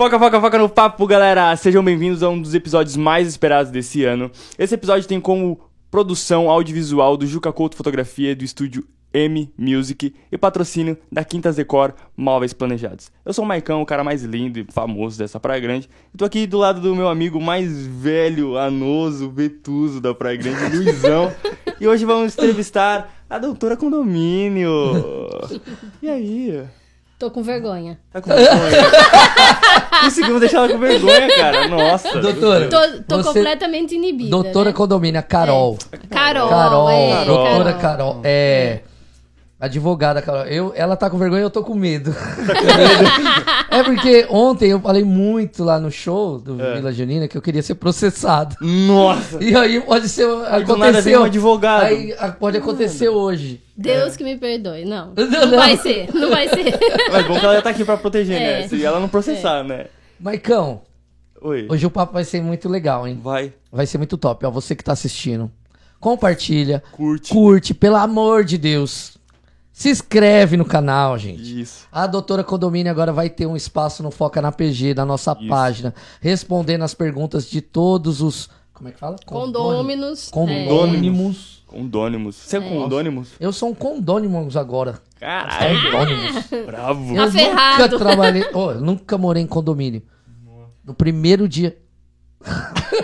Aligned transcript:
Foca, 0.00 0.18
foca, 0.18 0.40
foca 0.40 0.58
no 0.58 0.68
papo, 0.68 1.06
galera! 1.06 1.54
Sejam 1.56 1.84
bem-vindos 1.84 2.22
a 2.22 2.28
um 2.30 2.40
dos 2.40 2.54
episódios 2.54 2.96
mais 2.96 3.28
esperados 3.28 3.70
desse 3.70 4.02
ano. 4.02 4.30
Esse 4.58 4.74
episódio 4.74 5.06
tem 5.06 5.20
como 5.20 5.60
produção 5.90 6.48
audiovisual 6.48 7.18
do 7.18 7.26
Juca 7.26 7.52
Couto 7.52 7.76
Fotografia 7.76 8.34
do 8.34 8.42
estúdio 8.42 8.86
M 9.12 9.52
Music 9.58 10.14
e 10.30 10.38
patrocínio 10.38 10.96
da 11.10 11.24
Quintas 11.24 11.56
Decor 11.56 11.92
Móveis 12.16 12.52
Planejados. 12.52 13.10
Eu 13.24 13.32
sou 13.32 13.44
o 13.44 13.48
Maicão, 13.48 13.82
o 13.82 13.86
cara 13.86 14.04
mais 14.04 14.22
lindo 14.22 14.58
e 14.60 14.66
famoso 14.70 15.18
dessa 15.18 15.40
Praia 15.40 15.60
Grande. 15.60 15.88
E 16.14 16.16
tô 16.18 16.24
aqui 16.24 16.46
do 16.46 16.58
lado 16.58 16.80
do 16.80 16.94
meu 16.94 17.08
amigo 17.08 17.40
mais 17.40 17.86
velho, 17.86 18.56
anoso, 18.56 19.30
vetuso 19.30 20.00
da 20.00 20.14
Praia 20.14 20.36
Grande, 20.36 20.76
Luizão. 20.76 21.32
e 21.80 21.88
hoje 21.88 22.04
vamos 22.04 22.34
entrevistar 22.34 23.12
a 23.28 23.38
doutora 23.38 23.76
Condomínio. 23.76 24.70
E 26.02 26.08
aí? 26.08 26.62
Tô 27.18 27.30
com 27.30 27.42
vergonha. 27.42 27.98
Tá 28.12 28.22
com 28.22 28.30
vergonha? 28.30 28.90
Conseguimos 30.04 30.40
deixar 30.40 30.58
ela 30.58 30.68
com 30.70 30.78
vergonha, 30.78 31.28
cara. 31.36 31.68
Nossa. 31.68 32.18
Doutora, 32.18 32.68
Tô, 32.68 32.78
tô 33.02 33.16
Você- 33.22 33.38
completamente 33.40 33.94
inibida. 33.94 34.30
doutora 34.30 34.70
né? 34.70 34.74
Condomínio, 34.76 35.22
Carol. 35.22 35.76
Carol. 36.08 36.48
Carol, 36.48 36.88
é, 36.90 37.10
Carol. 37.10 37.26
doutora 37.36 37.72
Carol. 37.74 38.20
É. 38.24 38.80
Advogada 39.60 40.22
Carol. 40.22 40.44
Eu, 40.46 40.72
ela 40.74 40.96
tá 40.96 41.10
com 41.10 41.18
vergonha 41.18 41.42
e 41.42 41.44
eu 41.44 41.50
tô 41.50 41.62
com 41.62 41.74
medo. 41.74 42.14
é 43.70 43.82
porque 43.82 44.26
ontem 44.30 44.70
eu 44.70 44.80
falei 44.80 45.04
muito 45.04 45.62
lá 45.62 45.78
no 45.78 45.90
show 45.90 46.38
do 46.38 46.60
É. 46.60 46.76
Vila 46.76 46.92
Junina 46.92 47.28
que 47.28 47.36
eu 47.36 47.42
queria 47.42 47.62
ser 47.62 47.74
processado. 47.74 48.56
Nossa. 48.60 49.42
E 49.42 49.54
aí 49.54 49.80
pode 49.80 50.08
ser. 50.08 50.26
Aí 50.48 50.64
do 50.64 50.76
nada 50.76 50.92
vem 50.92 51.14
Aconteceu. 51.14 51.20
um 51.20 51.24
advogado. 51.24 51.82
Aí 51.84 52.14
a- 52.18 52.28
pode 52.32 52.56
acontecer 52.56 53.08
hoje. 53.10 53.60
Deus 53.76 54.16
que 54.16 54.24
me 54.24 54.36
perdoe. 54.38 54.84
Não. 54.84 55.12
Não, 55.16 55.26
Não, 55.28 55.46
não. 55.48 55.56
vai 55.58 55.76
ser. 55.76 56.08
Não 56.14 56.30
vai 56.30 56.48
ser. 56.48 56.78
Mas 57.12 57.26
bom 57.26 57.38
que 57.38 57.44
ela 57.44 57.54
já 57.56 57.62
tá 57.62 57.70
aqui 57.70 57.84
pra 57.84 57.96
proteger, 57.96 58.38
né? 58.40 58.62
É. 58.62 58.68
Se 58.68 58.82
ela 58.84 58.98
não 58.98 59.08
processar, 59.08 59.62
né? 59.62 59.86
Maicão, 60.18 60.82
Oi. 61.42 61.66
hoje 61.70 61.86
o 61.86 61.90
papo 61.90 62.12
vai 62.14 62.24
ser 62.24 62.42
muito 62.42 62.68
legal, 62.68 63.06
hein? 63.06 63.18
Vai, 63.22 63.52
Vai 63.72 63.86
ser 63.86 63.98
muito 63.98 64.16
top. 64.18 64.44
Ó, 64.46 64.50
você 64.50 64.74
que 64.74 64.84
tá 64.84 64.92
assistindo, 64.92 65.50
compartilha, 65.98 66.82
curte. 66.92 67.30
curte, 67.32 67.74
pelo 67.74 67.96
amor 67.96 68.44
de 68.44 68.58
Deus. 68.58 69.18
Se 69.80 69.88
inscreve 69.88 70.58
no 70.58 70.64
canal, 70.66 71.16
gente. 71.16 71.62
Isso. 71.62 71.86
A 71.90 72.06
doutora 72.06 72.44
Condomínio 72.44 72.92
agora 72.92 73.14
vai 73.14 73.30
ter 73.30 73.46
um 73.46 73.56
espaço 73.56 74.02
no 74.02 74.10
Foca 74.10 74.42
na 74.42 74.52
PG, 74.52 74.92
da 74.92 75.06
nossa 75.06 75.32
Isso. 75.32 75.48
página, 75.48 75.94
respondendo 76.20 76.82
as 76.82 76.92
perguntas 76.92 77.48
de 77.48 77.62
todos 77.62 78.20
os. 78.20 78.50
Como 78.74 78.90
é 78.90 78.92
que 78.92 78.98
fala? 78.98 79.16
Condôminos. 79.24 80.28
é. 80.28 80.30
Condônimos. 80.32 81.62
Condônimos. 81.66 82.36
Você 82.36 82.58
é 82.58 82.60
condônimos? 82.60 83.28
Eu 83.40 83.54
sou 83.54 83.70
um 83.70 83.74
condônimos 83.74 84.54
agora. 84.54 85.00
Caralho. 85.18 85.80
Condônimos. 85.90 86.46
Bravo. 86.66 87.14
Tá 87.14 87.22
eu 87.24 87.32
ferrado. 87.32 87.82
nunca 87.82 87.98
trabalhei. 87.98 88.44
Oh, 88.52 88.72
eu 88.72 88.80
nunca 88.82 89.16
morei 89.16 89.42
em 89.42 89.46
condomínio. 89.46 90.02
No 90.84 90.92
primeiro 90.92 91.48
dia. 91.48 91.78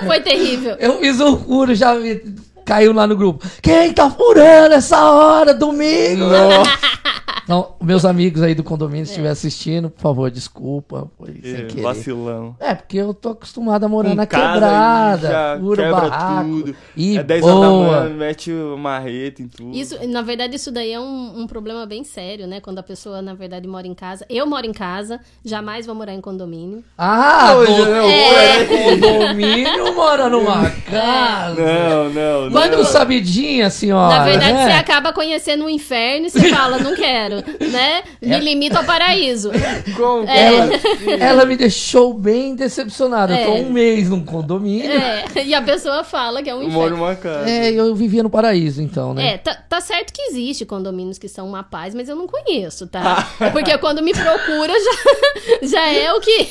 Foi 0.05 0.21
terrível. 0.21 0.77
Eu 0.81 0.99
fiz 1.01 1.19
um 1.21 1.39
furo, 1.39 1.75
já 1.75 1.95
vi- 1.95 2.35
caiu 2.67 2.93
lá 2.93 3.07
no 3.07 3.17
grupo. 3.17 3.47
Quem 3.63 3.93
tá 3.93 4.11
furando 4.11 4.75
essa 4.75 5.01
hora, 5.09 5.55
domingo? 5.55 6.27
Não, 7.49 7.75
meus 7.81 8.05
amigos 8.05 8.43
aí 8.43 8.55
do 8.55 8.65
condomínio, 8.65 9.07
se 9.07 9.13
estiver 9.13 9.29
assistindo, 9.31 9.89
por 9.91 10.01
favor, 10.01 10.31
desculpa. 10.31 11.09
Foi 11.19 11.33
sem 11.43 11.55
É, 11.55 11.65
querer. 11.65 11.83
vacilão. 11.83 12.57
É, 12.59 12.75
porque 12.75 12.97
eu 12.99 13.15
tô 13.15 13.31
acostumado 13.31 13.85
a 13.85 13.89
morar 13.89 14.11
Com 14.11 14.15
na 14.17 14.27
casa 14.27 14.53
quebrada, 14.55 15.27
aí 15.29 15.33
já 15.33 15.59
fura 15.61 15.83
quebra 15.85 16.01
barraco. 16.11 16.49
tudo. 16.51 16.77
E 16.97 17.19
é 17.19 17.23
10 17.23 17.45
horas 17.45 17.61
da 17.61 17.69
boa. 17.69 18.01
manhã, 18.01 18.15
mete 18.15 18.53
o 18.53 18.77
marreta 18.77 19.43
em 19.43 19.49
tudo. 19.49 19.77
Isso, 19.77 19.97
na 20.09 20.23
verdade, 20.23 20.57
isso 20.57 20.73
daí 20.73 20.93
é 20.93 20.99
um, 21.01 21.41
um 21.41 21.47
problema 21.47 21.87
bem 21.87 22.03
sério, 22.05 22.47
né? 22.47 22.61
Quando 22.61 22.79
a 22.79 22.83
pessoa, 22.83 23.23
na 23.23 23.35
verdade, 23.35 23.69
mora 23.69 23.87
em 23.87 23.95
casa. 23.95 24.27
Eu 24.29 24.47
moro 24.47 24.67
em 24.67 24.73
casa, 24.73 25.21
jamais 25.45 25.87
vou 25.87 25.95
morar 25.95 26.15
em 26.15 26.21
condomínio. 26.21 26.83
Ah, 26.99 27.53
Não, 27.55 27.65
do... 27.65 27.85
não, 27.91 28.09
É. 28.11 28.65
condomínio 28.67 29.95
mora 29.95 30.29
numa 30.29 30.69
casa. 30.71 31.61
Não, 31.61 32.11
não, 32.11 32.45
não. 32.47 32.51
Quando 32.51 32.85
sabidinha, 32.85 33.71
senhora. 33.71 34.19
Na 34.19 34.25
verdade, 34.25 34.53
né? 34.53 34.65
você 34.67 34.73
acaba 34.73 35.13
conhecendo 35.13 35.65
o 35.65 35.71
inferno 35.71 36.27
e 36.27 36.31
você 36.31 36.49
fala, 36.51 36.79
não 36.79 36.95
quero, 36.95 37.36
né? 37.71 38.03
É. 38.21 38.27
Me 38.27 38.39
limito 38.41 38.77
ao 38.77 38.85
paraíso. 38.85 39.51
Como? 39.97 40.29
Ela, 40.29 40.69
ela 41.21 41.45
me 41.45 41.57
deixou 41.57 42.15
bem 42.15 42.55
decepcionada. 42.55 43.35
Eu 43.39 43.47
tô 43.47 43.57
É. 43.57 43.61
um 43.61 43.71
mês 43.71 44.09
num 44.09 44.25
condomínio. 44.25 44.91
É, 44.91 45.25
e 45.45 45.55
a 45.55 45.63
pessoa 45.63 46.05
fala 46.05 46.43
que 46.43 46.51
é 46.51 46.55
um 46.55 46.63
Eu 46.63 46.69
moro 46.71 46.87
inferno. 46.95 46.97
numa 47.05 47.15
casa. 47.17 47.49
É, 47.49 47.73
eu 47.73 47.95
vivia 47.95 48.23
no 48.23 48.31
paraíso, 48.31 48.81
então, 48.83 49.15
né? 49.15 49.35
É, 49.35 49.39
tá, 49.39 49.55
tá 49.55 49.81
certo 49.81 50.13
que 50.13 50.23
existe 50.23 50.65
condomínios 50.65 51.19
que 51.19 51.29
são 51.29 51.47
uma 51.49 51.63
paz, 51.63 51.95
mas 51.95 52.09
eu 52.09 52.17
não 52.17 52.27
conheço, 52.27 52.87
tá? 52.87 53.29
Porque 53.53 53.77
quando 53.79 54.03
me 54.03 54.13
procura 54.13 54.73
já, 54.73 55.67
já 55.67 55.87
é 55.93 56.13
o 56.13 56.21
que 56.21 56.49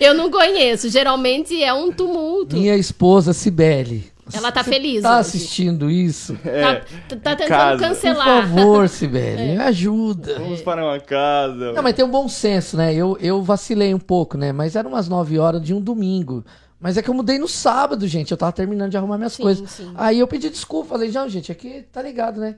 eu 0.00 0.14
não 0.14 0.30
conheço. 0.30 0.88
Geralmente 0.88 1.62
é 1.62 1.72
um 1.72 1.92
tumulto. 1.92 2.56
Minha 2.56 2.76
esposa, 2.76 3.32
Cibele. 3.32 4.04
Ela 4.32 4.50
tá 4.50 4.62
você 4.64 4.70
feliz 4.70 5.02
Tá 5.02 5.10
hoje. 5.12 5.20
assistindo 5.20 5.90
isso? 5.90 6.36
É, 6.44 6.62
Tá, 6.62 6.80
tá 7.20 7.36
tentando 7.36 7.48
casa. 7.48 7.78
Por 7.82 7.88
cancelar. 7.88 8.24
favor, 8.48 8.88
Cibele, 8.90 9.42
me 9.52 9.58
ajuda. 9.58 10.38
Vamos 10.38 10.62
para 10.62 10.84
uma 10.84 10.98
casa. 11.00 11.72
Não, 11.72 11.82
mas 11.82 11.94
tem 11.94 12.04
um 12.04 12.10
bom 12.10 12.28
senso, 12.28 12.76
né? 12.76 12.92
Eu, 12.94 13.16
eu 13.20 13.42
vacilei 13.42 13.94
um 13.94 13.98
pouco, 14.00 14.36
né? 14.36 14.52
Mas 14.52 14.74
eram 14.74 14.90
umas 14.90 15.08
9 15.08 15.38
horas 15.38 15.62
de 15.62 15.72
um 15.72 15.80
domingo. 15.80 16.44
Mas 16.80 16.96
é 16.96 17.02
que 17.02 17.08
eu 17.08 17.14
mudei 17.14 17.38
no 17.38 17.48
sábado, 17.48 18.06
gente. 18.06 18.30
Eu 18.32 18.36
tava 18.36 18.52
terminando 18.52 18.90
de 18.90 18.96
arrumar 18.96 19.16
minhas 19.16 19.32
Sim, 19.32 19.42
coisas. 19.44 19.70
sim. 19.70 19.92
Aí 19.94 20.18
eu 20.18 20.26
pedi 20.26 20.50
desculpa. 20.50 20.90
Falei, 20.90 21.10
não, 21.10 21.28
gente, 21.28 21.50
aqui 21.52 21.84
tá 21.92 22.02
ligado, 22.02 22.40
né? 22.40 22.56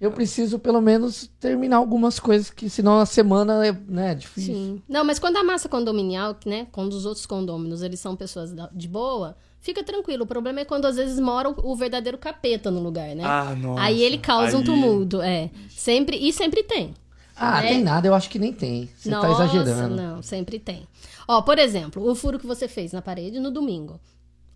Eu 0.00 0.12
preciso 0.12 0.60
pelo 0.60 0.80
menos 0.80 1.28
terminar 1.40 1.78
algumas 1.78 2.20
coisas, 2.20 2.50
que 2.50 2.70
senão 2.70 3.00
a 3.00 3.06
semana 3.06 3.66
é 3.66 3.72
né, 3.88 4.14
difícil. 4.14 4.54
Sim. 4.54 4.82
Não, 4.88 5.04
mas 5.04 5.18
quando 5.18 5.38
a 5.38 5.42
massa 5.42 5.68
condominial, 5.68 6.36
né? 6.46 6.68
Quando 6.70 6.92
os 6.92 7.04
outros 7.04 7.26
condôminos, 7.26 7.82
eles 7.82 7.98
são 7.98 8.14
pessoas 8.14 8.54
de 8.72 8.86
boa, 8.86 9.36
fica 9.60 9.82
tranquilo. 9.82 10.24
O 10.24 10.26
problema 10.26 10.60
é 10.60 10.64
quando 10.64 10.86
às 10.86 10.96
vezes 10.96 11.18
mora 11.20 11.48
o, 11.50 11.76
verdadeiro 11.76 12.18
capeta 12.18 12.70
no 12.70 12.80
lugar, 12.80 13.14
né? 13.14 13.22
Ah, 13.24 13.54
nossa. 13.56 13.82
Aí 13.82 14.02
ele 14.02 14.18
causa 14.18 14.56
um 14.56 14.60
Aí- 14.60 14.64
tumulto, 14.66 15.20
é. 15.20 15.50
Sempre, 15.70 16.16
e 16.16 16.32
sempre 16.32 16.62
tem. 16.62 16.94
Ah, 17.36 17.64
É. 17.64 17.68
tem 17.68 17.82
nada, 17.82 18.08
eu 18.08 18.14
acho 18.14 18.28
que 18.28 18.38
nem 18.38 18.52
tem. 18.52 18.88
Você 18.96 19.10
tá 19.10 19.22
Nossa, 19.28 19.44
exagerando. 19.44 19.94
Não, 19.94 20.22
sempre 20.22 20.58
tem. 20.58 20.86
Ó, 21.28 21.40
por 21.42 21.58
exemplo, 21.58 22.08
o 22.10 22.14
furo 22.14 22.38
que 22.38 22.46
você 22.46 22.66
fez 22.66 22.92
na 22.92 23.00
parede 23.00 23.38
no 23.38 23.50
domingo. 23.50 24.00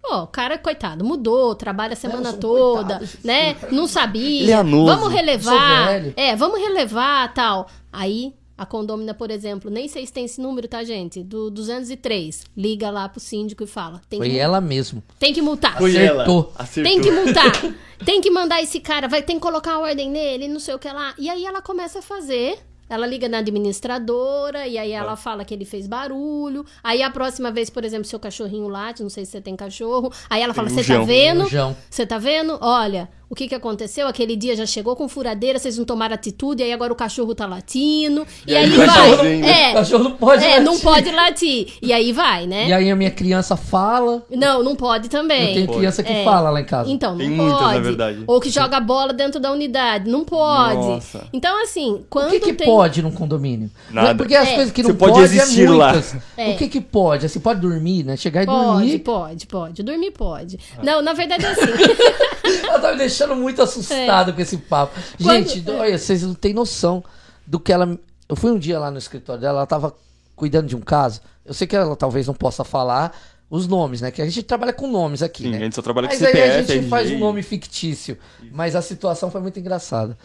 Ó, 0.04 0.24
o 0.24 0.26
cara, 0.26 0.58
coitado, 0.58 1.04
mudou, 1.04 1.54
trabalha 1.54 1.92
a 1.92 1.96
semana 1.96 2.30
um 2.30 2.36
toda, 2.38 2.98
coitado, 2.98 3.18
né? 3.22 3.54
Não 3.70 3.86
sabia. 3.86 4.42
Ele 4.42 4.50
é 4.50 4.54
anoso. 4.54 4.86
Vamos 4.86 5.02
Sou 5.04 5.12
relevar. 5.12 5.86
velho. 5.86 6.12
É, 6.16 6.34
vamos 6.34 6.58
relevar, 6.60 7.32
tal. 7.32 7.68
Aí, 7.92 8.34
a 8.62 8.66
condômina, 8.66 9.12
por 9.12 9.28
exemplo, 9.28 9.68
nem 9.68 9.88
sei 9.88 10.06
se 10.06 10.12
tem 10.12 10.24
esse 10.24 10.40
número, 10.40 10.68
tá, 10.68 10.84
gente? 10.84 11.20
Do 11.20 11.50
203. 11.50 12.44
Liga 12.56 12.90
lá 12.90 13.08
pro 13.08 13.18
síndico 13.18 13.64
e 13.64 13.66
fala. 13.66 14.00
Tem 14.08 14.20
Foi 14.20 14.30
que, 14.30 14.38
ela 14.38 14.60
mesmo. 14.60 15.02
Tem 15.18 15.32
que 15.32 15.42
multar. 15.42 15.76
Foi 15.78 15.90
Acertou. 15.90 16.52
ela. 16.54 16.62
Acertou. 16.62 16.92
Tem 16.92 17.02
que 17.02 17.10
multar. 17.10 17.52
tem 18.06 18.20
que 18.20 18.30
mandar 18.30 18.62
esse 18.62 18.78
cara, 18.78 19.08
vai 19.08 19.20
tem 19.20 19.34
que 19.36 19.42
colocar 19.42 19.72
a 19.72 19.78
ordem 19.80 20.08
nele, 20.08 20.46
não 20.46 20.60
sei 20.60 20.74
o 20.76 20.78
que 20.78 20.88
lá. 20.88 21.12
E 21.18 21.28
aí 21.28 21.44
ela 21.44 21.60
começa 21.60 21.98
a 21.98 22.02
fazer. 22.02 22.56
Ela 22.88 23.06
liga 23.06 23.26
na 23.26 23.38
administradora 23.38 24.68
e 24.68 24.76
aí 24.76 24.92
ela 24.92 25.16
fala 25.16 25.46
que 25.46 25.54
ele 25.54 25.64
fez 25.64 25.86
barulho. 25.86 26.64
Aí 26.84 27.02
a 27.02 27.10
próxima 27.10 27.50
vez, 27.50 27.70
por 27.70 27.84
exemplo, 27.84 28.04
seu 28.04 28.20
cachorrinho 28.20 28.68
late, 28.68 29.02
não 29.02 29.08
sei 29.08 29.24
se 29.24 29.32
você 29.32 29.40
tem 29.40 29.56
cachorro. 29.56 30.12
Aí 30.28 30.42
ela 30.42 30.52
fala: 30.52 30.68
Você 30.68 30.84
tá 30.84 31.02
vendo? 31.02 31.46
Você 31.88 32.06
tá 32.06 32.18
vendo? 32.18 32.58
Olha, 32.60 33.08
o 33.32 33.34
que 33.34 33.48
que 33.48 33.54
aconteceu? 33.54 34.06
Aquele 34.06 34.36
dia 34.36 34.54
já 34.54 34.66
chegou 34.66 34.94
com 34.94 35.08
furadeira, 35.08 35.58
vocês 35.58 35.78
não 35.78 35.86
tomaram 35.86 36.14
atitude, 36.14 36.62
aí 36.62 36.70
agora 36.70 36.92
o 36.92 36.94
cachorro 36.96 37.34
tá 37.34 37.46
latindo. 37.46 38.26
E, 38.46 38.52
E 38.52 38.54
aí 38.56 38.64
aí 38.66 38.72
o 38.72 38.76
vai. 38.76 38.86
cachorro- 38.86 39.24
É, 39.24 39.70
O 39.70 39.74
cachorro 39.74 40.04
não 40.04 40.10
pode 40.12 40.44
é, 40.44 40.60
não 40.60 40.72
latir. 40.72 40.84
pode 40.84 41.10
latir. 41.10 41.66
E 41.80 41.92
aí 41.94 42.12
vai, 42.12 42.46
né? 42.46 42.68
E 42.68 42.72
aí 42.74 42.90
a 42.90 42.94
minha 42.94 43.10
criança 43.10 43.56
fala. 43.56 44.22
Não, 44.30 44.62
não 44.62 44.76
pode 44.76 45.08
também. 45.08 45.48
Eu 45.48 45.54
tenho 45.54 45.66
Pode. 45.66 45.78
criança 45.78 46.02
que 46.02 46.12
É. 46.12 46.24
fala 46.24 46.50
lá 46.50 46.60
em 46.60 46.64
casa. 46.66 46.90
Então, 46.90 47.12
não 47.12 47.18
Tem 47.18 47.34
pode. 47.34 47.48
muitas, 47.50 47.72
na 47.72 47.78
verdade. 47.80 48.24
Ou 48.26 48.38
que 48.38 48.50
joga 48.50 48.78
bola 48.80 49.14
dentro 49.14 49.40
da 49.40 49.50
unidade. 49.50 50.10
Não 50.10 50.24
pode. 50.26 50.74
Nossa. 50.76 51.26
Então, 51.32 51.62
assim, 51.62 51.92
o 51.94 52.06
quando 52.10 52.30
que, 52.32 52.40
que 52.40 52.52
tem... 52.52 52.66
pode 52.66 53.00
num 53.00 53.10
condomínio? 53.12 53.70
Nada. 53.90 54.14
Porque 54.14 54.34
as 54.34 54.48
É. 54.50 54.54
coisas 54.56 54.72
que 54.74 54.82
Você 54.82 54.88
não 54.90 54.96
pode 54.96 55.12
pode, 55.14 55.24
existir 55.24 55.66
é 55.66 55.70
lá. 55.70 55.92
muitas. 55.92 56.16
É. 56.36 56.50
O 56.50 56.56
que 56.58 56.68
que 56.68 56.80
pode? 56.82 57.24
Assim, 57.24 57.40
pode 57.40 57.60
dormir, 57.60 58.04
né? 58.04 58.14
Chegar 58.14 58.42
e 58.42 58.46
Pode, 58.46 58.62
dormir. 58.66 58.98
pode, 58.98 59.46
pode. 59.46 59.82
Dormir 59.82 60.10
pode. 60.10 60.58
Não, 60.82 61.00
na 61.00 61.14
verdade 61.14 61.46
é 61.46 61.48
assim. 61.48 61.62
Ela 62.62 62.78
tá 62.80 62.92
me 62.92 62.98
deixando 62.98 63.34
muito 63.36 63.60
assustado 63.62 64.32
com 64.32 64.40
esse 64.40 64.56
papo. 64.58 64.98
É. 64.98 65.22
Quando- 65.22 65.48
Gente, 65.48 65.70
olha, 65.70 65.96
vocês 65.98 66.22
não 66.22 66.34
têm 66.34 66.52
noção 66.54 67.02
do 67.46 67.58
que 67.60 67.72
ela. 67.72 67.98
Eu 68.28 68.36
fui 68.36 68.50
um 68.50 68.58
dia 68.58 68.78
lá 68.78 68.90
no 68.90 68.98
escritório 68.98 69.40
dela, 69.40 69.58
ela 69.58 69.66
tava 69.66 69.94
cuidando 70.36 70.66
de 70.66 70.76
um 70.76 70.80
caso. 70.80 71.20
Eu 71.44 71.52
sei 71.54 71.66
que 71.66 71.76
ela 71.76 71.94
talvez 71.96 72.26
não 72.26 72.34
possa 72.34 72.64
falar 72.64 73.16
os 73.50 73.66
nomes, 73.66 74.00
né? 74.00 74.10
Que 74.10 74.22
a 74.22 74.24
gente 74.24 74.42
trabalha 74.42 74.72
com 74.72 74.86
nomes 74.86 75.22
aqui, 75.22 75.42
Sim, 75.44 75.50
né? 75.50 75.58
a 75.58 75.60
gente 75.60 75.74
só 75.74 75.82
trabalha 75.82 76.08
com 76.08 76.14
Mas 76.14 76.22
aí 76.22 76.32
CPF, 76.32 76.72
a 76.72 76.74
gente 76.76 76.88
faz 76.88 77.06
um 77.08 77.10
RG. 77.12 77.20
nome 77.20 77.42
fictício. 77.42 78.16
Mas 78.50 78.74
a 78.74 78.80
situação 78.80 79.30
foi 79.30 79.40
muito 79.40 79.58
engraçada. 79.60 80.16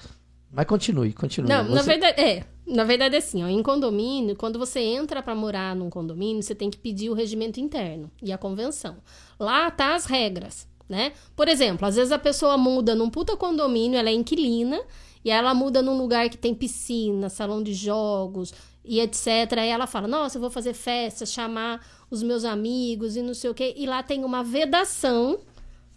Mas 0.52 0.66
continue, 0.66 1.12
continue. 1.12 1.50
Não, 1.50 1.64
na 1.66 1.82
Você- 1.82 1.90
verdade, 1.90 2.22
é. 2.22 2.44
Na 2.66 2.84
verdade 2.84 3.16
é 3.16 3.18
assim, 3.18 3.44
ó, 3.44 3.48
em 3.48 3.62
condomínio, 3.64 4.36
quando 4.36 4.58
você 4.60 4.80
entra 4.80 5.22
pra 5.22 5.34
morar 5.36 5.76
num 5.76 5.90
condomínio, 5.90 6.42
você 6.44 6.54
tem 6.56 6.70
que 6.70 6.78
pedir 6.78 7.10
o 7.10 7.14
regimento 7.14 7.60
interno 7.60 8.10
e 8.22 8.32
a 8.32 8.38
convenção. 8.38 8.96
Lá 9.40 9.70
tá 9.72 9.96
as 9.96 10.06
regras. 10.06 10.68
Né? 10.88 11.14
Por 11.36 11.48
exemplo, 11.48 11.88
às 11.88 11.96
vezes 11.96 12.12
a 12.12 12.20
pessoa 12.20 12.58
muda 12.58 12.96
num 12.96 13.10
puta 13.10 13.36
condomínio, 13.36 13.98
ela 13.98 14.10
é 14.10 14.14
inquilina, 14.14 14.82
e 15.24 15.30
ela 15.30 15.54
muda 15.54 15.82
num 15.82 15.98
lugar 15.98 16.30
que 16.30 16.38
tem 16.38 16.54
piscina, 16.54 17.30
salão 17.30 17.62
de 17.62 17.74
jogos 17.74 18.54
e 18.86 19.02
etc. 19.02 19.28
Aí 19.58 19.70
ela 19.70 19.86
fala: 19.86 20.08
Nossa, 20.08 20.38
eu 20.38 20.42
vou 20.42 20.50
fazer 20.50 20.74
festa, 20.74 21.26
chamar 21.26 21.86
os 22.10 22.24
meus 22.24 22.46
amigos 22.46 23.18
e 23.18 23.22
não 23.22 23.34
sei 23.34 23.50
o 23.50 23.54
quê. 23.54 23.74
E 23.76 23.86
lá 23.86 24.02
tem 24.02 24.24
uma 24.24 24.44
vedação 24.44 25.40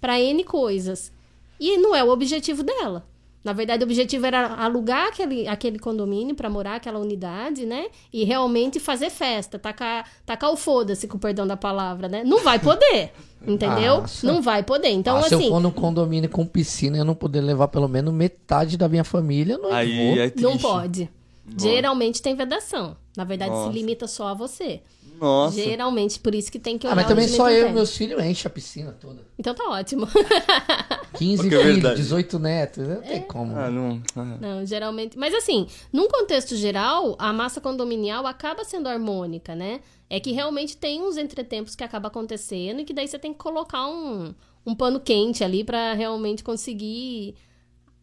para 0.00 0.20
N 0.20 0.42
coisas. 0.42 1.12
E 1.60 1.76
não 1.76 1.94
é 1.94 2.02
o 2.02 2.10
objetivo 2.10 2.62
dela. 2.62 3.06
Na 3.42 3.54
verdade, 3.54 3.82
o 3.82 3.86
objetivo 3.86 4.26
era 4.26 4.48
alugar 4.54 5.08
aquele, 5.08 5.48
aquele 5.48 5.78
condomínio 5.78 6.34
para 6.34 6.50
morar 6.50 6.74
aquela 6.76 6.98
unidade, 6.98 7.64
né? 7.64 7.86
E 8.12 8.22
realmente 8.24 8.78
fazer 8.78 9.08
festa, 9.08 9.58
tacar, 9.58 10.06
tacar 10.26 10.50
o 10.52 10.56
foda-se, 10.56 11.08
com 11.08 11.16
o 11.16 11.20
perdão 11.20 11.46
da 11.46 11.56
palavra, 11.56 12.06
né? 12.06 12.22
Não 12.22 12.40
vai 12.44 12.58
poder, 12.58 13.12
entendeu? 13.46 14.02
Nossa. 14.02 14.26
Não 14.26 14.42
vai 14.42 14.62
poder. 14.62 14.90
Então, 14.90 15.16
Ah, 15.16 15.22
Se 15.22 15.34
eu 15.34 15.38
assim, 15.38 15.48
for 15.48 15.60
num 15.60 15.70
condomínio 15.70 16.28
com 16.28 16.44
piscina 16.44 16.98
e 16.98 17.00
eu 17.00 17.04
não 17.04 17.14
poder 17.14 17.40
levar 17.40 17.68
pelo 17.68 17.88
menos 17.88 18.12
metade 18.12 18.76
da 18.76 18.88
minha 18.88 19.04
família, 19.04 19.56
não 19.56 19.72
Aí 19.72 19.96
vou. 20.14 20.22
é 20.22 20.32
não 20.36 20.58
pode. 20.58 21.08
Geralmente 21.58 22.22
tem 22.22 22.34
vedação. 22.34 22.96
Na 23.16 23.24
verdade, 23.24 23.50
Nossa. 23.50 23.72
se 23.72 23.78
limita 23.78 24.06
só 24.06 24.28
a 24.28 24.34
você. 24.34 24.82
Nossa. 25.20 25.54
Geralmente, 25.62 26.18
por 26.18 26.34
isso 26.34 26.50
que 26.50 26.58
tem 26.58 26.78
que 26.78 26.86
Ah, 26.86 26.90
olhar 26.92 26.96
mas 26.96 27.04
o 27.04 27.08
também 27.08 27.28
só 27.28 27.50
eu 27.50 27.68
e 27.68 27.72
meus 27.72 27.94
filhos 27.96 28.22
enchem 28.24 28.48
a 28.48 28.50
piscina 28.50 28.96
toda. 28.98 29.20
Então 29.38 29.54
tá 29.54 29.68
ótimo. 29.68 30.08
15 31.18 31.42
Porque 31.42 31.54
é 31.54 31.58
filhos, 31.58 31.74
verdade. 31.74 31.96
18 32.00 32.38
netos, 32.38 32.88
não 32.88 33.02
tem 33.02 33.20
como. 33.22 33.56
Ah, 33.56 33.70
não. 33.70 34.02
ah. 34.16 34.24
Não, 34.40 34.64
geralmente. 34.66 35.18
Mas 35.18 35.34
assim, 35.34 35.66
num 35.92 36.08
contexto 36.08 36.56
geral, 36.56 37.16
a 37.18 37.32
massa 37.32 37.60
condominial 37.60 38.26
acaba 38.26 38.64
sendo 38.64 38.88
harmônica, 38.88 39.54
né? 39.54 39.80
É 40.08 40.18
que 40.18 40.32
realmente 40.32 40.76
tem 40.76 41.02
uns 41.02 41.16
entretempos 41.16 41.76
que 41.76 41.84
acaba 41.84 42.08
acontecendo 42.08 42.80
e 42.80 42.84
que 42.84 42.92
daí 42.94 43.06
você 43.06 43.18
tem 43.18 43.32
que 43.32 43.38
colocar 43.38 43.86
um, 43.86 44.34
um 44.66 44.74
pano 44.74 44.98
quente 44.98 45.44
ali 45.44 45.62
pra 45.64 45.92
realmente 45.92 46.42
conseguir 46.42 47.34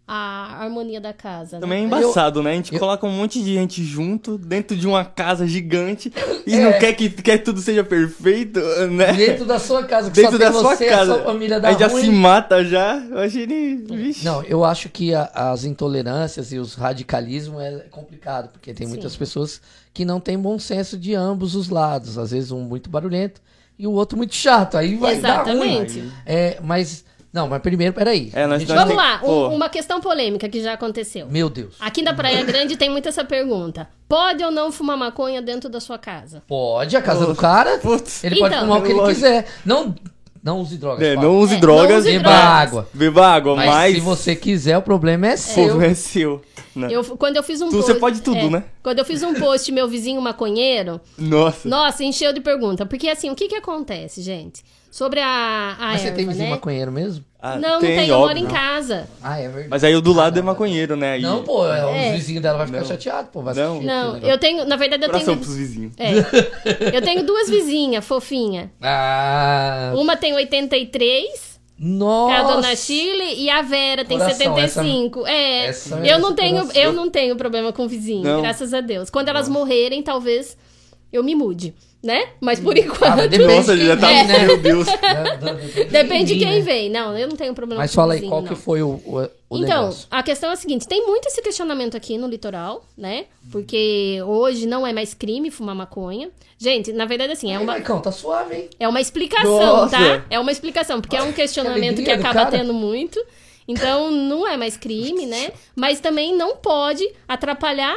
a 0.08 0.64
harmonia 0.64 1.02
da 1.02 1.12
casa. 1.12 1.60
Também 1.60 1.80
é 1.80 1.82
né? 1.82 1.88
embaçado, 1.88 2.42
né? 2.42 2.52
A 2.52 2.56
gente 2.56 2.74
eu- 2.74 2.80
coloca 2.80 3.06
um 3.06 3.12
monte 3.12 3.44
de 3.44 3.54
gente 3.54 3.84
junto 3.84 4.38
dentro 4.38 4.78
de 4.78 4.88
uma 4.88 5.04
casa 5.04 5.46
gigante 5.46 6.14
e 6.46 6.56
É. 6.56 6.60
não 6.64 6.80
quer 6.80 6.94
que, 6.94 7.10
quer 7.10 7.40
que 7.40 7.44
tudo 7.44 7.60
seja 7.60 7.84
perfeito, 7.84 8.60
né? 8.92 9.12
Dentro 9.12 9.44
da 9.46 9.60
sua 9.60 9.84
casa, 9.84 10.10
que 10.10 10.16
Dentro 10.16 10.34
só 10.34 10.38
da 10.38 10.52
tem 10.52 10.60
sua 10.62 10.76
você, 10.76 10.86
casa. 10.86 11.12
a 11.12 11.16
sua 11.18 11.26
família 11.26 11.60
dá 11.60 11.68
Aí 11.68 11.78
já 11.78 11.88
ruim. 11.88 12.04
se 12.04 12.10
mata 12.12 12.64
já. 12.64 12.96
Eu 12.98 13.20
achei 13.20 13.42
ele. 13.44 13.76
Vixe. 13.98 14.24
Não, 14.24 14.42
eu 14.44 14.64
acho 14.64 14.88
que 14.88 15.14
a- 15.14 15.30
as 15.34 15.66
intolerâncias 15.66 16.54
e 16.54 16.58
os 16.58 16.74
radicalismos 16.76 17.62
é 17.62 17.86
complicado, 17.92 18.50
porque 18.50 18.74
tem 18.74 18.88
muitas 18.88 19.12
Sim. 19.12 19.18
pessoas 19.20 19.62
que 19.94 20.06
não 20.06 20.20
têm 20.22 20.38
bom 20.40 20.58
senso 20.58 20.98
de 20.98 21.14
ambos 21.16 21.54
os 21.54 21.68
lados. 21.68 22.18
Às 22.18 22.32
vezes 22.32 22.52
um 22.52 22.62
muito 22.62 22.90
barulhento 22.90 23.42
e 23.78 23.86
o 23.86 23.92
outro 23.92 24.18
muito 24.18 24.34
chato. 24.36 24.78
Aí 24.78 24.96
vai 24.96 25.18
dar 25.20 25.44
ruim. 25.44 25.82
Exatamente. 25.82 26.04
É, 26.26 26.60
mas, 26.64 27.04
não, 27.38 27.48
mas 27.48 27.62
primeiro, 27.62 27.94
peraí. 27.94 28.32
É, 28.34 28.46
nós- 28.48 28.60
Gente, 28.62 28.70
nós- 28.70 28.78
Vamos 28.80 28.96
tem- 28.96 28.98
lá, 28.98 29.22
um- 29.24 29.56
uma 29.56 29.70
questão 29.70 30.02
polêmica 30.02 30.50
que 30.50 30.62
já 30.62 30.74
aconteceu. 30.74 31.28
Meu 31.30 31.50
Deus. 31.50 31.76
Aqui 31.80 32.02
na 32.02 32.14
Praia 32.14 32.44
Grande 32.44 32.76
tem 32.76 32.90
muito 32.90 33.08
essa 33.08 33.24
pergunta: 33.24 33.88
pode 34.10 34.44
ou 34.44 34.52
não 34.52 34.72
fumar 34.72 34.98
maconha 34.98 35.42
dentro 35.42 35.70
da 35.70 35.80
sua 35.80 35.98
casa? 35.98 36.44
Pode, 36.48 36.98
a 36.98 37.02
casa 37.02 37.26
do 37.26 37.36
cara, 37.36 37.78
Putz. 37.78 38.24
ele 38.24 38.38
pode 38.40 38.54
Então. 38.56 38.66
fumar 38.66 38.80
o 38.80 38.84
que 38.84 38.92
ele 38.92 39.02
quiser. 39.06 39.46
Não, 39.66 39.94
não 40.44 40.60
use 40.62 40.78
drogas. 40.78 41.08
É, 41.08 41.16
não 41.16 41.38
use 41.38 41.56
É, 41.56 41.60
drogas. 41.60 41.90
não 41.92 41.98
use 42.00 42.12
Beba 42.12 42.24
drogas. 42.30 42.42
água. 42.44 42.90
Beba 42.94 43.28
água, 43.28 43.56
Mas, 43.56 43.68
mas. 43.70 43.94
se 43.96 44.00
você 44.02 44.36
quiser, 44.36 44.78
o 44.78 44.82
problema 44.82 45.28
é 45.28 45.34
o 45.36 45.38
seu. 45.38 45.68
povo 45.70 45.82
é 45.84 45.94
seu. 45.94 46.42
né? 46.76 46.90
Eu, 46.92 47.04
quando 47.18 47.38
eu 47.38 47.44
fiz 47.44 47.60
um 47.60 47.70
Tu- 47.70 47.76
post. 47.78 47.92
você 47.92 48.00
pode 48.00 48.22
tudo, 48.22 48.38
é, 48.38 48.50
né? 48.52 48.64
Quando 48.84 49.00
eu 49.00 49.06
fiz 49.06 49.24
um 49.24 49.34
post, 49.34 49.72
meu 49.72 49.88
vizinho 49.88 50.22
maconheiro, 50.22 51.02
Nossa. 51.18 51.68
nossa, 51.68 52.04
encheu 52.04 52.32
de 52.32 52.40
pergunta. 52.40 52.86
Porque 52.86 53.10
assim, 53.10 53.32
o 53.32 53.36
que 53.36 53.48
que 53.48 53.56
acontece, 53.56 54.22
gente? 54.22 54.64
Sobre 54.90 55.20
a, 55.20 55.76
a 55.80 55.88
Mas 55.92 56.02
você 56.02 56.08
erva, 56.08 56.18
tem 56.18 56.28
vizinho 56.28 56.46
né? 56.46 56.52
maconheiro 56.52 56.92
mesmo? 56.92 57.24
Ah, 57.40 57.56
Não, 57.58 57.74
não 57.74 57.80
tem, 57.80 58.08
eu 58.08 58.16
óbvio. 58.18 58.18
moro 58.20 58.38
em 58.40 58.46
casa. 58.48 59.08
Ah, 59.22 59.38
é 59.40 59.44
verdade. 59.44 59.68
Mas 59.70 59.84
aí 59.84 59.96
o 59.96 60.02
do 60.02 60.12
lado 60.12 60.36
Ah, 60.38 60.40
é 60.40 60.42
maconheiro, 60.42 60.96
né? 60.96 61.14
Aí- 61.14 61.22
Não, 61.22 61.44
pô, 61.44 61.68
é, 61.72 61.80
É. 62.08 62.10
os 62.10 62.16
vizinhos 62.16 62.42
dela 62.42 62.58
vai 62.58 62.66
ficar 62.68 62.80
Não. 62.80 62.86
chateado, 62.88 63.28
pô. 63.32 63.42
Vai 63.44 63.54
Não. 63.54 63.72
assistir 63.74 63.86
Não, 63.86 64.18
eu 64.18 64.38
tenho, 64.40 64.66
na 64.66 64.76
verdade, 64.76 65.04
eu 65.04 65.10
Coração 65.10 65.36
tenho. 65.36 65.46
pros 65.46 65.56
vizinhos. 65.56 65.94
É. 66.00 66.98
Eu 66.98 67.02
tenho 67.04 67.24
duas 67.24 67.48
vizinhas, 67.50 68.04
fofinha. 68.04 68.72
Ah, 68.82 69.94
Uma 69.96 70.18
tem 70.18 70.34
83, 70.34 71.60
nossa. 71.78 72.34
que 72.34 72.40
é 72.42 72.44
a 72.44 72.44
dona 72.56 72.76
Chile, 72.76 73.36
e 73.44 73.50
a 73.52 73.62
Vera 73.62 74.04
tem 74.04 74.18
Coração, 74.18 74.56
75. 74.56 75.28
é, 75.28 75.66
essa 75.68 75.96
eu 75.96 75.98
merece 76.02 76.22
não 76.22 76.34
tenho, 76.34 76.62
coração. 76.62 76.82
eu 76.82 76.94
não 76.94 77.10
tenho 77.10 77.36
problema 77.36 77.72
com 77.72 77.88
vizinho, 77.88 78.24
Não. 78.24 78.42
graças 78.42 78.74
a 78.74 78.82
Deus. 78.82 79.10
Quando 79.12 79.30
elas 79.30 79.48
morrerem, 79.48 80.02
talvez 80.02 80.58
eu 81.14 81.24
me 81.24 81.36
mude, 81.36 81.76
né? 82.04 82.30
Mas 82.40 82.60
por 82.60 82.78
enquanto 82.78 83.20
Ah, 83.22 83.28
depende 83.28 83.56
Nossa, 83.56 83.76
de 83.76 83.86
já 83.86 83.98
quem 83.98 84.02
tá. 84.02 84.08
vem, 84.08 84.28
né? 84.28 84.40
Meu 84.48 84.58
Deus. 84.58 84.88
depende 85.92 86.34
de 86.36 86.40
quem 86.46 86.62
vem. 86.62 86.90
Não, 86.90 87.18
eu 87.18 87.28
não 87.28 87.36
tenho 87.36 87.54
problema 87.54 87.82
Mas 87.82 87.92
com 87.92 87.96
fala 87.96 88.14
aí, 88.14 88.20
vizinho, 88.20 88.32
qual 88.32 88.42
não. 88.42 88.48
que 88.50 88.56
foi 88.56 88.82
o, 88.82 88.90
o, 89.06 89.20
o 89.50 89.58
Então, 89.58 89.82
negócio? 89.84 90.08
a 90.12 90.24
questão 90.24 90.50
é 90.50 90.54
a 90.54 90.56
seguinte: 90.56 90.88
tem 90.88 91.06
muito 91.06 91.28
esse 91.28 91.42
questionamento 91.42 91.98
aqui 91.98 92.18
no 92.18 92.28
litoral, 92.28 92.86
né? 92.98 93.26
Porque 93.52 94.20
hoje 94.26 94.66
não 94.68 94.86
é 94.86 94.94
mais 94.94 95.14
crime 95.14 95.50
fumar 95.52 95.76
maconha. 95.76 96.30
Gente, 96.58 96.92
na 96.92 97.06
verdade, 97.06 97.34
assim, 97.34 97.52
é 97.52 97.56
Ai, 97.56 97.64
uma, 97.64 97.74
Marcão, 97.74 98.00
tá 98.02 98.12
suave, 98.12 98.56
hein? 98.56 98.70
é 98.80 98.88
uma 98.88 99.00
explicação, 99.02 99.50
Nossa. 99.60 99.96
tá? 99.98 100.26
É 100.30 100.40
uma 100.40 100.52
explicação, 100.52 101.00
porque 101.02 101.16
é 101.16 101.22
um 101.22 101.32
questionamento 101.32 101.98
que 101.98 102.04
do 102.06 102.12
acaba 102.12 102.46
cara. 102.46 102.52
tendo 102.52 102.74
muito. 102.74 103.24
Então, 103.68 104.10
não 104.10 104.48
é 104.48 104.56
mais 104.56 104.78
crime, 104.78 105.26
né? 105.26 105.52
Mas 105.76 106.00
também 106.00 106.34
não 106.36 106.56
pode 106.56 107.08
atrapalhar 107.28 107.96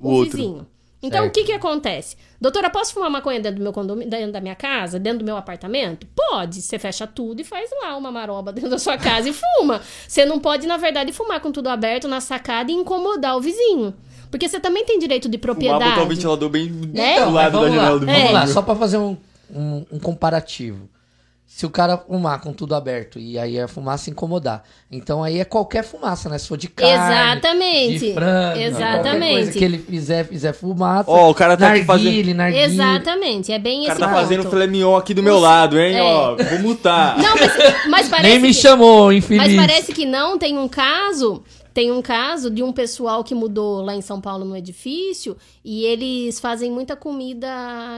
O 0.00 0.14
o, 0.20 0.24
vizinho. 0.24 0.66
Então, 1.02 1.20
Certo. 1.24 1.28
o 1.28 1.32
que 1.38 1.44
que 1.44 1.52
acontece? 1.52 2.16
Doutora, 2.40 2.68
posso 2.70 2.92
fumar 2.92 3.10
maconha 3.10 3.40
dentro 3.40 3.58
do 3.58 3.62
meu 3.62 3.72
condomínio, 3.72 4.10
dentro 4.10 4.32
da 4.32 4.40
minha 4.40 4.54
casa, 4.54 4.98
dentro 4.98 5.20
do 5.20 5.24
meu 5.24 5.36
apartamento? 5.36 6.06
Pode. 6.14 6.60
Você 6.60 6.78
fecha 6.78 7.06
tudo 7.06 7.40
e 7.40 7.44
faz 7.44 7.70
lá 7.82 7.96
uma 7.96 8.12
maroba 8.12 8.52
dentro 8.54 8.70
da 8.70 8.78
sua 8.78 8.98
casa 8.98 9.28
e 9.28 9.32
fuma. 9.32 9.80
Você 10.06 10.24
não 10.24 10.38
pode, 10.38 10.66
na 10.66 10.76
verdade, 10.76 11.12
fumar 11.12 11.40
com 11.40 11.50
tudo 11.50 11.68
aberto 11.68 12.06
na 12.08 12.20
sacada 12.20 12.70
e 12.70 12.74
incomodar 12.74 13.36
o 13.36 13.40
vizinho. 13.40 13.94
Porque 14.30 14.48
você 14.48 14.58
também 14.60 14.84
tem 14.84 14.98
direito 14.98 15.28
de 15.28 15.38
Fumar, 15.38 15.54
propriedade. 15.56 15.90
botar 15.90 16.02
o 16.02 16.08
ventilador 16.08 16.48
bem 16.50 16.68
Né? 16.70 17.24
do 17.24 17.30
lado 17.30 17.52
da 17.52 17.58
vamos 17.60 17.76
lá, 17.76 17.82
janela 17.82 17.98
do 18.00 18.06
vamos 18.06 18.20
vizinho. 18.20 18.34
lá, 18.34 18.46
só 18.48 18.60
pra 18.60 18.74
fazer 18.74 18.98
um, 18.98 19.16
um, 19.50 19.86
um 19.92 19.98
comparativo. 19.98 20.88
Se 21.48 21.64
o 21.64 21.70
cara 21.70 21.96
fumar 21.96 22.40
com 22.40 22.52
tudo 22.52 22.74
aberto 22.74 23.18
e 23.20 23.38
aí 23.38 23.58
a 23.58 23.68
fumaça 23.68 24.10
incomodar, 24.10 24.64
então 24.90 25.22
aí 25.22 25.38
é 25.38 25.44
qualquer 25.44 25.84
fumaça, 25.84 26.28
né? 26.28 26.36
Se 26.38 26.48
for 26.48 26.58
de 26.58 26.68
carne, 26.68 26.92
Exatamente. 26.92 27.98
de 27.98 28.14
frango, 28.14 28.58
Exatamente. 28.60 29.32
coisa 29.32 29.52
que 29.52 29.64
ele 29.64 29.78
fizer, 29.78 30.26
fizer 30.26 30.52
fumaça, 30.52 31.08
Ó, 31.10 31.30
o 31.30 31.34
cara 31.34 31.56
tá 31.56 31.72
aqui 31.72 31.84
narguile, 31.84 32.34
narguile. 32.34 32.64
Exatamente. 32.64 33.52
É 33.52 33.58
bem 33.58 33.84
O 33.84 33.86
cara 33.86 33.92
esse 33.92 34.00
tá 34.00 34.08
ponto. 34.08 34.20
fazendo 34.20 34.50
filé 34.50 34.66
mignon 34.66 34.96
aqui 34.96 35.14
do 35.14 35.22
meu 35.22 35.38
lado, 35.38 35.78
hein? 35.80 35.96
É. 35.96 36.02
Ó, 36.02 36.36
vou 36.36 36.58
mutar. 36.58 37.16
Não, 37.16 37.36
mas, 37.36 37.52
mas 37.88 38.08
parece 38.08 38.28
Nem 38.28 38.38
me 38.40 38.48
que... 38.48 38.54
chamou, 38.54 39.12
infeliz. 39.12 39.54
Mas 39.54 39.66
parece 39.66 39.92
que 39.94 40.04
não, 40.04 40.36
tem 40.36 40.58
um 40.58 40.68
caso, 40.68 41.42
tem 41.76 41.92
um 41.92 42.00
caso 42.00 42.50
de 42.50 42.62
um 42.62 42.72
pessoal 42.72 43.22
que 43.22 43.34
mudou 43.34 43.82
lá 43.82 43.94
em 43.94 44.00
São 44.00 44.18
Paulo 44.18 44.46
no 44.46 44.56
edifício 44.56 45.36
e 45.62 45.84
eles 45.84 46.40
fazem 46.40 46.70
muita 46.72 46.96
comida 46.96 47.46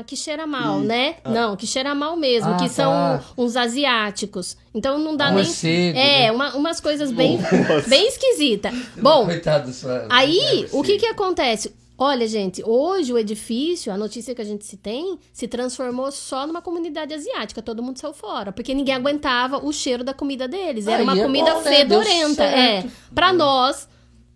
que 0.05 0.17
cheira 0.17 0.49
mal, 0.49 0.81
né? 0.81 1.15
Não, 1.25 1.55
que 1.55 1.65
cheira 1.65 1.95
mal 1.95 2.17
mesmo, 2.17 2.51
Ah, 2.55 2.57
que 2.57 2.65
tá. 2.65 2.71
são 2.71 3.21
uns 3.37 3.55
asiáticos. 3.57 4.57
Então 4.75 4.99
não 4.99 5.17
dá 5.17 5.27
nem 5.31 5.45
Morcego, 5.45 5.97
É, 5.97 6.23
né? 6.25 6.33
uma- 6.33 6.57
umas 6.57 6.81
coisas 6.81 7.13
bem 7.13 7.39
bem 7.87 8.09
esquisita. 8.09 8.73
Bom, 9.01 9.27
Coitado 9.27 9.73
sua- 9.73 10.07
Aí, 10.11 10.67
o 10.73 10.83
que 10.83 10.99
que 10.99 11.07
acontece? 11.07 11.73
Olha, 12.01 12.29
gente, 12.29 12.63
hoje 12.65 13.13
o 13.13 13.19
edifício, 13.19 13.93
a 13.93 13.97
notícia 13.97 14.33
que 14.33 14.41
a 14.41 14.45
gente 14.45 14.65
se 14.65 14.77
tem, 14.77 15.19
se 15.33 15.49
transformou 15.49 16.13
só 16.13 16.47
numa 16.47 16.63
comunidade 16.63 17.13
asiática. 17.13 17.61
Todo 17.61 17.83
mundo 17.83 17.99
saiu 17.99 18.15
fora, 18.15 18.53
porque 18.53 18.73
ninguém 18.73 18.95
aguentava 18.95 19.59
o 19.59 19.73
cheiro 19.73 20.05
da 20.05 20.15
comida 20.15 20.47
deles. 20.47 20.87
Era 20.87 20.99
Aí 20.99 21.03
uma 21.03 21.19
é 21.19 21.23
comida 21.25 21.53
bom, 21.55 21.61
né? 21.63 21.85
Deu 21.85 22.01
fedorenta. 22.01 22.45
É, 22.45 22.83
certo. 22.83 22.93
para 23.13 23.33
nós 23.33 23.89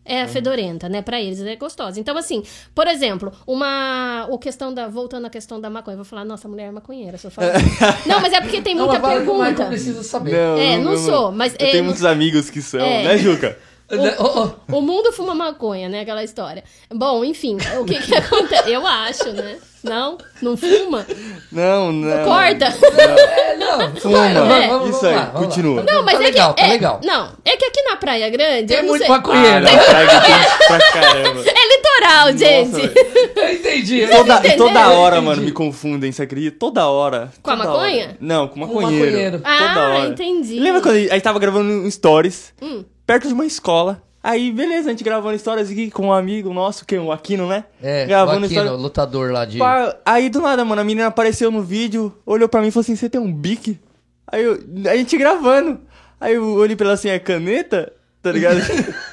é 0.04 0.26
fedorenta, 0.26 0.88
né? 0.88 1.02
Pra 1.02 1.20
eles 1.22 1.40
é 1.40 1.54
gostosa. 1.54 2.00
Então, 2.00 2.16
assim, 2.18 2.42
por 2.74 2.88
exemplo, 2.88 3.30
uma. 3.46 4.26
O 4.28 4.38
questão 4.40 4.74
da. 4.74 4.88
Voltando 4.88 5.26
à 5.26 5.30
questão 5.30 5.60
da 5.60 5.70
maconha, 5.70 5.92
eu 5.94 5.98
vou 5.98 6.04
falar, 6.04 6.24
nossa, 6.24 6.48
a 6.48 6.50
mulher 6.50 6.66
é 6.66 6.70
maconheira. 6.72 7.16
Eu 7.22 7.30
falar. 7.30 7.52
não, 8.04 8.20
mas 8.20 8.32
é 8.32 8.40
porque 8.40 8.60
tem 8.60 8.74
Não, 8.74 8.86
muita 8.86 8.98
mas 9.00 9.08
fala 9.12 9.24
que 9.24 9.30
o 9.30 9.34
Michael 9.34 9.46
pergunta. 9.54 9.68
precisa 9.68 10.02
saber. 10.02 10.34
É, 10.34 10.78
não 10.78 10.96
sou, 10.98 11.30
mas 11.30 11.52
Eu 11.60 11.64
é, 11.64 11.70
tenho 11.70 11.76
não- 11.84 11.84
muitos 11.90 12.04
amigos 12.04 12.50
que 12.50 12.60
são, 12.60 12.80
É. 12.80 13.04
né, 13.04 13.18
Juca? 13.18 13.56
Oh, 14.18 14.48
oh. 14.70 14.76
O 14.78 14.80
mundo 14.80 15.12
fuma 15.12 15.34
maconha, 15.34 15.88
né? 15.88 16.00
Aquela 16.00 16.24
história. 16.24 16.64
Bom, 16.92 17.22
enfim, 17.24 17.58
o 17.78 17.84
que 17.84 18.00
que 18.00 18.14
acontece? 18.16 18.70
Eu 18.70 18.86
acho, 18.86 19.30
né? 19.32 19.56
Não? 19.84 20.16
Não 20.40 20.56
fuma? 20.56 21.04
Não, 21.50 21.90
não. 21.90 22.24
Corta! 22.24 22.66
É, 22.66 23.56
não, 23.56 23.96
Fuma. 23.96 24.32
vamos, 24.32 24.66
vamos, 24.68 24.96
Isso 24.96 25.06
aí, 25.06 25.14
lá, 25.16 25.26
continua. 25.26 25.82
Não, 25.82 26.04
mas 26.04 26.14
tá 26.18 26.22
é 26.22 26.26
legal, 26.26 26.54
que. 26.54 26.60
tá 26.62 26.68
é, 26.68 26.70
legal. 26.70 27.00
Não, 27.02 27.32
é 27.44 27.56
que 27.56 27.64
aqui 27.64 27.82
na 27.82 27.96
Praia 27.96 28.30
Grande. 28.30 28.68
Tem 28.68 28.76
não 28.80 28.88
muito 28.90 29.04
sei- 29.04 29.08
Ah, 29.12 29.16
maconheiro. 29.16 29.64
não, 29.64 29.84
Praga 29.84 30.20
tem 30.20 30.34
pra 30.68 30.92
caramba. 30.92 31.40
É 31.44 31.76
litoral, 31.76 32.28
gente. 32.38 32.70
velho. 32.80 33.32
Eu 33.34 33.52
entendi. 33.54 34.06
Toda, 34.06 34.34
Entendeu? 34.38 34.56
toda 34.68 34.90
hora, 34.90 35.20
mano, 35.20 35.42
me 35.42 35.50
confundem, 35.50 36.12
você 36.12 36.22
acredita? 36.22 36.56
Toda 36.60 36.86
hora. 36.86 37.32
Com 37.42 37.50
a 37.50 37.56
Toda 37.56 37.68
maconha? 37.68 38.04
hora. 38.04 38.16
Não, 38.20 38.46
com 38.46 38.54
Com 38.54 38.60
maconheiro. 38.60 39.04
maconheiro. 39.06 39.38
Toda 39.38 39.50
Ah, 39.50 39.88
hora. 39.98 40.08
entendi. 40.10 40.60
Lembra 40.60 40.80
quando 40.80 40.94
a 40.94 40.98
gente 41.00 41.20
tava 41.22 41.40
gravando 41.40 41.68
um 41.72 41.90
stories 41.90 42.54
Hum. 42.62 42.84
Perto 43.12 43.28
de 43.28 43.34
uma 43.34 43.44
escola? 43.44 44.02
Aí, 44.22 44.50
beleza, 44.50 44.88
a 44.88 44.90
gente 44.92 45.04
gravando 45.04 45.38
stories 45.38 45.70
aqui 45.70 45.90
com 45.90 46.06
um 46.06 46.12
amigo 46.12 46.54
nosso, 46.54 46.86
que 46.86 46.94
é 46.94 47.00
o 47.00 47.12
Aquino, 47.12 47.46
né? 47.46 47.64
É, 47.82 48.06
gravando 48.06 48.46
o 48.46 48.46
Aquino, 48.46 48.74
lutador 48.76 49.30
lá 49.32 49.44
de... 49.44 49.58
Aí 50.06 50.30
do 50.30 50.40
nada, 50.40 50.64
mano, 50.64 50.80
a 50.80 50.84
menina 50.84 51.08
apareceu 51.08 51.50
no 51.50 51.60
vídeo, 51.60 52.16
olhou 52.24 52.48
pra 52.48 52.62
mim 52.62 52.68
e 52.68 52.70
falou 52.70 52.82
assim: 52.82 52.96
Você 52.96 53.10
tem 53.10 53.20
um 53.20 53.30
bique? 53.30 53.78
Aí 54.26 54.42
eu, 54.42 54.58
a 54.90 54.96
gente 54.96 55.18
gravando. 55.18 55.80
Aí 56.18 56.34
eu 56.34 56.54
olhei 56.54 56.74
pra 56.74 56.86
ela 56.86 56.94
assim, 56.94 57.10
é 57.10 57.18
caneta? 57.18 57.92
Tá 58.22 58.32
ligado? 58.32 58.60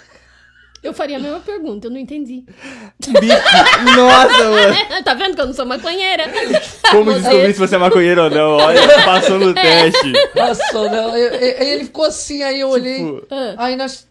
Eu 0.82 0.94
faria 0.94 1.18
a 1.18 1.20
mesma 1.20 1.40
pergunta, 1.42 1.88
eu 1.88 1.92
não 1.92 1.98
entendi. 2.00 2.46
Bique. 3.08 3.28
Nossa, 3.98 4.44
mano. 4.50 4.76
tá 5.04 5.14
vendo 5.14 5.36
que 5.36 5.42
eu 5.42 5.46
não 5.48 5.54
sou 5.54 5.66
maconheira? 5.66 6.24
Como 6.92 7.12
Você- 7.12 7.20
descobrir 7.20 7.54
se 7.54 7.60
você 7.60 7.76
é 7.76 7.78
maconheiro 7.78 8.24
ou 8.24 8.30
não? 8.30 8.52
Olha, 8.58 8.82
passou 9.04 9.38
no 9.40 9.54
teste. 9.54 10.14
Passou, 10.34 10.90
não. 10.90 11.16
eu- 11.18 11.34
eu- 11.34 11.60
Aí 11.60 11.70
ele 11.72 11.84
ficou 11.86 12.06
assim, 12.06 12.42
aí 12.44 12.60
eu 12.62 12.70
olhei. 12.70 12.98
Tipo, 12.98 13.28
Ah. 13.30 13.56
Aí 13.58 13.76
nós, 13.76 14.08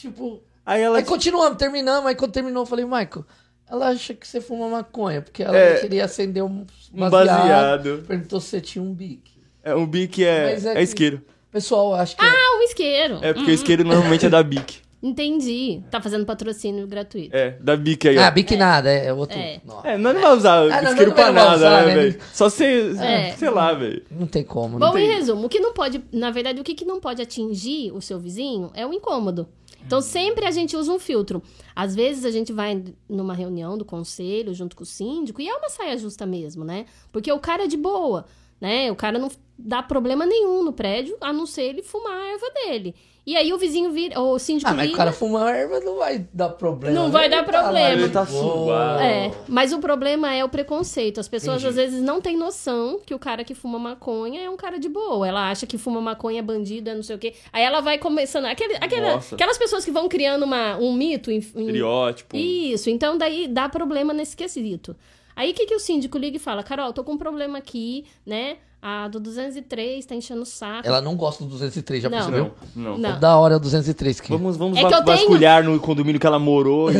tipo. 0.00 0.42
aí 0.66 0.82
ela. 0.82 0.98
Aí 0.98 1.04
continuamos, 1.04 1.56
terminamos. 1.56 2.06
Aí 2.08 2.14
quando 2.16 2.32
terminou, 2.32 2.62
eu 2.62 2.66
falei, 2.66 2.84
Michael, 2.84 3.24
ela 3.70 3.88
acha 3.90 4.12
que 4.12 4.26
você 4.26 4.40
fuma 4.40 4.68
maconha, 4.68 5.22
porque 5.22 5.42
ela 5.42 5.56
É. 5.56 5.76
queria 5.78 6.04
acender 6.04 6.42
um 6.42 6.66
Um 6.92 7.08
baseado. 7.08 7.38
baseado. 7.38 8.04
Perguntou 8.08 8.40
se 8.40 8.48
você 8.48 8.60
tinha 8.60 8.82
um 8.82 8.92
bique. 8.92 9.32
É, 9.64 9.72
um 9.74 9.86
bique 9.86 10.24
é, 10.24 10.52
Mas 10.54 10.66
é 10.66 10.70
é, 10.70 10.74
que- 10.74 10.80
isqueiro. 10.82 11.22
Pessoal, 11.52 11.94
acho 11.94 12.16
que. 12.16 12.24
Ah, 12.24 12.58
um 12.58 12.62
isqueiro. 12.62 13.18
É 13.22 13.32
porque 13.32 13.50
o 13.50 13.54
isqueiro 13.54 13.84
normalmente 13.84 14.26
é 14.26 14.28
da 14.28 14.42
bique. 14.42 14.80
Entendi. 15.02 15.82
Tá 15.90 16.00
fazendo 16.00 16.24
patrocínio 16.24 16.86
gratuito. 16.86 17.34
É, 17.36 17.50
da 17.60 17.76
bique 17.76 18.08
aí, 18.08 18.16
ó. 18.18 18.22
ah, 18.22 18.30
bique 18.30 18.56
nada, 18.56 18.88
é, 18.90 19.06
é 19.06 19.12
outro. 19.12 19.36
É. 19.36 19.60
Não, 19.64 19.84
É, 19.84 19.98
nós 19.98 20.14
não 20.14 20.20
vai 20.22 20.36
usar 20.36 20.54
Ah, 20.72 20.80
não, 20.82 20.90
isqueiro 20.90 21.10
não 21.10 21.16
pra 21.16 21.32
nada, 21.32 21.56
usar, 21.56 21.70
né, 21.82 21.86
né? 21.86 21.94
velho? 21.94 22.20
Só 22.32 22.48
você, 22.48 22.94
É. 23.00 23.32
sei 23.32 23.50
lá, 23.50 23.72
velho. 23.74 24.02
não 24.10 24.26
tem 24.28 24.44
como. 24.44 24.78
Bom, 24.78 24.86
Não 24.86 24.98
em 24.98 25.06
tem. 25.08 25.16
resumo, 25.16 25.46
o 25.46 25.48
que 25.48 25.58
não 25.58 25.72
pode, 25.72 26.02
na 26.12 26.30
verdade, 26.30 26.60
o 26.60 26.64
que, 26.64 26.74
que 26.74 26.84
não 26.84 27.00
pode 27.00 27.20
atingir 27.20 27.90
o 27.92 28.00
seu 28.00 28.18
vizinho 28.20 28.70
é 28.74 28.86
o 28.86 28.92
incômodo. 28.92 29.48
Então, 29.84 30.00
sempre 30.00 30.46
a 30.46 30.52
gente 30.52 30.76
usa 30.76 30.92
um 30.92 30.98
filtro. 31.00 31.42
Às 31.74 31.92
vezes 31.96 32.24
a 32.24 32.30
gente 32.30 32.52
vai 32.52 32.80
numa 33.08 33.34
reunião 33.34 33.76
do 33.76 33.84
conselho 33.84 34.54
junto 34.54 34.76
com 34.76 34.84
o 34.84 34.86
síndico 34.86 35.40
e 35.42 35.48
é 35.48 35.54
uma 35.56 35.68
saia 35.68 35.98
justa 35.98 36.24
mesmo, 36.24 36.62
né? 36.64 36.86
Porque 37.10 37.32
o 37.32 37.40
cara 37.40 37.64
é 37.64 37.66
de 37.66 37.76
boa, 37.76 38.24
né? 38.60 38.92
O 38.92 38.94
cara 38.94 39.18
não 39.18 39.28
dá 39.58 39.82
problema 39.82 40.24
nenhum 40.24 40.62
no 40.62 40.72
prédio, 40.72 41.16
a 41.20 41.32
não 41.32 41.44
ser 41.46 41.62
ele 41.62 41.82
fumar 41.82 42.12
a 42.12 42.32
erva 42.32 42.46
dele. 42.54 42.94
E 43.24 43.36
aí 43.36 43.52
o 43.52 43.58
vizinho 43.58 43.92
vira, 43.92 44.18
ou 44.18 44.34
o 44.34 44.38
síndico 44.38 44.68
Ah, 44.68 44.74
mas 44.74 44.82
vira. 44.86 44.94
o 44.94 44.96
cara 44.96 45.12
fuma 45.12 45.48
erva 45.50 45.78
não 45.78 45.96
vai 45.96 46.26
dar 46.32 46.48
problema. 46.48 46.92
Não 46.94 47.04
né? 47.06 47.10
vai 47.12 47.28
dar 47.28 47.36
Ele 47.38 47.46
tá 47.46 47.62
problema. 47.62 48.08
tá 48.08 48.26
suave. 48.26 49.04
É, 49.04 49.30
mas 49.46 49.72
o 49.72 49.78
problema 49.78 50.34
é 50.34 50.44
o 50.44 50.48
preconceito. 50.48 51.20
As 51.20 51.28
pessoas 51.28 51.62
Entendi. 51.62 51.68
às 51.68 51.74
vezes 51.76 52.02
não 52.02 52.20
têm 52.20 52.36
noção 52.36 52.98
que 53.06 53.14
o 53.14 53.20
cara 53.20 53.44
que 53.44 53.54
fuma 53.54 53.78
maconha 53.78 54.40
é 54.42 54.50
um 54.50 54.56
cara 54.56 54.76
de 54.76 54.88
boa. 54.88 55.26
Ela 55.28 55.48
acha 55.50 55.66
que 55.66 55.78
fuma 55.78 56.00
maconha 56.00 56.40
é 56.40 56.42
bandido, 56.42 56.90
é 56.90 56.94
não 56.96 57.02
sei 57.04 57.14
o 57.14 57.18
quê. 57.18 57.32
Aí 57.52 57.62
ela 57.62 57.80
vai 57.80 57.96
começando. 57.96 58.46
Aquele, 58.46 58.74
aquela- 58.80 59.14
Nossa. 59.14 59.36
aquelas 59.36 59.56
pessoas 59.56 59.84
que 59.84 59.92
vão 59.92 60.08
criando 60.08 60.42
uma, 60.42 60.76
um 60.78 60.92
mito. 60.92 61.30
Em, 61.30 61.36
em- 61.36 61.38
Estereótipo. 61.60 62.36
Isso, 62.36 62.90
então 62.90 63.16
daí 63.16 63.46
dá 63.46 63.68
problema 63.68 64.12
nesse 64.12 64.36
quesito. 64.36 64.96
Aí 65.42 65.50
o 65.50 65.54
que, 65.54 65.66
que 65.66 65.74
o 65.74 65.80
síndico 65.80 66.16
liga 66.18 66.36
e 66.36 66.40
fala: 66.40 66.62
Carol, 66.62 66.92
tô 66.92 67.02
com 67.02 67.12
um 67.14 67.18
problema 67.18 67.58
aqui, 67.58 68.04
né? 68.24 68.56
A 68.80 69.06
do 69.08 69.18
203 69.20 70.04
tá 70.06 70.14
enchendo 70.14 70.42
o 70.42 70.46
saco. 70.46 70.86
Ela 70.86 71.00
não 71.00 71.14
gosta 71.16 71.42
do 71.44 71.50
203, 71.50 72.02
já 72.02 72.08
Não. 72.08 72.18
percebeu? 72.18 72.50
Não. 72.76 72.98
Não. 72.98 73.18
Da 73.20 73.36
hora 73.36 73.54
é 73.54 73.56
o 73.56 73.60
203 73.60 74.20
que. 74.20 74.28
Vamos, 74.30 74.56
vamos 74.56 74.78
É 74.78 74.82
que 74.84 74.88
va- 74.90 74.96
eu 74.98 75.04
tenho- 75.04 75.16
vasculhar 75.18 75.64
no 75.64 75.78
condomínio 75.80 76.20
que 76.20 76.26
ela 76.26 76.38
morou 76.38 76.90
e 76.90 76.94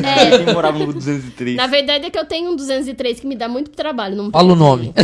quem 0.45 0.53
morava 0.55 0.77
no 0.79 0.93
203. 0.93 1.57
Na 1.57 1.67
verdade 1.69 2.07
é 2.07 2.11
que 2.11 2.19
eu 2.19 2.25
tenho 2.25 2.51
um 2.53 2.57
203 2.57 3.21
que 3.21 3.27
me 3.27 3.37
dá 3.37 3.47
muito 3.49 3.71
trabalho. 3.71 4.17
Não 4.17 4.31
Fala 4.31 4.53
o 4.53 4.57
nome. 4.57 4.93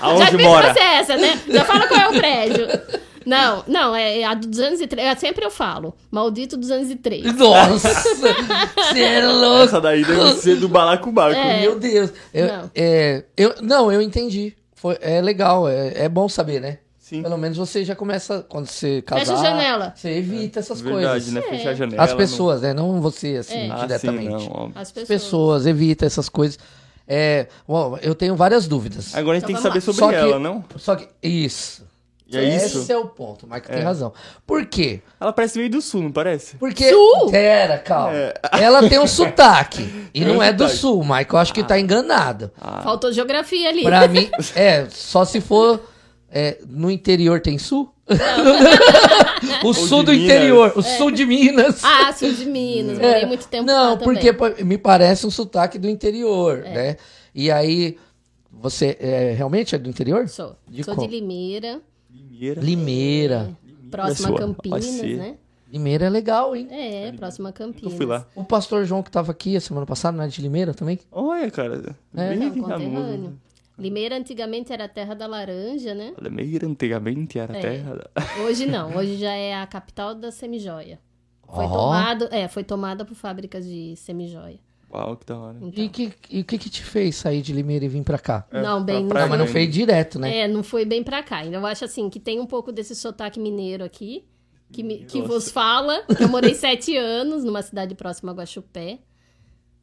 Já 0.00 0.06
Aonde 0.06 0.26
fez 0.30 0.42
mora? 0.42 0.72
você 0.72 0.80
essa, 0.80 1.16
né? 1.16 1.40
Já 1.48 1.64
fala 1.64 1.86
qual 1.88 2.00
é 2.00 2.08
o 2.08 2.12
prédio. 2.18 2.66
Não, 3.26 3.64
não, 3.66 3.94
é 3.96 4.22
a 4.24 4.34
do 4.34 4.46
203. 4.46 5.06
é, 5.08 5.14
Sempre 5.16 5.44
eu 5.44 5.50
falo. 5.50 5.94
Maldito 6.10 6.56
203. 6.56 7.34
Nossa! 7.36 7.88
Você 8.92 9.00
é 9.02 9.26
louco! 9.26 9.64
Essa 9.64 9.80
daí 9.80 10.04
deve 10.04 10.32
ser 10.34 10.56
do 10.56 10.68
balacobaco. 10.68 11.34
É. 11.34 11.60
Meu 11.62 11.78
Deus. 11.78 12.12
Eu, 12.32 12.46
Não. 12.46 12.70
é, 12.74 13.24
eu, 13.36 13.54
não, 13.60 13.92
eu 13.92 14.00
entendi. 14.00 14.54
Foi, 14.74 14.96
é 15.00 15.20
legal, 15.20 15.68
é, 15.68 16.04
é 16.04 16.08
bom 16.08 16.28
saber, 16.28 16.60
né? 16.60 16.78
Sim. 16.98 17.22
Pelo 17.22 17.36
menos 17.38 17.56
você 17.56 17.84
já 17.84 17.94
começa, 17.94 18.44
quando 18.48 18.66
você 18.66 19.00
casar... 19.02 19.20
Fecha 19.24 19.34
a 19.34 19.42
janela. 19.42 19.92
Você 19.96 20.10
evita 20.10 20.58
essas 20.60 20.80
Verdade, 20.80 21.06
coisas. 21.06 21.32
né? 21.32 21.42
Fechar 21.42 21.70
a 21.70 21.74
janela. 21.74 22.02
As 22.02 22.12
pessoas, 22.14 22.62
né? 22.62 22.74
Não 22.74 23.00
você, 23.00 23.36
assim, 23.36 23.54
É. 23.58 23.68
Não... 23.68 23.74
Ah, 23.76 23.78
sim, 23.80 23.86
diretamente. 23.86 24.28
não, 24.28 24.46
óbvio. 24.52 24.72
As 24.74 24.82
As 24.82 24.92
pessoas. 24.92 25.08
pessoas, 25.08 25.66
evita 25.66 26.04
essas 26.04 26.28
coisas. 26.28 26.58
É, 27.08 27.46
bom, 27.66 27.96
eu 28.02 28.12
tenho 28.14 28.34
várias 28.34 28.66
dúvidas. 28.66 29.14
Agora 29.14 29.36
a 29.36 29.40
gente 29.40 29.48
Então 29.50 29.54
tem 29.54 29.56
que 29.56 29.62
saber 29.62 29.78
lá. 29.78 29.80
sobre 29.80 30.00
Só 30.00 30.08
que- 30.08 30.14
ela, 30.16 30.38
não? 30.40 30.64
Só 30.76 30.96
que, 30.96 31.08
isso. 31.22 31.85
E 32.28 32.36
é 32.36 32.56
Esse 32.56 32.78
isso? 32.78 32.90
é 32.92 32.96
o 32.96 33.06
ponto, 33.06 33.44
o 33.44 33.48
Michael 33.48 33.62
tem 33.68 33.78
É. 33.80 33.84
razão. 33.84 34.12
Por 34.44 34.66
quê? 34.66 35.00
Ela 35.20 35.32
parece 35.32 35.58
meio 35.58 35.70
do 35.70 35.80
sul, 35.80 36.02
não 36.02 36.10
parece? 36.12 36.56
Porque. 36.56 36.90
Sul? 36.90 37.30
Pera, 37.30 37.78
calma. 37.78 38.16
É. 38.16 38.34
Ela 38.60 38.88
tem 38.88 38.98
um 38.98 39.06
sotaque. 39.06 39.82
E 40.12 40.20
Tem 40.20 40.30
um 40.30 40.34
não 40.34 40.42
é 40.42 40.52
do 40.52 40.64
sotaque. 40.64 40.80
sul, 40.80 41.02
Michael. 41.04 41.26
Eu 41.32 41.38
acho 41.38 41.54
que 41.54 41.62
tá 41.62 41.78
enganado. 41.78 42.50
Faltou 42.82 43.12
geografia 43.12 43.68
ali. 43.68 43.84
Pra 43.84 44.08
mim, 44.08 44.28
é, 44.56 44.86
só 44.90 45.24
se 45.24 45.40
for. 45.40 45.80
é, 46.28 46.58
no 46.68 46.90
interior 46.90 47.40
tem 47.40 47.58
sul? 47.58 47.92
o 49.64 49.72
sul 49.72 50.00
de 50.00 50.06
do 50.06 50.12
Minas. 50.12 50.24
interior, 50.24 50.72
o 50.76 50.82
sul 50.82 51.10
de 51.10 51.24
Minas. 51.26 51.80
Ah, 51.84 52.12
sul 52.12 52.32
de 52.32 52.44
Minas. 52.44 52.98
É, 52.98 53.06
Morei 53.06 53.26
muito 53.26 53.46
tempo 53.48 53.64
Não, 53.66 53.96
também. 53.96 54.32
porque 54.32 54.64
me 54.64 54.78
parece 54.78 55.26
um 55.26 55.30
sotaque 55.30 55.78
do 55.78 55.88
interior, 55.88 56.62
É. 56.64 56.70
né? 56.74 56.96
E 57.34 57.50
aí, 57.50 57.96
você 58.50 58.96
é, 59.00 59.34
realmente 59.36 59.74
é 59.74 59.78
do 59.78 59.88
interior? 59.88 60.28
Sou. 60.28 60.56
De 60.68 60.82
Sou 60.84 60.94
qual? 60.94 61.06
de 61.06 61.14
Limeira, 61.14 61.80
Limeira. 62.36 62.60
Limeira. 62.60 63.56
próxima 63.90 64.28
a 64.30 64.38
Campinas, 64.38 65.02
né? 65.02 65.36
Limeira 65.72 66.06
é 66.06 66.10
legal, 66.10 66.54
hein? 66.54 66.68
É, 66.70 67.10
próxima 67.12 67.48
a 67.48 67.52
Campinas. 67.52 67.92
Eu 67.92 67.96
fui 67.96 68.06
lá. 68.06 68.26
O 68.34 68.44
pastor 68.44 68.84
João 68.84 69.02
que 69.02 69.10
tava 69.10 69.32
aqui 69.32 69.56
a 69.56 69.60
semana 69.60 69.84
passada, 69.86 70.16
não 70.16 70.24
é 70.24 70.28
de 70.28 70.40
Limeira 70.40 70.72
também? 70.72 70.98
Olha, 71.10 71.50
cara. 71.50 71.96
É. 72.14 72.28
Bem 72.30 72.38
Não, 72.38 72.54
famoso. 72.54 72.72
conterrâneo. 72.72 73.40
Limeira 73.78 74.16
antigamente 74.16 74.72
era 74.72 74.84
a 74.84 74.88
terra 74.88 75.14
da 75.14 75.26
laranja, 75.26 75.94
né? 75.94 76.14
Limeira 76.20 76.66
antigamente 76.66 77.38
era 77.38 77.56
É. 77.56 77.60
terra. 77.60 78.10
Hoje 78.46 78.64
não, 78.64 78.94
hoje 78.96 79.16
já 79.16 79.32
é 79.32 79.54
a 79.54 79.66
capital 79.66 80.14
da 80.14 80.30
semijoia. 80.30 80.98
Foi 81.46 81.64
Ó. 81.64 81.68
tomado, 81.68 82.28
é, 82.32 82.48
foi 82.48 82.64
tomada 82.64 83.04
por 83.04 83.14
fábricas 83.14 83.66
de 83.66 83.94
semijoia. 83.96 84.58
Uau, 84.96 85.16
que 85.16 85.26
da 85.26 85.38
hora. 85.38 85.56
Então, 85.60 85.84
E, 85.84 85.88
que, 85.88 86.12
e 86.30 86.40
o 86.40 86.44
que 86.44 86.58
que 86.58 86.70
te 86.70 86.82
fez 86.82 87.16
sair 87.16 87.42
de 87.42 87.52
Limeira 87.52 87.84
e 87.84 87.88
vir 87.88 88.02
pra 88.02 88.18
cá? 88.18 88.46
não, 88.52 88.82
bem, 88.82 89.00
pra 89.06 89.08
praia 89.08 89.24
Não, 89.26 89.30
mas 89.30 89.38
não 89.38 89.46
fez 89.46 89.70
direto, 89.72 90.18
né? 90.18 90.38
É, 90.38 90.48
não 90.48 90.62
foi 90.62 90.84
bem 90.84 91.02
pra 91.02 91.22
cá. 91.22 91.44
Eu 91.44 91.64
acho 91.66 91.84
assim 91.84 92.08
que 92.08 92.18
tem 92.20 92.40
um 92.40 92.46
pouco 92.46 92.72
desse 92.72 92.94
sotaque 92.94 93.38
mineiro 93.38 93.84
aqui, 93.84 94.24
que, 94.72 94.82
me- 94.82 95.04
que 95.04 95.20
vos 95.22 95.50
fala. 95.50 96.02
Eu 96.18 96.28
morei 96.28 96.54
sete 96.56 96.96
anos 96.96 97.44
numa 97.44 97.62
cidade 97.62 97.94
próxima 97.94 98.32
a 98.32 98.34
Guaxupé, 98.34 98.98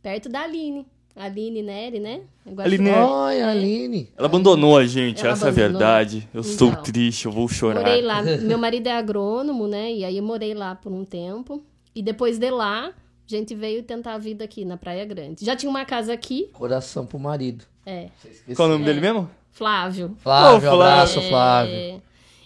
perto 0.01 0.29
da 0.29 0.41
Aline. 0.41 0.85
Aline 1.15 1.61
Neri, 1.61 1.99
né? 1.99 2.21
Aline 2.57 2.85
Neri. 2.85 2.97
Olha, 2.99 3.47
Aline. 3.49 4.09
Ela 4.17 4.25
abandonou 4.27 4.75
a 4.75 4.83
gente, 4.85 5.21
Ela 5.23 5.33
essa 5.33 5.45
é 5.45 5.47
a 5.47 5.51
abandonou. 5.51 5.79
verdade. 5.79 6.27
Eu 6.33 6.41
estou 6.41 6.69
Então. 6.69 6.81
triste, 6.81 7.25
eu 7.27 7.31
vou 7.31 7.47
chorar. 7.47 7.81
Morei 7.81 8.01
lá. 8.01 8.23
Meu 8.23 8.57
marido 8.57 8.87
é 8.87 8.93
agrônomo, 8.97 9.67
né? 9.67 9.93
E 9.93 10.03
aí 10.03 10.17
eu 10.17 10.23
morei 10.23 10.55
lá 10.55 10.73
por 10.73 10.91
um 10.91 11.05
tempo. 11.05 11.63
E 11.93 12.01
depois 12.01 12.39
de 12.39 12.49
lá, 12.49 12.91
a 13.27 13.29
gente 13.37 13.55
veio 13.55 13.83
tentar 13.83 14.13
a 14.13 14.17
vida 14.17 14.43
aqui 14.43 14.65
na 14.65 14.77
Praia 14.77 15.05
Grande. 15.05 15.45
Já 15.45 15.55
tinha 15.55 15.69
uma 15.69 15.85
casa 15.85 16.13
aqui, 16.13 16.49
Coração 16.53 17.05
pro 17.05 17.17
marido. 17.19 17.65
é. 17.85 18.09
Qual 18.55 18.67
é 18.67 18.71
o 18.71 18.73
nome 18.73 18.85
dele 18.85 19.01
mesmo? 19.01 19.29
Flávio. 19.51 20.15
Flávio, 20.19 20.61
Flávio. 20.61 20.81
abraço, 20.81 21.19
É, 21.19 21.29
Flávio. 21.29 22.01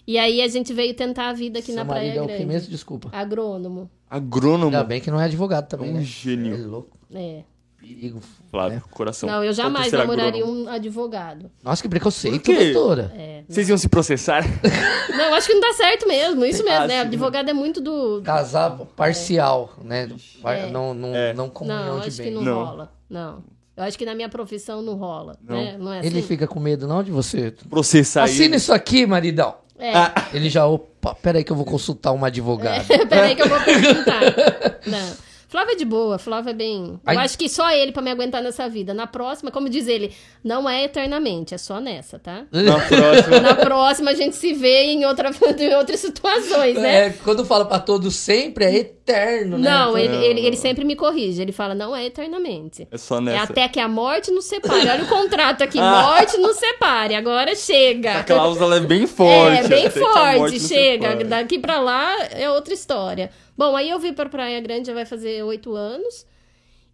E 0.06 0.18
aí 0.18 0.40
a 0.42 0.48
gente 0.48 0.72
veio 0.72 0.94
tentar 0.94 1.28
a 1.28 1.32
vida 1.32 1.58
aqui 1.58 1.66
Seu 1.68 1.76
na 1.76 1.84
Praia 1.84 2.02
marido 2.08 2.18
é 2.18 2.22
o 2.22 2.26
Grande. 2.26 2.42
que 2.42 2.46
mesmo? 2.48 2.70
Desculpa. 2.70 3.08
Agrônomo. 3.12 3.90
Agrônomo. 4.08 4.64
Ainda 4.66 4.84
bem 4.84 5.00
que 5.00 5.10
não 5.10 5.20
é 5.20 5.24
advogado 5.24 5.68
também, 5.68 5.90
Um 5.90 5.94
né? 5.94 6.02
gênio. 6.02 6.54
É 6.54 6.58
louco. 6.58 6.96
É. 7.14 7.42
Perigo. 7.80 8.20
Flávio, 8.50 8.82
coração. 8.90 9.28
Não, 9.28 9.44
eu 9.44 9.52
jamais 9.52 9.90
namoraria 9.92 10.42
agrônomo. 10.42 10.64
um 10.64 10.68
advogado. 10.68 11.50
Nossa, 11.62 11.80
que 11.82 11.88
preconceito, 11.88 12.34
Por 12.42 12.56
quê? 12.56 12.72
doutora. 12.72 13.12
É. 13.16 13.44
Vocês 13.48 13.68
iam 13.68 13.78
se 13.78 13.88
processar? 13.88 14.42
Não, 15.10 15.24
eu 15.26 15.34
acho 15.34 15.46
que 15.46 15.54
não 15.54 15.60
dá 15.60 15.72
certo 15.72 16.06
mesmo. 16.06 16.44
Isso 16.44 16.62
mesmo, 16.64 16.82
Ah, 16.84 16.86
né? 16.86 16.94
sim. 17.02 17.06
Advogado 17.08 17.48
é 17.48 17.52
muito 17.52 17.80
do. 17.80 18.20
Casar 18.22 18.70
parcial, 18.96 19.72
né? 19.82 20.08
Par- 20.42 20.56
É. 20.56 20.70
Não, 20.70 20.92
não, 20.94 21.14
É. 21.14 21.32
não 21.32 21.48
comunhão 21.48 21.84
Não, 21.86 21.94
eu 21.94 22.00
de 22.00 22.08
acho 22.08 22.16
que 22.18 22.22
bem. 22.24 22.32
não, 22.34 22.42
Não. 22.42 22.64
rola. 22.64 22.92
Não. 23.08 23.42
Eu 23.76 23.84
acho 23.84 23.96
que 23.96 24.04
na 24.04 24.14
minha 24.14 24.28
profissão 24.28 24.82
não 24.82 24.94
rola. 24.94 25.36
Não. 25.46 25.56
Né? 25.56 25.76
Não 25.78 25.92
é 25.92 25.98
Ele 26.00 26.18
assim? 26.18 26.22
fica 26.28 26.46
com 26.48 26.58
medo 26.60 26.86
não 26.88 27.02
de 27.02 27.10
você? 27.12 27.52
Processar 27.70 28.24
Assina 28.24 28.44
ele. 28.46 28.56
isso 28.56 28.72
aqui, 28.72 29.06
maridão. 29.06 29.54
É. 29.78 29.92
Ah, 29.94 30.12
Ele 30.32 30.50
já, 30.50 30.66
opa, 30.66 31.14
peraí 31.14 31.44
que 31.44 31.52
eu 31.52 31.56
vou 31.56 31.64
consultar 31.64 32.10
uma 32.12 32.26
advogada. 32.26 32.84
Peraí 33.08 33.36
que 33.36 33.42
eu 33.42 33.48
vou 33.48 33.60
perguntar. 33.60 34.20
Não. 34.86 35.27
Flávio 35.48 35.72
é 35.72 35.76
de 35.76 35.84
boa, 35.86 36.18
Flávio 36.18 36.50
é 36.50 36.52
bem. 36.52 37.00
Aí- 37.06 37.16
Eu 37.16 37.20
acho 37.22 37.38
que 37.38 37.48
só 37.48 37.70
ele 37.70 37.90
pra 37.90 38.02
me 38.02 38.10
aguentar 38.10 38.42
nessa 38.42 38.68
vida. 38.68 38.92
Na 38.92 39.06
próxima, 39.06 39.50
como 39.50 39.68
diz 39.70 39.88
ele, 39.88 40.12
não 40.44 40.68
é 40.68 40.84
eternamente, 40.84 41.54
é 41.54 41.58
só 41.58 41.80
nessa, 41.80 42.18
tá? 42.18 42.44
na 42.52 42.78
próxima. 42.86 43.40
Na 43.40 43.54
próxima 43.54 44.10
a 44.10 44.14
gente 44.14 44.36
se 44.36 44.52
vê 44.52 44.82
em, 44.92 45.06
outra, 45.06 45.30
em 45.58 45.74
outras 45.74 46.00
situações, 46.00 46.74
né? 46.76 47.06
É, 47.06 47.10
quando 47.24 47.46
fala 47.46 47.64
pra 47.64 47.78
todos 47.78 48.14
sempre, 48.14 48.66
é 48.66 48.74
eterno, 48.76 49.56
né? 49.56 49.70
Não, 49.70 49.96
Então- 49.96 50.16
ele, 50.16 50.24
ele, 50.26 50.40
ele 50.46 50.56
sempre 50.56 50.84
me 50.84 50.94
corrige. 50.94 51.40
Ele 51.40 51.52
fala, 51.52 51.74
não 51.74 51.96
é 51.96 52.04
eternamente. 52.04 52.86
É 52.90 52.98
só 52.98 53.16
É 53.16 53.20
nessa. 53.22 53.44
até 53.52 53.66
que 53.68 53.80
a 53.80 53.88
morte 53.88 54.30
nos 54.30 54.44
separe. 54.44 54.86
Olha 54.86 55.04
o 55.04 55.08
contrato 55.08 55.62
aqui, 55.62 55.78
Ah. 55.80 56.02
morte 56.14 56.36
nos 56.36 56.56
separe. 56.58 57.14
Agora 57.14 57.54
chega. 57.56 58.18
A 58.18 58.22
cláusula 58.24 58.76
é 58.76 58.80
bem 58.80 59.06
forte. 59.06 59.64
É, 59.64 59.68
bem 59.68 59.88
forte, 59.88 60.60
chega. 60.60 61.24
Daqui 61.24 61.58
pra 61.58 61.80
lá 61.80 62.14
é 62.32 62.50
outra 62.50 62.74
história. 62.74 63.30
Bom, 63.58 63.74
aí 63.74 63.90
eu 63.90 63.98
vim 63.98 64.12
pra 64.14 64.28
Praia 64.28 64.60
Grande, 64.60 64.86
já 64.86 64.94
vai 64.94 65.04
fazer 65.04 65.42
oito 65.42 65.74
anos. 65.74 66.24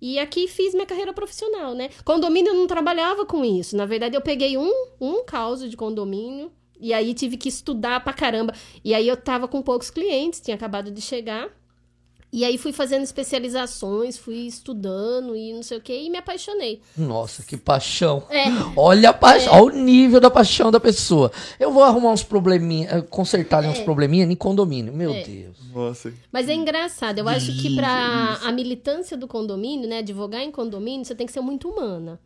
E 0.01 0.19
aqui 0.19 0.49
fiz 0.49 0.73
minha 0.75 0.87
carreira 0.87 1.13
profissional, 1.13 1.75
né? 1.75 1.91
Condomínio 2.05 2.51
eu 2.53 2.55
não 2.55 2.67
trabalhava 2.67 3.27
com 3.27 3.45
isso. 3.45 3.77
Na 3.77 3.85
verdade, 3.87 4.17
eu 4.17 4.23
peguei 4.23 4.57
um, 4.57 4.73
um 5.01 5.25
caso 5.25 5.69
de 5.69 5.77
condomínio 5.77 6.51
E 6.81 6.93
aí 6.95 7.15
tive 7.15 7.37
que 7.37 7.49
estudar 7.51 8.03
pra 8.03 8.15
caramba. 8.15 8.55
E 8.83 8.95
aí 8.95 9.07
eu 9.07 9.17
tava 9.17 9.47
com 9.47 9.63
poucos 9.63 9.91
clientes, 9.91 10.41
tinha 10.41 10.55
acabado 10.55 10.91
de 10.91 11.01
chegar. 11.03 11.51
E 12.37 12.45
aí 12.45 12.59
fui 12.59 12.73
fazendo 12.73 13.05
especializações, 13.05 14.19
fui 14.19 14.39
estudando 14.39 15.37
e 15.37 15.53
não 15.53 15.63
sei 15.63 15.79
o 15.79 15.81
que, 15.81 15.97
e 15.97 16.11
me 16.11 16.19
apaixonei. 16.19 16.81
Nossa, 16.99 17.45
que 17.45 17.57
paixão. 17.57 18.25
É. 18.29 18.47
Olha, 18.75 19.11
a 19.11 19.13
paixão, 19.13 19.53
olha 19.55 19.77
o 19.77 19.79
nível 19.79 20.19
da 20.19 20.29
paixão 20.29 20.69
da 20.69 20.81
pessoa. 20.81 21.31
Eu 21.61 21.71
vou 21.71 21.85
arrumar 21.85 22.11
uns 22.11 22.25
probleminha, 22.25 22.89
eh, 22.91 23.03
consertar 23.03 23.59
ali 23.59 23.69
uns 23.69 23.79
probleminha 23.79 24.25
em 24.25 24.35
condomínio. 24.35 24.93
Meu 24.93 25.13
É. 25.13 25.23
Deus. 25.23 25.57
Nossa. 25.73 26.13
Mas 26.33 26.49
é 26.49 26.55
engraçado, 26.55 27.21
eu 27.21 27.29
acho 27.29 27.53
que 27.63 27.77
pra 27.77 28.41
a 28.43 28.51
militância 28.51 29.17
do 29.17 29.29
condomínio, 29.29 29.89
né, 29.89 29.99
advogar 29.99 30.43
em 30.43 30.51
condomínio, 30.51 31.05
você 31.05 31.15
tem 31.15 31.29
que 31.29 31.33
ser 31.33 31.41
muito 31.41 31.69
humana. 31.69 32.19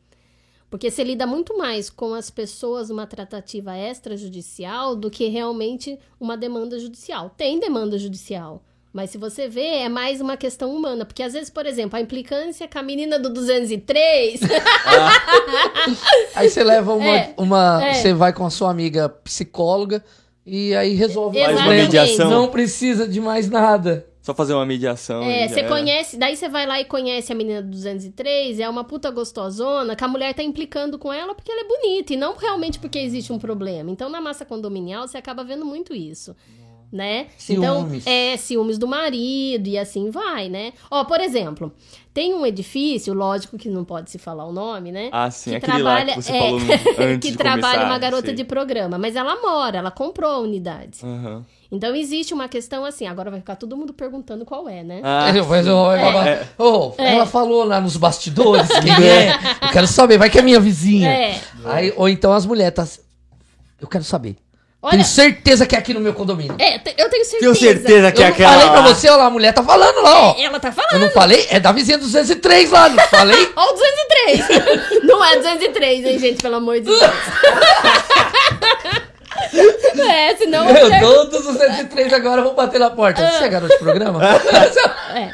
Porque 0.70 0.90
você 0.90 1.04
lida 1.04 1.26
muito 1.26 1.58
mais 1.58 1.90
com 1.90 2.14
as 2.14 2.30
pessoas 2.30 2.88
numa 2.88 3.06
tratativa 3.06 3.76
extrajudicial 3.76 4.96
do 4.96 5.10
que 5.10 5.28
realmente 5.28 5.98
uma 6.18 6.34
demanda 6.34 6.78
judicial. 6.78 7.28
Tem 7.36 7.60
demanda 7.60 7.98
judicial. 7.98 8.62
Mas 8.98 9.10
se 9.10 9.16
você 9.16 9.48
vê, 9.48 9.60
é 9.60 9.88
mais 9.88 10.20
uma 10.20 10.36
questão 10.36 10.74
humana. 10.74 11.04
Porque 11.04 11.22
às 11.22 11.32
vezes, 11.32 11.48
por 11.48 11.64
exemplo, 11.64 11.96
a 11.96 12.00
implicância 12.00 12.66
com 12.66 12.80
a 12.80 12.82
menina 12.82 13.16
do 13.16 13.32
203. 13.32 14.40
Aí 16.34 16.50
você 16.50 16.64
leva 16.64 16.92
uma. 16.92 17.16
É, 17.16 17.32
uma 17.36 17.80
é. 17.80 17.94
Você 17.94 18.12
vai 18.12 18.32
com 18.32 18.44
a 18.44 18.50
sua 18.50 18.72
amiga 18.72 19.08
psicóloga 19.08 20.04
e 20.44 20.74
aí 20.74 20.94
resolve 20.94 21.40
Faz 21.40 21.60
uma 21.60 21.68
mediação. 21.68 22.28
Não 22.28 22.48
precisa 22.48 23.06
de 23.06 23.20
mais 23.20 23.48
nada. 23.48 24.04
Só 24.20 24.34
fazer 24.34 24.54
uma 24.54 24.66
mediação. 24.66 25.22
É, 25.22 25.44
e 25.44 25.48
você 25.48 25.62
conhece, 25.62 26.16
daí 26.16 26.34
você 26.34 26.48
vai 26.48 26.66
lá 26.66 26.80
e 26.80 26.84
conhece 26.84 27.32
a 27.32 27.36
menina 27.36 27.62
do 27.62 27.70
203, 27.70 28.58
é 28.58 28.68
uma 28.68 28.82
puta 28.82 29.12
gostosona, 29.12 29.94
que 29.94 30.02
a 30.02 30.08
mulher 30.08 30.34
tá 30.34 30.42
implicando 30.42 30.98
com 30.98 31.12
ela 31.12 31.36
porque 31.36 31.52
ela 31.52 31.60
é 31.60 31.64
bonita 31.64 32.14
e 32.14 32.16
não 32.16 32.36
realmente 32.36 32.80
porque 32.80 32.98
existe 32.98 33.32
um 33.32 33.38
problema. 33.38 33.92
Então, 33.92 34.10
na 34.10 34.20
massa 34.20 34.44
condominial, 34.44 35.06
você 35.06 35.16
acaba 35.16 35.44
vendo 35.44 35.64
muito 35.64 35.94
isso. 35.94 36.34
Né? 36.90 37.26
Ciúmes. 37.36 38.02
Então, 38.06 38.12
é, 38.12 38.36
ciúmes 38.38 38.78
do 38.78 38.88
marido 38.88 39.68
e 39.68 39.76
assim 39.78 40.10
vai, 40.10 40.48
né? 40.48 40.72
Ó, 40.90 41.04
por 41.04 41.20
exemplo, 41.20 41.70
tem 42.14 42.32
um 42.32 42.46
edifício, 42.46 43.12
lógico 43.12 43.58
que 43.58 43.68
não 43.68 43.84
pode 43.84 44.10
se 44.10 44.16
falar 44.16 44.46
o 44.46 44.52
nome, 44.52 44.90
né? 44.90 45.10
Ah, 45.12 45.30
sim, 45.30 45.50
que 45.50 45.56
aquele 45.56 45.82
lá 45.82 46.02
que 46.06 46.14
você 46.14 46.32
falou 46.32 46.58
no- 46.60 46.72
antes 46.72 47.18
que 47.20 47.30
de 47.32 47.36
trabalha 47.36 47.60
começar, 47.62 47.84
uma 47.84 47.98
garota 47.98 48.26
sei. 48.28 48.34
de 48.34 48.42
programa, 48.44 48.96
mas 48.96 49.16
ela 49.16 49.36
mora, 49.38 49.76
ela 49.76 49.90
comprou 49.90 50.30
a 50.30 50.38
unidade. 50.38 51.00
Aham. 51.04 51.44
Então 51.70 51.94
existe 51.94 52.32
uma 52.32 52.48
questão 52.48 52.82
assim, 52.86 53.06
agora 53.06 53.30
vai 53.30 53.40
ficar 53.40 53.56
todo 53.56 53.76
mundo 53.76 53.92
perguntando 53.92 54.46
qual 54.46 54.66
é, 54.66 54.82
né? 54.82 55.02
Ah, 55.04 55.30
Eu- 55.36 55.44
mas 55.46 55.66
eu- 55.66 55.92
É. 55.92 56.48
Ô, 56.58 56.94
Ela 56.96 57.26
falou 57.26 57.64
lá 57.64 57.78
nos 57.82 57.98
bastidores 57.98 58.66
quem 58.80 59.06
é. 59.06 59.34
Eu 59.66 59.68
quero 59.70 59.86
saber, 59.86 60.16
vai 60.16 60.30
que 60.30 60.38
é 60.38 60.42
minha 60.42 60.58
vizinha. 60.58 61.10
É. 61.10 61.40
Aí, 61.66 61.92
ou 61.94 62.08
então 62.08 62.32
as 62.32 62.46
mulheres 62.46 62.74
tá. 62.74 62.88
Eu 63.78 63.86
quero 63.86 64.02
saber. 64.04 64.36
Olha- 64.80 64.92
Tenho 64.92 65.04
certeza 65.04 65.66
que 65.66 65.74
é 65.74 65.78
aqui 65.78 65.92
no 65.92 65.98
meu 66.00 66.14
condomínio. 66.14 66.54
É, 66.58 66.76
eu 66.76 67.10
tenho 67.10 67.24
certeza. 67.24 67.38
tenho 67.40 67.54
certeza 67.56 68.12
que 68.12 68.22
eu 68.22 68.26
é 68.26 68.28
aquela. 68.28 68.52
falei 68.52 68.68
pra 68.70 68.80
você, 68.82 69.08
ó 69.10 69.16
lá, 69.16 69.24
a 69.26 69.30
mulher 69.30 69.52
tá 69.52 69.60
falando 69.62 70.00
lá, 70.02 70.30
ó. 70.30 70.36
Ela 70.38 70.60
tá 70.60 70.68
Eu 70.68 70.72
falando. 70.72 71.00
não 71.02 71.10
falei? 71.10 71.46
É 71.50 71.58
da 71.58 71.72
vizinha 71.72 71.98
203 71.98 72.70
lá, 72.70 72.88
não 72.88 73.02
falei? 73.08 73.50
Ó 73.56 73.64
o 73.64 73.72
203. 73.72 75.02
não 75.04 75.24
é 75.24 75.36
203, 75.36 76.04
hein, 76.04 76.18
gente, 76.20 76.40
pelo 76.40 76.54
amor 76.56 76.76
de 76.76 76.82
Deus. 76.86 77.00
é, 80.08 80.36
senão... 80.36 80.68
Eu, 80.68 81.00
todos 81.00 81.40
os 81.46 81.54
203 81.54 82.12
agora 82.12 82.42
vão 82.42 82.54
bater 82.54 82.78
na 82.78 82.90
porta. 82.90 83.28
Você 83.32 83.44
é 83.44 83.48
garoto 83.48 83.72
de 83.72 83.78
programa? 83.80 84.20
É. 85.14 85.30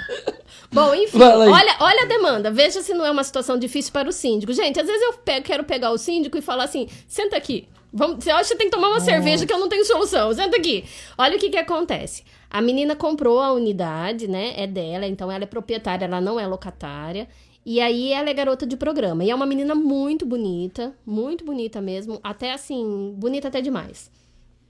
Bom, 0.73 0.95
enfim, 0.95 1.23
olha, 1.23 1.77
olha 1.81 2.03
a 2.03 2.07
demanda. 2.07 2.51
Veja 2.51 2.83
se 2.83 2.93
não 2.95 3.05
é 3.07 3.11
uma 3.11 3.23
situação 3.23 3.57
difícil 3.59 3.93
para 3.93 4.09
o 4.09 4.13
síndico. 4.13 4.53
Gente, 4.53 4.81
às 4.81 4.87
vezes 4.87 5.03
eu 5.03 5.13
pe- 5.13 5.41
quero 5.43 5.63
pegar 5.65 5.91
o 5.93 5.99
síndico 5.99 6.37
e 6.37 6.43
falar 6.43 6.65
assim: 6.65 6.89
senta 7.07 7.37
aqui. 7.37 7.69
Vamos, 7.95 8.25
você 8.25 8.31
acha 8.31 8.51
que 8.51 8.57
tem 8.57 8.69
que 8.69 8.75
tomar 8.75 8.89
uma 8.89 9.01
cerveja 9.01 9.47
que 9.47 9.53
eu 9.53 9.59
não 9.59 9.69
tenho 9.69 9.85
solução. 9.85 10.33
Senta 10.35 10.57
aqui. 10.57 10.85
Olha 11.17 11.37
o 11.37 11.39
que 11.39 11.49
que 11.49 11.57
acontece. 11.57 12.25
A 12.51 12.61
menina 12.61 12.97
comprou 12.97 13.41
a 13.41 13.53
unidade, 13.53 14.27
né? 14.27 14.53
É 14.57 14.67
dela, 14.67 15.07
então 15.07 15.31
ela 15.31 15.45
é 15.45 15.47
proprietária, 15.47 16.05
ela 16.05 16.21
não 16.21 16.39
é 16.39 16.47
locatária. 16.47 17.29
E 17.65 17.81
aí 17.81 18.13
ela 18.13 18.29
é 18.29 18.35
garota 18.35 18.67
de 18.67 18.77
programa. 18.77 19.25
E 19.25 19.31
é 19.31 19.35
uma 19.35 19.47
menina 19.47 19.75
muito 19.75 20.27
bonita, 20.27 20.95
muito 21.07 21.45
bonita 21.45 21.81
mesmo. 21.81 22.19
Até 22.23 22.53
assim, 22.53 23.15
bonita 23.17 23.49
até 23.49 23.61
demais 23.61 24.11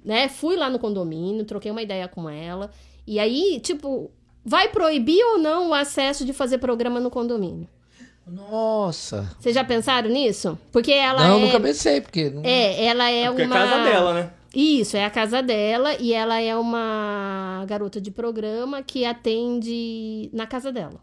né? 0.05 0.29
Fui 0.29 0.57
lá 0.57 0.69
no 0.69 0.79
condomínio, 0.79 1.45
troquei 1.45 1.71
uma 1.71 1.83
ideia 1.83 2.07
com 2.07 2.29
ela. 2.29 2.71
E 3.07 3.19
aí, 3.19 3.59
tipo, 3.61 4.11
vai 4.45 4.69
proibir 4.69 5.23
ou 5.25 5.39
não 5.39 5.71
o 5.71 5.75
acesso 5.75 6.25
de 6.25 6.33
fazer 6.33 6.59
programa 6.59 7.01
no 7.01 7.11
condomínio? 7.11 7.67
Nossa. 8.27 9.31
Vocês 9.39 9.55
já 9.55 9.63
pensaram 9.65 10.09
nisso? 10.09 10.59
Porque 10.73 10.93
ela 10.93 11.29
não, 11.29 11.39
é. 11.39 11.41
nunca 11.41 11.61
pensei, 11.61 12.01
porque. 12.01 12.31
não- 12.31 12.43
É, 12.45 12.85
ela 12.87 13.11
é 13.11 13.27
porque 13.29 13.43
uma. 13.43 13.57
é 13.57 13.59
a 13.63 13.69
casa 13.69 13.85
dela, 13.85 14.15
né? 14.15 14.31
Isso, 14.55 14.97
é 14.97 15.05
a 15.05 15.11
casa 15.11 15.43
dela 15.43 15.95
e 15.99 16.13
ela 16.15 16.41
é 16.41 16.55
uma 16.57 17.65
garota 17.67 18.01
de 18.01 18.11
programa 18.11 18.83
que 18.83 19.05
atende 19.05 20.31
na 20.33 20.47
casa 20.47 20.71
dela. 20.73 21.01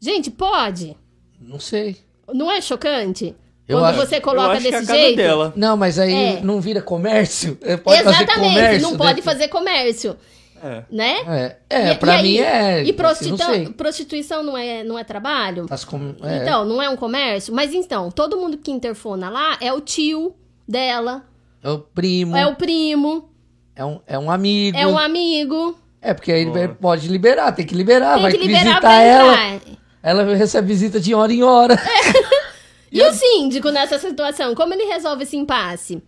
Gente, 0.00 0.30
pode? 0.30 0.96
Não 1.40 1.58
sei. 1.58 1.96
Não 2.32 2.50
é 2.50 2.60
chocante? 2.60 3.34
Eu 3.66 3.78
Quando 3.78 3.86
acho- 3.86 4.06
você 4.06 4.16
Eu 4.16 4.20
coloca 4.20 4.54
é 4.54 4.56
a 4.56 4.60
desse 4.60 4.70
casa 4.72 4.94
jeito? 4.94 5.16
dela. 5.16 5.52
Não, 5.56 5.76
mas 5.76 5.98
aí 5.98 6.12
É. 6.12 6.40
não 6.42 6.60
vira 6.60 6.82
comércio? 6.82 7.56
É, 7.62 7.76
Pode 7.78 8.02
fazer 8.02 8.16
Exatamente, 8.24 8.54
comércio 8.54 8.82
não 8.82 8.96
pode 8.96 9.14
dentro- 9.14 9.24
fazer 9.24 9.48
comércio, 9.48 10.16
É. 10.62 10.84
né? 10.90 11.16
É, 11.26 11.56
é 11.88 11.92
E- 11.92 11.94
pra 11.96 12.14
e 12.14 12.16
aí- 12.16 12.22
mim 12.22 12.38
é. 12.38 12.82
E 12.84 12.96
assim, 13.04 13.30
não 13.66 13.72
prostituição, 13.72 14.42
não 14.42 14.56
é, 14.56 14.84
não 14.84 14.98
é 14.98 15.02
trabalho? 15.04 15.66
As 15.68 15.84
com- 15.84 16.14
é. 16.22 16.36
Então, 16.38 16.64
não 16.64 16.80
é 16.80 16.88
um 16.88 16.96
comércio? 16.96 17.52
Mas 17.52 17.74
então, 17.74 18.10
todo 18.10 18.36
mundo 18.36 18.56
que 18.56 18.70
interfona 18.70 19.28
lá 19.28 19.56
é 19.60 19.72
o 19.72 19.80
tio 19.80 20.34
dela, 20.68 21.24
É 21.62 21.68
o 21.70 21.78
primo, 21.80 22.36
é 22.36 22.46
o 22.46 22.54
primo, 22.54 23.28
é 23.74 23.84
um, 23.84 24.00
é 24.06 24.18
um 24.18 24.30
amigo. 24.30 24.78
é 24.78 24.86
um 24.86 24.96
amigo. 24.98 25.76
É, 26.00 26.14
porque 26.14 26.32
aí 26.32 26.42
ele 26.42 26.68
pode 26.68 27.08
liberar, 27.08 27.52
tem 27.52 27.66
que 27.66 27.74
liberar. 27.74 28.14
Tem 28.14 28.22
vai 28.22 28.32
que 28.32 28.38
liberar 28.38 28.60
visitar 28.62 28.80
pra 28.80 29.00
ela. 29.02 29.60
Ela 30.02 30.34
recebe 30.34 30.66
visita 30.68 30.98
de 30.98 31.14
hora 31.14 31.32
em 31.32 31.42
hora. 31.42 31.76
E 32.94 33.02
o 33.02 33.10
síndico 33.10 33.70
nessa 33.70 33.98
situação, 33.98 34.54
como 34.54 34.74
ele 34.74 34.84
resolve 34.84 35.22
esse 35.22 35.34
impasse? 35.34 36.02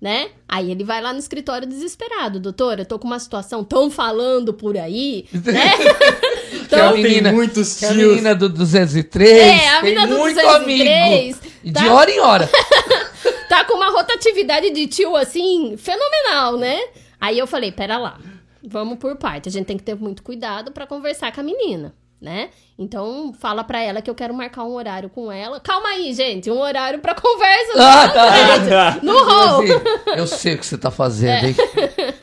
Né? 0.00 0.30
Aí 0.48 0.70
ele 0.70 0.82
vai 0.82 1.02
lá 1.02 1.12
no 1.12 1.18
escritório 1.18 1.68
desesperado, 1.68 2.40
doutora, 2.40 2.80
eu 2.80 2.86
tô 2.86 2.98
com 2.98 3.06
uma 3.06 3.18
situação, 3.18 3.62
tão 3.62 3.90
falando 3.90 4.54
por 4.54 4.78
aí, 4.78 5.26
né? 5.32 5.72
Que 6.70 6.74
a 6.74 6.78
Ela 6.78 6.92
tem 6.92 7.02
menina, 7.02 7.32
muitos 7.32 7.78
que 7.78 7.84
a 7.84 7.92
tios. 7.92 8.08
menina 8.10 8.34
do 8.34 8.48
203 8.48 9.30
É, 9.38 9.68
a 9.68 9.80
tem 9.80 9.90
menina 9.90 10.06
do 10.06 10.18
muito 10.18 10.36
203, 10.36 11.34
amigo. 11.34 11.38
E 11.64 11.70
de 11.70 11.84
tá? 11.84 11.92
hora 11.92 12.10
em 12.10 12.20
hora. 12.20 12.48
tá 13.48 13.64
com 13.64 13.74
uma 13.74 13.90
rotatividade 13.90 14.70
de 14.70 14.86
tio 14.86 15.16
assim, 15.16 15.76
fenomenal, 15.76 16.56
né? 16.56 16.78
Aí 17.20 17.38
eu 17.38 17.46
falei, 17.46 17.72
pera 17.72 17.98
lá, 17.98 18.18
vamos 18.62 18.98
por 18.98 19.16
parte. 19.16 19.48
A 19.48 19.52
gente 19.52 19.66
tem 19.66 19.76
que 19.76 19.82
ter 19.82 19.96
muito 19.96 20.22
cuidado 20.22 20.70
pra 20.72 20.86
conversar 20.86 21.32
com 21.32 21.40
a 21.40 21.44
menina, 21.44 21.92
né? 22.20 22.50
Então 22.78 23.32
fala 23.32 23.64
pra 23.64 23.80
ela 23.80 24.02
que 24.02 24.10
eu 24.10 24.14
quero 24.14 24.34
marcar 24.34 24.64
um 24.64 24.74
horário 24.74 25.08
com 25.08 25.32
ela. 25.32 25.58
Calma 25.60 25.88
aí, 25.88 26.12
gente, 26.12 26.50
um 26.50 26.58
horário 26.60 26.98
pra 26.98 27.14
conversa. 27.14 27.72
Ah, 27.78 28.08
tá. 28.08 28.98
No 29.02 29.24
hall. 29.24 29.62
Assim, 29.62 29.72
eu 30.16 30.26
sei 30.26 30.54
o 30.54 30.58
que 30.58 30.66
você 30.66 30.76
tá 30.76 30.90
fazendo, 30.90 31.46
hein? 31.46 31.56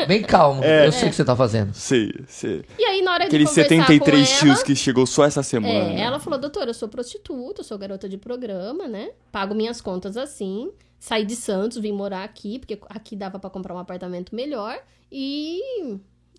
Bem 0.07 0.21
calmo. 0.21 0.63
É. 0.63 0.87
Eu 0.87 0.91
sei 0.91 1.07
o 1.07 1.09
que 1.09 1.15
você 1.15 1.25
tá 1.25 1.35
fazendo. 1.35 1.73
Sei, 1.73 2.13
sei. 2.27 2.63
E 2.77 2.85
aí 2.85 3.01
na 3.01 3.11
hora 3.13 3.23
de 3.23 3.27
Aqueles 3.27 3.49
conversar 3.49 3.69
73 3.69 4.27
com 4.27 4.33
ela, 4.33 4.39
tios 4.39 4.63
que 4.63 4.75
chegou 4.75 5.05
só 5.05 5.25
essa 5.25 5.41
semana. 5.41 5.93
É, 5.93 6.01
ela 6.01 6.19
falou, 6.19 6.39
doutora, 6.39 6.69
eu 6.69 6.73
sou 6.73 6.87
prostituta, 6.87 7.61
eu 7.61 7.65
sou 7.65 7.77
garota 7.77 8.07
de 8.07 8.17
programa, 8.17 8.87
né? 8.87 9.09
Pago 9.31 9.55
minhas 9.55 9.81
contas 9.81 10.15
assim. 10.15 10.71
Saí 10.99 11.25
de 11.25 11.35
Santos, 11.35 11.77
vim 11.77 11.91
morar 11.91 12.23
aqui, 12.23 12.57
porque 12.59 12.79
aqui 12.89 13.15
dava 13.15 13.37
pra 13.37 13.49
comprar 13.49 13.73
um 13.75 13.79
apartamento 13.79 14.33
melhor. 14.33 14.79
E 15.11 15.61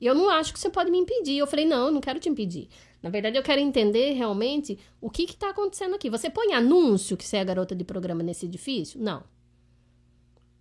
eu 0.00 0.14
não 0.14 0.28
acho 0.30 0.52
que 0.52 0.58
você 0.58 0.68
pode 0.68 0.90
me 0.90 0.98
impedir. 0.98 1.38
Eu 1.38 1.46
falei, 1.46 1.64
não, 1.64 1.86
eu 1.86 1.92
não 1.92 2.00
quero 2.00 2.18
te 2.18 2.28
impedir. 2.28 2.68
Na 3.02 3.10
verdade, 3.10 3.36
eu 3.38 3.42
quero 3.42 3.60
entender 3.60 4.12
realmente 4.14 4.78
o 5.00 5.08
que 5.08 5.26
que 5.26 5.36
tá 5.36 5.50
acontecendo 5.50 5.94
aqui. 5.94 6.10
Você 6.10 6.28
põe 6.28 6.52
anúncio 6.52 7.16
que 7.16 7.24
você 7.24 7.36
é 7.36 7.44
garota 7.44 7.74
de 7.74 7.84
programa 7.84 8.22
nesse 8.22 8.46
edifício? 8.46 9.00
Não. 9.00 9.22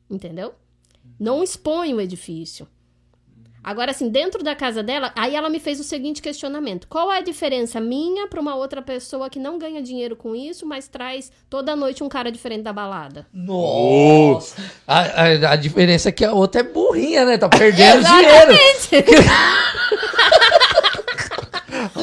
Entendeu? 0.09 0.53
Não 1.19 1.43
expõe 1.43 1.93
o 1.93 2.01
edifício. 2.01 2.67
Agora, 3.63 3.91
assim, 3.91 4.07
dentro 4.07 4.41
da 4.43 4.55
casa 4.55 4.81
dela, 4.81 5.11
aí 5.13 5.35
ela 5.35 5.49
me 5.49 5.59
fez 5.59 5.77
o 5.79 5.83
seguinte 5.83 6.21
questionamento: 6.21 6.87
qual 6.87 7.11
é 7.11 7.17
a 7.17 7.21
diferença 7.21 7.81
minha 7.81 8.25
para 8.27 8.39
uma 8.39 8.55
outra 8.55 8.81
pessoa 8.81 9.29
que 9.29 9.39
não 9.39 9.57
ganha 9.59 9.81
dinheiro 9.81 10.15
com 10.15 10.33
isso, 10.33 10.65
mas 10.65 10.87
traz 10.87 11.29
toda 11.49 11.75
noite 11.75 12.01
um 12.01 12.07
cara 12.07 12.31
diferente 12.31 12.61
da 12.61 12.71
balada? 12.71 13.27
Nossa! 13.33 14.55
A, 14.87 14.99
a- 15.23 15.51
a 15.51 15.55
diferença 15.57 16.07
é 16.07 16.11
que 16.13 16.23
a 16.23 16.31
outra 16.31 16.61
é 16.61 16.63
burrinha, 16.63 17.25
né? 17.25 17.37
Tá 17.37 17.49
perdendo 17.49 18.03
dinheiro. 18.05 18.53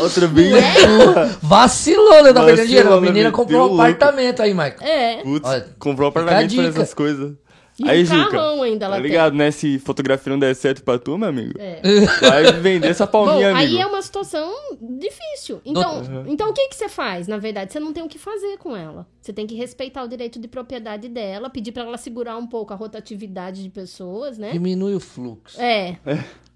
Outra 0.01 0.27
bem 0.29 0.53
É? 0.55 0.87
burra. 0.87 1.39
Vacilou, 1.43 2.23
né? 2.23 2.33
Tá 2.33 2.45
perdendo 2.45 2.67
dinheiro. 2.67 2.93
A 2.95 3.01
menina 3.01 3.31
comprou 3.33 3.61
um 3.63 3.67
louco. 3.67 3.83
apartamento 3.83 4.43
aí, 4.43 4.53
Michael. 4.53 4.77
É. 4.83 5.23
Putz, 5.23 5.49
Olha, 5.49 5.67
comprou 5.79 6.07
um 6.07 6.11
apartamento 6.11 6.55
pra 6.55 6.65
essas 6.67 6.95
coisas. 6.95 7.33
E 7.77 7.91
Aí, 7.91 8.05
um 8.05 8.07
Juca, 8.07 8.31
carrão 8.31 8.63
ainda 8.63 8.85
ela 8.87 8.95
tá 8.95 9.03
tem. 9.03 9.11
ligado, 9.11 9.35
né? 9.35 9.51
Se 9.51 9.81
fotografia 9.81 10.31
não 10.33 10.39
der 10.39 10.55
certo 10.55 10.85
pra 10.85 10.97
tu, 10.97 11.19
meu 11.19 11.29
amigo, 11.29 11.55
É. 11.59 11.81
vai 12.23 12.53
vender 12.53 12.87
essa 12.87 13.05
Bom, 13.05 13.27
palminha, 13.27 13.51
amigo. 13.51 13.59
aí 13.59 13.81
é 13.81 13.85
uma 13.85 14.01
situação 14.01 14.49
difícil. 14.81 15.61
Então, 15.65 16.03
então 16.29 16.51
o 16.51 16.53
que, 16.53 16.69
que 16.69 16.77
você 16.77 16.89
faz? 16.89 17.27
Na 17.27 17.37
verdade, 17.37 17.73
você 17.73 17.81
não 17.81 17.93
tem 17.93 18.05
o 18.05 18.09
que 18.09 18.17
fazer 18.17 18.59
com 18.59 18.77
ela. 18.77 19.09
Você 19.21 19.33
tem 19.33 19.45
que 19.45 19.57
respeitar 19.57 20.05
o 20.05 20.09
direito 20.09 20.39
de 20.39 20.47
propriedade 20.47 21.09
dela, 21.09 21.51
pedir 21.51 21.73
pra 21.73 21.83
ela 21.83 21.99
segurar 21.99 22.37
um 22.37 22.47
pouco 22.47 22.73
a 22.73 22.77
rotatividade 22.77 23.61
de 23.65 23.71
pessoas, 23.71 24.39
né? 24.39 24.53
Diminui 24.53 24.95
o 24.95 25.01
fluxo. 25.01 25.61
É, 25.61 25.97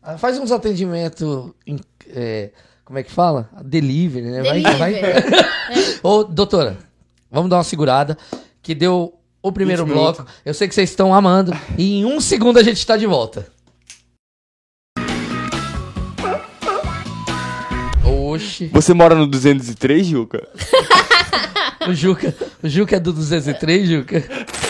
Ah, 0.01 0.17
Faz 0.17 0.39
uns 0.39 0.53
atendimentos. 0.53 1.51
é, 2.11 2.51
como 2.89 2.99
é 2.99 3.03
que 3.03 3.13
fala? 3.13 3.51
Delivery, 3.63 4.25
né? 4.31 4.43
Vai- 4.43 4.63
vai- 4.63 4.95
delivery. 4.95 6.01
Ô, 6.03 6.25
doutora, 6.25 6.79
vamos 7.31 7.51
dar 7.51 7.57
uma 7.59 7.63
segurada. 7.65 8.17
Que 8.63 8.75
deu 8.75 9.13
o 9.43 9.53
primeiro 9.53 9.85
20 9.85 9.93
bloco. 9.95 10.27
Eu 10.43 10.55
sei 10.55 10.67
que 10.67 10.75
vocês 10.75 10.89
estão 10.89 11.13
amando. 11.13 11.53
E 11.77 11.99
em 11.99 12.07
um 12.07 12.19
segundo 12.19 12.59
a 12.59 12.63
gente 12.63 12.85
tá 12.87 12.97
de 12.97 13.05
volta. 13.07 13.47
Oxi. 18.07 18.69
Você 18.73 18.95
mora 18.95 19.15
no 19.15 19.27
203, 19.27 20.07
Juca? 20.07 20.49
O 21.89 21.95
Juca, 21.95 22.35
o 22.63 22.69
Juca 22.69 22.97
é 22.97 23.01
do 23.01 23.13
203, 23.15 23.89
Juca. 23.89 24.23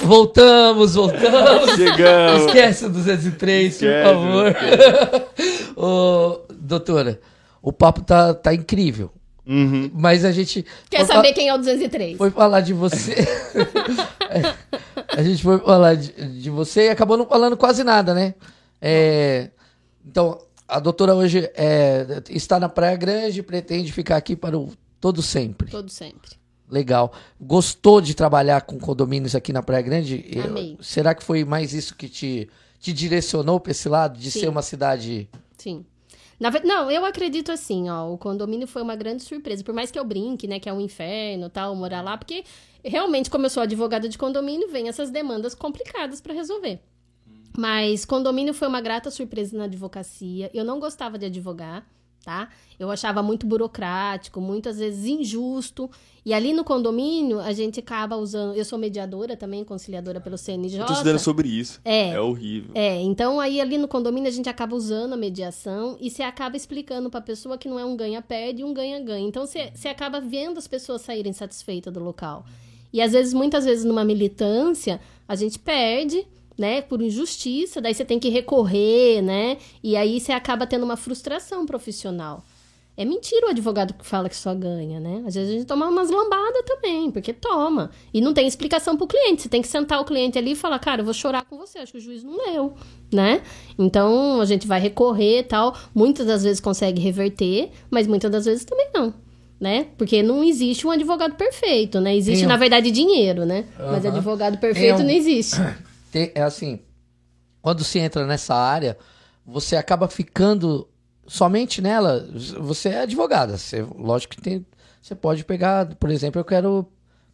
Voltamos, 0.03 0.95
voltamos. 0.95 1.75
Chegamos. 1.75 2.47
Esquece 2.47 2.85
o 2.85 2.91
203, 2.91 3.73
Esquece, 3.73 4.05
por 4.05 4.15
favor. 4.15 4.57
Ô, 5.75 6.41
doutora, 6.61 7.19
o 7.69 7.73
papo 7.73 8.01
tá, 8.01 8.33
tá 8.33 8.55
incrível. 8.55 9.13
Uhum. 9.47 9.91
Mas 9.93 10.25
a 10.25 10.33
gente. 10.33 10.65
quer 10.89 11.05
saber 11.05 11.35
quem 11.35 11.49
é 11.49 11.55
o 11.55 11.59
203? 11.59 12.17
Foi 12.17 12.31
falar 12.31 12.63
de 12.63 12.73
você. 12.73 13.15
a 15.15 15.23
gente 15.23 15.43
foi 15.43 15.59
falar 15.59 15.95
de, 15.97 16.41
de 16.41 16.49
você 16.49 16.87
e 16.87 16.89
acabou 16.89 17.19
não 17.19 17.27
falando 17.27 17.59
quase 17.59 17.85
nada, 17.85 18.15
né? 18.15 18.35
É, 18.81 19.51
então, 20.07 20.39
a 20.67 20.81
doutora 20.81 21.15
hoje 21.15 21.51
é, 21.55 22.23
está 22.31 22.59
na 22.59 22.71
Praia 22.71 22.97
Grande, 22.97 23.43
pretende 23.43 23.93
ficar 23.93 24.17
aqui 24.17 24.35
para 24.35 24.59
o 24.59 24.73
todo 24.99 25.21
sempre. 25.21 25.71
Todo 25.71 25.91
sempre. 25.91 26.31
Legal. 26.71 27.13
Gostou 27.39 28.01
de 28.01 28.15
trabalhar 28.15 28.63
com 28.63 28.79
condomínios 28.79 29.35
aqui 29.35 29.53
na 29.53 29.63
Praia 29.63 29.83
Grande? 29.83 30.25
Amei. 30.43 30.79
será 30.81 31.15
que 31.15 31.23
foi 31.23 31.45
mais 31.45 31.75
isso 31.75 31.95
que 31.95 32.09
te, 32.09 32.49
te 32.81 32.95
direcionou 32.95 33.61
para 33.61 33.73
esse 33.73 33.91
lado, 33.91 34.19
de 34.19 34.31
Sim. 34.31 34.41
ser 34.41 34.49
uma 34.49 34.63
cidade. 34.63 35.29
Sim. 35.59 35.85
Na 36.39 36.51
não, 36.65 36.91
eu 36.91 37.05
acredito 37.05 37.51
assim, 37.51 37.89
ó, 37.91 38.13
o 38.13 38.17
condomínio 38.17 38.69
foi 38.69 38.81
uma 38.81 38.95
grande 38.95 39.25
surpresa. 39.25 39.65
Por 39.65 39.75
mais 39.75 39.91
que 39.91 39.99
eu 39.99 40.05
brinque, 40.05 40.47
né, 40.47 40.61
que 40.61 40.69
é 40.69 40.73
um 40.73 40.81
inferno, 40.81 41.51
tal, 41.51 41.75
morar 41.75 42.01
lá, 42.01 42.17
porque 42.17 42.45
realmente, 42.85 43.29
como 43.29 43.47
eu 43.47 43.51
sou 43.51 43.63
advogada 43.63 44.09
de 44.09 44.17
condomínio, 44.17 44.69
vem 44.69 44.89
essas 44.89 45.11
demandas 45.11 45.55
complicadas 45.55 46.21
para 46.21 46.33
resolver. 46.33 46.81
Mas 47.57 48.05
condomínio 48.05 48.55
foi 48.55 48.69
uma 48.69 48.81
grata 48.81 49.11
surpresa 49.11 49.59
na 49.59 49.65
advocacia. 49.65 50.49
Eu 50.55 50.65
não 50.65 50.79
gostava 50.79 51.19
de 51.19 51.27
advogar, 51.27 51.85
tá? 52.29 52.51
Eu 52.79 52.91
achava 52.91 53.23
muito 53.23 53.47
burocrático, 53.47 54.39
muitas 54.39 54.79
vezes 54.79 55.07
injusto. 55.07 55.91
E 56.27 56.35
ali 56.35 56.53
no 56.53 56.63
condomínio, 56.63 57.41
a 57.41 57.55
gente 57.55 57.81
acaba 57.81 58.17
usando. 58.17 58.55
Eu 58.55 58.67
sou 58.67 58.79
mediadora 58.79 59.35
também, 59.35 59.65
conciliadora 59.65 60.21
pelo 60.21 60.37
CNJ. 60.37 60.79
Eu 60.79 60.85
tô 60.85 60.93
estudando 60.93 61.19
sobre 61.19 61.49
isso. 61.49 61.81
É. 61.83 62.11
É 62.11 62.21
horrível. 62.21 62.71
É, 62.75 63.01
então 63.01 63.41
aí 63.41 63.63
ali 63.63 63.79
no 63.79 63.89
condomínio 63.89 64.29
a 64.29 64.33
gente 64.33 64.47
acaba 64.47 64.77
usando 64.77 65.15
a 65.15 65.17
mediação 65.17 65.97
e 65.99 66.11
você 66.11 66.23
acaba 66.23 66.55
explicando 66.55 67.09
pra 67.09 67.23
pessoa 67.23 67.57
que 67.57 67.67
não 67.67 67.79
é 67.79 67.85
um 67.87 67.97
ganha-perde 67.97 68.61
e 68.61 68.65
um 68.65 68.75
ganha-ganha. 68.75 69.27
Então 69.27 69.47
você 69.47 69.71
você 69.75 69.89
acaba 69.89 70.21
vendo 70.21 70.59
as 70.59 70.69
pessoas 70.69 71.01
saírem 71.01 71.33
satisfeitas 71.33 71.91
do 71.91 72.01
local. 72.01 72.45
E 72.93 73.01
às 73.01 73.13
vezes, 73.13 73.33
muitas 73.33 73.65
vezes 73.65 73.85
numa 73.85 74.05
militância, 74.05 75.01
a 75.27 75.35
gente 75.35 75.59
perde, 75.59 76.27
né, 76.59 76.83
por 76.83 77.01
injustiça, 77.01 77.81
daí 77.81 77.95
você 77.95 78.05
tem 78.05 78.19
que 78.19 78.29
recorrer, 78.29 79.23
né? 79.23 79.59
E 79.83 79.97
aí 79.97 80.19
você 80.19 80.33
acaba 80.33 80.67
tendo 80.67 80.83
uma 80.83 80.97
frustração 80.97 81.65
profissional. 81.65 82.43
É 82.97 83.05
mentira 83.05 83.47
o 83.47 83.51
advogado 83.51 83.95
que 83.95 84.05
fala 84.05 84.29
que 84.29 84.35
só 84.35 84.53
ganha, 84.53 84.99
né? 84.99 85.23
Às 85.25 85.37
vezes 85.37 85.51
a 85.51 85.53
gente 85.53 85.67
toma 85.67 85.87
umas 85.87 86.11
lambadas 86.11 86.63
também, 86.67 87.13
porque 87.13 87.33
toma. 87.33 87.93
E 88.13 88.21
não 88.21 88.35
tem 88.35 88.45
explicação 88.45 88.97
pro 88.97 89.07
cliente. 89.07 89.43
Você 89.43 89.49
tem 89.49 89.63
que 89.63 89.69
sentar 89.69 90.01
o 90.01 90.05
cliente 90.05 90.37
ali 90.37 90.51
e 90.51 90.57
falar, 90.57 90.81
cara, 90.81 91.01
eu 91.01 91.05
vou 91.05 91.15
chorar 91.15 91.45
com 91.45 91.57
você, 91.57 91.79
acho 91.79 91.93
que 91.93 91.99
o 91.99 92.01
juiz 92.01 92.25
não 92.25 92.37
leu, 92.37 92.75
né? 93.13 93.41
Então 93.79 94.41
a 94.41 94.45
gente 94.45 94.67
vai 94.67 94.81
recorrer 94.81 95.39
e 95.39 95.43
tal. 95.45 95.77
Muitas 95.95 96.27
das 96.27 96.43
vezes 96.43 96.59
consegue 96.59 97.01
reverter, 97.01 97.71
mas 97.89 98.09
muitas 98.09 98.33
das 98.33 98.47
vezes 98.47 98.65
também 98.65 98.89
não. 98.93 99.15
Né? 99.61 99.87
Porque 99.97 100.21
não 100.21 100.43
existe 100.43 100.85
um 100.85 100.91
advogado 100.91 101.37
perfeito, 101.37 102.01
né? 102.01 102.17
Existe, 102.17 102.47
na 102.47 102.57
verdade, 102.57 102.91
dinheiro, 102.91 103.45
né? 103.45 103.65
Mas 103.79 104.05
advogado 104.07 104.59
perfeito 104.59 105.05
não 105.05 105.11
existe. 105.11 105.57
Tem- 106.11 106.33
é 106.35 106.43
assim, 106.43 106.81
quando 107.63 107.85
se 107.85 107.99
entra 107.99 108.27
nessa 108.27 108.55
área, 108.55 108.97
você 109.47 109.77
acaba 109.77 110.09
ficando 110.09 110.89
somente 111.27 111.81
nela. 111.83 112.27
Você 112.61 112.89
é 112.91 113.01
advogada. 113.03 113.57
Você, 113.59 113.85
lógico 113.97 114.37
que 114.37 114.41
tem. 114.43 114.65
Você 115.01 115.15
pode 115.15 115.45
pegar, 115.45 115.95
por 115.97 116.11
exemplo, 116.11 116.41
eu 116.41 116.45
quero 116.45 116.87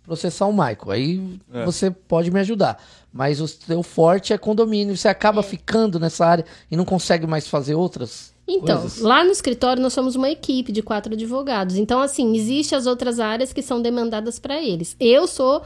processar 0.03 0.47
o 0.47 0.53
Michael. 0.53 0.91
Aí 0.91 1.41
É. 1.53 1.65
você 1.65 1.91
pode 1.91 2.31
me 2.31 2.39
ajudar. 2.41 2.83
Mas 3.13 3.41
o 3.41 3.49
seu 3.49 3.83
forte 3.83 4.33
é 4.33 4.39
condomínio. 4.39 4.97
Você 4.97 5.09
acaba 5.09 5.43
ficando 5.43 5.99
nessa 5.99 6.27
área 6.27 6.45
e 6.71 6.77
não 6.77 6.85
consegue 6.85 7.27
mais 7.27 7.47
fazer 7.49 7.75
outras. 7.75 8.35
Então, 8.47 8.81
coisas. 8.83 9.01
lá 9.01 9.25
no 9.25 9.31
escritório 9.31 9.83
nós 9.83 9.95
somos 9.95 10.15
uma 10.17 10.29
equipe 10.29 10.71
de 10.71 10.83
quatro 10.83 11.15
advogados. 11.15 11.77
Então, 11.77 12.03
assim, 12.03 12.37
existem 12.37 12.77
as 12.77 12.87
outras 12.87 13.19
áreas 13.19 13.53
que 13.55 13.63
são 13.63 13.81
demandadas 13.81 14.39
para 14.39 14.63
eles. 14.63 14.95
Eu 15.01 15.27
sou 15.27 15.63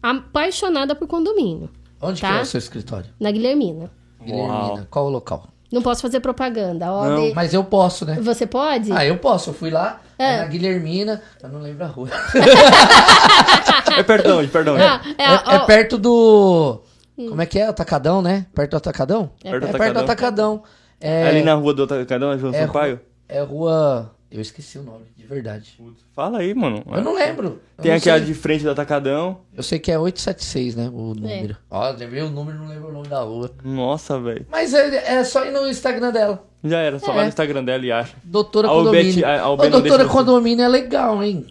apaixonada 0.00 0.94
por 0.94 1.06
condomínio, 1.08 1.68
Onde 2.00 2.20
Tá. 2.20 2.32
que 2.32 2.38
é 2.38 2.42
o 2.42 2.46
seu 2.46 2.58
escritório? 2.58 3.06
na 3.20 3.30
Guilhermina. 3.30 3.90
Guilhermina. 4.22 4.86
Qual 4.90 5.06
o 5.06 5.10
local? 5.10 5.48
Não 5.72 5.82
posso 5.82 6.02
fazer 6.02 6.18
propaganda. 6.20 6.90
Ó, 6.92 7.04
Não, 7.08 7.28
de- 7.28 7.34
Mas 7.34 7.54
eu 7.54 7.62
posso, 7.62 8.04
né? 8.04 8.18
Você 8.20 8.44
pode? 8.46 8.90
Ah, 8.92 9.04
eu 9.04 9.16
posso. 9.18 9.50
Eu 9.50 9.54
fui 9.54 9.70
lá, 9.70 10.00
é 10.18 10.34
É. 10.34 10.38
na 10.38 10.46
Guilhermina. 10.46 11.22
Eu 11.42 11.48
não 11.48 11.60
lembro 11.60 11.84
a 11.84 11.88
rua. 11.88 12.08
É 13.96 14.02
perdão, 14.02 14.46
perdão. 14.48 14.76
Ah, 14.76 15.00
é, 15.18 15.52
É, 15.52 15.56
é 15.56 15.58
perto 15.60 15.98
do. 15.98 16.80
Como 17.16 17.40
é 17.42 17.46
que 17.46 17.58
é? 17.58 17.66
Atacadão, 17.66 18.22
né? 18.22 18.46
Perto 18.54 18.70
do 18.70 18.76
Atacadão? 18.78 19.30
É 19.44 19.50
Perto 19.50 19.66
do 19.68 19.74
É 19.74 19.78
perto 19.78 19.94
do 19.94 20.00
Atacadão. 20.00 20.62
É, 21.00 21.22
É 21.22 21.28
ali 21.28 21.42
na 21.42 21.54
rua 21.54 21.74
do 21.74 21.82
Atacadão, 21.84 22.38
João 22.38 22.54
é 22.54 22.66
Sampaio? 22.66 23.00
é 23.28 23.42
rua. 23.42 24.10
Eu 24.30 24.40
esqueci 24.40 24.78
o 24.78 24.82
nome, 24.84 25.06
de 25.16 25.26
verdade. 25.26 25.74
Putz, 25.76 26.04
Fala 26.14 26.38
aí, 26.38 26.54
mano. 26.54 26.84
Eu 26.86 27.02
não 27.02 27.14
lembro. 27.14 27.60
Eu 27.76 27.82
Tem 27.82 27.90
não 27.90 27.98
aquela 27.98 28.18
sei. 28.18 28.26
de 28.26 28.34
frente 28.34 28.62
do 28.62 28.70
Atacadão. 28.70 29.38
Eu 29.56 29.62
sei 29.64 29.80
que 29.80 29.90
é 29.90 29.98
876, 29.98 30.76
né? 30.76 30.88
O 30.92 31.14
número. 31.14 31.56
Ó, 31.68 31.90
lembrei 31.90 32.22
o 32.22 32.30
número, 32.30 32.56
não 32.58 32.68
lembro 32.68 32.90
o 32.90 32.92
nome 32.92 33.08
da 33.08 33.20
rua. 33.22 33.50
Nossa, 33.64 34.20
velho. 34.20 34.46
Mas 34.48 34.72
é, 34.72 35.14
é 35.16 35.24
só 35.24 35.44
ir 35.44 35.50
no 35.50 35.66
Instagram 35.68 36.12
dela. 36.12 36.44
Já 36.62 36.78
era, 36.78 36.98
só 37.00 37.10
É. 37.10 37.14
vai 37.14 37.22
no 37.24 37.28
Instagram 37.28 37.64
dela 37.64 37.84
e 37.84 37.90
acha. 37.90 38.14
Doutora 38.22 38.68
A 38.68 38.70
Albete- 38.70 39.20
Condomínio. 39.20 39.26
a- 39.26 39.40
a 39.40 39.48
Ô, 39.48 39.50
Albete 39.52 39.70
não 39.72 39.80
doutora 39.80 39.98
deixa 40.04 40.12
você. 40.12 40.18
Condomínio 40.24 40.64
é 40.64 40.68
legal, 40.68 41.22
hein? 41.24 41.46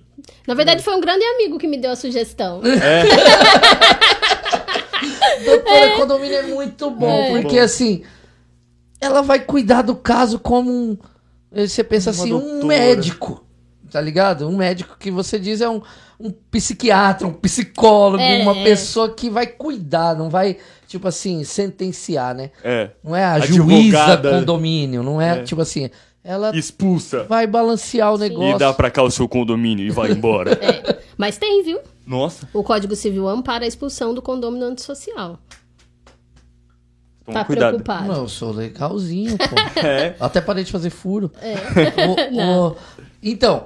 Na 0.47 0.53
verdade, 0.53 0.81
foi 0.81 0.95
um 0.95 1.01
grande 1.01 1.23
amigo 1.25 1.57
que 1.57 1.67
me 1.67 1.77
deu 1.77 1.91
a 1.91 1.95
sugestão. 1.97 2.61
É. 2.63 3.03
Doutora 5.45 5.95
Condomínio 5.97 6.37
é 6.37 6.43
muito 6.43 6.89
bom, 6.91 7.09
É. 7.09 7.41
porque 7.41 7.59
assim, 7.59 8.03
ela 9.01 9.21
vai 9.21 9.39
cuidar 9.39 9.81
do 9.81 9.95
caso 9.95 10.39
como 10.39 10.69
um. 10.71 10.97
Você 11.51 11.83
pensa 11.83 12.11
Uma 12.11 12.21
assim, 12.21 12.33
um 12.33 12.39
doutora. 12.39 12.67
médico, 12.67 13.43
tá 13.89 13.99
ligado? 13.99 14.47
Um 14.47 14.55
médico 14.57 14.95
que 14.99 15.09
você 15.09 15.39
diz 15.39 15.61
é 15.61 15.69
um, 15.69 15.81
um 16.19 16.29
psiquiatra, 16.31 17.25
um 17.27 17.33
psicólogo, 17.33 18.21
É, 18.21 18.41
uma 18.43 18.55
é. 18.57 18.63
pessoa 18.63 19.09
que 19.13 19.29
vai 19.29 19.47
cuidar, 19.47 20.15
não 20.15 20.29
vai, 20.29 20.57
tipo 20.87 21.07
assim, 21.07 21.43
sentenciar, 21.43 22.35
né? 22.35 22.51
É. 22.63 22.91
Não 23.03 23.15
é 23.15 23.23
a 23.23 23.33
Advogada. 23.33 23.63
juíza 23.73 24.17
condomínio, 24.39 25.01
não 25.03 25.19
é, 25.19 25.39
É. 25.39 25.43
tipo 25.43 25.61
assim, 25.61 25.89
ela 26.23 26.55
Expulsa. 26.55 27.23
vai 27.23 27.47
balancear 27.47 28.13
o 28.13 28.17
negócio. 28.17 28.55
E 28.55 28.59
dá 28.59 28.71
pra 28.73 28.91
cá 28.91 29.01
o 29.01 29.09
seu 29.09 29.27
condomínio 29.27 29.85
e 29.85 29.89
vai 29.89 30.11
embora. 30.11 30.51
É. 30.61 30.99
Mas 31.17 31.37
tem, 31.37 31.63
viu? 31.63 31.79
Nossa. 32.05 32.47
O 32.53 32.63
Código 32.63 32.95
Civil 32.95 33.27
ampara 33.27 33.65
a 33.65 33.67
expulsão 33.67 34.13
do 34.13 34.21
condomínio 34.21 34.67
antissocial. 34.67 35.39
Toma 37.29 37.39
Tá 37.39 37.45
cuidado. 37.45 37.69
preocupado. 37.83 38.07
Não, 38.07 38.21
eu 38.23 38.27
sou 38.29 38.51
legalzinho, 38.51 39.37
pô. 39.37 39.45
É. 39.85 40.15
Até 40.19 40.41
parei 40.41 40.63
de 40.63 40.71
fazer 40.71 40.89
furo. 40.89 41.31
É. 41.41 41.55
O- 42.07 42.31
Não. 42.35 42.67
o- 42.69 42.75
então, 43.21 43.65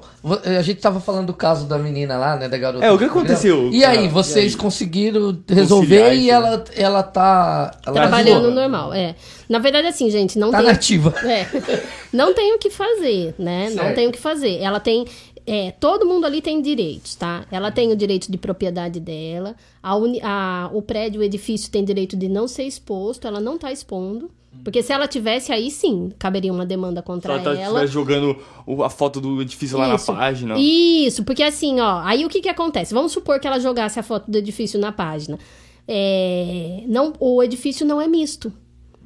a 0.57 0.63
gente 0.63 0.81
tava 0.81 0.99
falando 0.99 1.27
do 1.27 1.33
caso 1.33 1.67
da 1.67 1.77
menina 1.77 2.17
lá, 2.17 2.35
né? 2.35 2.49
Da 2.49 2.57
garota. 2.57 2.83
É, 2.83 2.91
o 2.91 2.97
que 2.97 3.03
aconteceu? 3.03 3.69
E 3.71 3.85
aí, 3.85 4.07
Ah, 4.07 4.09
vocês 4.09 4.53
e 4.53 4.55
aí? 4.55 4.59
conseguiram 4.61 5.37
resolver 5.47 6.15
e 6.15 6.27
ela, 6.31 6.63
ela 6.75 7.03
tá. 7.03 7.69
Ela 7.85 7.93
Trabalhando 8.01 8.37
ajudou. 8.47 8.51
normal, 8.51 8.91
é. 8.95 9.13
Na 9.47 9.59
verdade, 9.59 9.85
assim, 9.87 10.09
gente, 10.09 10.39
não 10.39 10.49
Tá 10.49 10.57
tem. 10.57 10.65
nativa. 10.65 11.13
É. 11.23 11.45
Não 12.13 12.31
tem 12.35 12.53
o 12.53 12.59
que 12.59 12.69
fazer, 12.69 13.33
né? 13.39 13.69
Não 13.71 13.83
Certo. 13.85 13.95
tem 13.95 14.07
o 14.07 14.11
que 14.11 14.19
fazer. 14.19 14.59
Ela 14.59 14.79
tem. 14.79 15.03
É, 15.45 15.71
todo 15.71 16.05
mundo 16.05 16.25
ali 16.25 16.41
tem 16.41 16.61
direitos, 16.61 17.15
tá? 17.15 17.45
Ela 17.51 17.71
tem 17.71 17.91
o 17.91 17.95
direito 17.95 18.31
de 18.31 18.37
propriedade 18.37 18.99
dela. 18.99 19.55
A 19.81 19.95
uni- 19.95 20.21
a- 20.23 20.69
o 20.73 20.81
prédio, 20.81 21.21
o 21.21 21.23
edifício 21.23 21.69
tem 21.71 21.83
direito 21.83 22.15
de 22.15 22.27
não 22.29 22.47
ser 22.47 22.63
exposto. 22.63 23.27
Ela 23.27 23.39
não 23.39 23.57
tá 23.57 23.71
expondo. 23.71 24.29
Porque 24.63 24.83
se 24.83 24.93
ela 24.93 25.07
tivesse, 25.07 25.51
aí 25.51 25.71
sim, 25.71 26.11
caberia 26.19 26.53
uma 26.53 26.65
demanda 26.65 27.01
Se 27.01 27.05
contra 27.07 27.33
ela 27.33 27.43
tá, 27.43 27.49
ela. 27.55 27.83
estiver 27.83 27.87
jogando 27.87 28.37
a 28.83 28.89
foto 28.89 29.19
do 29.19 29.41
edifício 29.41 29.77
lá 29.77 29.93
Isso. 29.95 30.11
na 30.11 30.17
página. 30.19 30.55
Isso, 30.59 31.23
porque 31.23 31.41
assim, 31.41 31.79
ó, 31.79 31.99
aí 32.03 32.23
o 32.23 32.29
que 32.29 32.39
que 32.39 32.47
acontece? 32.49 32.93
Vamos 32.93 33.11
supor 33.11 33.39
que 33.39 33.47
ela 33.47 33.59
jogasse 33.59 33.99
a 33.99 34.03
foto 34.03 34.29
do 34.29 34.37
edifício 34.37 34.79
na 34.79 34.91
página. 34.91 35.39
é, 35.87 36.83
não, 36.87 37.13
o 37.19 37.43
edifício 37.43 37.85
não 37.85 37.99
é 37.99 38.07
misto. 38.07 38.53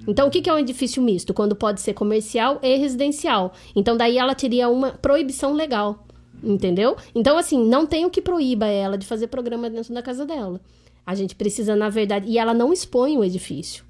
Então, 0.08 0.28
o 0.28 0.32
que 0.32 0.42
que 0.42 0.50
é 0.50 0.54
um 0.54 0.60
edifício 0.60 1.02
misto? 1.02 1.34
Quando 1.34 1.56
pode 1.56 1.82
ser 1.82 1.94
comercial 1.94 2.60
e 2.62 2.76
residencial. 2.78 3.52
Então, 3.76 3.98
daí 3.98 4.18
ela 4.18 4.36
teria 4.36 4.70
uma 4.70 4.92
proibição 4.92 5.54
legal. 5.54 6.06
Entendeu? 6.44 6.96
Então, 7.16 7.38
assim, 7.38 7.64
não 7.64 7.86
tem 7.86 8.06
o 8.06 8.10
que 8.10 8.22
proíba 8.22 8.68
ela 8.68 8.98
de 8.98 9.06
fazer 9.06 9.28
programa 9.28 9.70
dentro 9.70 9.94
da 9.94 10.02
casa 10.02 10.26
dela. 10.26 10.62
A 11.06 11.16
gente 11.16 11.36
precisa, 11.36 11.76
na 11.76 11.90
verdade. 11.90 12.30
E 12.30 12.38
ela 12.38 12.54
não 12.54 12.72
expõe 12.72 13.18
o 13.18 13.24
edifício. 13.24 13.84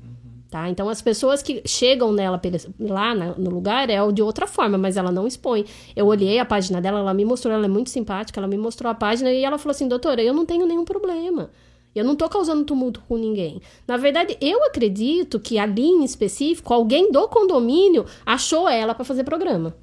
Tá? 0.49 0.69
Então, 0.69 0.87
as 0.87 1.01
pessoas 1.01 1.43
que 1.43 1.61
chegam 1.65 2.13
nela 2.13 2.39
lá 2.79 3.13
no 3.13 3.49
lugar 3.49 3.89
é 3.89 3.97
de 4.13 4.21
outra 4.21 4.47
forma, 4.47 4.77
mas 4.77 4.95
ela 4.95 5.11
não 5.11 5.27
expõe. 5.27 5.65
Eu 5.93 6.05
olhei 6.05 6.39
a 6.39 6.45
página 6.45 6.79
dela, 6.79 6.99
ela 6.99 7.13
me 7.13 7.25
mostrou, 7.25 7.53
ela 7.53 7.65
é 7.65 7.67
muito 7.67 7.89
simpática, 7.89 8.39
ela 8.39 8.47
me 8.47 8.57
mostrou 8.57 8.89
a 8.89 8.95
página 8.95 9.29
e 9.29 9.43
ela 9.43 9.57
falou 9.57 9.71
assim: 9.71 9.89
doutora, 9.89 10.21
eu 10.23 10.33
não 10.33 10.45
tenho 10.45 10.65
nenhum 10.65 10.85
problema. 10.85 11.49
Eu 11.93 12.05
não 12.05 12.15
tô 12.15 12.29
causando 12.29 12.63
tumulto 12.63 13.01
com 13.07 13.17
ninguém. 13.17 13.61
Na 13.85 13.97
verdade, 13.97 14.37
eu 14.39 14.63
acredito 14.63 15.39
que 15.39 15.57
ali 15.57 15.85
em 15.85 16.03
específico, 16.05 16.73
alguém 16.73 17.11
do 17.11 17.27
condomínio 17.27 18.05
achou 18.25 18.69
ela 18.69 18.93
pra 18.93 19.03
fazer 19.03 19.23
programa. 19.23 19.75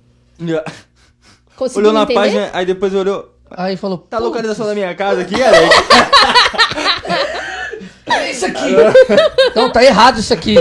Conseguiu 1.57 1.81
Olhou 1.83 1.93
na 1.93 2.03
entender? 2.03 2.15
página, 2.21 2.51
aí 2.53 2.67
depois 2.67 2.95
olhou. 2.95 3.31
Aí 3.51 3.77
falou, 3.77 3.99
Tá 3.99 4.17
a 4.17 4.21
"Pô, 4.21 4.27
localização 4.27 4.67
da 4.67 4.75
minha 4.75 4.95
casa 4.95 5.21
aqui, 5.23 5.41
Alex? 5.41 5.69
é 8.07 8.31
isso 8.31 8.47
aqui. 8.47 8.73
Não, 9.55 9.71
tá 9.71 9.85
errado 9.85 10.19
isso 10.19 10.33
aqui. 10.35 10.57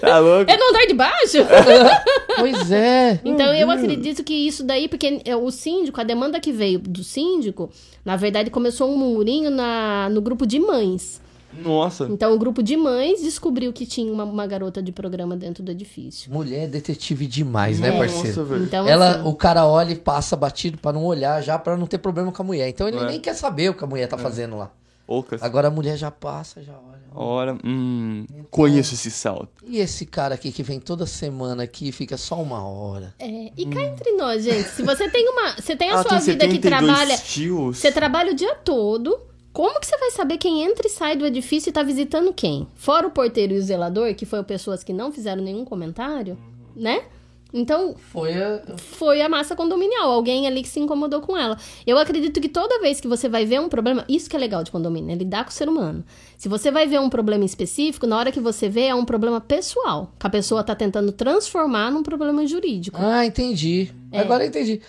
Tá 0.00 0.18
louco? 0.18 0.50
É 0.50 0.56
no 0.56 0.68
andar 0.70 0.86
de 0.86 0.94
baixo? 0.94 1.38
Pois 2.34 2.72
é. 2.72 3.20
Então 3.24 3.54
eu 3.54 3.70
acredito 3.70 4.24
que 4.24 4.32
isso 4.32 4.64
daí, 4.64 4.88
porque 4.88 5.20
é, 5.24 5.36
o 5.36 5.50
síndico, 5.50 6.00
a 6.00 6.04
demanda 6.04 6.40
que 6.40 6.50
veio 6.50 6.78
do 6.78 7.04
síndico, 7.04 7.70
na 8.04 8.16
verdade 8.16 8.50
começou 8.50 8.90
um 8.90 8.96
murmurinho 8.96 9.50
na, 9.50 10.08
no 10.10 10.20
grupo 10.22 10.46
de 10.46 10.58
mães. 10.58 11.20
Nossa. 11.56 12.04
Então 12.10 12.32
o 12.34 12.38
grupo 12.38 12.62
de 12.62 12.76
mães 12.76 13.20
descobriu 13.22 13.72
que 13.72 13.84
tinha 13.86 14.12
uma, 14.12 14.24
uma 14.24 14.46
garota 14.46 14.82
de 14.82 14.92
programa 14.92 15.36
dentro 15.36 15.62
do 15.62 15.70
edifício. 15.70 16.32
Mulher 16.32 16.64
é 16.64 16.66
detetive 16.66 17.26
demais, 17.26 17.78
né, 17.80 17.90
Nossa, 17.90 17.98
parceiro? 18.14 18.44
velho. 18.44 18.64
Então, 18.64 18.86
Ela, 18.88 19.16
assim, 19.16 19.28
o 19.28 19.34
cara 19.34 19.66
olha 19.66 19.92
e 19.92 19.96
passa 19.96 20.36
batido 20.36 20.78
pra 20.78 20.92
não 20.92 21.04
olhar 21.04 21.42
já, 21.42 21.58
pra 21.58 21.76
não 21.76 21.86
ter 21.86 21.98
problema 21.98 22.30
com 22.32 22.42
a 22.42 22.44
mulher. 22.46 22.68
Então 22.68 22.88
ele 22.88 22.98
É. 22.98 23.06
nem 23.06 23.20
quer 23.20 23.34
saber 23.34 23.70
o 23.70 23.74
que 23.74 23.84
a 23.84 23.86
mulher 23.86 24.06
tá 24.08 24.16
fazendo 24.16 24.56
lá. 24.56 24.70
Poucas. 25.06 25.42
Agora 25.42 25.68
a 25.68 25.70
mulher 25.70 25.96
já 25.96 26.10
passa, 26.10 26.62
já 26.62 26.72
olha. 26.72 27.02
Olha, 27.14 27.58
hum, 27.62 28.24
conheço 28.50 28.94
esse 28.94 29.10
salto. 29.10 29.50
E 29.66 29.78
esse 29.78 30.06
cara 30.06 30.34
aqui 30.34 30.50
que 30.50 30.62
vem 30.62 30.80
toda 30.80 31.04
semana 31.04 31.64
aqui 31.64 31.88
e 31.88 31.92
fica 31.92 32.16
só 32.16 32.40
uma 32.40 32.66
hora? 32.66 33.12
é, 33.18 33.50
e 33.54 33.66
cá 33.66 33.82
entre 33.82 34.12
nós, 34.12 34.42
gente, 34.44 34.68
se 34.70 34.82
você 34.82 35.10
tem 35.10 35.28
uma, 35.28 35.54
você 35.56 35.76
tem 35.76 35.90
a 35.90 35.96
Ah, 35.98 36.02
sua 36.02 36.10
tem 36.12 36.20
vida 36.20 36.46
que 36.48 36.54
72 36.54 36.60
trabalha, 36.86 37.18
tios. 37.18 37.76
você 37.78 37.92
trabalha 37.92 38.32
o 38.32 38.34
dia 38.34 38.54
todo, 38.54 39.20
como 39.52 39.78
que 39.80 39.86
você 39.86 39.96
vai 39.98 40.10
saber 40.10 40.38
quem 40.38 40.62
entra 40.62 40.86
e 40.86 40.90
sai 40.90 41.16
do 41.16 41.26
edifício 41.26 41.70
e 41.70 41.72
tá 41.72 41.82
visitando 41.82 42.32
quem? 42.32 42.66
Fora 42.74 43.06
o 43.06 43.10
porteiro 43.10 43.52
e 43.54 43.58
o 43.58 43.62
zelador, 43.62 44.14
que 44.14 44.24
foram 44.24 44.44
pessoas 44.44 44.82
que 44.82 44.92
não 44.92 45.12
fizeram 45.12 45.42
nenhum 45.42 45.64
comentário, 45.64 46.38
né? 46.74 47.02
Então, 47.54 47.94
Foi 48.10 48.32
a... 48.32 48.62
foi 48.78 49.20
a 49.20 49.28
massa 49.28 49.54
condominial, 49.54 50.10
alguém 50.10 50.46
ali 50.46 50.62
que 50.62 50.68
se 50.68 50.80
incomodou 50.80 51.20
com 51.20 51.36
ela. 51.36 51.58
Eu 51.86 51.98
acredito 51.98 52.40
que 52.40 52.48
toda 52.48 52.80
vez 52.80 52.98
que 52.98 53.06
você 53.06 53.28
vai 53.28 53.44
ver 53.44 53.60
um 53.60 53.68
problema, 53.68 54.06
isso 54.08 54.30
que 54.30 54.34
é 54.34 54.38
legal 54.38 54.64
de 54.64 54.70
condomínio, 54.70 55.12
é 55.12 55.14
lidar 55.14 55.44
com 55.44 55.50
o 55.50 55.52
ser 55.52 55.68
humano. 55.68 56.02
Se 56.38 56.48
você 56.48 56.70
vai 56.70 56.86
ver 56.86 56.98
um 56.98 57.10
problema 57.10 57.44
específico, 57.44 58.06
na 58.06 58.16
hora 58.16 58.32
que 58.32 58.40
você 58.40 58.70
vê 58.70 58.84
é 58.84 58.94
um 58.94 59.04
problema 59.04 59.38
pessoal, 59.38 60.10
que 60.18 60.26
a 60.26 60.30
pessoa 60.30 60.64
tá 60.64 60.74
tentando 60.74 61.12
transformar 61.12 61.90
num 61.90 62.02
problema 62.02 62.46
jurídico. 62.46 62.98
Ah, 62.98 63.26
entendi. 63.26 63.92
Agora 64.12 64.44
eu 64.44 64.48
entendi. 64.48 64.80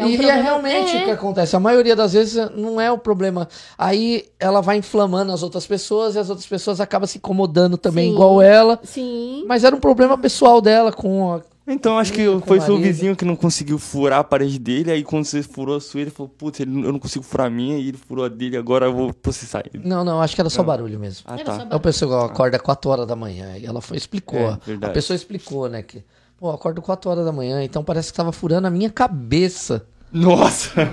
É 0.00 0.06
um 0.06 0.08
e 0.08 0.16
problema- 0.16 0.38
é 0.38 0.42
realmente 0.42 0.96
é. 0.96 1.02
o 1.02 1.04
que 1.04 1.10
acontece. 1.10 1.56
A 1.56 1.60
maioria 1.60 1.94
das 1.94 2.12
vezes 2.12 2.50
não 2.56 2.80
é 2.80 2.90
o 2.90 2.98
problema. 2.98 3.48
Aí 3.76 4.24
ela 4.38 4.60
vai 4.60 4.76
inflamando 4.76 5.32
as 5.32 5.42
outras 5.42 5.66
pessoas 5.66 6.14
e 6.14 6.18
as 6.18 6.30
outras 6.30 6.46
pessoas 6.46 6.80
acabam 6.80 7.06
se 7.06 7.18
incomodando 7.18 7.76
também, 7.76 8.08
Sim. 8.08 8.14
igual 8.14 8.40
ela. 8.40 8.78
Sim. 8.82 9.44
Mas 9.46 9.64
era 9.64 9.74
um 9.74 9.80
problema 9.80 10.16
pessoal 10.16 10.60
dela 10.60 10.92
com 10.92 11.34
a. 11.34 11.40
Então, 11.68 11.98
acho 11.98 12.12
que 12.12 12.26
Com 12.26 12.40
foi 12.40 12.58
o 12.58 12.62
seu 12.62 12.78
vizinho 12.78 13.14
que 13.14 13.24
não 13.24 13.36
conseguiu 13.36 13.78
furar 13.78 14.18
a 14.20 14.24
parede 14.24 14.58
dele. 14.58 14.90
Aí, 14.90 15.04
quando 15.04 15.24
você 15.24 15.40
furou 15.40 15.76
a 15.76 15.80
sua, 15.80 16.00
ele 16.00 16.10
falou: 16.10 16.28
Putz, 16.28 16.58
eu 16.58 16.66
não 16.66 16.98
consigo 16.98 17.24
furar 17.24 17.46
a 17.46 17.50
minha. 17.50 17.78
E 17.78 17.88
ele 17.88 17.96
furou 17.96 18.24
a 18.24 18.28
dele. 18.28 18.56
Agora 18.56 18.86
eu 18.86 18.92
vou 18.92 19.14
processar 19.14 19.62
ele. 19.72 19.86
Não, 19.86 20.02
não, 20.02 20.20
acho 20.20 20.34
que 20.34 20.40
era 20.40 20.50
só 20.50 20.64
barulho 20.64 20.98
mesmo. 20.98 21.22
Ah, 21.26 21.38
tá. 21.38 21.68
É 21.70 21.76
o 21.76 21.78
pessoal 21.78 22.24
acorda 22.24 22.58
4 22.58 22.90
horas 22.90 23.06
da 23.06 23.14
manhã. 23.14 23.56
E 23.56 23.66
ela 23.66 23.80
foi, 23.80 23.96
explicou. 23.96 24.40
É, 24.40 24.58
a 24.82 24.88
pessoa 24.88 25.14
explicou, 25.14 25.68
né? 25.68 25.82
Que, 25.82 26.02
pô, 26.40 26.50
acordo 26.50 26.80
4 26.80 27.10
horas 27.10 27.24
da 27.24 27.32
manhã, 27.32 27.62
então 27.62 27.84
parece 27.84 28.10
que 28.10 28.16
tava 28.16 28.32
furando 28.32 28.66
a 28.66 28.70
minha 28.70 28.90
cabeça. 28.90 29.84
Nossa! 30.10 30.90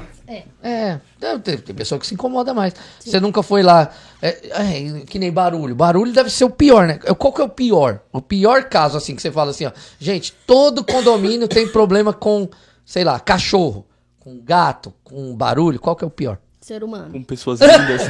É, 0.61 0.99
deve 1.17 1.39
ter- 1.39 1.61
tem 1.61 1.73
pessoa 1.73 1.97
que 1.97 2.05
se 2.05 2.13
incomoda 2.13 2.53
mais. 2.53 2.73
Você 2.99 3.17
nunca 3.17 3.41
foi 3.41 3.63
lá. 3.63 3.89
é, 4.21 4.49
é, 4.51 4.99
que 5.05 5.17
nem 5.17 5.31
barulho. 5.31 5.73
Barulho 5.73 6.11
deve 6.11 6.29
ser 6.29 6.43
o 6.43 6.49
pior, 6.49 6.85
né? 6.85 6.95
Qual 7.17 7.31
que 7.31 7.39
é 7.39 7.45
o 7.45 7.49
pior? 7.49 8.01
O 8.11 8.21
pior 8.21 8.65
caso, 8.65 8.97
assim, 8.97 9.15
que 9.15 9.21
você 9.21 9.31
fala 9.31 9.51
assim, 9.51 9.65
ó. 9.65 9.71
Gente, 9.97 10.33
todo 10.45 10.83
condomínio 10.83 11.47
tem 11.47 11.65
problema 11.65 12.11
com, 12.11 12.49
sei 12.85 13.05
lá, 13.05 13.17
cachorro, 13.21 13.85
com 14.19 14.37
gato, 14.43 14.93
com 15.01 15.33
barulho. 15.33 15.79
Qual 15.79 15.95
que 15.95 16.03
é 16.03 16.07
o 16.07 16.11
pior? 16.11 16.37
Ser 16.59 16.83
humano. 16.83 17.13
Com 17.13 17.23
pessoas 17.23 17.61
lindas. 17.61 18.01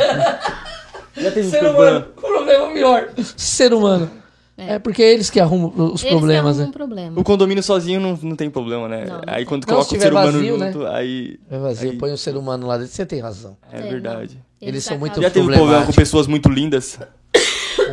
Já 1.15 1.31
teve 1.31 1.55
um 1.55 1.59
problema. 1.59 1.99
O 2.17 2.21
problema 2.21 2.73
pior. 2.73 3.09
Ser 3.37 3.73
humano. 3.75 4.09
É. 4.57 4.79
porque 4.79 5.03
é 5.03 5.13
eles 5.13 5.29
que 5.29 5.39
arrumam 5.39 5.71
os 5.93 6.01
Eles 6.03 6.15
problemas, 6.17 6.57
têm 6.57 6.65
né? 6.65 6.71
problema. 6.71 7.19
O 7.19 7.23
condomínio 7.23 7.61
sozinho 7.61 7.99
não, 7.99 8.17
não 8.21 8.35
tem 8.35 8.49
problema, 8.49 8.87
né? 8.87 9.05
Não, 9.05 9.17
não 9.17 9.23
aí 9.27 9.45
quando 9.45 9.65
Não, 9.65 9.73
coloca 9.75 9.89
se 9.89 9.97
o 9.97 10.01
ser 10.01 10.11
humano 10.11 10.31
vazio, 10.31 10.57
né? 10.57 10.71
junto, 10.71 10.87
aí. 10.87 11.39
É 11.49 11.57
vazio, 11.59 11.91
aí- 11.91 11.97
põe 11.97 12.11
o 12.11 12.17
ser 12.17 12.35
humano 12.35 12.65
lá 12.65 12.77
dentro. 12.77 12.91
Você 12.91 13.05
tem 13.05 13.19
razão. 13.19 13.55
É, 13.71 13.79
É, 13.79 13.81
verdade. 13.83 14.39
Eles 14.59 14.83
são 14.83 14.95
acabam- 14.95 15.09
muito- 15.11 15.21
Já 15.21 15.29
teve 15.29 15.45
problema 15.53 15.85
com 15.85 15.93
pessoas 15.93 16.25
muito 16.25 16.49
lindas? 16.49 16.97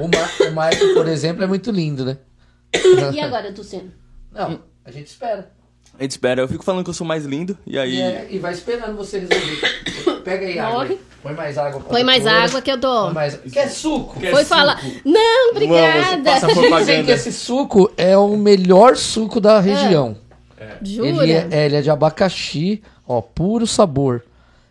O, 0.00 0.09
Ma 0.09 0.48
o 0.48 0.70
Mike, 0.70 0.94
por 0.94 1.07
exemplo, 1.07 1.44
é 1.44 1.46
muito 1.46 1.70
lindo, 1.70 2.05
né? 2.05 2.16
E 3.12 3.20
agora, 3.20 3.53
Tucino? 3.53 3.92
Não, 4.33 4.61
a 4.85 4.90
gente 4.90 5.07
espera. 5.09 5.50
A 5.99 6.03
gente 6.03 6.11
espera. 6.13 6.41
Eu 6.43 6.49
fico 6.49 6.65
falando 6.65 6.83
que 6.85 6.91
eu 6.91 6.95
sou 6.95 7.07
mais 7.07 7.25
lindo. 7.25 7.57
E 7.67 7.79
aí. 7.79 7.97
E, 7.97 8.01
é- 8.03 8.27
e 8.31 8.39
vai 8.39 8.53
esperando 8.53 8.97
você 8.97 9.21
resolver. 9.21 10.21
Pega 10.25 10.47
aí 10.47 10.59
água. 10.59 10.73
Morre. 10.85 10.99
Põe 11.23 11.35
mais 11.35 11.57
água. 11.59 11.81
pra 11.81 11.89
Põe 11.91 12.05
mais 12.05 12.23
doutora. 12.23 12.45
água 12.45 12.63
que 12.63 12.71
eu 12.71 12.77
dou. 12.77 13.05
Põe 13.07 13.15
mais... 13.15 13.37
Quer 13.53 13.69
suco? 13.71 14.21
Foi 14.21 14.45
falar. 14.45 14.81
Não, 15.05 15.51
obrigada. 15.53 16.41
por- 16.53 16.65
Dizem 16.81 17.05
que 17.05 17.11
esse 17.13 17.33
suco 17.33 17.91
é 17.97 18.17
o 18.17 18.37
melhor 18.37 18.97
suco 18.97 19.41
da 19.41 19.61
região. 19.61 20.17
Jura? 20.83 21.09
Ele 21.23 21.33
é, 21.33 21.49
é, 21.51 21.67
ele 21.67 21.77
é 21.77 21.83
de 21.83 21.91
abacaxi, 21.91 22.83
ó, 23.07 23.21
puro 23.21 23.67
sabor. 23.67 24.23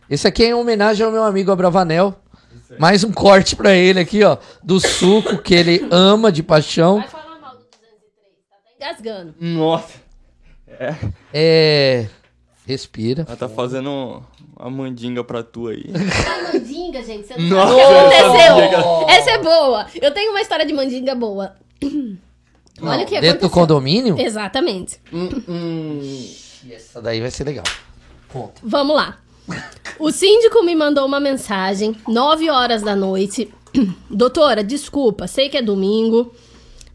Esse 0.09 0.27
aqui 0.27 0.43
é 0.43 0.47
em 0.49 0.53
homenagem 0.53 1.05
ao 1.05 1.11
meu 1.11 1.23
amigo 1.23 1.51
Abravanel. 1.51 2.15
Mais 2.79 3.03
um 3.03 3.11
corte 3.11 3.55
pra 3.55 3.73
ele 3.73 3.99
aqui, 3.99 4.23
ó, 4.23 4.37
do 4.63 4.79
suco 4.79 5.37
que 5.37 5.53
ele 5.53 5.87
ama 5.91 6.31
de 6.31 6.41
paixão. 6.43 6.97
Vai 6.99 7.07
falar 7.07 7.39
mal 7.39 7.51
do 7.51 7.57
203, 7.59 7.69
tá 8.49 8.55
até 8.57 8.85
engasgando. 9.03 9.35
Nossa! 9.39 10.02
É. 10.79 10.95
É. 11.33 12.07
Respira. 12.65 13.25
Ela 13.27 13.35
tá 13.35 13.49
fazendo 13.49 14.23
uma 14.57 14.69
mandinga 14.69 15.23
pra 15.23 15.43
tu 15.43 15.67
aí. 15.67 15.85
Ai, 15.93 16.53
mandinga, 16.53 17.03
gente, 17.03 17.27
você 17.27 17.37
não 17.37 17.49
Nossa, 17.49 17.75
sabe 17.75 17.81
o 17.81 18.09
que 18.09 18.15
eu 18.15 18.21
sabia 18.21 18.79
aconteceu. 18.79 19.09
Essa 19.09 19.31
é 19.31 19.37
boa. 19.39 19.87
Eu 20.01 20.11
tenho 20.13 20.31
uma 20.31 20.41
história 20.41 20.65
de 20.65 20.73
mandinga 20.73 21.13
boa. 21.13 21.55
Olha 22.81 23.03
o 23.03 23.05
que 23.05 23.19
Dentro 23.19 23.41
do 23.41 23.49
condomínio? 23.49 24.19
Exatamente. 24.19 24.99
Essa 26.69 27.01
daí 27.01 27.19
vai 27.19 27.31
ser 27.31 27.43
legal. 27.43 27.65
Conta. 28.29 28.61
Vamos 28.63 28.95
lá. 28.95 29.17
O 29.99 30.11
síndico 30.11 30.63
me 30.63 30.73
mandou 30.73 31.05
uma 31.05 31.19
mensagem, 31.19 31.95
9 32.07 32.49
horas 32.49 32.81
da 32.81 32.95
noite. 32.95 33.53
Doutora, 34.09 34.63
desculpa, 34.63 35.27
sei 35.27 35.49
que 35.49 35.57
é 35.57 35.61
domingo, 35.61 36.33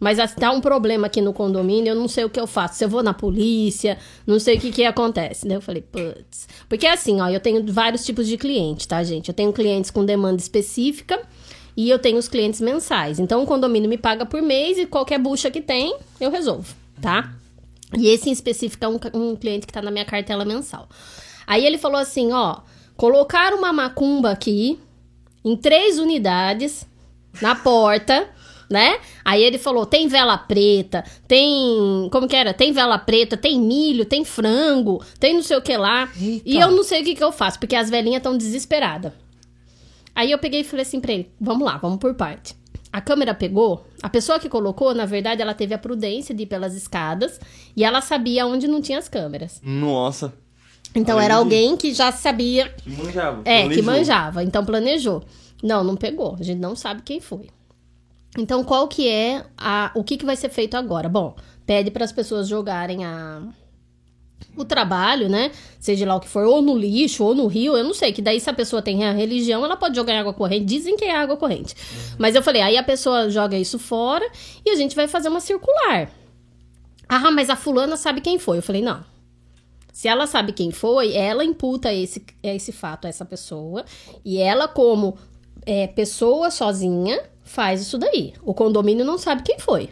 mas 0.00 0.18
tá 0.34 0.50
um 0.50 0.60
problema 0.60 1.06
aqui 1.06 1.20
no 1.20 1.32
condomínio, 1.32 1.90
eu 1.90 1.94
não 1.94 2.08
sei 2.08 2.24
o 2.24 2.30
que 2.30 2.38
eu 2.38 2.46
faço. 2.46 2.76
Se 2.78 2.84
eu 2.84 2.88
vou 2.88 3.02
na 3.02 3.12
polícia, 3.12 3.98
não 4.26 4.38
sei 4.38 4.56
o 4.56 4.60
que 4.60 4.70
que 4.70 4.84
acontece. 4.84 5.46
Daí 5.46 5.56
eu 5.56 5.60
falei, 5.60 5.82
putz. 5.82 6.48
Porque 6.68 6.86
assim, 6.86 7.20
ó, 7.20 7.28
eu 7.28 7.40
tenho 7.40 7.64
vários 7.72 8.04
tipos 8.04 8.26
de 8.26 8.36
cliente, 8.36 8.86
tá, 8.86 9.02
gente? 9.02 9.28
Eu 9.28 9.34
tenho 9.34 9.52
clientes 9.52 9.90
com 9.90 10.04
demanda 10.04 10.40
específica 10.40 11.20
e 11.76 11.90
eu 11.90 11.98
tenho 11.98 12.18
os 12.18 12.28
clientes 12.28 12.60
mensais. 12.60 13.18
Então 13.18 13.42
o 13.42 13.46
condomínio 13.46 13.88
me 13.88 13.98
paga 13.98 14.24
por 14.24 14.40
mês 14.42 14.78
e 14.78 14.86
qualquer 14.86 15.18
bucha 15.18 15.50
que 15.50 15.60
tem, 15.60 15.96
eu 16.20 16.30
resolvo, 16.30 16.74
tá? 17.00 17.32
E 17.96 18.08
esse 18.08 18.28
em 18.28 18.32
específico 18.32 18.84
é 18.84 18.88
um, 18.88 18.98
um 19.14 19.36
cliente 19.36 19.66
que 19.66 19.72
tá 19.72 19.80
na 19.80 19.90
minha 19.90 20.04
cartela 20.04 20.44
mensal. 20.44 20.88
Aí 21.46 21.64
ele 21.64 21.78
falou 21.78 21.98
assim, 21.98 22.32
ó, 22.32 22.58
colocaram 22.96 23.58
uma 23.58 23.72
macumba 23.72 24.30
aqui 24.30 24.78
em 25.44 25.56
três 25.56 25.98
unidades 25.98 26.86
na 27.40 27.54
porta, 27.54 28.28
né? 28.68 28.98
Aí 29.24 29.42
ele 29.42 29.58
falou, 29.58 29.86
tem 29.86 30.08
vela 30.08 30.36
preta, 30.36 31.02
tem, 31.26 32.08
como 32.12 32.28
que 32.28 32.36
era? 32.36 32.52
Tem 32.52 32.72
vela 32.72 32.98
preta, 32.98 33.36
tem 33.36 33.58
milho, 33.60 34.04
tem 34.04 34.24
frango, 34.24 35.02
tem 35.18 35.34
não 35.34 35.42
sei 35.42 35.56
o 35.56 35.62
que 35.62 35.76
lá. 35.76 36.08
Eita. 36.20 36.42
E 36.44 36.56
eu 36.58 36.70
não 36.70 36.82
sei 36.84 37.00
o 37.00 37.04
que 37.04 37.14
que 37.14 37.24
eu 37.24 37.32
faço, 37.32 37.58
porque 37.58 37.74
as 37.76 37.88
velhinhas 37.90 38.18
estão 38.18 38.36
desesperadas. 38.36 39.12
Aí 40.14 40.30
eu 40.30 40.38
peguei 40.38 40.60
e 40.60 40.64
falei 40.64 40.82
assim 40.84 41.00
pra 41.00 41.12
ele: 41.12 41.30
vamos 41.40 41.64
lá, 41.64 41.76
vamos 41.76 41.98
por 41.98 42.14
parte. 42.14 42.54
A 42.92 43.00
câmera 43.00 43.34
pegou, 43.34 43.86
a 44.02 44.08
pessoa 44.08 44.38
que 44.38 44.48
colocou, 44.48 44.94
na 44.94 45.04
verdade, 45.04 45.42
ela 45.42 45.52
teve 45.54 45.74
a 45.74 45.78
prudência 45.78 46.34
de 46.34 46.44
ir 46.44 46.46
pelas 46.46 46.74
escadas 46.74 47.38
e 47.76 47.84
ela 47.84 48.00
sabia 48.00 48.46
onde 48.46 48.66
não 48.66 48.80
tinha 48.80 48.98
as 48.98 49.08
câmeras. 49.08 49.60
Nossa. 49.62 50.32
Então 50.94 51.20
era 51.20 51.36
alguém 51.36 51.76
que 51.76 51.92
já 51.92 52.10
sabia, 52.10 52.70
Que 52.82 52.90
manjava. 52.90 53.42
é, 53.44 53.62
que 53.68 53.68
planejou. 53.68 53.84
manjava, 53.84 54.42
então 54.42 54.64
planejou. 54.64 55.22
Não, 55.62 55.84
não 55.84 55.96
pegou, 55.96 56.34
a 56.40 56.42
gente 56.42 56.58
não 56.58 56.74
sabe 56.74 57.02
quem 57.02 57.20
foi. 57.20 57.48
Então, 58.36 58.62
qual 58.62 58.86
que 58.88 59.08
é 59.08 59.44
a, 59.56 59.90
o 59.94 60.04
que, 60.04 60.16
que 60.16 60.24
vai 60.26 60.36
ser 60.36 60.48
feito 60.50 60.76
agora? 60.76 61.08
Bom, 61.08 61.34
pede 61.66 61.90
para 61.90 62.04
as 62.04 62.12
pessoas 62.12 62.46
jogarem 62.46 63.04
a, 63.04 63.42
o 64.56 64.64
trabalho, 64.64 65.28
né? 65.28 65.50
Seja 65.80 66.06
lá 66.06 66.16
o 66.16 66.20
que 66.20 66.28
for, 66.28 66.44
ou 66.44 66.60
no 66.60 66.76
lixo, 66.76 67.24
ou 67.24 67.34
no 67.34 67.46
rio, 67.46 67.76
eu 67.76 67.84
não 67.84 67.94
sei. 67.94 68.12
Que 68.12 68.20
daí, 68.20 68.38
se 68.40 68.50
a 68.50 68.54
pessoa 68.54 68.82
tem 68.82 69.04
a 69.04 69.12
religião, 69.12 69.64
ela 69.64 69.76
pode 69.76 69.96
jogar 69.96 70.12
em 70.12 70.18
água 70.18 70.34
corrente. 70.34 70.66
Dizem 70.66 70.96
que 70.96 71.04
é 71.04 71.16
água 71.16 71.36
corrente. 71.36 71.74
Mas 72.18 72.34
eu 72.34 72.42
falei, 72.42 72.62
aí 72.62 72.76
a 72.76 72.82
pessoa 72.82 73.30
joga 73.30 73.56
isso 73.56 73.78
fora 73.78 74.28
e 74.64 74.70
a 74.70 74.74
gente 74.74 74.94
vai 74.94 75.08
fazer 75.08 75.28
uma 75.28 75.40
circular. 75.40 76.10
Ah, 77.08 77.30
mas 77.30 77.48
a 77.48 77.56
fulana 77.56 77.96
sabe 77.96 78.20
quem 78.20 78.38
foi. 78.38 78.58
Eu 78.58 78.62
falei, 78.62 78.82
não. 78.82 79.02
Se 79.92 80.06
ela 80.06 80.26
sabe 80.26 80.52
quem 80.52 80.70
foi, 80.70 81.12
ela 81.14 81.44
imputa 81.44 81.92
esse, 81.92 82.24
esse 82.42 82.70
fato 82.70 83.06
a 83.06 83.08
essa 83.08 83.24
pessoa. 83.24 83.84
E 84.24 84.38
ela, 84.38 84.68
como 84.68 85.16
é, 85.66 85.86
pessoa 85.86 86.50
sozinha, 86.50 87.20
faz 87.48 87.80
isso 87.80 87.98
daí. 87.98 88.32
O 88.42 88.52
condomínio 88.54 89.04
não 89.04 89.18
sabe 89.18 89.42
quem 89.42 89.58
foi. 89.58 89.90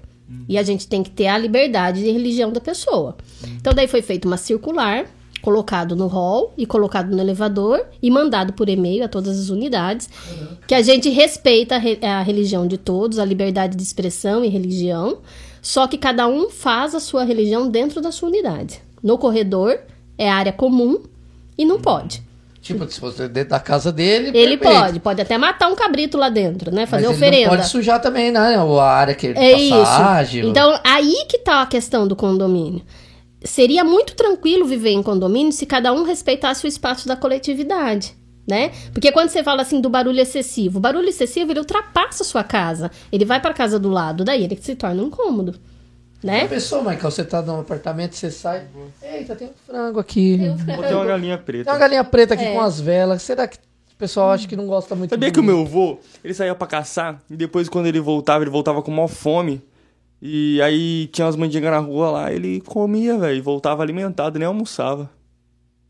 E 0.48 0.58
a 0.58 0.62
gente 0.62 0.88
tem 0.88 1.02
que 1.04 1.10
ter 1.10 1.28
a 1.28 1.38
liberdade 1.38 2.02
de 2.02 2.10
religião 2.10 2.50
da 2.50 2.60
pessoa. 2.60 3.16
Então, 3.60 3.72
daí 3.72 3.86
foi 3.86 4.02
feita 4.02 4.26
uma 4.26 4.36
circular, 4.36 5.06
colocado 5.40 5.94
no 5.94 6.08
hall 6.08 6.52
e 6.58 6.66
colocado 6.66 7.14
no 7.14 7.20
elevador 7.20 7.84
e 8.02 8.10
mandado 8.10 8.52
por 8.52 8.68
e-mail 8.68 9.04
a 9.04 9.08
todas 9.08 9.38
as 9.38 9.50
unidades, 9.50 10.10
que 10.66 10.74
a 10.74 10.82
gente 10.82 11.08
respeita 11.10 11.76
a, 11.76 11.78
re- 11.78 11.98
a 12.02 12.22
religião 12.22 12.66
de 12.66 12.76
todos, 12.76 13.20
a 13.20 13.24
liberdade 13.24 13.76
de 13.76 13.82
expressão 13.84 14.44
e 14.44 14.48
religião, 14.48 15.18
só 15.62 15.86
que 15.86 15.96
cada 15.96 16.26
um 16.26 16.50
faz 16.50 16.94
a 16.96 17.00
sua 17.00 17.22
religião 17.22 17.68
dentro 17.68 18.00
da 18.00 18.10
sua 18.10 18.28
unidade. 18.28 18.80
No 19.00 19.18
corredor 19.18 19.78
é 20.18 20.28
área 20.28 20.52
comum 20.52 21.04
e 21.56 21.64
não 21.64 21.80
pode. 21.80 22.25
Tipo, 22.66 22.90
se 22.90 23.00
você 23.00 23.28
dentro 23.28 23.50
da 23.50 23.60
casa 23.60 23.92
dele. 23.92 24.36
Ele 24.36 24.56
perfeito. 24.56 24.80
pode, 24.80 25.00
pode 25.00 25.22
até 25.22 25.38
matar 25.38 25.68
um 25.68 25.76
cabrito 25.76 26.18
lá 26.18 26.28
dentro, 26.28 26.72
né? 26.74 26.80
Mas 26.80 26.90
Fazer 26.90 27.04
ele 27.06 27.14
oferenda. 27.14 27.48
Pode 27.50 27.68
sujar 27.68 28.00
também, 28.00 28.32
né? 28.32 28.56
A 28.56 28.82
área 28.84 29.14
que 29.14 29.28
ele 29.28 29.38
É 29.38 29.68
passagem. 29.70 30.40
isso. 30.40 30.50
Então, 30.50 30.78
aí 30.82 31.26
que 31.28 31.38
tá 31.38 31.62
a 31.62 31.66
questão 31.66 32.08
do 32.08 32.16
condomínio. 32.16 32.82
Seria 33.44 33.84
muito 33.84 34.14
tranquilo 34.16 34.64
viver 34.64 34.90
em 34.90 35.02
condomínio 35.02 35.52
se 35.52 35.64
cada 35.64 35.92
um 35.92 36.02
respeitasse 36.02 36.64
o 36.64 36.68
espaço 36.68 37.06
da 37.06 37.14
coletividade, 37.14 38.16
né? 38.48 38.72
Porque 38.92 39.12
quando 39.12 39.28
você 39.28 39.44
fala 39.44 39.62
assim 39.62 39.80
do 39.80 39.88
barulho 39.88 40.18
excessivo, 40.20 40.78
o 40.78 40.80
barulho 40.80 41.08
excessivo 41.08 41.52
ele 41.52 41.60
ultrapassa 41.60 42.24
a 42.24 42.26
sua 42.26 42.42
casa. 42.42 42.90
Ele 43.12 43.24
vai 43.24 43.38
para 43.40 43.54
casa 43.54 43.78
do 43.78 43.88
lado, 43.90 44.24
daí 44.24 44.42
ele 44.42 44.58
se 44.60 44.74
torna 44.74 45.00
um 45.02 45.10
incômodo, 46.22 46.36
Já 46.38 46.42
né? 46.42 46.48
pensou, 46.48 46.80
Michael? 46.82 47.10
Você 47.10 47.24
tá 47.24 47.42
num 47.42 47.60
apartamento, 47.60 48.14
você 48.16 48.30
sai. 48.30 48.66
Eita, 49.02 49.36
tem 49.36 49.48
um 49.48 49.52
frango 49.66 49.98
aqui. 50.00 50.38
Botei 50.76 50.94
uma 50.94 51.04
galinha 51.04 51.38
Tem 51.38 51.54
uma 51.56 51.64
preta. 51.64 51.78
galinha 51.78 52.04
preta 52.04 52.34
aqui 52.34 52.44
É. 52.44 52.52
com 52.52 52.60
as 52.60 52.80
velas. 52.80 53.22
Será 53.22 53.46
que 53.46 53.56
o 53.56 53.96
pessoal 53.98 54.30
acha 54.30 54.46
que 54.46 54.56
não 54.56 54.66
gosta 54.66 54.94
muito 54.94 55.10
Sabia 55.10 55.30
que 55.30 55.40
o 55.40 55.42
meu 55.42 55.62
avô, 55.62 55.98
ele 56.22 56.34
saía 56.34 56.54
pra 56.54 56.66
caçar 56.66 57.20
e 57.30 57.36
depois 57.36 57.68
quando 57.68 57.86
ele 57.86 58.00
voltava, 58.00 58.44
ele 58.44 58.50
voltava 58.50 58.82
com 58.82 58.90
maior 58.90 59.08
fome. 59.08 59.62
E 60.20 60.60
aí 60.62 61.06
tinha 61.08 61.26
umas 61.26 61.36
mandingas 61.36 61.70
na 61.70 61.78
rua 61.78 62.10
lá, 62.10 62.32
ele 62.32 62.60
comia, 62.62 63.18
velho, 63.18 63.42
voltava 63.42 63.82
alimentado, 63.82 64.38
nem 64.38 64.46
almoçava. 64.48 65.10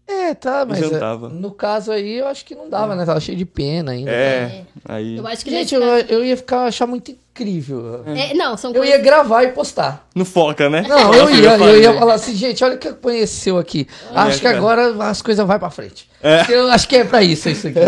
É, 0.09 0.35
tá, 0.35 0.65
mas 0.65 0.79
é, 0.79 0.89
jantava. 0.89 1.29
no 1.29 1.51
caso 1.51 1.91
aí 1.91 2.19
eu 2.19 2.29
acho 2.29 2.45
que 2.45 2.55
não 2.55 2.71
dava, 2.71 2.95
né? 2.95 3.05
Tava 3.05 3.19
cheio 3.19 3.37
de 3.37 3.45
pena 3.45 3.91
ainda. 3.91 4.11
É, 4.11 4.63
aí. 4.85 5.17
Eu 5.17 5.27
acho 5.27 5.45
que 5.45 5.51
Gente, 5.51 5.75
eu, 5.75 5.83
eu 5.83 6.25
ia 6.25 6.37
ficar 6.37 6.67
achar 6.67 6.87
muito 6.87 7.11
incrível. 7.11 8.05
É, 8.07 8.33
não, 8.33 8.57
são 8.57 8.71
Eu 8.71 8.83
coisas... 8.83 8.97
ia 8.97 9.03
gravar 9.03 9.43
e 9.43 9.49
postar. 9.49 10.07
Não 10.15 10.25
foca, 10.25 10.71
né? 10.71 10.85
Não, 10.89 11.13
eu 11.13 11.29
ia, 11.29 11.57
eu 11.57 11.81
ia 11.81 11.95
falar 11.99 12.15
assim, 12.15 12.35
gente, 12.37 12.63
olha 12.63 12.77
o 12.77 12.79
que 12.79 12.89
aconteceu 12.89 13.59
aqui. 13.59 13.89
Acho 14.15 14.39
que 14.39 14.45
cara. 14.45 14.57
agora 14.57 15.11
as 15.11 15.21
coisas 15.21 15.45
vão 15.45 15.59
pra 15.59 15.71
frente. 15.71 16.09
É. 16.23 16.45
Eu 16.49 16.69
acho 16.71 16.87
que 16.89 16.97
é 16.97 17.05
pra 17.05 17.23
isso, 17.23 17.49
isso 17.49 17.67
aqui. 17.67 17.81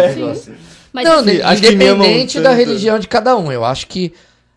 Mas 0.93 1.05
não, 1.05 1.21
assim, 1.21 1.39
né, 1.39 1.57
independente 1.57 2.41
da 2.41 2.53
religião 2.53 2.99
de 2.99 3.07
cada 3.07 3.37
um. 3.37 3.53
Eu 3.53 3.65
acho 3.65 3.87
que. 3.87 4.13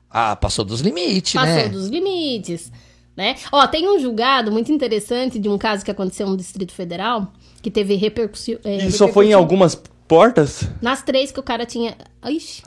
Ah, 0.10 0.36
passou 0.36 0.65
dos 0.65 0.82
limites, 0.82 1.34
passou 1.34 1.56
né? 1.56 1.69
dos 1.69 1.88
limites, 1.88 2.69
né? 3.15 3.36
Ó, 3.50 3.65
tem 3.67 3.88
um 3.88 3.97
julgado 3.97 4.52
muito 4.52 4.69
interessante 4.69 5.39
de 5.39 5.47
um 5.47 5.58
caso 5.58 5.86
que 5.86 5.91
aconteceu 5.91 6.28
no 6.28 6.36
Distrito 6.36 6.74
Federal, 6.74 7.32
que 7.62 7.71
teve 7.71 7.95
repercussão... 7.95 8.56
E 8.63 8.91
só 8.91 9.08
foi 9.08 9.28
em 9.28 9.34
algumas 9.34 9.76
portas? 10.08 10.63
Nas 10.82 11.02
três 11.04 11.32
que 11.32 11.39
o 11.39 11.43
cara 11.43 11.65
tinha. 11.65 11.95
Ixi, 12.28 12.63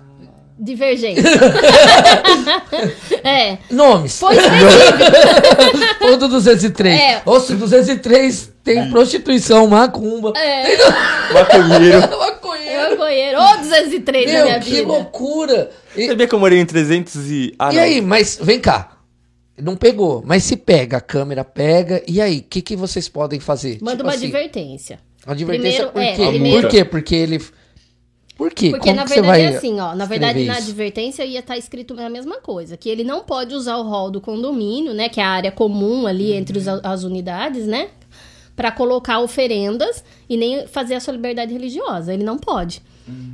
divergência. 0.59 1.23
é. 3.25 3.59
Nomes. 3.71 4.19
Foi 4.19 4.37
específico. 4.37 5.99
Ponto 5.99 6.29
203. 6.29 7.01
É. 7.01 7.23
Osso 7.27 7.55
203 7.55 8.53
tem 8.63 8.91
prostituição, 8.91 9.67
macumba. 9.67 10.33
É. 10.37 10.77
Maconheiro. 11.35 12.01
Maconheiro. 12.19 12.81
Eu 12.91 12.97
conheço. 12.97 13.37
Ô, 13.39 13.57
203 13.59 14.27
na 14.27 14.43
minha 14.43 14.55
Meu, 14.55 14.61
que 14.63 14.71
vida. 14.71 14.89
loucura. 14.89 15.71
E, 15.97 16.07
Sabia 16.07 16.27
que 16.27 16.35
eu 16.35 16.41
morei 16.41 16.59
em 16.59 16.67
300 16.67 17.15
e... 17.31 17.55
Ah, 17.59 17.73
e 17.73 17.77
não. 17.77 17.83
aí, 17.83 18.01
mas 18.01 18.39
vem 18.41 18.59
cá. 18.59 18.94
Não 19.61 19.77
pegou, 19.77 20.23
mas 20.27 20.43
se 20.43 20.57
pega, 20.57 20.97
a 20.97 21.01
câmera 21.01 21.45
pega. 21.45 22.03
E 22.09 22.21
aí, 22.21 22.39
o 22.39 22.43
que, 22.43 22.61
que 22.61 22.75
vocês 22.77 23.09
podem 23.09 23.39
fazer? 23.39 23.79
Manda 23.81 23.97
Tipo 23.99 24.09
uma 24.09 24.15
assim, 24.15 24.25
advertência. 24.27 24.99
Uma 25.25 25.33
advertência 25.33 25.87
Primeiro- 25.87 25.93
por 25.93 26.03
é, 26.03 26.13
quê? 26.27 26.33
primeiro- 26.33 26.61
Por 26.63 26.71
quê? 26.71 26.85
Porque 26.85 27.15
ele. 27.15 27.39
Por 28.37 28.53
quê? 28.53 28.71
Porque, 28.71 28.89
Como 28.89 28.97
na 28.97 29.05
verdade, 29.05 29.27
vai 29.29 29.43
é 29.43 29.57
assim, 29.57 29.79
ó. 29.79 29.95
Na 29.95 30.07
verdade, 30.07 30.41
escrever 30.41 30.47
na 30.53 30.59
isso? 30.59 30.69
advertência 30.71 31.25
ia 31.25 31.39
estar 31.39 31.57
escrito 31.57 31.95
a 32.01 32.11
mesma 32.11 32.41
coisa. 32.41 32.77
Que 32.77 32.89
ele 32.89 33.05
não 33.05 33.23
pode 33.23 33.55
usar 33.55 33.77
o 33.77 33.85
hall 33.85 34.11
do 34.11 34.21
condomínio, 34.21 34.93
né? 34.93 35.09
Que 35.09 35.21
é 35.21 35.23
a 35.25 35.29
área 35.29 35.53
comum 35.53 36.05
ali 36.05 36.33
Uhum. 36.33 36.37
entre 36.39 36.59
os- 36.59 36.67
as 36.67 37.05
unidades, 37.05 37.65
né? 37.65 37.91
Pra 38.57 38.73
colocar 38.73 39.21
oferendas 39.21 40.03
e 40.29 40.37
nem 40.37 40.67
fazer 40.67 40.95
a 40.97 41.01
sua 41.01 41.13
liberdade 41.13 41.53
religiosa. 41.53 42.13
Ele 42.13 42.25
não 42.25 42.37
pode. 42.37 42.83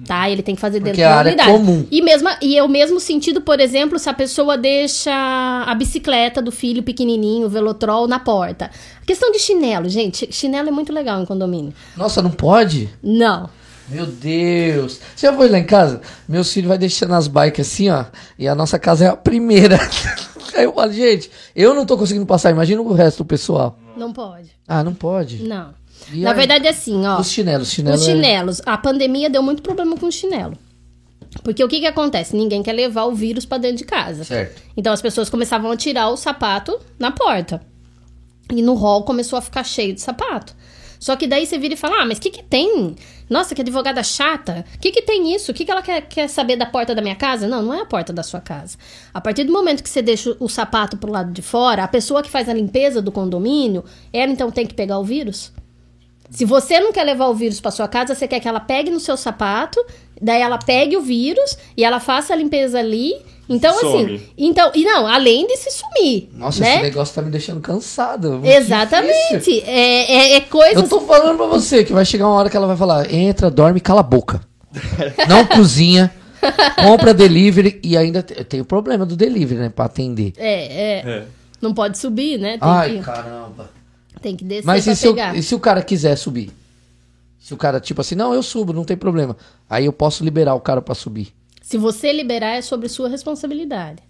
Tá? 0.04 0.28
Ele 0.28 0.42
tem 0.42 0.54
que 0.56 0.61
fazer 0.61 0.80
dentro 0.80 1.00
Uhum. 1.00 1.02
Porque 1.02 1.02
é 1.02 1.09
da 1.09 1.16
área 1.16 1.28
unidade. 1.33 1.52
comum. 1.52 1.87
E, 1.90 2.02
mesma, 2.02 2.37
e 2.42 2.56
é 2.59 2.62
o 2.62 2.68
mesmo 2.68 2.98
sentido, 2.98 3.40
por 3.40 3.61
exemplo, 3.61 3.98
se 3.98 4.09
a 4.09 4.14
pessoa 4.14 4.59
deixa 4.59 5.12
a 5.12 5.74
bicicleta 5.74 6.42
do 6.42 6.50
filho 6.50 6.83
pequenininho, 6.83 7.46
o 7.46 7.50
velotrol, 7.50 8.09
na 8.09 8.18
porta. 8.18 8.70
A 9.00 9.06
questão 9.06 9.30
de 9.30 9.38
chinelo, 9.38 9.88
gente. 9.88 10.28
Chinelo 10.33 10.68
é 10.68 10.72
muito 10.72 10.92
legal 10.92 11.20
em 11.22 11.24
condomínio. 11.26 11.72
Nossa, 11.96 12.20
não 12.20 12.30
pode? 12.30 12.88
Não. 13.02 13.48
Meu 13.88 14.06
Deus. 14.06 15.00
Você 15.16 15.26
já 15.26 15.33
foi 15.33 15.48
lá 15.48 15.59
em 15.59 15.64
casa? 15.64 16.00
Meus 16.28 16.52
filhos 16.52 16.68
vai 16.68 16.78
deixando 16.78 17.14
as 17.14 17.26
bikes 17.28 17.66
assim, 17.66 17.90
ó. 17.90 18.04
E 18.38 18.46
a 18.46 18.54
nossa 18.54 18.78
casa 18.78 19.04
é 19.04 19.09
a 19.09 19.16
primeira. 19.16 19.78
Aí 20.54 20.64
eu 20.64 20.72
falo, 20.72 20.92
gente, 20.92 21.30
eu 21.54 21.74
não 21.74 21.87
tô 21.87 21.96
conseguindo 21.96 22.26
passar. 22.26 22.50
Imagina 22.50 22.80
o 22.83 22.92
resto 22.92 23.18
do 23.18 23.24
pessoal. 23.24 23.78
Não 23.96 24.12
pode. 24.12 24.50
Ah, 24.66 24.83
não 24.85 24.94
pode. 24.94 25.42
Não. 25.42 25.74
E 26.13 26.21
Na 26.21 26.31
aí? 26.31 26.37
verdade, 26.37 26.67
é 26.67 26.71
assim, 26.71 27.05
ó. 27.07 27.21
Os 27.21 27.31
chinelos, 27.31 27.71
chinelo. 27.71 27.97
Os 27.97 28.03
é- 28.03 28.13
chinelos. 28.13 28.63
A 28.67 28.77
pandemia 28.79 29.29
deu 29.31 29.43
muito 29.43 29.63
problema 29.63 29.97
com 29.97 30.07
o 30.07 30.13
chinelo. 30.13 30.57
Porque 31.45 31.63
o 31.63 31.69
que 31.69 31.81
que 31.81 31.87
acontece? 31.87 32.35
Ninguém 32.37 32.63
quer 32.63 32.73
levar 32.73 33.05
o 33.05 33.15
vírus 33.15 33.45
pra 33.47 33.59
dentro 33.59 33.79
de 33.79 33.85
casa. 33.85 34.25
Certo. 34.25 34.61
Então 34.77 34.93
as 34.93 35.01
pessoas 35.01 35.31
começavam 35.31 35.71
a 35.71 35.77
tirar 35.77 36.09
o 36.09 36.17
sapato 36.17 36.79
na 36.99 37.11
porta. 37.13 37.61
E 38.53 38.61
no 38.63 38.75
hall 38.75 39.05
começou 39.05 39.39
a 39.39 39.43
ficar 39.43 39.63
cheio 39.63 39.95
de 39.95 40.01
sapato. 40.01 40.55
Só 40.99 41.17
que 41.17 41.27
daí 41.27 41.47
você 41.47 41.57
vira 41.57 41.75
e 41.75 41.77
fala: 41.77 42.03
Ah, 42.03 42.05
mas 42.07 42.19
o 42.19 42.21
que 42.21 42.31
que 42.31 42.43
tem? 42.43 42.97
Nossa, 43.29 43.55
que 43.55 43.61
advogada 43.63 44.03
chata. 44.03 44.65
O 44.75 44.79
que 44.81 44.91
que 44.91 45.03
tem 45.03 45.33
isso? 45.35 45.53
O 45.53 45.55
que 45.55 45.65
que 45.65 45.71
ela 45.71 45.81
quer, 45.83 46.01
quer 46.03 46.29
saber 46.29 46.57
da 46.57 46.67
porta 46.67 46.95
da 46.97 47.01
minha 47.01 47.15
casa? 47.15 47.47
Não, 47.47 47.63
não 47.63 47.73
é 47.73 47.81
a 47.81 47.87
porta 47.87 48.13
da 48.13 48.25
sua 48.25 48.41
casa. 48.41 48.77
A 49.15 49.21
partir 49.21 49.45
do 49.45 49.53
momento 49.53 49.83
que 49.85 49.89
você 49.89 50.03
deixa 50.03 50.37
o 50.41 50.49
sapato 50.49 50.97
pro 50.97 51.11
lado 51.13 51.33
de 51.33 51.41
fora, 51.43 51.85
a 51.85 51.89
pessoa 51.89 52.23
que 52.23 52.29
faz 52.29 52.49
a 52.49 52.53
limpeza 52.53 53.01
do 53.01 53.13
condomínio, 53.13 53.85
ela 54.13 54.31
então 54.33 54.51
tem 54.51 54.67
que 54.67 54.75
pegar 54.75 54.99
o 54.99 55.05
vírus? 55.05 55.53
Se 56.31 56.45
você 56.45 56.79
não 56.81 56.93
quer 56.93 57.05
levar 57.05 57.27
o 57.27 57.35
vírus 57.35 57.61
para 57.61 57.71
sua 57.71 57.88
casa, 57.88 58.14
você 58.14 58.29
quer 58.29 58.40
que 58.40 58.49
ela 58.49 58.61
pegue 58.61 58.88
no 58.90 59.01
seu 59.01 59.16
sapato, 59.16 59.85
daí 60.21 60.40
ela 60.40 60.59
pegue 60.59 60.97
o 60.97 61.03
vírus 61.03 61.59
e 61.77 61.85
ela 61.85 61.99
faça 62.01 62.33
a 62.33 62.37
limpeza 62.37 62.79
ali. 62.79 63.14
Então, 63.49 63.75
Some. 63.81 64.14
assim. 64.14 64.27
Então, 64.38 64.71
e 64.77 64.85
não, 64.85 65.09
além 65.09 65.45
de 65.45 65.57
se 65.57 65.73
sumir. 65.73 66.29
Nossa, 66.33 66.61
né? 66.61 66.75
esse 66.75 66.83
negócio 66.85 67.14
tá 67.16 67.21
me 67.21 67.31
deixando 67.33 67.61
cansado. 67.61 68.31
Muito 68.35 68.47
Exatamente. 68.47 69.61
É, 69.66 70.12
é, 70.12 70.37
é 70.37 70.40
coisa. 70.40 70.79
Eu 70.79 70.88
tô 70.88 71.01
falando 71.01 71.37
pra 71.37 71.47
você 71.47 71.83
que 71.83 71.93
vai 71.93 72.05
chegar 72.05 72.29
uma 72.29 72.37
hora 72.37 72.49
que 72.49 72.57
ela 72.57 72.69
vai 72.69 72.77
falar: 72.77 73.12
entra, 73.12 73.51
dorme, 73.51 73.81
cala 73.81 74.01
a 74.01 74.05
boca. 74.05 74.40
Não 75.29 75.45
cozinha, 75.47 76.12
compra 76.81 77.12
delivery 77.12 77.81
e 77.83 77.97
ainda 77.97 78.23
te- 78.23 78.45
tem 78.45 78.61
o 78.61 78.64
problema 78.64 79.05
do 79.05 79.16
delivery, 79.16 79.59
né? 79.62 79.69
Pra 79.69 79.87
atender. 79.87 80.33
É, 80.37 80.53
é, 80.53 80.99
É. 81.11 81.25
Não 81.61 81.75
pode 81.75 81.99
subir, 81.99 82.38
né? 82.38 82.51
Tem, 82.53 82.59
Ai, 82.62 82.90
que, 82.99 83.03
caramba. 83.03 83.69
Tem 84.20 84.37
que 84.37 84.44
descer 84.44 84.66
Mas 84.66 84.85
pra 84.85 84.92
e 84.92 84.96
se, 84.96 85.06
eu- 85.06 85.16
e 85.35 85.42
se 85.42 85.54
o 85.54 85.61
cara 85.61 85.83
quiser 85.83 86.16
subir? 86.16 86.50
Se 87.38 87.54
o 87.54 87.56
cara, 87.56 87.80
tipo 87.80 88.00
assim, 88.00 88.14
não, 88.14 88.33
eu 88.35 88.42
subo, 88.42 88.72
não 88.72 88.85
tem 88.85 88.96
problema. 88.96 89.37
Aí 89.68 89.87
eu 89.87 89.92
posso 89.92 90.22
liberar 90.22 90.54
o 90.54 90.61
cara 90.61 90.80
pra 90.83 90.94
subir. 90.94 91.33
Se 91.62 91.78
você 91.78 92.12
liberar, 92.12 92.56
é 92.56 92.62
sobre 92.62 92.88
sua 92.88 93.09
responsabilidade. 93.09 94.02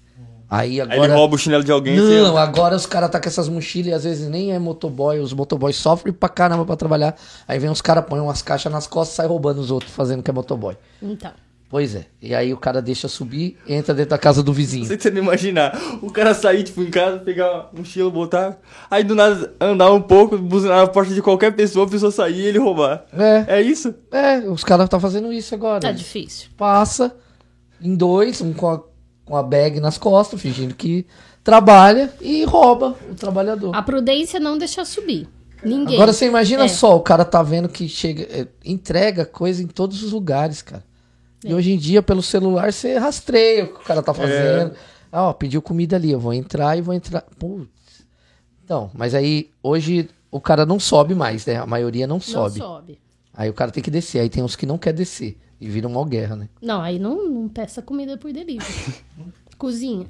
Aí 0.53 0.81
Aí 0.81 0.81
ele 0.81 0.93
agora. 0.95 1.15
rouba 1.15 1.37
o 1.37 1.39
chinelo 1.39 1.63
de 1.63 1.71
alguém. 1.71 1.97
Não, 1.97 2.33
você- 2.33 2.39
agora 2.39 2.75
os 2.75 2.85
caras 2.87 3.09
tá 3.09 3.21
com 3.21 3.29
essas 3.29 3.49
mochilas 3.49 3.87
e 3.87 3.93
às 3.95 4.03
vezes 4.05 4.29
nem 4.29 4.53
é 4.53 4.59
motoboy. 4.59 5.21
Os 5.21 5.33
motoboys 5.33 5.77
sofrem 5.77 6.13
pra 6.13 6.29
caramba 6.29 6.65
pra 6.67 6.75
trabalhar. 6.75 7.15
Aí 7.47 7.57
vem 7.61 7.71
os 7.71 7.81
caras, 7.81 8.05
põem 8.05 8.21
umas 8.21 8.43
caixas 8.43 8.73
nas 8.73 8.87
costas 8.89 9.15
e 9.15 9.17
sai 9.19 9.27
roubando 9.29 9.61
os 9.61 9.71
outros, 9.71 9.93
fazendo 9.93 10.25
que 10.25 10.31
é 10.31 10.35
motoboy. 10.35 10.77
Então. 11.01 11.31
Pois 11.71 11.95
é. 11.95 12.07
E 12.21 12.35
aí 12.35 12.53
o 12.53 12.57
cara 12.57 12.83
deixa 12.83 13.07
subir, 13.07 13.57
entra 13.67 13.95
dentro 13.95 14.11
da 14.11 14.19
casa 14.19 14.43
do 14.43 14.49
Não 14.49 14.53
vizinho. 14.53 14.85
sei 14.85 14.97
se 14.97 15.05
você 15.05 15.11
não 15.13 15.23
imaginar. 15.23 15.81
O 16.03 16.11
cara 16.11 16.35
sair, 16.35 16.65
tipo, 16.65 16.83
em 16.83 16.91
casa, 16.91 17.19
pegar 17.21 17.71
um 17.73 17.79
mochila, 17.79 18.11
botar. 18.11 18.59
Aí 18.91 19.05
do 19.05 19.15
nada 19.15 19.55
andar 19.61 19.93
um 19.93 20.03
pouco, 20.03 20.37
buzinar 20.37 20.79
na 20.79 20.87
porta 20.89 21.15
de 21.15 21.23
qualquer 21.23 21.53
pessoa, 21.55 21.87
a 21.87 21.89
pessoa 21.89 22.11
sair 22.11 22.41
e 22.41 22.47
ele 22.47 22.59
roubar. 22.59 23.05
É, 23.13 23.59
É 23.59 23.63
isso? 23.63 23.95
é, 24.11 24.39
os 24.41 24.65
caras 24.65 24.89
tá 24.89 24.99
fazendo 24.99 25.33
isso 25.33 25.55
agora. 25.55 25.79
Tá 25.79 25.93
difícil. 25.93 26.49
Passa 26.57 27.15
em 27.81 27.95
dois, 27.95 28.41
um 28.41 28.53
com, 28.53 28.69
a- 28.69 28.83
com 29.25 29.37
a 29.37 29.43
bag 29.45 29.79
nas 29.79 29.97
costas, 29.97 30.41
fingindo 30.41 30.75
que 30.75 31.07
trabalha 31.45 32.13
e 32.21 32.45
rouba 32.45 32.97
o 33.11 33.15
trabalhador. 33.15 33.75
A 33.77 33.81
prudência 33.83 34.41
não 34.41 34.59
deixa 34.59 34.85
subir. 34.85 35.29
Ninguém. 35.63 35.95
Agora 35.95 36.13
você 36.13 36.27
imagina 36.27 36.65
É. 36.65 36.69
só, 36.69 36.97
o 36.97 37.01
cara 37.01 37.25
tá 37.25 37.43
vendo 37.43 37.69
que 37.69 37.89
chega, 37.89 38.23
é, 38.25 38.47
entrega 38.65 39.25
coisa 39.25 39.63
em 39.63 39.67
todos 39.69 40.03
os 40.03 40.11
lugares, 40.13 40.63
cara. 40.63 40.83
É. 41.45 41.51
E 41.51 41.55
hoje 41.55 41.73
em 41.73 41.79
dia, 41.79 42.03
pelo 42.03 42.23
celular, 42.23 42.73
você 42.73 42.99
rastreia 42.99 43.65
o 43.65 43.69
que 43.69 43.81
o 43.81 43.85
cara 43.85 44.03
tá 44.03 44.13
fazendo. 44.13 44.75
Ah, 45.13 45.29
ó, 45.29 45.33
pediu 45.33 45.61
comida 45.61 45.97
ali, 45.97 46.11
eu 46.11 46.21
vou 46.21 46.33
entrar 46.33 46.77
e 46.77 46.81
vou 46.81 46.95
entrar. 46.95 47.23
Putz. 47.39 47.69
Então, 48.65 48.91
mas 48.95 49.15
aí, 49.15 49.51
hoje, 49.63 50.09
o 50.31 50.41
cara 50.41 50.65
não 50.65 50.79
sobe 50.79 51.15
mais, 51.15 51.45
né? 51.47 51.57
A 51.57 51.67
maioria 51.67 52.07
não 52.07 52.17
não 52.17 52.21
sobe. 52.21 52.59
sobe. 52.59 52.99
Aí 53.35 53.49
o 53.51 53.55
cara 53.55 53.71
tem 53.71 53.83
que 53.83 53.91
descer. 53.91 54.21
Aí 54.21 54.29
tem 54.29 54.43
uns 54.43 54.55
que 54.55 54.67
não 54.67 54.79
quer 54.79 54.93
descer. 54.93 55.37
E 55.61 55.69
vira 55.69 55.89
uma 55.89 56.07
guerra, 56.07 56.37
né? 56.37 56.49
Não, 56.63 56.81
aí 56.81 56.99
não, 56.99 57.29
não 57.29 57.49
peça 57.49 57.83
comida 57.83 58.17
por 58.17 58.33
delivery. 58.33 58.65
Cozinha. 59.61 60.07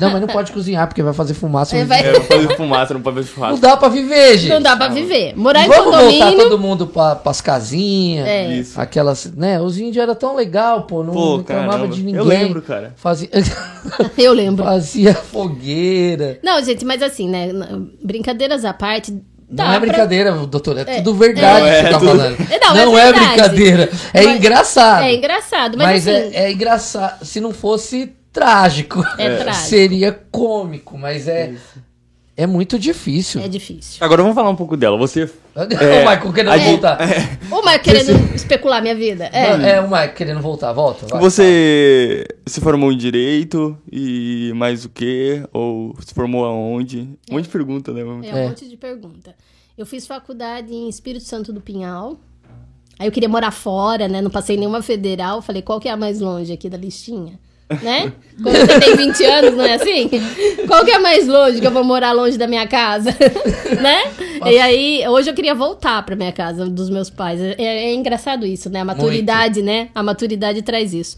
Não, 0.00 0.10
mas 0.10 0.20
não 0.20 0.26
pode 0.26 0.50
cozinhar, 0.50 0.84
porque 0.88 1.04
vai 1.04 1.12
fazer 1.14 1.34
fumaça. 1.34 1.76
É, 1.76 1.80
Não 1.82 1.86
vai- 1.86 2.00
É, 2.00 2.10
pra 2.12 2.20
fazer 2.22 2.56
fumaça, 2.56 2.92
não 2.94 3.00
pode 3.00 3.22
ver 3.22 3.38
Não 3.38 3.60
dá 3.60 3.76
pra 3.76 3.88
viver, 3.88 4.38
gente. 4.38 4.50
Não 4.50 4.60
dá 4.60 4.76
pra 4.76 4.88
viver. 4.88 5.34
Morar 5.36 5.64
em 5.64 5.68
Vamos 5.68 5.84
voltar 5.84 6.00
condomínio. 6.02 6.38
todo 6.38 6.58
mundo 6.58 6.86
pra, 6.88 7.14
pras 7.14 7.40
casinhas. 7.40 8.26
É. 8.26 8.52
Isso. 8.56 8.80
Aquelas, 8.80 9.32
né? 9.36 9.60
Os 9.60 9.78
índios 9.78 10.02
era 10.02 10.16
tão 10.16 10.34
legal, 10.34 10.82
pô. 10.82 11.04
Não 11.04 11.12
Pô, 11.12 11.36
reclamava 11.36 11.72
caramba. 11.74 11.94
de 11.94 12.02
ninguém. 12.02 12.18
Eu 12.20 12.24
lembro, 12.24 12.60
cara. 12.60 12.92
Fazia, 12.96 13.28
Eu 14.18 14.32
lembro. 14.32 14.64
fazia 14.64 15.14
fogueira. 15.14 16.40
Não, 16.42 16.60
gente, 16.64 16.84
mas 16.84 17.00
assim, 17.02 17.28
né? 17.28 17.50
Brincadeiras 18.02 18.64
à 18.64 18.72
parte. 18.74 19.12
Não 19.12 19.20
dá 19.56 19.64
é 19.64 19.68
pra- 19.70 19.80
brincadeira, 19.80 20.32
doutor. 20.32 20.78
É, 20.78 20.84
tudo 21.02 21.14
verdade 21.14 21.66
É. 21.66 21.70
que 21.70 21.80
você 21.82 21.86
É 21.86 21.90
tá 21.90 21.98
tudo- 21.98 22.08
falando. 22.10 22.38
Não, 22.38 22.76
é 22.76 22.84
Não 22.86 22.98
é, 22.98 23.04
verdade. 23.12 23.26
brincadeira. 23.28 23.90
É 24.14 24.22
Mas- 24.24 24.36
engraçado. 24.36 25.02
É 25.04 25.14
engraçado, 25.14 25.78
mas, 25.78 25.86
Mas, 25.86 26.08
assim. 26.08 26.34
é, 26.36 26.44
é 26.44 26.52
engraçado. 26.52 27.24
Se 27.24 27.40
não 27.40 27.52
fosse 27.52 28.12
trágico, 28.32 29.02
É 29.18 29.36
trágico. 29.42 29.66
seria 29.66 30.12
cômico. 30.30 30.96
Mas 30.98 31.26
é, 31.28 31.54
é 32.36 32.46
muito 32.46 32.78
difícil. 32.78 33.40
É 33.42 33.48
difícil. 33.48 34.02
Agora 34.04 34.22
vamos 34.22 34.34
falar 34.34 34.50
um 34.50 34.56
pouco 34.56 34.76
dela. 34.76 34.96
Você. 34.98 35.24
o 35.24 35.28
Michael 36.08 36.32
querendo 36.32 36.52
gente- 36.58 36.70
voltar. 36.70 36.98
O 37.50 37.62
Marco 37.64 37.84
querendo 37.84 38.34
especular 38.34 38.80
minha 38.80 38.94
vida. 38.94 39.28
É. 39.32 39.72
É. 39.72 39.80
o 39.80 39.84
Michael 39.84 40.14
querendo 40.14 40.40
voltar. 40.40 40.72
Volta. 40.72 41.06
vai. 41.06 41.20
Você 41.20 42.26
se 42.46 42.60
formou 42.60 42.92
em 42.92 42.96
direito 42.96 43.76
e 43.90 44.52
mais 44.54 44.84
o 44.84 44.88
quê? 44.88 45.42
Ou 45.52 45.94
se 46.00 46.14
formou 46.14 46.44
aonde? 46.44 47.08
Um 47.30 47.34
monte 47.34 47.44
de 47.44 47.50
pergunta, 47.50 47.92
né? 47.92 48.00
É 48.00 48.04
um 48.04 48.22
É. 48.24 48.48
monte 48.48 48.68
de 48.68 48.76
pergunta. 48.76 49.34
Eu 49.76 49.86
fiz 49.86 50.06
faculdade 50.06 50.72
em 50.74 50.88
Espírito 50.88 51.24
Santo 51.24 51.52
do 51.52 51.60
Pinhal. 51.60 52.18
Aí 52.98 53.06
eu 53.08 53.12
queria 53.12 53.30
morar 53.30 53.50
fora, 53.50 54.06
né? 54.08 54.20
Não 54.20 54.30
passei 54.30 54.58
nenhuma 54.58 54.82
federal. 54.82 55.40
Falei, 55.40 55.62
qual 55.62 55.80
que 55.80 55.88
é 55.88 55.90
a 55.92 55.96
mais 55.96 56.20
longe 56.20 56.52
aqui 56.52 56.68
da 56.68 56.76
listinha? 56.76 57.38
Né? 57.82 58.12
Quando 58.42 58.56
você 58.56 58.80
tem 58.80 58.96
20 58.96 59.24
anos, 59.24 59.54
não 59.54 59.64
é 59.64 59.74
assim? 59.74 60.10
Qual 60.66 60.84
que 60.84 60.90
é 60.90 60.98
mais 60.98 61.26
longe 61.26 61.60
que 61.60 61.66
eu 61.66 61.70
vou 61.70 61.84
morar 61.84 62.12
longe 62.12 62.38
da 62.38 62.46
minha 62.46 62.66
casa? 62.66 63.10
né? 63.80 64.10
E 64.50 64.58
aí, 64.58 65.06
hoje 65.08 65.30
eu 65.30 65.34
queria 65.34 65.54
voltar 65.54 66.02
pra 66.04 66.16
minha 66.16 66.32
casa 66.32 66.66
dos 66.66 66.88
meus 66.88 67.10
pais. 67.10 67.40
É, 67.40 67.56
é 67.58 67.94
engraçado 67.94 68.46
isso, 68.46 68.70
né? 68.70 68.80
A 68.80 68.84
maturidade, 68.84 69.62
né? 69.62 69.88
A 69.94 70.02
maturidade 70.02 70.62
traz 70.62 70.94
isso. 70.94 71.16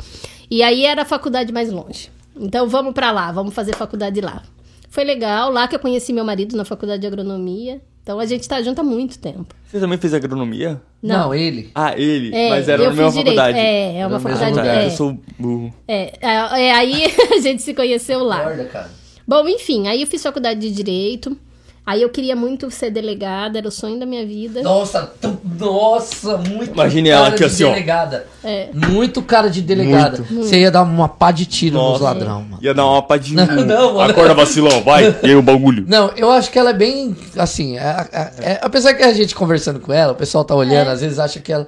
E 0.50 0.62
aí 0.62 0.84
era 0.84 1.02
a 1.02 1.04
faculdade 1.04 1.52
mais 1.52 1.70
longe. 1.70 2.10
Então 2.38 2.68
vamos 2.68 2.92
pra 2.92 3.10
lá, 3.10 3.30
vamos 3.30 3.54
fazer 3.54 3.74
faculdade 3.74 4.20
lá. 4.20 4.42
Foi 4.90 5.04
legal, 5.04 5.50
lá 5.50 5.66
que 5.66 5.74
eu 5.74 5.80
conheci 5.80 6.12
meu 6.12 6.24
marido 6.24 6.56
na 6.56 6.64
faculdade 6.64 7.00
de 7.00 7.06
agronomia. 7.06 7.80
Então 8.02 8.18
a 8.18 8.26
gente 8.26 8.48
tá 8.48 8.60
junto 8.60 8.80
há 8.80 8.84
muito 8.84 9.18
tempo. 9.18 9.54
Você 9.66 9.78
também 9.78 9.96
fez 9.96 10.12
agronomia? 10.12 10.82
Não, 11.00 11.32
ele. 11.32 11.70
Ah, 11.74 11.96
ele. 11.96 12.34
É, 12.34 12.50
mas 12.50 12.68
era 12.68 12.82
na 12.82 12.90
mesma 12.90 13.10
direito. 13.10 13.26
faculdade. 13.26 13.58
É, 13.58 13.98
é 13.98 14.06
uma 14.06 14.18
faculdade. 14.18 14.58
Ah, 14.58 14.62
tá. 14.62 14.74
É, 14.82 14.86
Eu 14.86 14.90
sou 14.90 15.18
burro. 15.38 15.72
é, 15.86 16.12
é, 16.20 16.66
é, 16.66 16.72
aí 16.72 17.04
a 17.32 17.40
gente 17.40 17.62
se 17.62 17.72
conheceu 17.72 18.24
lá. 18.24 18.40
Acorda, 18.40 18.64
cara. 18.64 18.90
Bom, 19.26 19.46
enfim, 19.48 19.86
aí 19.86 20.00
eu 20.00 20.06
fiz 20.06 20.20
faculdade 20.22 20.60
de 20.60 20.70
direito. 20.72 21.36
Aí 21.84 22.00
eu 22.00 22.08
queria 22.10 22.36
muito 22.36 22.70
ser 22.70 22.90
delegada, 22.90 23.58
era 23.58 23.66
o 23.66 23.70
sonho 23.70 23.98
da 23.98 24.06
minha 24.06 24.24
vida. 24.24 24.62
Nossa, 24.62 25.02
tu- 25.20 25.36
nossa, 25.58 26.36
muito 26.38 26.72
Imagine 26.74 27.08
cara 27.10 27.18
ela 27.20 27.28
aqui 27.30 27.38
de 27.38 27.44
assim, 27.44 27.64
ó. 27.64 27.68
delegada. 27.70 28.26
É. 28.44 28.68
Muito 28.72 29.20
cara 29.20 29.50
de 29.50 29.60
delegada. 29.60 30.22
Você 30.30 30.60
ia 30.60 30.70
dar 30.70 30.82
uma 30.84 31.08
pá 31.08 31.32
de 31.32 31.44
tiro 31.44 31.74
nos 31.76 31.84
Nossa. 32.00 32.04
ladrão, 32.04 32.42
mano. 32.42 32.58
Ia 32.62 32.72
dar 32.72 32.86
uma 32.86 33.02
pá 33.02 33.16
de. 33.16 33.34
Não, 33.34 33.46
não, 33.46 33.94
mano. 33.94 34.12
Acorda, 34.12 34.32
vacilão, 34.32 34.80
vai. 34.84 35.10
E 35.24 35.26
aí 35.26 35.34
o 35.34 35.42
bagulho. 35.42 35.84
Não, 35.88 36.10
eu 36.16 36.30
acho 36.30 36.52
que 36.52 36.58
ela 36.58 36.70
é 36.70 36.74
bem, 36.74 37.16
assim, 37.36 37.76
é- 37.76 38.06
é- 38.12 38.32
é- 38.52 38.60
apesar 38.62 38.94
que 38.94 39.02
a 39.02 39.12
gente 39.12 39.34
conversando 39.34 39.80
com 39.80 39.92
ela, 39.92 40.12
o 40.12 40.16
pessoal 40.16 40.44
tá 40.44 40.54
olhando, 40.54 40.88
É. 40.88 40.92
às 40.92 41.00
vezes 41.00 41.18
acha 41.18 41.40
que 41.40 41.52
ela... 41.52 41.66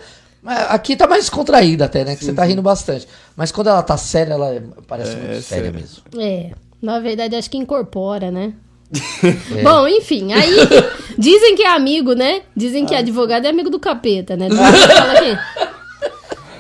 Aqui 0.69 0.95
tá 0.95 1.07
mais 1.09 1.29
contraída 1.31 1.87
até, 1.87 2.05
né? 2.05 2.15
Que 2.17 2.25
você 2.25 2.33
tá 2.33 2.45
rindo 2.45 2.61
bastante. 2.63 3.09
Mas 3.35 3.51
quando 3.51 3.69
ela 3.69 3.83
tá 3.83 3.97
séria, 3.97 4.35
ela 4.35 4.55
é- 4.55 4.63
parece 4.87 5.17
muito 5.17 5.41
séria 5.43 5.43
sério. 5.43 5.73
mesmo. 5.75 6.03
É, 6.21 6.51
na 6.83 7.01
verdade 7.01 7.35
acho 7.35 7.49
que 7.51 7.57
incorpora, 7.57 8.31
né? 8.31 8.53
Bom, 9.63 9.89
enfim, 9.89 10.33
aí 10.33 10.51
dizem 11.19 11.57
que 11.57 11.63
é 11.63 11.69
amigo, 11.69 12.13
né? 12.15 12.43
Dizem 12.57 12.85
que 12.87 12.95
advogado 12.95 13.47
é 13.47 13.49
amigo 13.49 13.71
do 13.71 13.79
capeta, 13.79 14.37
né? 14.37 14.49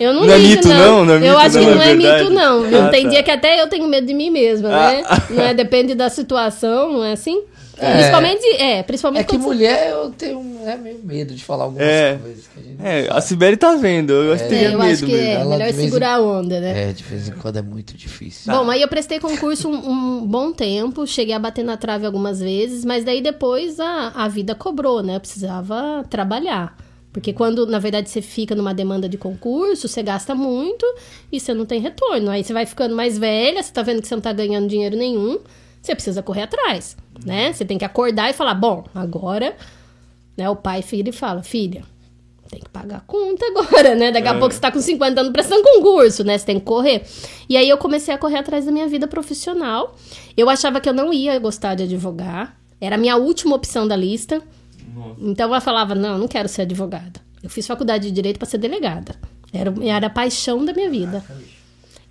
Eu 0.01 0.12
não, 0.12 0.25
Não 0.27 0.35
é 0.35 0.39
ligo, 0.39 0.57
mito, 0.57 0.68
não? 0.68 1.05
Não 1.05 1.14
é 1.14 1.16
eu 1.18 1.20
mito, 1.20 1.37
acho 1.39 1.57
não, 1.57 1.64
que 1.64 1.70
é 1.70 1.75
não 1.75 1.83
é 1.83 1.95
verdade. 1.95 2.22
mito, 2.25 2.35
não. 2.35 2.64
Ah, 2.64 2.89
Tem 2.89 3.05
tá. 3.05 3.09
dia 3.11 3.22
que 3.22 3.31
até 3.31 3.62
eu 3.62 3.68
tenho 3.68 3.87
medo 3.87 4.07
de 4.07 4.14
mim 4.14 4.29
mesma, 4.31 4.68
né? 4.68 5.03
Ah. 5.07 5.22
Não 5.31 5.43
é? 5.45 5.55
Depende 5.55 5.95
da 5.95 6.09
situação, 6.11 6.95
não 6.95 7.05
é 7.05 7.12
assim? 7.12 7.43
É. 7.79 7.93
Principalmente, 7.95 8.47
é, 8.62 8.83
principalmente 8.83 9.20
É 9.22 9.25
que 9.25 9.39
mulher, 9.39 9.91
eu 9.91 10.11
tenho 10.11 10.61
é, 10.64 10.77
meio 10.77 11.01
medo 11.03 11.35
de 11.35 11.45
falar 11.45 11.64
algumas 11.64 11.83
É. 11.87 12.18
coisas. 12.22 12.45
Que 12.47 12.61
a 12.61 12.62
gente... 12.62 12.83
É, 12.83 13.09
a 13.12 13.20
Sibeli 13.20 13.57
tá 13.57 13.75
vendo. 13.77 14.12
Eu 14.12 14.33
acho 14.35 14.45
que 14.45 14.55
É, 14.55 14.59
teria 14.59 14.72
eu 14.72 14.79
medo 14.79 14.93
acho 14.93 15.07
que 15.07 15.12
mesmo. 15.12 15.27
é 15.29 15.33
Ela 15.35 15.57
melhor 15.59 15.68
em- 15.70 15.72
segurar 15.72 16.14
a 16.14 16.20
onda, 16.22 16.61
né? 16.61 16.91
É, 16.91 16.93
de 16.93 17.03
vez 17.03 17.29
em 17.29 17.33
quando 17.33 17.57
é 17.57 17.62
muito 17.62 17.97
difícil. 17.97 18.53
Bom, 18.53 18.70
aí 18.70 18.81
eu 18.81 18.89
prestei 18.89 19.18
concurso 19.18 19.68
um, 19.68 19.91
um 20.20 20.27
bom 20.27 20.53
tempo, 20.53 21.07
cheguei 21.07 21.35
a 21.35 21.39
bater 21.39 21.64
na 21.64 21.77
trave 21.77 22.07
algumas 22.07 22.41
vezes, 22.41 22.85
mas 22.85 23.05
daí 23.05 23.20
depois 23.20 23.81
a, 23.81 24.12
a 24.14 24.29
vida 24.29 24.55
cobrou, 24.55 25.03
né? 25.03 25.16
Eu 25.16 25.20
precisava 25.20 26.05
trabalhar. 26.09 26.77
Porque 27.12 27.33
quando, 27.33 27.64
na 27.66 27.79
verdade, 27.79 28.11
você 28.11 28.20
fica 28.20 28.57
numa 28.57 28.75
demanda 28.75 29.09
de 29.09 29.16
concurso, 29.16 29.87
você 29.87 30.03
gasta 30.03 30.35
muito 30.35 30.85
e 31.31 31.39
você 31.39 31.55
não 31.55 31.64
tem 31.64 31.81
retorno. 31.81 32.29
Aí 32.31 32.43
você 32.43 32.53
vai 32.53 32.66
ficando 32.66 32.95
mais 32.97 33.16
velha, 33.16 33.62
você 33.62 33.72
tá 33.72 33.83
vendo 33.83 34.03
que 34.03 34.09
você 34.09 34.14
não 34.16 34.22
tá 34.22 34.33
ganhando 34.33 34.66
dinheiro 34.66 34.97
nenhum, 34.97 35.39
você 35.85 35.95
precisa 35.95 36.22
correr 36.22 36.43
atrás, 36.43 36.97
né? 37.24 37.53
Você 37.53 37.64
tem 37.64 37.76
que 37.76 37.85
acordar 37.85 38.30
e 38.30 38.32
falar, 38.32 38.55
bom, 38.55 38.85
agora, 38.95 39.55
né? 40.37 40.49
O 40.49 40.57
pai 40.57 40.82
e 40.91 41.12
fala, 41.12 41.43
filha, 41.43 41.82
tem 42.49 42.61
que 42.61 42.68
pagar 42.70 42.99
a 42.99 43.01
conta 43.01 43.45
agora, 43.47 43.95
né? 43.95 44.11
Daqui 44.11 44.28
a 44.28 44.39
pouco 44.39 44.55
você 44.55 44.61
tá 44.61 44.72
com 44.72 44.80
50 44.80 45.20
anos 45.20 45.32
prestando 45.32 45.62
concurso, 45.62 46.24
né? 46.24 46.39
Você 46.39 46.47
tem 46.47 46.59
que 46.59 46.64
correr. 46.64 47.05
E 47.49 47.57
aí 47.57 47.68
eu 47.68 47.76
comecei 47.76 48.14
a 48.14 48.18
correr 48.18 48.39
atrás 48.39 48.64
da 48.64 48.72
minha 48.72 48.89
vida 48.89 49.07
profissional. 49.07 49.95
Eu 50.37 50.49
achava 50.49 50.80
que 50.80 50.89
eu 50.89 50.95
não 50.95 51.12
ia 51.12 51.39
gostar 51.39 51.74
de 51.74 51.82
advogar. 51.82 52.57
Era 52.80 52.97
a 52.97 52.99
minha 52.99 53.16
última 53.16 53.55
opção 53.55 53.87
da 53.87 53.97
lista. 53.97 54.43
Então 55.18 55.55
eu 55.55 55.61
falava, 55.61 55.95
não, 55.95 56.16
não 56.16 56.28
quero 56.28 56.49
ser 56.49 56.62
advogada. 56.62 57.20
Eu 57.43 57.51
fiz 57.51 57.66
faculdade 57.66 58.09
de 58.09 58.11
direito 58.11 58.39
para 58.39 58.49
ser 58.49 58.59
delegada. 58.59 59.14
Era, 59.53 59.72
era 59.82 60.07
a 60.07 60.11
paixão 60.11 60.64
da 60.64 60.72
minha 60.72 60.89
vida. 60.89 61.24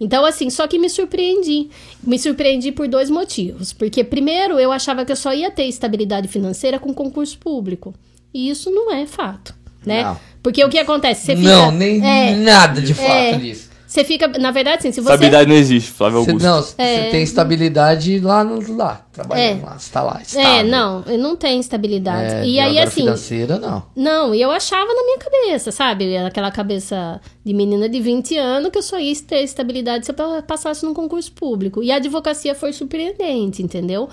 Então, 0.04 0.26
assim, 0.26 0.50
só 0.50 0.68
que 0.68 0.78
me 0.78 0.90
surpreendi. 0.90 1.70
Me 2.04 2.20
surpreendi 2.20 2.74
por 2.74 2.90
dois 2.90 3.10
motivos. 3.10 3.72
Porque, 3.72 4.04
primeiro, 4.04 4.60
eu 4.60 4.70
achava 4.70 5.06
que 5.06 5.14
eu 5.14 5.16
só 5.16 5.34
ia 5.34 5.50
ter 5.50 5.64
estabilidade 5.64 6.28
financeira 6.28 6.78
com 6.78 6.94
concurso 6.94 7.38
público. 7.38 7.96
E 8.34 8.50
isso 8.50 8.70
não 8.70 8.92
é 8.94 9.06
fato, 9.06 9.56
né? 9.86 10.04
Não. 10.04 10.20
Porque 10.42 10.62
o 10.62 10.70
que 10.70 10.78
acontece? 10.78 11.26
Você 11.26 11.36
fica, 11.38 11.48
não, 11.48 11.72
nem 11.72 12.06
é, 12.06 12.36
nada 12.36 12.82
de 12.82 12.94
fato 12.94 13.08
é. 13.08 13.38
disso. 13.38 13.70
Você 13.94 14.04
fica, 14.04 14.28
na 14.28 14.50
verdade, 14.50 14.78
assim, 14.80 14.92
se 14.92 15.02
você... 15.02 15.12
Estabilidade 15.14 15.48
não 15.48 15.56
existe, 15.56 15.92
Flávio 15.92 16.18
Augusto. 16.18 16.44
não, 16.44 16.62
você 16.64 16.74
É. 16.82 17.10
tem 17.12 17.22
estabilidade 17.22 18.20
lá, 18.20 18.44
no, 18.44 18.76
lá 18.76 19.06
trabalhando 19.12 19.62
É. 19.62 19.66
lá, 19.66 19.78
você 19.78 19.92
tá 19.92 20.02
lá, 20.02 20.18
É, 20.20 20.24
estável. 20.24 20.64
não, 20.72 21.04
eu 21.06 21.18
não 21.20 21.36
tenho 21.36 21.60
estabilidade. 21.60 22.34
É, 22.34 22.44
e 22.48 22.60
aí, 22.60 22.80
assim, 22.80 23.02
financeira, 23.02 23.60
não. 23.60 23.84
Não, 23.96 24.34
e 24.34 24.42
eu 24.42 24.50
achava 24.50 24.92
na 24.92 25.04
minha 25.04 25.18
cabeça, 25.20 25.72
sabe? 25.72 26.18
Aquela 26.18 26.50
cabeça 26.50 27.22
de 27.46 27.54
menina 27.54 27.88
de 27.88 28.00
20 28.02 28.36
anos 28.36 28.72
que 28.72 28.80
eu 28.80 28.82
só 28.82 29.00
ia 29.00 29.14
ter 29.28 29.44
estabilidade 29.44 30.06
se 30.08 30.12
eu 30.12 30.16
pa- 30.16 30.42
passasse 30.42 30.84
num 30.84 30.94
concurso 30.96 31.32
público. 31.32 31.84
E 31.84 31.92
a 31.92 31.98
advocacia 31.98 32.56
foi 32.56 32.74
surpreendente, 32.74 33.62
entendeu? 33.62 34.10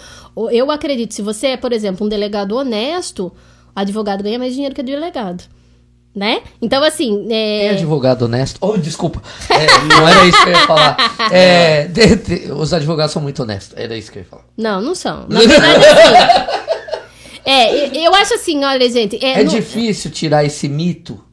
Eu 0.52 0.70
acredito, 0.70 1.14
se 1.14 1.22
você 1.22 1.46
é, 1.46 1.56
por 1.56 1.72
exemplo, 1.72 2.04
um 2.04 2.08
delegado 2.10 2.54
honesto, 2.54 3.32
o 3.74 3.80
advogado 3.80 4.22
ganha 4.22 4.38
mais 4.38 4.52
dinheiro 4.52 4.74
que 4.74 4.82
o 4.82 4.84
delegado. 4.84 5.42
Né? 6.14 6.40
Então, 6.60 6.82
assim. 6.82 7.24
Tem 7.28 7.68
É... 7.68 7.70
advogado 7.70 8.22
honesto. 8.22 8.58
Oh, 8.60 8.76
desculpa. 8.76 9.22
É, 9.48 9.66
não 9.94 10.08
era 10.08 10.24
isso 10.26 10.42
que 10.42 10.48
eu 10.48 10.52
ia 10.54 10.66
falar. 10.66 10.96
É, 11.30 11.84
de- 11.86 12.16
de- 12.16 12.52
os 12.52 12.72
advogados 12.74 13.12
são 13.12 13.22
muito 13.22 13.42
honestos. 13.44 13.78
Era 13.78 13.96
isso 13.96 14.10
que 14.10 14.18
eu 14.18 14.22
ia 14.22 14.28
falar. 14.28 14.42
Não, 14.58 14.80
não 14.82 14.94
são. 14.94 15.26
Na 15.28 15.38
verdade, 15.38 15.86
assim. 15.86 16.60
É, 17.42 18.06
eu 18.06 18.14
acho 18.14 18.34
assim, 18.34 18.62
olha, 18.64 18.88
gente. 18.90 19.16
É, 19.24 19.40
É 19.40 19.44
não, 19.44 19.50
difícil 19.52 20.10
tirar 20.10 20.44
esse 20.44 20.68
mito. 20.68 21.24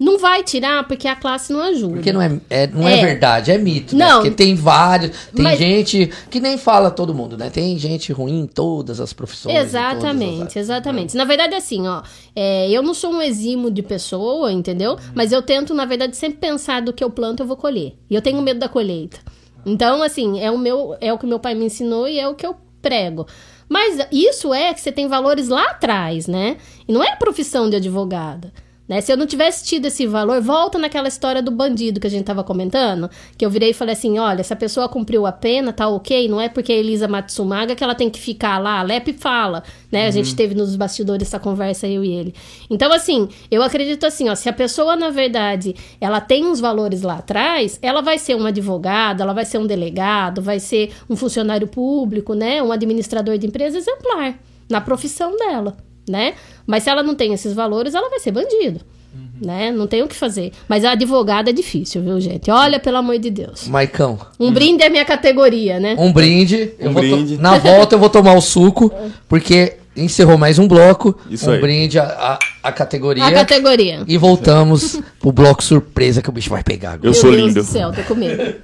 Não 0.00 0.18
vai 0.18 0.42
tirar 0.42 0.88
porque 0.88 1.06
a 1.06 1.14
classe 1.14 1.52
não 1.52 1.60
ajuda. 1.60 1.92
Porque 1.94 2.10
não 2.12 2.22
é, 2.22 2.40
é- 2.48 2.66
não 2.66 2.88
é, 2.88 2.98
É. 2.98 3.04
verdade, 3.04 3.50
é 3.50 3.58
mito. 3.58 3.94
né? 3.94 4.06
Não. 4.08 4.22
Porque 4.22 4.30
tem 4.30 4.54
vários. 4.54 5.10
Tem 5.34 5.44
Mas- 5.44 5.58
gente 5.58 6.10
que 6.30 6.40
nem 6.40 6.56
fala 6.56 6.90
todo 6.90 7.14
mundo, 7.14 7.36
né? 7.36 7.50
Tem 7.50 7.78
gente 7.78 8.10
ruim 8.12 8.40
em 8.40 8.46
todas 8.46 8.98
as 8.98 9.12
profissões. 9.12 9.54
todas 9.54 9.74
as 9.74 9.80
Exatamente, 9.94 10.34
áreas. 10.40 10.56
exatamente. 10.56 11.16
Na 11.16 11.24
verdade, 11.26 11.54
assim, 11.54 11.86
ó, 11.86 12.02
é, 12.34 12.70
eu 12.70 12.82
não 12.82 12.94
sou 12.94 13.12
um 13.12 13.20
eximo 13.20 13.70
de 13.70 13.82
pessoa, 13.82 14.50
entendeu? 14.50 14.96
Mas 15.14 15.32
eu 15.32 15.42
tento, 15.42 15.74
na 15.74 15.84
verdade, 15.84 16.16
sempre 16.16 16.38
pensar 16.38 16.80
do 16.80 16.92
que 16.94 17.04
eu 17.04 17.10
planto, 17.10 17.42
eu 17.42 17.46
vou 17.46 17.56
colher. 17.56 17.92
E 18.08 18.14
eu 18.14 18.22
tenho 18.22 18.40
medo 18.40 18.58
da 18.58 18.68
colheita. 18.70 19.18
Então, 19.66 20.02
assim, 20.02 20.40
é 20.40 20.50
o 20.50 20.56
meu, 20.56 20.96
é 21.00 21.12
o 21.12 21.18
que 21.18 21.26
meu 21.26 21.38
pai 21.38 21.54
me 21.54 21.66
ensinou 21.66 22.08
e 22.08 22.18
é 22.18 22.26
o 22.26 22.34
que 22.34 22.46
eu 22.46 22.56
prego. 22.80 23.26
Mas 23.68 23.98
isso 24.10 24.54
é 24.54 24.72
que 24.72 24.80
você 24.80 24.90
tem 24.90 25.06
valores 25.06 25.48
lá 25.48 25.64
atrás, 25.72 26.26
né? 26.26 26.56
E 26.88 26.92
não 26.92 27.04
é 27.04 27.12
a 27.12 27.16
profissão 27.16 27.68
de 27.68 27.76
advogada. 27.76 28.50
Né? 28.90 29.00
Se 29.00 29.12
eu 29.12 29.16
não 29.16 29.24
tivesse 29.24 29.64
tido 29.64 29.86
esse 29.86 30.04
valor, 30.04 30.42
volta 30.42 30.76
naquela 30.76 31.06
história 31.06 31.40
do 31.40 31.52
bandido 31.52 32.00
que 32.00 32.08
a 32.08 32.10
gente 32.10 32.24
tava 32.24 32.42
comentando, 32.42 33.08
que 33.38 33.46
eu 33.46 33.48
virei 33.48 33.70
e 33.70 33.72
falei 33.72 33.92
assim, 33.92 34.18
olha, 34.18 34.42
se 34.42 34.52
a 34.52 34.56
pessoa 34.56 34.88
cumpriu 34.88 35.26
a 35.26 35.30
pena, 35.30 35.72
tá 35.72 35.86
ok, 35.86 36.26
não 36.26 36.40
é 36.40 36.48
porque 36.48 36.72
a 36.72 36.76
Elisa 36.76 37.06
Matsumaga 37.06 37.76
que 37.76 37.84
ela 37.84 37.94
tem 37.94 38.10
que 38.10 38.18
ficar 38.18 38.58
lá, 38.58 38.80
a 38.80 38.82
Lep 38.82 39.12
fala, 39.12 39.62
né? 39.92 40.08
A 40.08 40.10
gente 40.10 40.34
teve 40.34 40.56
nos 40.56 40.74
bastidores 40.74 41.28
essa 41.28 41.38
conversa, 41.38 41.86
eu 41.86 42.04
e 42.04 42.10
ele. 42.10 42.34
Então, 42.68 42.92
assim, 42.92 43.28
eu 43.48 43.62
acredito 43.62 44.04
assim, 44.04 44.28
ó, 44.28 44.34
se 44.34 44.48
a 44.48 44.52
pessoa, 44.52 44.96
na 44.96 45.10
verdade, 45.10 45.76
ela 46.00 46.20
tem 46.20 46.44
uns 46.44 46.58
valores 46.58 47.02
lá 47.02 47.18
atrás, 47.18 47.78
ela 47.80 48.00
vai 48.00 48.18
ser 48.18 48.34
um 48.34 48.44
advogado, 48.44 49.22
ela 49.22 49.32
vai 49.32 49.44
ser 49.44 49.58
um 49.58 49.68
delegado, 49.68 50.42
vai 50.42 50.58
ser 50.58 50.90
um 51.08 51.14
funcionário 51.14 51.68
público, 51.68 52.34
né? 52.34 52.60
Um 52.60 52.72
administrador 52.72 53.38
de 53.38 53.46
empresa 53.46 53.78
exemplar, 53.78 54.36
na 54.68 54.80
profissão 54.80 55.36
dela 55.36 55.76
né? 56.10 56.34
Mas 56.66 56.82
se 56.82 56.90
ela 56.90 57.02
não 57.02 57.14
tem 57.14 57.32
esses 57.32 57.54
valores, 57.54 57.94
ela 57.94 58.10
vai 58.10 58.18
ser 58.20 58.32
bandido. 58.32 58.80
Uhum. 59.14 59.28
Né? 59.46 59.72
Não 59.72 59.86
tem 59.86 60.02
o 60.02 60.08
que 60.08 60.14
fazer. 60.14 60.52
Mas 60.68 60.84
a 60.84 60.92
advogada 60.92 61.50
é 61.50 61.52
difícil, 61.52 62.02
viu, 62.02 62.20
gente? 62.20 62.50
Olha, 62.50 62.78
pelo 62.78 62.98
amor 62.98 63.18
de 63.18 63.30
Deus. 63.30 63.66
Maicão, 63.66 64.18
Um 64.38 64.52
brinde 64.52 64.82
é 64.84 64.88
minha 64.88 65.04
categoria, 65.04 65.80
né? 65.80 65.96
um 65.98 66.12
brinde. 66.12 66.72
eu 66.78 66.90
Um 66.90 66.94
to- 66.94 67.00
brinde. 67.00 67.38
Na 67.38 67.56
volta 67.58 67.94
eu 67.94 67.98
vou 67.98 68.08
tomar 68.10 68.34
o 68.34 68.40
suco, 68.40 68.92
porque 69.28 69.78
encerrou 69.96 70.38
mais 70.38 70.58
um 70.60 70.68
bloco. 70.68 71.18
Isso 71.28 71.50
um 71.50 71.54
aí. 71.54 71.60
brinde 71.60 71.98
à, 71.98 72.04
à- 72.04 72.38
à 72.68 72.70
categoria. 72.72 73.24
A 73.26 73.32
categoria. 73.32 74.04
E 74.06 74.16
voltamos 74.16 75.00
pro 75.18 75.32
bloco 75.32 75.64
surpresa 75.64 76.22
que 76.22 76.28
o 76.28 76.32
bicho 76.32 76.50
vai 76.50 76.62
pegar 76.62 76.90
agora. 76.92 77.08
Eu 77.08 77.10
Meu 77.12 77.20
sou 77.20 77.32
Deus 77.32 77.42
lindo. 77.48 77.54
do 77.54 77.64
céu, 77.66 77.90
tô 77.92 78.02
com 78.04 78.14
medo. 78.14 78.54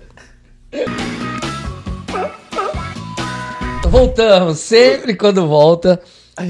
Voltamos, 3.88 4.58
sempre 4.58 5.14
quando 5.14 5.46
volta. 5.46 6.00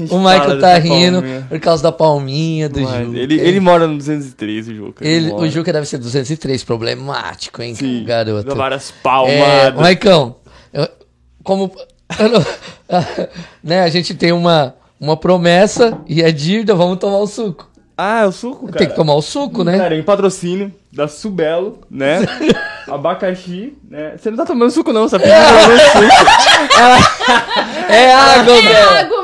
O 0.09 0.17
Michael 0.19 0.59
tá 0.59 0.77
rindo 0.77 1.21
palminha. 1.21 1.45
por 1.47 1.59
causa 1.61 1.81
da 1.83 1.91
palminha 1.93 2.67
do 2.67 2.81
Mas 2.81 3.05
Juca. 3.05 3.17
ele, 3.19 3.39
ele 3.39 3.59
mora 3.61 3.87
no 3.87 3.97
203, 3.97 4.67
o 4.67 4.73
Juca. 4.75 5.07
Ele- 5.07 5.29
mora. 5.29 5.43
o 5.43 5.49
Juca 5.49 5.71
deve 5.71 5.85
ser 5.85 5.97
203, 5.97 6.63
problemático, 6.63 7.61
hein, 7.61 7.73
Sim, 7.73 8.03
garoto. 8.05 8.49
dá 8.49 8.53
várias 8.53 8.89
É, 8.89 8.93
palmadas. 9.01 9.79
Maicão, 9.81 10.35
eu- 10.73 10.89
como 11.43 11.71
eu 12.19 12.29
não- 12.29 12.45
né, 13.63 13.81
a 13.83 13.87
gente 13.89 14.13
tem 14.13 14.31
uma, 14.33 14.75
uma 14.99 15.15
promessa 15.15 15.97
e 16.07 16.21
é 16.21 16.31
dívida, 16.33 16.75
vamos 16.75 16.97
tomar 16.99 17.19
o 17.19 17.27
suco. 17.27 17.69
Ah, 17.99 18.23
é 18.23 18.25
o 18.27 18.31
suco, 18.31 18.67
cara. 18.67 18.77
Tem 18.77 18.89
que 18.89 18.95
tomar 18.95 19.15
o 19.15 19.21
suco, 19.23 19.63
né? 19.63 19.75
Cara, 19.77 19.95
em 19.95 20.03
patrocínio 20.03 20.71
da 20.93 21.07
Subelo, 21.07 21.79
né? 21.89 22.19
Abacaxi, 22.87 23.73
né? 23.89 24.13
Você 24.17 24.29
não 24.29 24.37
tá 24.37 24.45
tomando 24.45 24.69
suco 24.69 24.93
não, 24.93 25.07
você 25.09 25.17
tá 25.17 25.23
pegando 25.23 25.79
suco. 25.79 26.05
É 27.89 28.13
água, 28.13 28.53
É 28.53 28.61
velho. 28.61 28.99
água, 28.99 29.16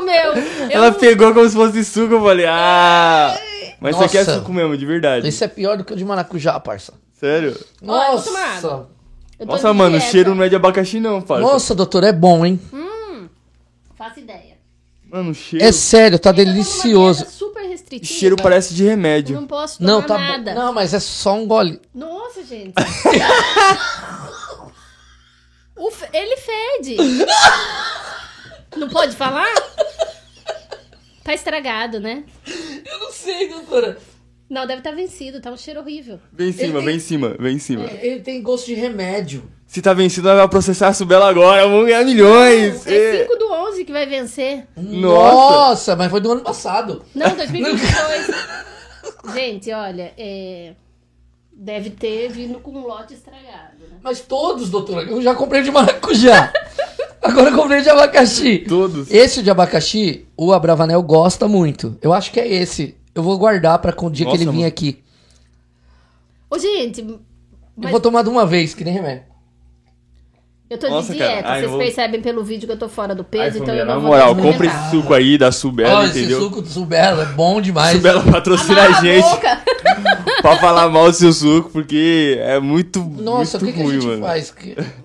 Ela 0.74 0.92
pegou 0.92 1.32
como 1.32 1.48
se 1.48 1.54
fosse 1.54 1.84
suco, 1.84 2.14
eu 2.14 2.22
falei, 2.22 2.46
ah... 2.46 3.38
Mas 3.80 3.96
isso 3.96 4.04
aqui 4.04 4.18
é 4.18 4.24
Nossa. 4.24 4.38
suco 4.38 4.52
mesmo, 4.52 4.76
de 4.76 4.86
verdade. 4.86 5.28
Isso 5.28 5.44
é 5.44 5.48
pior 5.48 5.76
do 5.76 5.84
que 5.84 5.92
o 5.92 5.96
de 5.96 6.04
maracujá, 6.04 6.58
parça. 6.58 6.94
Sério? 7.12 7.58
Nossa. 7.82 8.30
Nossa, 9.40 9.68
de 9.68 9.74
mano, 9.74 9.98
o 9.98 10.00
cheiro 10.00 10.34
não 10.34 10.44
é 10.44 10.48
de 10.48 10.56
abacaxi 10.56 11.00
não, 11.00 11.20
parça. 11.20 11.42
Nossa, 11.42 11.74
doutor, 11.74 12.04
é 12.04 12.12
bom, 12.12 12.44
hein? 12.46 12.60
Faço 13.96 14.20
ideia. 14.20 14.54
Mano, 15.10 15.30
o 15.30 15.34
cheiro... 15.34 15.64
É 15.64 15.70
sério, 15.72 16.18
tá 16.18 16.32
numa 16.32 16.44
delicioso. 16.44 17.20
dieta 17.20 17.30
super 17.32 17.64
O 17.64 17.68
restritiva. 17.68 18.18
cheiro 18.18 18.36
parece 18.36 18.74
de 18.74 18.84
remédio. 18.84 19.36
Não 19.36 19.46
posso 19.46 19.78
tomar 19.78 19.90
Não, 19.90 20.02
tá 20.02 20.14
bom. 20.14 20.20
nada. 20.20 20.54
Não, 20.54 20.72
mas 20.72 20.92
é 20.94 21.00
só 21.00 21.34
um 21.34 21.46
gole. 21.46 21.80
Nossa, 21.94 22.42
gente. 22.44 22.74
Ele 26.12 26.36
fede. 26.36 26.96
Não 28.76 28.88
pode 28.88 29.16
falar? 29.16 29.52
Tá 31.24 31.32
estragado, 31.34 31.98
né? 32.00 32.22
Eu 32.86 32.98
não 33.00 33.10
sei, 33.10 33.48
doutora. 33.48 33.96
Não, 34.48 34.66
deve 34.66 34.80
estar 34.80 34.90
vencido, 34.92 35.40
tá 35.40 35.50
um 35.50 35.56
cheiro 35.56 35.80
horrível. 35.80 36.20
Vem 36.32 36.50
em 36.50 36.52
cima, 36.52 36.74
tem- 36.78 36.84
vem 36.84 36.96
em 36.96 37.00
cima, 37.00 37.36
vem 37.40 37.56
em 37.56 37.58
cima. 37.58 37.84
Ele 38.00 38.20
tem 38.20 38.42
gosto 38.42 38.66
de 38.66 38.74
remédio. 38.74 39.50
Se 39.66 39.80
tá 39.80 39.94
vencido, 39.94 40.28
nós 40.28 40.36
vamos 40.36 40.50
processar 40.50 40.88
a 40.88 40.92
Subela 40.92 41.28
agora, 41.28 41.66
vamos 41.66 41.86
ganhar 41.86 42.04
milhões. 42.04 42.86
É 42.86 42.94
É. 43.22 43.22
5 43.22 43.36
do 43.38 43.50
11 43.52 43.84
que 43.86 43.92
vai 43.92 44.06
vencer. 44.06 44.66
Nossa. 44.76 45.34
Nossa, 45.34 45.96
mas 45.96 46.10
foi 46.10 46.20
do 46.20 46.30
ano 46.30 46.42
passado. 46.42 47.02
Não, 47.14 47.34
2022. 47.34 48.26
Gente, 49.34 49.72
olha, 49.72 50.12
é... 50.18 50.74
deve 51.52 51.88
ter 51.90 52.28
vindo 52.30 52.60
com 52.60 52.70
um 52.72 52.86
lote 52.86 53.14
estragado, 53.14 53.78
né? 53.90 53.96
Mas 54.02 54.20
todos, 54.20 54.68
doutora. 54.68 55.02
Eu 55.10 55.22
já 55.22 55.34
comprei 55.34 55.62
de 55.62 55.70
maracujá. 55.70 56.52
Agora 57.24 57.50
eu 57.50 57.56
comprei 57.56 57.80
de 57.80 57.88
abacaxi. 57.88 58.58
Todos. 58.68 59.10
Esse 59.10 59.42
de 59.42 59.50
abacaxi, 59.50 60.26
o 60.36 60.52
Abravanel 60.52 61.02
gosta 61.02 61.48
muito. 61.48 61.96
Eu 62.02 62.12
acho 62.12 62.30
que 62.30 62.38
é 62.38 62.46
esse. 62.46 62.94
Eu 63.14 63.22
vou 63.22 63.38
guardar 63.38 63.78
pra 63.78 63.92
o 63.98 64.10
dia 64.10 64.26
Nossa, 64.26 64.36
que 64.36 64.42
ele 64.44 64.50
vir 64.50 64.56
mano. 64.58 64.68
aqui. 64.68 65.02
Ô, 66.50 66.58
gente, 66.58 67.00
Eu 67.00 67.20
mas 67.76 67.90
vou 67.90 68.00
tomar 68.00 68.22
de 68.22 68.28
uma 68.28 68.44
vez, 68.44 68.74
que 68.74 68.84
nem 68.84 68.92
remédio. 68.92 69.24
Eu 70.74 70.78
tô 70.78 70.88
Nossa, 70.88 71.12
de 71.12 71.18
cara, 71.18 71.32
dieta. 71.32 71.48
ai, 71.48 71.54
Vocês 71.54 71.64
eu 71.64 71.70
vou- 71.70 71.78
percebem 71.78 72.20
pelo 72.20 72.44
vídeo 72.44 72.66
que 72.66 72.72
eu 72.72 72.78
tô 72.78 72.88
fora 72.88 73.14
do 73.14 73.22
peso, 73.24 73.42
Ai, 73.42 73.48
então 73.50 73.60
família, 73.66 73.82
eu 73.82 73.86
na 73.86 73.94
não 73.94 74.00
moral, 74.02 74.34
vou 74.34 74.44
compre 74.44 74.66
experimentar. 74.66 74.88
esse 74.88 74.96
suco 75.02 75.14
aí 75.14 75.38
da 75.38 75.52
Subela, 75.52 75.98
Olha, 76.00 76.08
esse 76.08 76.18
entendeu? 76.20 76.40
suco 76.40 76.60
do 76.62 76.68
Subela 76.68 77.22
é 77.22 77.26
bom 77.26 77.60
demais. 77.60 77.96
Subela 77.96 78.22
patrocina 78.22 78.74
Cala 78.86 78.96
a 78.98 79.00
gente 79.00 79.24
boca. 79.24 79.62
pra 80.42 80.56
falar 80.56 80.88
mal 80.88 81.10
do 81.10 81.16
seu 81.16 81.32
suco, 81.32 81.70
porque 81.70 82.36
é 82.40 82.58
muito, 82.58 83.00
Nossa, 83.00 83.58
o 83.58 83.60
muito 83.60 83.72
que, 83.74 83.78
que 83.78 83.80
a 83.80 83.84
ruim, 83.84 84.00
gente 84.00 84.06
mano. 84.06 84.22
faz? 84.26 84.54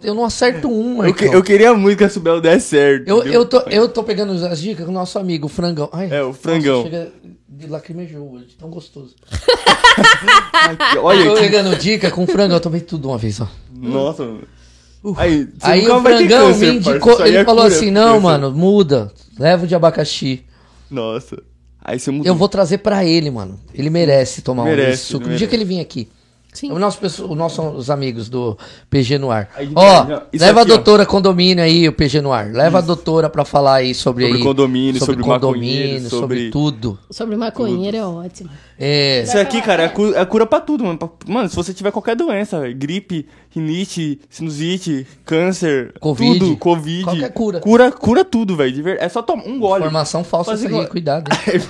Eu 0.03 0.13
não 0.15 0.25
acerto 0.25 0.67
um, 0.71 1.03
Eu, 1.05 1.13
que- 1.13 1.23
Marcão. 1.25 1.33
eu 1.39 1.43
queria 1.43 1.73
muito 1.73 1.97
que 1.97 2.03
a 2.03 2.09
Subela 2.09 2.41
desse 2.41 2.69
certo. 2.69 3.07
Eu, 3.07 3.19
entendeu? 3.19 3.33
eu, 3.41 3.45
tô, 3.45 3.59
eu 3.69 3.87
tô 3.87 4.03
pegando 4.03 4.33
as 4.45 4.59
dicas 4.59 4.85
com 4.85 4.91
o 4.91 4.95
nosso 4.95 5.19
amigo, 5.19 5.45
o 5.45 5.49
Frangão. 5.49 5.89
Ai, 5.93 6.09
É, 6.11 6.23
o 6.23 6.33
Frangão. 6.33 6.77
Nossa, 6.83 6.89
chega 6.89 7.11
de 7.47 7.67
lacrimejou 7.67 8.31
hoje, 8.33 8.55
tão 8.57 8.69
gostoso. 8.69 9.15
Ai, 10.53 10.75
que- 10.93 10.97
Olha 10.97 11.25
tô 11.25 11.33
que... 11.35 11.41
pegando 11.41 11.75
dica 11.75 12.09
com 12.11 12.23
o 12.23 12.27
Frangão, 12.27 12.55
eu 12.57 12.61
tomei 12.61 12.81
tudo 12.81 13.09
uma 13.09 13.17
vez, 13.17 13.39
ó. 13.41 13.47
Nossa, 13.73 14.23
mano. 14.23 14.43
Aí, 15.15 15.47
Aí 15.61 15.87
o 15.89 16.01
Frangão 16.01 16.47
câncer, 16.47 16.71
me 16.71 16.77
indicou, 16.77 17.21
aí 17.21 17.29
ele 17.29 17.37
é 17.37 17.45
falou 17.45 17.63
cura, 17.63 17.75
assim, 17.75 17.89
não, 17.89 18.13
câncer. 18.15 18.21
mano, 18.23 18.51
muda, 18.51 19.11
leva 19.37 19.63
o 19.63 19.67
de 19.67 19.73
abacaxi. 19.73 20.43
Nossa. 20.91 21.41
Aí 21.81 21.97
você 21.99 22.11
mudou. 22.11 22.27
Eu 22.27 22.35
vou 22.35 22.49
trazer 22.49 22.79
pra 22.79 23.05
ele, 23.05 23.31
mano. 23.31 23.59
Ele 23.73 23.89
merece 23.89 24.41
tomar 24.41 24.63
um 24.63 24.65
Merece, 24.65 24.91
desse 24.91 25.03
suco. 25.05 25.19
No 25.19 25.29
dia 25.29 25.29
merece. 25.29 25.47
que 25.47 25.55
ele 25.55 25.65
vir 25.65 25.79
aqui. 25.79 26.09
Sim. 26.59 26.73
O 26.73 26.77
nosso, 26.77 27.25
o 27.25 27.35
nosso, 27.35 27.61
os 27.69 27.89
amigos 27.89 28.27
do 28.27 28.57
PG 28.89 29.17
no 29.17 29.31
ar. 29.31 29.49
Aí, 29.55 29.71
Ó, 29.73 30.03
isso 30.33 30.43
leva 30.43 30.61
aqui, 30.61 30.71
a 30.71 30.73
ó. 30.73 30.75
doutora 30.75 31.05
condomínio 31.05 31.63
aí, 31.63 31.87
o 31.87 31.93
PG 31.93 32.19
no 32.19 32.33
ar. 32.33 32.51
Leva 32.51 32.79
a 32.79 32.81
doutora 32.81 33.29
pra 33.29 33.45
falar 33.45 33.75
aí 33.75 33.95
sobre, 33.95 34.25
Sobre 34.25 34.37
aí, 34.39 34.43
condomínio, 34.43 34.99
sobre 34.99 35.23
condomínio, 35.23 35.77
maconheiro, 35.77 36.09
sobre... 36.09 36.19
sobre- 36.37 36.49
tudo. 36.51 36.99
Sobre 37.09 37.37
maconheiro 37.37 37.95
é 37.95 38.05
ótimo. 38.05 38.49
É, 38.77 39.21
Isso 39.23 39.37
aqui, 39.37 39.61
cara, 39.61 39.83
é 39.83 39.87
cura, 39.87 40.19
é 40.19 40.25
cura 40.25 40.45
pra 40.45 40.59
tudo, 40.59 40.83
mano. 40.83 40.99
Mano, 41.25 41.47
se 41.47 41.55
você 41.55 41.73
tiver 41.73 41.91
qualquer 41.91 42.17
doença, 42.17 42.61
gripe, 42.73 43.25
rinite, 43.51 44.19
sinusite, 44.29 45.07
câncer, 45.25 45.93
Covid, 46.01 46.39
tudo, 46.39 46.57
covid. 46.57 47.03
qualquer 47.05 47.31
cura. 47.31 47.59
Cura, 47.61 47.91
cura 47.91 48.25
tudo, 48.25 48.57
velho. 48.57 48.85
É 48.99 49.07
só 49.07 49.21
tomar 49.21 49.43
um 49.45 49.57
gole. 49.59 49.79
informação 49.85 50.25
falsa 50.25 50.51
Faz 50.51 50.61
isso 50.61 50.75
aí, 50.77 50.87
cuidado. 50.87 51.29
hein? 51.31 51.61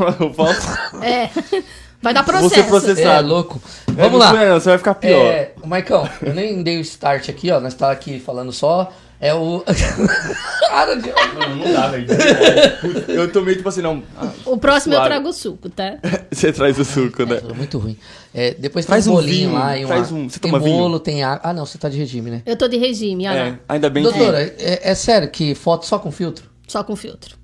É. 1.03 1.29
Vai 2.01 2.13
dar 2.13 2.23
processo. 2.23 2.53
ser 2.55 2.63
processado. 2.63 3.27
É, 3.27 3.31
louco. 3.31 3.61
é, 3.87 3.91
Vamos 3.91 4.11
não 4.13 4.19
lá. 4.19 4.33
não, 4.33 4.59
você 4.59 4.69
vai 4.69 4.77
ficar 4.77 4.95
pior. 4.95 5.25
É, 5.25 5.53
Maicão, 5.65 6.07
eu 6.21 6.33
nem 6.33 6.63
dei 6.63 6.77
o 6.77 6.81
start 6.81 7.27
aqui, 7.29 7.51
ó. 7.51 7.59
Nós 7.59 7.73
tá 7.73 7.91
aqui 7.91 8.19
falando 8.19 8.51
só. 8.51 8.91
É 9.21 9.33
o. 9.33 9.61
Cara 10.69 10.95
de. 10.95 11.09
Mano, 11.11 11.55
não 11.57 11.73
dá, 11.73 11.87
velho. 11.89 12.07
Eu 13.09 13.29
tomei, 13.31 13.55
tipo 13.55 13.67
assim, 13.67 13.81
não. 13.81 14.01
ah, 14.17 14.29
O 14.45 14.57
próximo 14.57 14.93
eu 14.93 14.97
Suave. 14.97 15.09
trago 15.13 15.33
suco, 15.33 15.69
tá? 15.69 15.97
você 16.31 16.53
traz 16.53 16.79
o 16.79 16.85
suco, 16.85 17.25
né? 17.25 17.41
É 17.49 17.53
muito 17.53 17.77
ruim. 17.77 17.97
É, 18.33 18.53
depois 18.53 18.85
tem 18.85 18.93
Faz 18.93 19.07
um 19.07 19.11
um 19.11 19.15
bolinho 19.15 19.49
vinho, 19.49 19.53
lá 19.59 19.77
e 19.77 19.83
uma, 19.83 19.93
faz 19.93 20.09
um- 20.11 20.29
você 20.29 20.39
tem 20.39 20.49
toma 20.51 20.63
vinho? 20.63 20.77
bolo, 20.77 20.99
tem 21.01 21.21
água. 21.23 21.41
Ah, 21.43 21.53
não, 21.53 21.65
você 21.65 21.77
tá 21.77 21.89
de 21.89 21.97
regime, 21.97 22.31
né? 22.31 22.41
Eu 22.45 22.55
tô 22.55 22.67
de 22.69 22.77
regime, 22.77 23.27
olha 23.27 23.37
É, 23.39 23.59
ainda 23.67 23.89
bem 23.89 24.03
Doutora, 24.03 24.41
é, 24.41 24.89
é 24.89 24.95
sério 24.95 25.29
que 25.29 25.53
foto 25.53 25.85
só 25.85 25.99
com 25.99 26.11
filtro? 26.11 26.45
Só 26.65 26.81
com 26.83 26.95
filtro. 26.95 27.35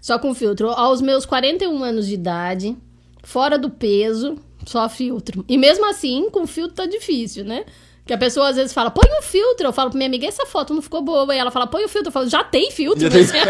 Só 0.00 0.18
com 0.20 0.32
filtro. 0.34 0.68
Aos 0.70 1.00
meus 1.00 1.26
41 1.26 1.82
anos 1.82 2.06
de 2.06 2.14
idade, 2.14 2.76
fora 3.22 3.58
do 3.58 3.70
peso, 3.70 4.36
só 4.66 4.88
filtro. 4.88 5.44
E 5.48 5.56
mesmo 5.58 5.88
assim, 5.88 6.28
com 6.30 6.46
filtro 6.46 6.76
tá 6.76 6.86
difícil, 6.86 7.44
né? 7.44 7.64
Que 8.04 8.12
a 8.12 8.18
pessoa 8.18 8.48
às 8.48 8.56
vezes 8.56 8.72
fala, 8.72 8.90
põe 8.90 9.08
um 9.18 9.22
filtro. 9.22 9.66
Eu 9.66 9.72
falo 9.72 9.90
pra 9.90 9.96
minha 9.96 10.08
amiga, 10.08 10.26
essa 10.26 10.44
foto 10.44 10.74
não 10.74 10.82
ficou 10.82 11.02
boa. 11.02 11.32
E 11.34 11.38
ela 11.38 11.52
fala, 11.52 11.68
põe 11.68 11.84
o 11.84 11.88
filtro. 11.88 12.08
Eu 12.08 12.12
falo, 12.12 12.28
já 12.28 12.42
tem 12.42 12.70
filtro. 12.72 13.00
Já 13.00 13.08
tem- 13.10 13.20
mas- 13.22 13.32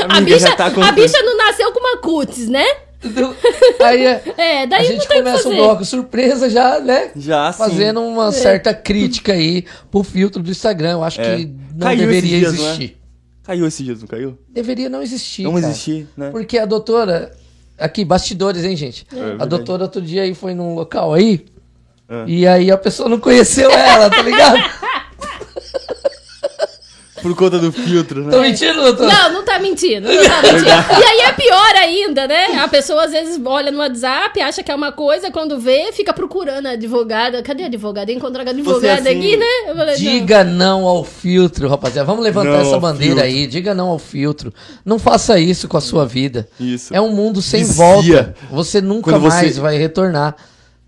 a, 0.08 0.16
Amiga, 0.18 0.36
bicha, 0.36 0.56
tá 0.56 0.66
a 0.66 0.92
bicha 0.92 1.20
não 1.22 1.36
nasceu 1.36 1.72
com 1.72 1.80
uma 1.80 1.98
cutis, 1.98 2.48
né? 2.48 2.64
Então, 3.02 3.34
Aí 3.82 4.04
é, 4.06 4.22
É, 4.36 4.62
a 4.62 4.66
daí 4.66 4.88
não 4.88 4.94
gente 4.94 5.08
começa 5.08 5.48
o 5.48 5.54
bloco 5.54 5.84
surpresa 5.84 6.48
já, 6.50 6.78
né? 6.80 7.10
Já, 7.16 7.50
sim. 7.52 7.58
Fazendo 7.58 8.00
uma 8.02 8.30
certa 8.30 8.72
crítica 8.74 9.32
aí 9.32 9.64
pro 9.90 10.02
filtro 10.04 10.42
do 10.42 10.50
Instagram. 10.50 10.92
Eu 10.92 11.04
acho 11.04 11.20
É. 11.20 11.36
que 11.38 11.46
não 11.46 11.78
Caiu 11.80 11.98
deveria 12.00 12.38
dias, 12.38 12.54
não 12.58 12.64
é? 12.64 12.68
existir. 12.68 12.96
Caiu 13.42 13.66
esses 13.66 13.84
dias, 13.84 14.00
não 14.00 14.06
caiu? 14.06 14.38
Deveria 14.48 14.88
não 14.88 15.02
existir. 15.02 15.42
Não 15.42 15.54
cara. 15.54 15.66
existir, 15.66 16.06
né? 16.16 16.30
Porque 16.30 16.56
a 16.58 16.66
doutora. 16.66 17.32
Aqui, 17.80 18.04
bastidores, 18.04 18.64
hein, 18.64 18.76
gente? 18.76 19.06
a 19.10 19.14
verdade. 19.14 19.50
doutora 19.50 19.82
outro 19.84 20.02
dia 20.02 20.22
aí 20.22 20.34
foi 20.34 20.54
num 20.54 20.74
local 20.74 21.14
aí. 21.14 21.46
É. 22.08 22.24
E 22.26 22.46
aí 22.46 22.70
a 22.70 22.76
pessoa 22.76 23.08
não 23.08 23.20
conheceu 23.20 23.70
ela, 23.70 24.10
tá 24.10 24.22
ligado? 24.22 24.58
Por 27.22 27.34
conta 27.36 27.58
do 27.58 27.70
filtro, 27.72 28.24
né? 28.24 28.30
Tô 28.30 28.40
mentindo, 28.40 28.74
doutor? 28.82 29.06
Não, 29.06 29.32
não 29.32 29.44
tá 29.44 29.58
mentindo. 29.58 30.08
Não 30.08 30.22
tá 30.24 30.42
mentindo. 30.52 30.66
e 31.00 31.04
aí 31.04 31.20
é 31.28 31.32
pior 31.32 31.74
ainda, 31.76 32.26
né? 32.26 32.58
A 32.60 32.68
pessoa 32.68 33.04
às 33.04 33.10
vezes 33.12 33.40
olha 33.44 33.70
no 33.70 33.78
WhatsApp, 33.78 34.40
acha 34.40 34.62
que 34.62 34.70
é 34.70 34.74
uma 34.74 34.92
coisa, 34.92 35.30
quando 35.30 35.58
vê, 35.58 35.92
fica 35.92 36.12
procurando 36.12 36.66
a 36.66 36.70
advogada. 36.70 37.42
Cadê 37.42 37.62
a 37.64 37.66
advogada? 37.66 38.10
Encontrar 38.12 38.46
a 38.46 38.50
advogada 38.50 39.08
assim, 39.08 39.18
aqui, 39.18 39.36
né? 39.36 39.46
Eu 39.68 39.76
falei, 39.76 39.94
não. 39.94 40.00
Diga 40.00 40.44
não 40.44 40.84
ao 40.86 41.04
filtro, 41.04 41.68
rapaziada. 41.68 42.06
Vamos 42.06 42.22
levantar 42.24 42.50
Não 42.50 42.60
essa 42.60 42.78
bandeira 42.78 43.22
filtro. 43.22 43.24
aí. 43.24 43.46
Diga 43.46 43.74
não 43.74 43.88
ao 43.88 43.98
filtro. 43.98 44.52
Não 44.84 44.98
faça 44.98 45.38
isso 45.38 45.68
com 45.68 45.76
a 45.76 45.80
sua 45.80 46.06
vida. 46.06 46.48
Isso. 46.58 46.94
É 46.94 47.00
um 47.00 47.10
mundo 47.10 47.40
sem 47.42 47.64
Vicia. 47.64 47.74
volta. 47.84 48.34
Você 48.50 48.80
nunca 48.80 49.10
Quando 49.10 49.22
você- 49.22 49.36
mais 49.42 49.58
vai 49.58 49.76
retornar. 49.76 50.36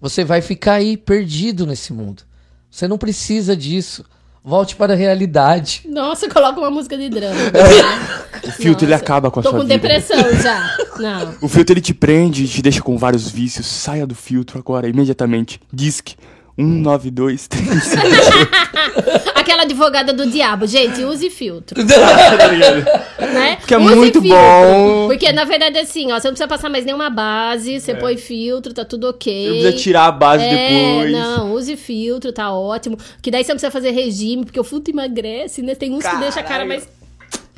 Você 0.01 0.25
vai 0.25 0.41
ficar 0.41 0.75
aí 0.75 0.97
perdido 0.97 1.65
nesse 1.67 1.93
mundo. 1.93 2.23
Você 2.71 2.89
não 2.89 2.99
precisa 2.99 3.55
disso. 3.57 4.05
Volte 4.45 4.75
para 4.75 4.93
a 4.95 4.97
realidade. 4.97 5.83
Nossa, 5.89 6.29
coloca 6.29 6.59
uma 6.59 6.71
música 6.71 6.97
de 6.99 7.09
drama. 7.09 7.37
O 8.45 8.51
filtro, 8.51 8.85
ele 8.85 8.95
acaba 8.95 9.31
com 9.31 9.39
a 9.39 9.43
Tô 9.45 9.51
sua 9.51 9.61
com 9.61 9.65
vida. 9.65 9.79
depressão 9.79 10.19
já. 10.43 10.77
Não. 10.99 11.33
O 11.41 11.49
filtro, 11.49 11.75
ele 11.75 11.81
te 11.81 11.95
prende, 11.95 12.49
te 12.49 12.61
deixa 12.61 12.83
com 12.83 12.99
vários 12.99 13.29
vícios. 13.31 13.67
Saia 13.67 14.05
do 14.05 14.17
filtro 14.17 14.59
agora, 14.59 14.89
imediatamente. 14.89 15.61
Disque 15.73 16.17
192 16.63 17.49
Aquela 19.35 19.63
advogada 19.63 20.13
do 20.13 20.27
diabo, 20.27 20.67
gente, 20.67 21.05
use 21.05 21.29
filtro. 21.31 21.77
tá 21.87 22.47
ligado? 22.47 22.85
né? 23.33 23.57
Porque 23.57 23.75
é 23.75 23.79
Use 23.79 23.95
muito 23.95 24.21
bom. 24.21 25.09
Porque, 25.09 25.33
na 25.33 25.45
verdade, 25.45 25.79
assim, 25.79 26.13
ó, 26.13 26.19
você 26.19 26.29
não 26.29 26.35
precisa 26.35 26.49
passar 26.49 26.69
mais 26.69 26.85
nenhuma 26.85 27.11
base, 27.11 27.81
você 27.81 27.95
põe 27.95 28.17
filtro, 28.17 28.73
tá 28.73 28.85
tudo 28.85 29.09
ok. 29.09 29.33
É. 29.33 29.49
Não 29.49 29.55
precisa 29.55 29.83
tirar 29.83 30.07
a 30.07 30.13
base 30.13 30.45
é, 30.45 30.51
depois. 30.51 31.13
não, 31.13 31.53
use 31.55 31.77
filtro, 31.77 32.33
tá 32.33 32.53
ótimo. 32.53 32.97
Que 33.21 33.31
daí 33.31 33.43
você 33.43 33.53
não 33.53 33.57
precisa 33.57 33.71
fazer 33.71 33.91
regime, 33.91 34.45
porque 34.45 34.61
o 34.61 34.65
filtro 34.65 34.93
emagrece, 34.93 35.63
né? 35.63 35.75
Tem 35.75 35.93
uns 35.93 36.07
que 36.07 36.17
deixa 36.17 36.41
a 36.41 36.43
cara 36.43 36.65
mais... 36.65 36.89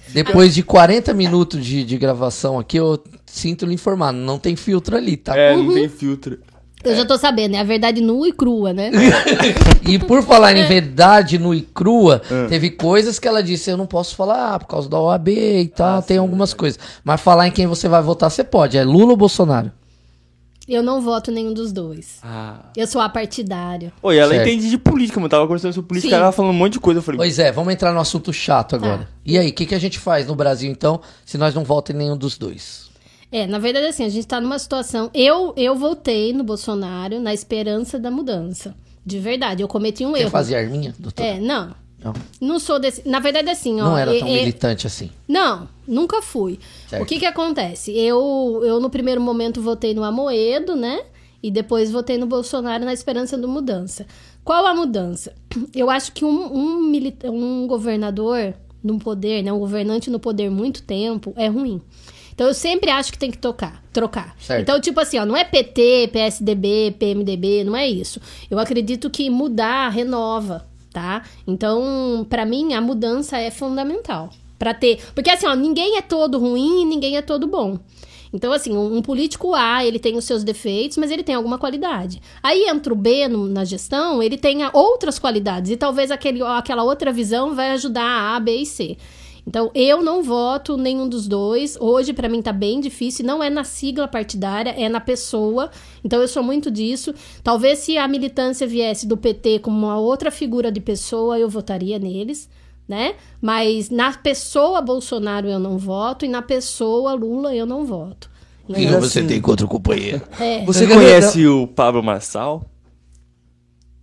Depois 0.08 0.54
de 0.54 0.62
40 0.62 1.12
minutos 1.12 1.64
de, 1.64 1.84
de 1.84 1.98
gravação 1.98 2.58
aqui, 2.58 2.76
eu 2.76 3.02
sinto 3.26 3.66
lhe 3.66 3.74
informar. 3.74 4.12
Não 4.12 4.38
tem 4.38 4.54
filtro 4.54 4.96
ali, 4.96 5.16
tá? 5.16 5.36
É, 5.36 5.56
não 5.56 5.74
tem 5.74 5.88
filtro. 5.88 6.38
Eu 6.84 6.94
já 6.94 7.04
tô 7.04 7.16
sabendo, 7.16 7.56
é 7.56 7.60
a 7.60 7.64
verdade 7.64 8.00
nua 8.00 8.28
e 8.28 8.32
crua, 8.32 8.72
né? 8.72 8.90
E 9.88 9.98
por 9.98 10.22
falar 10.22 10.54
em 10.56 10.66
verdade 10.66 11.38
nua 11.38 11.56
e 11.56 11.62
crua, 11.62 12.20
É. 12.30 12.46
teve 12.46 12.70
coisas 12.70 13.18
que 13.18 13.26
ela 13.28 13.42
disse, 13.42 13.70
eu 13.70 13.76
não 13.76 13.86
posso 13.86 14.14
falar 14.14 14.58
por 14.58 14.66
causa 14.66 14.88
da 14.88 14.98
OAB 15.00 15.28
e 15.28 15.70
Ah, 15.72 15.76
tal, 15.76 16.02
tem 16.02 16.18
algumas 16.18 16.52
coisas. 16.54 16.78
Mas 17.02 17.20
falar 17.20 17.48
em 17.48 17.50
quem 17.50 17.66
você 17.66 17.88
vai 17.88 18.02
votar, 18.02 18.30
você 18.30 18.44
pode. 18.44 18.76
É 18.78 18.84
Lula 18.84 19.12
ou 19.12 19.16
Bolsonaro? 19.16 19.72
Eu 20.66 20.82
não 20.82 21.02
voto 21.02 21.30
nenhum 21.30 21.52
dos 21.52 21.72
dois. 21.72 22.20
Ah. 22.22 22.70
Eu 22.74 22.86
sou 22.86 22.98
apartidária. 23.00 23.92
Oi, 24.02 24.16
ela 24.16 24.32
Certo. 24.32 24.48
entende 24.48 24.70
de 24.70 24.78
política, 24.78 25.20
mano. 25.20 25.28
Tava 25.28 25.44
conversando 25.46 25.74
sobre 25.74 25.88
política, 25.88 26.16
Sim. 26.16 26.22
ela 26.22 26.32
falando 26.32 26.52
um 26.52 26.58
monte 26.58 26.74
de 26.74 26.80
coisa. 26.80 26.98
Eu 27.00 27.02
falei, 27.02 27.18
Pois 27.18 27.38
é, 27.38 27.52
vamos 27.52 27.72
entrar 27.74 27.92
no 27.92 28.00
assunto 28.00 28.32
chato 28.32 28.74
agora. 28.74 28.98
Tá. 29.00 29.08
E 29.26 29.38
aí, 29.38 29.50
o 29.50 29.52
que, 29.52 29.66
que 29.66 29.74
a 29.74 29.78
gente 29.78 29.98
faz 29.98 30.26
no 30.26 30.34
Brasil, 30.34 30.70
então, 30.70 31.02
se 31.26 31.36
nós 31.36 31.54
não 31.54 31.64
votamos 31.64 32.00
em 32.00 32.04
nenhum 32.06 32.16
dos 32.16 32.38
dois? 32.38 32.83
É, 33.36 33.46
na 33.48 33.58
verdade, 33.58 33.86
assim, 33.86 34.04
a 34.04 34.08
gente 34.08 34.26
tá 34.28 34.40
numa 34.40 34.58
situação. 34.60 35.10
Eu, 35.12 35.52
eu 35.56 35.74
votei 35.74 36.32
no 36.32 36.44
Bolsonaro 36.44 37.18
na 37.20 37.34
esperança 37.34 37.98
da 37.98 38.08
mudança. 38.10 38.76
De 39.04 39.18
verdade, 39.18 39.60
eu 39.60 39.66
cometi 39.66 40.06
um 40.06 40.12
Quer 40.12 40.20
erro. 40.20 40.30
fazer 40.30 40.54
arminha, 40.54 40.94
doutor? 40.98 41.22
É, 41.24 41.40
não. 41.40 41.74
Não, 42.02 42.12
Não 42.40 42.58
sou 42.60 42.78
desse. 42.78 43.06
Na 43.08 43.18
verdade, 43.18 43.50
assim, 43.50 43.80
ó. 43.80 43.84
não 43.86 43.98
era 43.98 44.16
tão 44.16 44.28
é- 44.28 44.32
militante 44.32 44.86
assim. 44.86 45.10
Não, 45.26 45.66
nunca 45.88 46.22
fui. 46.22 46.60
Certo. 46.88 47.02
O 47.02 47.06
que 47.06 47.18
que 47.18 47.26
acontece? 47.26 47.90
Eu, 47.98 48.60
eu, 48.62 48.78
no 48.78 48.88
primeiro 48.90 49.20
momento, 49.20 49.60
votei 49.60 49.94
no 49.94 50.04
Amoedo, 50.04 50.76
né? 50.76 51.00
E 51.42 51.50
depois 51.50 51.90
votei 51.90 52.16
no 52.18 52.26
Bolsonaro 52.26 52.84
na 52.84 52.92
esperança 52.92 53.36
de 53.36 53.46
mudança. 53.46 54.06
Qual 54.44 54.64
a 54.66 54.74
mudança? 54.74 55.32
Eu 55.74 55.90
acho 55.90 56.12
que 56.12 56.24
um, 56.24 56.54
um, 56.54 56.82
milita- 56.82 57.30
um 57.30 57.66
governador 57.66 58.54
no 58.82 58.98
poder, 58.98 59.42
né? 59.42 59.52
Um 59.52 59.58
governante 59.58 60.08
no 60.10 60.20
poder 60.20 60.50
muito 60.50 60.82
tempo 60.82 61.32
é 61.36 61.48
ruim. 61.48 61.80
Então 62.34 62.48
eu 62.48 62.54
sempre 62.54 62.90
acho 62.90 63.12
que 63.12 63.18
tem 63.18 63.30
que 63.30 63.38
tocar, 63.38 63.82
trocar. 63.92 64.34
Certo. 64.40 64.60
Então, 64.62 64.80
tipo 64.80 64.98
assim, 65.00 65.18
ó, 65.18 65.24
não 65.24 65.36
é 65.36 65.44
PT, 65.44 66.08
PSDB, 66.12 66.96
PMDB, 66.98 67.62
não 67.64 67.76
é 67.76 67.88
isso. 67.88 68.20
Eu 68.50 68.58
acredito 68.58 69.08
que 69.08 69.30
mudar 69.30 69.88
renova, 69.90 70.66
tá? 70.92 71.22
Então, 71.46 72.26
pra 72.28 72.44
mim, 72.44 72.74
a 72.74 72.80
mudança 72.80 73.38
é 73.38 73.50
fundamental. 73.50 74.30
Pra 74.58 74.72
ter. 74.74 74.98
Porque 75.14 75.30
assim, 75.30 75.46
ó, 75.46 75.54
ninguém 75.54 75.96
é 75.96 76.02
todo 76.02 76.38
ruim 76.38 76.82
e 76.82 76.84
ninguém 76.84 77.16
é 77.16 77.22
todo 77.22 77.46
bom. 77.46 77.78
Então, 78.32 78.52
assim, 78.52 78.76
um, 78.76 79.00
político 79.00 79.54
A, 79.54 79.84
ele 79.84 79.98
tem 80.00 80.16
os 80.16 80.24
seus 80.24 80.42
defeitos, 80.42 80.96
mas 80.96 81.10
ele 81.12 81.22
tem 81.22 81.36
alguma 81.36 81.56
qualidade. 81.56 82.20
Aí 82.42 82.64
entra 82.68 82.92
o 82.92 82.96
B 82.96 83.28
no- 83.28 83.46
na 83.46 83.64
gestão, 83.64 84.20
ele 84.20 84.36
tenha 84.36 84.70
outras 84.72 85.20
qualidades. 85.20 85.70
E 85.70 85.76
talvez 85.76 86.10
aquele, 86.10 86.42
aquela 86.42 86.82
outra 86.82 87.12
visão 87.12 87.54
vai 87.54 87.70
ajudar 87.72 88.02
a 88.04 88.34
A, 88.36 88.40
B 88.40 88.56
e 88.56 88.66
C. 88.66 88.96
Então, 89.46 89.70
eu 89.74 90.02
não 90.02 90.22
voto 90.22 90.76
nenhum 90.76 91.06
dos 91.08 91.28
dois. 91.28 91.76
Hoje, 91.78 92.12
pra 92.14 92.28
mim, 92.30 92.40
tá 92.40 92.52
bem 92.52 92.80
difícil. 92.80 93.26
Não 93.26 93.42
é 93.42 93.50
na 93.50 93.62
sigla 93.62 94.08
partidária, 94.08 94.70
é 94.70 94.88
na 94.88 95.00
pessoa. 95.00 95.70
Então, 96.02 96.20
eu 96.20 96.26
sou 96.28 96.42
muito 96.42 96.70
disso. 96.70 97.14
Talvez 97.42 97.80
se 97.80 97.98
a 97.98 98.08
militância 98.08 98.66
viesse 98.66 99.06
do 99.06 99.16
PT 99.18 99.58
como 99.58 99.76
uma 99.86 99.98
outra 99.98 100.30
figura 100.30 100.72
de 100.72 100.80
pessoa, 100.80 101.38
eu 101.38 101.48
votaria 101.48 101.98
neles, 101.98 102.48
né? 102.88 103.16
Mas 103.40 103.90
na 103.90 104.12
pessoa 104.14 104.80
Bolsonaro 104.80 105.46
eu 105.46 105.58
não 105.58 105.76
voto 105.76 106.24
e 106.24 106.28
na 106.28 106.40
pessoa 106.40 107.12
Lula 107.12 107.54
eu 107.54 107.66
não 107.66 107.84
voto. 107.84 108.30
O 108.66 108.72
que 108.72 108.86
Mas 108.86 108.94
você 109.04 109.18
assim- 109.18 109.28
tem 109.28 109.42
contra 109.42 109.66
o 109.66 109.68
companheiro? 109.68 110.22
É, 110.40 110.64
Você 110.64 110.86
conhece 110.86 111.46
o 111.46 111.66
Pablo 111.66 112.02
Marçal? 112.02 112.64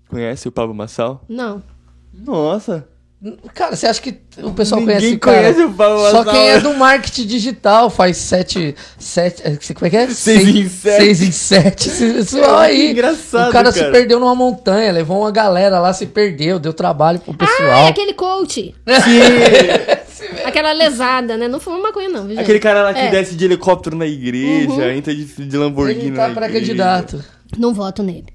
Conhece 0.07 0.47
o 0.47 0.51
Pablo 0.51 0.75
Marçal? 0.75 1.23
não. 1.27 1.63
Nossa. 2.13 2.87
Cara, 3.53 3.75
você 3.75 3.85
acha 3.85 4.01
que 4.01 4.15
o 4.41 4.51
pessoal 4.51 4.81
Ninguém 4.81 4.97
conhece, 4.97 5.17
cara? 5.19 5.41
conhece 5.53 5.61
o 5.61 5.73
Pablo 5.73 6.09
Só 6.09 6.23
quem 6.23 6.49
é 6.49 6.59
do 6.59 6.73
marketing 6.73 7.27
digital 7.27 7.87
faz 7.91 8.17
sete, 8.17 8.75
sete, 8.97 9.43
é, 9.45 9.57
como 9.75 9.85
é 9.85 9.89
que 9.91 9.97
é? 9.97 10.07
Seis 10.09 10.47
em 10.47 10.67
sete. 10.67 10.97
Seis 11.03 11.21
em 11.21 11.31
sete, 11.31 11.87
esse 11.89 12.13
pessoal 12.13 12.63
É, 12.63 12.69
que 12.69 12.73
aí. 12.73 12.91
engraçado, 12.91 13.49
o 13.49 13.51
cara, 13.51 13.71
se 13.71 13.79
cara. 13.79 13.91
perdeu 13.91 14.19
numa 14.19 14.33
montanha, 14.33 14.91
levou 14.91 15.19
uma 15.19 15.29
galera 15.29 15.79
lá, 15.79 15.93
se 15.93 16.07
perdeu, 16.07 16.57
deu 16.57 16.73
trabalho 16.73 17.19
pro 17.19 17.31
Ah, 17.39 17.43
é 17.43 17.47
pessoal. 17.47 17.87
aquele 17.89 18.13
coach. 18.13 18.73
Aquela 20.45 20.71
lesada, 20.71 21.35
né? 21.37 21.47
Não 21.47 21.59
foi 21.59 21.73
uma 21.73 21.83
maconha, 21.83 22.09
não, 22.09 22.21
viu, 22.21 22.31
gente? 22.35 22.43
Aquele 22.43 22.59
cara 22.59 22.83
lá 22.83 22.93
que 22.93 22.99
É. 22.99 23.05
Uhum. 23.05 23.11
desce 23.11 23.35
de 23.35 23.45
helicóptero 23.45 23.95
na 23.95 24.05
igreja, 24.05 24.93
entra 24.93 25.13
de, 25.13 25.25
de 25.25 25.57
Lamborghini 25.57 26.07
Ele 26.07 26.15
tá 26.15 26.29
pra 26.29 26.45
igreja. 26.47 26.65
candidato. 26.67 27.23
Não 27.57 27.73
voto 27.73 28.01
nele. 28.03 28.27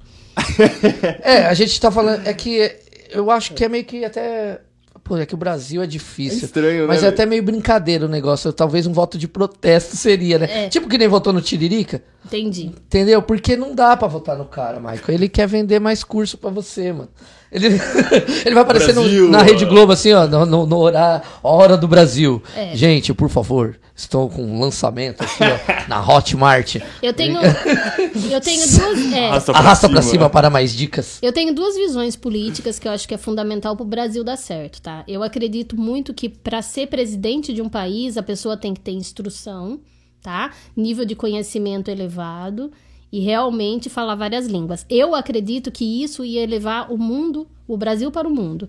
É, 1.22 1.46
a 1.46 1.54
gente 1.54 1.80
tá 1.80 1.90
falando, 1.90 2.26
é 2.26 2.32
que 2.34 2.70
eu 3.10 3.30
acho 3.30 3.52
que 3.54 3.64
é 3.64 3.68
meio 3.68 3.84
que 3.84 4.04
até... 4.04 4.60
Pô, 5.06 5.16
é 5.16 5.24
que 5.24 5.34
o 5.34 5.38
Brasil 5.38 5.80
é 5.80 5.86
difícil. 5.86 6.40
É 6.42 6.44
estranho, 6.46 6.88
Mas 6.88 7.02
né, 7.02 7.06
é 7.06 7.10
até 7.10 7.24
meio 7.24 7.40
brincadeira 7.40 8.06
o 8.06 8.08
negócio. 8.08 8.52
Talvez 8.52 8.88
um 8.88 8.92
voto 8.92 9.16
de 9.16 9.28
protesto 9.28 9.94
seria, 9.96 10.36
né? 10.36 10.64
É. 10.64 10.68
Tipo 10.68 10.88
que 10.88 10.98
nem 10.98 11.06
votou 11.06 11.32
no 11.32 11.40
Tiririca. 11.40 12.02
Entendi. 12.24 12.66
Entendeu? 12.66 13.22
Porque 13.22 13.56
não 13.56 13.72
dá 13.72 13.96
pra 13.96 14.08
votar 14.08 14.36
no 14.36 14.46
cara, 14.46 14.80
Michael. 14.80 15.02
Ele 15.10 15.28
quer 15.28 15.46
vender 15.46 15.78
mais 15.78 16.02
curso 16.02 16.36
pra 16.36 16.50
você, 16.50 16.92
mano. 16.92 17.08
Ele, 17.50 17.68
ele 18.44 18.54
vai 18.54 18.62
aparecer 18.62 18.94
no- 18.94 19.28
na 19.28 19.42
Rede. 19.42 19.64
Globo, 19.64 19.92
assim, 19.92 20.12
ó, 20.12 20.26
no, 20.26 20.44
no, 20.46 20.66
no 20.66 20.76
horário, 20.78 21.22
hora 21.42 21.76
do 21.76 21.86
Brasil. 21.88 22.42
É. 22.54 22.74
Gente, 22.76 23.14
por 23.14 23.28
favor, 23.28 23.78
estou 23.94 24.28
com 24.28 24.42
um 24.42 24.60
lançamento 24.60 25.22
aqui, 25.22 25.42
ó, 25.42 25.72
na 25.88 26.06
Hotmart. 26.06 26.76
Eu 27.02 27.12
tenho. 27.12 27.38
eu 28.30 28.40
tenho 28.40 28.66
duas. 28.66 29.12
é, 29.12 29.28
Arrasta 29.28 29.52
Arrasta 29.52 29.88
pra 29.88 30.02
cima 30.02 30.28
para 30.28 30.50
mais 30.50 30.72
dicas. 30.74 31.18
Eu 31.22 31.32
tenho 31.32 31.54
duas 31.54 31.76
visões 31.76 32.16
políticas 32.16 32.78
que 32.78 32.88
eu 32.88 32.92
acho 32.92 33.06
que 33.06 33.14
é 33.14 33.18
fundamental 33.18 33.76
pro 33.76 33.84
Brasil 33.84 34.22
dar 34.24 34.36
certo, 34.36 34.82
tá? 34.82 35.04
Eu 35.06 35.22
acredito 35.22 35.76
muito 35.76 36.12
que 36.12 36.28
para 36.28 36.60
ser 36.62 36.88
presidente 36.88 37.52
de 37.52 37.62
um 37.62 37.68
país, 37.68 38.16
a 38.16 38.22
pessoa 38.22 38.56
tem 38.56 38.74
que 38.74 38.80
ter 38.80 38.92
instrução, 38.92 39.80
tá? 40.22 40.50
Nível 40.76 41.04
de 41.04 41.14
conhecimento 41.14 41.88
elevado 41.90 42.70
e 43.12 43.20
realmente 43.20 43.88
falar 43.88 44.14
várias 44.14 44.46
línguas. 44.46 44.84
Eu 44.88 45.14
acredito 45.14 45.70
que 45.70 46.02
isso 46.02 46.24
ia 46.24 46.46
levar 46.46 46.92
o 46.92 46.98
mundo, 46.98 47.46
o 47.66 47.76
Brasil 47.76 48.10
para 48.10 48.28
o 48.28 48.34
mundo. 48.34 48.68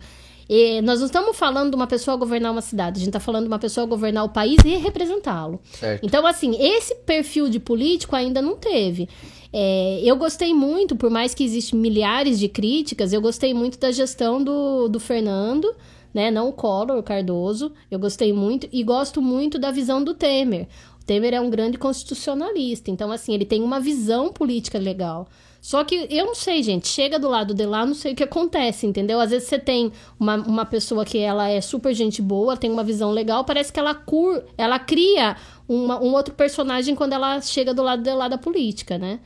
E 0.49 0.81
nós 0.81 0.99
não 0.99 1.07
estamos 1.07 1.35
falando 1.37 1.71
de 1.71 1.75
uma 1.75 1.87
pessoa 1.87 2.15
governar 2.15 2.51
uma 2.51 2.61
cidade, 2.61 2.97
a 2.97 2.99
gente 2.99 3.09
está 3.09 3.19
falando 3.19 3.43
de 3.43 3.49
uma 3.49 3.59
pessoa 3.59 3.85
governar 3.85 4.23
o 4.23 4.29
país 4.29 4.57
e 4.63 4.75
representá-lo. 4.77 5.59
Então, 6.01 6.25
assim, 6.25 6.55
esse 6.57 6.95
perfil 6.95 7.49
de 7.49 7.59
político 7.59 8.15
ainda 8.15 8.41
não 8.41 8.55
teve. 8.55 9.09
É, 9.51 10.01
eu 10.03 10.15
gostei 10.15 10.53
muito, 10.53 10.95
por 10.95 11.09
mais 11.09 11.33
que 11.33 11.43
existem 11.43 11.79
milhares 11.79 12.39
de 12.39 12.47
críticas, 12.47 13.11
eu 13.11 13.21
gostei 13.21 13.53
muito 13.53 13.77
da 13.77 13.91
gestão 13.91 14.41
do, 14.41 14.87
do 14.87 14.99
Fernando, 14.99 15.73
né? 16.13 16.31
Não 16.31 16.49
o 16.49 16.53
Collor, 16.53 16.97
o 16.97 17.03
Cardoso. 17.03 17.71
Eu 17.91 17.99
gostei 17.99 18.33
muito 18.33 18.67
e 18.71 18.83
gosto 18.83 19.21
muito 19.21 19.59
da 19.59 19.71
visão 19.71 20.03
do 20.03 20.13
Temer. 20.13 20.67
Temer 21.07 21.33
é 21.33 21.41
um 21.41 21.49
grande 21.49 21.77
constitucionalista, 21.77 22.91
então, 22.91 23.11
assim, 23.11 23.33
ele 23.33 23.45
tem 23.45 23.63
uma 23.63 23.79
visão 23.79 24.31
política 24.31 24.77
legal. 24.77 25.27
Só 25.61 25.83
que 25.83 26.05
eu 26.09 26.25
não 26.25 26.35
sei, 26.35 26.61
gente, 26.61 26.87
chega 26.87 27.17
do 27.17 27.27
lado 27.27 27.53
de 27.53 27.65
lá, 27.65 27.85
não 27.85 27.93
sei 27.95 28.13
o 28.13 28.15
que 28.15 28.23
acontece, 28.23 28.85
entendeu? 28.85 29.19
Às 29.19 29.31
vezes 29.31 29.47
você 29.47 29.57
tem 29.57 29.91
uma, 30.19 30.35
uma 30.35 30.65
pessoa 30.65 31.03
que 31.03 31.17
ela 31.17 31.49
é 31.49 31.59
super 31.61 31.93
gente 31.93 32.21
boa, 32.21 32.55
tem 32.55 32.69
uma 32.71 32.83
visão 32.83 33.11
legal, 33.11 33.43
parece 33.43 33.73
que 33.73 33.79
ela 33.79 33.95
cur, 33.95 34.43
ela 34.57 34.77
cria 34.79 35.35
uma- 35.67 35.99
um 36.01 36.13
outro 36.13 36.33
personagem 36.35 36.93
quando 36.93 37.13
ela 37.13 37.41
chega 37.41 37.73
do 37.73 37.81
lado 37.83 38.03
de 38.03 38.13
lá 38.13 38.27
da 38.27 38.37
política, 38.37 38.97
né? 38.97 39.19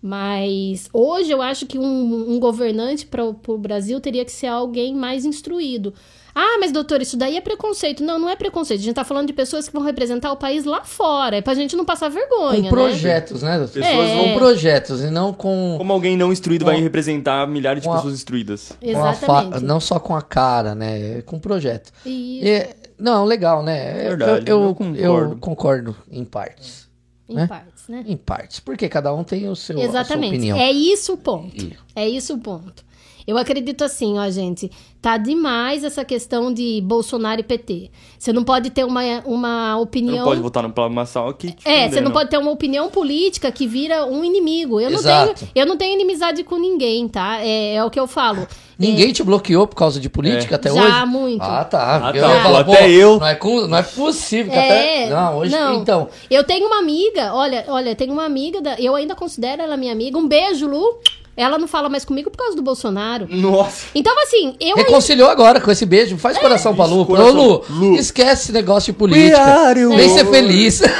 Mas 0.00 0.88
hoje 0.92 1.30
eu 1.30 1.40
acho 1.40 1.66
que 1.66 1.78
um, 1.78 2.34
um 2.34 2.38
governante 2.38 3.06
para 3.06 3.24
o 3.24 3.58
Brasil 3.58 4.00
teria 4.00 4.24
que 4.24 4.32
ser 4.32 4.48
alguém 4.48 4.94
mais 4.94 5.24
instruído. 5.24 5.94
Ah, 6.34 6.56
mas 6.58 6.72
doutor, 6.72 7.00
isso 7.00 7.16
daí 7.16 7.36
é 7.36 7.40
preconceito. 7.40 8.02
Não, 8.02 8.18
não 8.18 8.28
é 8.28 8.34
preconceito. 8.34 8.80
A 8.80 8.82
gente 8.82 8.94
tá 8.94 9.04
falando 9.04 9.28
de 9.28 9.32
pessoas 9.32 9.68
que 9.68 9.72
vão 9.74 9.82
representar 9.84 10.32
o 10.32 10.36
país 10.36 10.64
lá 10.64 10.82
fora. 10.84 11.36
É 11.36 11.40
pra 11.40 11.54
gente 11.54 11.76
não 11.76 11.84
passar 11.84 12.08
vergonha, 12.08 12.56
Com 12.56 12.62
né? 12.62 12.68
projetos, 12.70 13.42
né? 13.42 13.56
doutor? 13.58 13.74
Pessoas 13.82 14.10
É. 14.10 14.18
Com 14.18 14.34
projetos 14.38 15.00
e 15.02 15.10
não 15.10 15.32
com. 15.32 15.76
Como 15.78 15.92
alguém 15.92 16.16
não 16.16 16.32
instruído 16.32 16.64
vai 16.64 16.76
Com- 16.76 16.82
representar 16.82 17.46
milhares 17.46 17.82
de 17.82 17.88
com 17.88 17.92
a- 17.94 17.96
pessoas 17.98 18.14
instruídas? 18.14 18.72
a 18.72 18.74
fa- 18.74 18.86
Exatamente. 18.86 19.64
Não 19.64 19.78
só 19.78 20.00
com 20.00 20.16
a 20.16 20.22
cara, 20.22 20.74
né? 20.74 21.22
Com 21.22 21.38
projeto. 21.38 21.92
Isso, 22.04 22.46
E- 22.46 22.68
não, 22.98 23.24
legal, 23.24 23.62
né? 23.62 23.92
Verdade, 24.08 24.50
eu, 24.50 24.60
eu 24.60 24.68
eu, 24.68 24.74
concordo. 24.74 24.98
eu 25.32 25.36
concordo 25.38 25.96
em 26.10 26.24
partes. 26.24 26.88
em 27.28 27.36
né? 27.36 27.46
partes, 27.46 27.88
né? 27.88 28.04
Em 28.06 28.16
partes. 28.16 28.60
Porque 28.60 28.88
cada 28.88 29.14
um 29.14 29.24
tem 29.24 29.48
o 29.48 29.54
seu, 29.56 29.76
a 29.76 29.80
sua 29.80 29.88
Exatamente. 29.88 30.28
opinião. 30.36 30.58
É 30.58 30.70
isso 30.70 31.14
o 31.14 31.16
ponto. 31.16 31.56
E- 31.56 31.76
É 31.96 32.06
isso 32.08 32.34
o 32.34 32.38
ponto. 32.38 32.84
Eu 33.26 33.38
acredito 33.38 33.82
assim, 33.84 34.18
ó, 34.18 34.28
gente. 34.30 34.70
Tá 35.00 35.16
demais 35.18 35.84
essa 35.84 36.02
questão 36.04 36.52
de 36.52 36.80
Bolsonaro 36.82 37.40
e 37.40 37.44
PT. 37.44 37.90
Você 38.18 38.32
não 38.32 38.42
pode 38.42 38.70
ter 38.70 38.84
uma, 38.84 39.02
uma 39.26 39.74
Você 39.76 39.82
opinião. 39.82 40.16
não 40.18 40.24
pode 40.24 40.40
votar 40.40 40.62
no 40.62 40.70
Plano 40.72 40.94
Massal 40.94 41.28
aqui. 41.28 41.52
te 41.52 41.68
É, 41.68 41.88
você 41.90 42.00
não 42.00 42.10
pode 42.10 42.30
ter 42.30 42.38
uma 42.38 42.50
opinião 42.50 42.88
política 42.88 43.52
que 43.52 43.66
vira 43.66 44.06
um 44.06 44.24
inimigo. 44.24 44.80
Eu 44.80 44.90
não 44.90 44.98
Exato. 44.98 45.34
tenho, 45.34 45.50
eu 45.54 45.66
não 45.66 45.76
tenho 45.76 45.94
inimizade 45.94 46.42
com 46.44 46.56
ninguém, 46.58 47.06
tá? 47.06 47.38
É, 47.42 47.74
é 47.74 47.84
o 47.84 47.90
que 47.90 48.00
eu 48.00 48.06
falo. 48.06 48.46
Ninguém 48.78 49.12
te 49.12 49.22
bloqueou 49.22 49.68
por 49.68 49.76
causa 49.76 50.00
de 50.00 50.08
política 50.08 50.54
É. 50.54 50.56
até 50.56 50.72
Já, 50.72 50.82
hoje? 51.02 51.06
muito. 51.06 51.42
Ah, 51.42 51.64
tá. 51.64 52.08
Ah, 52.08 52.10
eu 52.16 52.22
tá. 52.22 52.42
Pô, 52.64 52.72
até 52.72 52.90
eu. 52.90 53.20
Não 53.20 53.26
é, 53.26 53.34
com- 53.36 53.66
não 53.68 53.78
é 53.78 53.82
possível. 53.84 54.50
que 54.52 54.58
É, 54.58 55.04
até... 55.04 55.10
Não, 55.14 55.36
hoje. 55.36 55.52
não. 55.52 55.74
Então, 55.80 56.08
Eu 56.28 56.42
tenho 56.42 56.66
uma 56.66 56.78
amiga, 56.80 57.32
olha, 57.34 57.64
olha, 57.68 57.94
tenho 57.94 58.12
uma 58.12 58.24
amiga, 58.24 58.60
da, 58.60 58.74
eu 58.80 58.94
ainda 58.96 59.14
considero 59.14 59.62
ela 59.62 59.76
minha 59.76 59.92
amiga. 59.92 60.18
Um 60.18 60.26
beijo, 60.26 60.66
Lu. 60.66 60.98
Ela 61.36 61.58
não 61.58 61.66
fala 61.66 61.88
mais 61.88 62.04
comigo 62.04 62.30
por 62.30 62.38
causa 62.38 62.54
do 62.54 62.62
Bolsonaro. 62.62 63.26
Nossa. 63.28 63.86
Então, 63.94 64.14
assim, 64.22 64.54
eu 64.60 64.76
reconciliou 64.76 65.28
agora 65.28 65.60
com 65.60 65.70
esse 65.70 65.84
beijo. 65.84 66.16
Faz 66.16 66.38
coração 66.38 66.74
pra 66.76 66.84
Lu. 66.86 66.92
Isso, 66.92 67.02
Ô, 67.02 67.06
coração. 67.06 67.34
Lu, 67.34 67.64
Lu. 67.70 67.96
esquece 67.96 68.42
esse 68.44 68.52
negócio 68.52 68.92
de 68.92 68.98
política. 68.98 69.74
Vem 69.96 70.08
ser 70.10 70.26
feliz. 70.26 70.80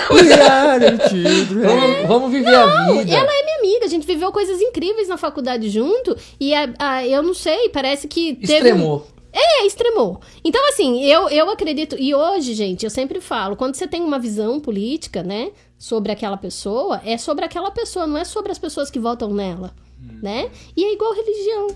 vamos, 1.63 2.07
vamos 2.09 2.31
viver 2.33 2.55
a 2.55 2.67
vida. 2.93 3.15
Ela 3.15 3.31
é 3.33 3.45
minha 3.45 3.59
amiga, 3.59 3.87
a 3.87 3.89
gente 3.89 4.07
viveu 4.07 4.31
coisas 4.33 4.61
incríveis 4.61 5.09
na 5.09 5.17
faculdade 5.17 5.69
junto. 5.71 6.17
E 6.41 6.55
a- 6.55 6.73
a- 6.79 7.07
eu 7.07 7.23
não 7.23 7.35
sei, 7.35 7.69
parece 7.69 8.09
que 8.09 8.35
teve. 8.35 8.55
Extremou. 8.55 9.07
É, 9.33 9.67
extremou. 9.67 10.21
Então, 10.45 10.61
assim, 10.69 11.05
eu, 11.05 11.29
eu 11.29 11.51
acredito. 11.51 11.97
E 11.99 12.15
hoje, 12.15 12.55
gente, 12.55 12.85
eu 12.85 12.91
sempre 12.91 13.21
falo: 13.21 13.57
quando 13.57 13.75
você 13.75 13.87
tem 13.87 14.01
uma 14.03 14.19
visão 14.19 14.61
política, 14.61 15.23
né, 15.25 15.51
sobre 15.77 16.13
aquela 16.13 16.37
pessoa, 16.37 17.01
é 17.05 17.19
sobre 17.19 17.45
aquela 17.45 17.71
pessoa, 17.73 18.07
não 18.07 18.17
é 18.17 18.25
sobre 18.25 18.53
as 18.53 18.59
pessoas 18.59 18.91
que 18.91 18.99
votam 19.01 19.33
nela, 19.35 19.73
né? 20.23 20.51
E 20.77 20.85
é 20.85 20.93
igual 20.93 21.15
religião. 21.15 21.69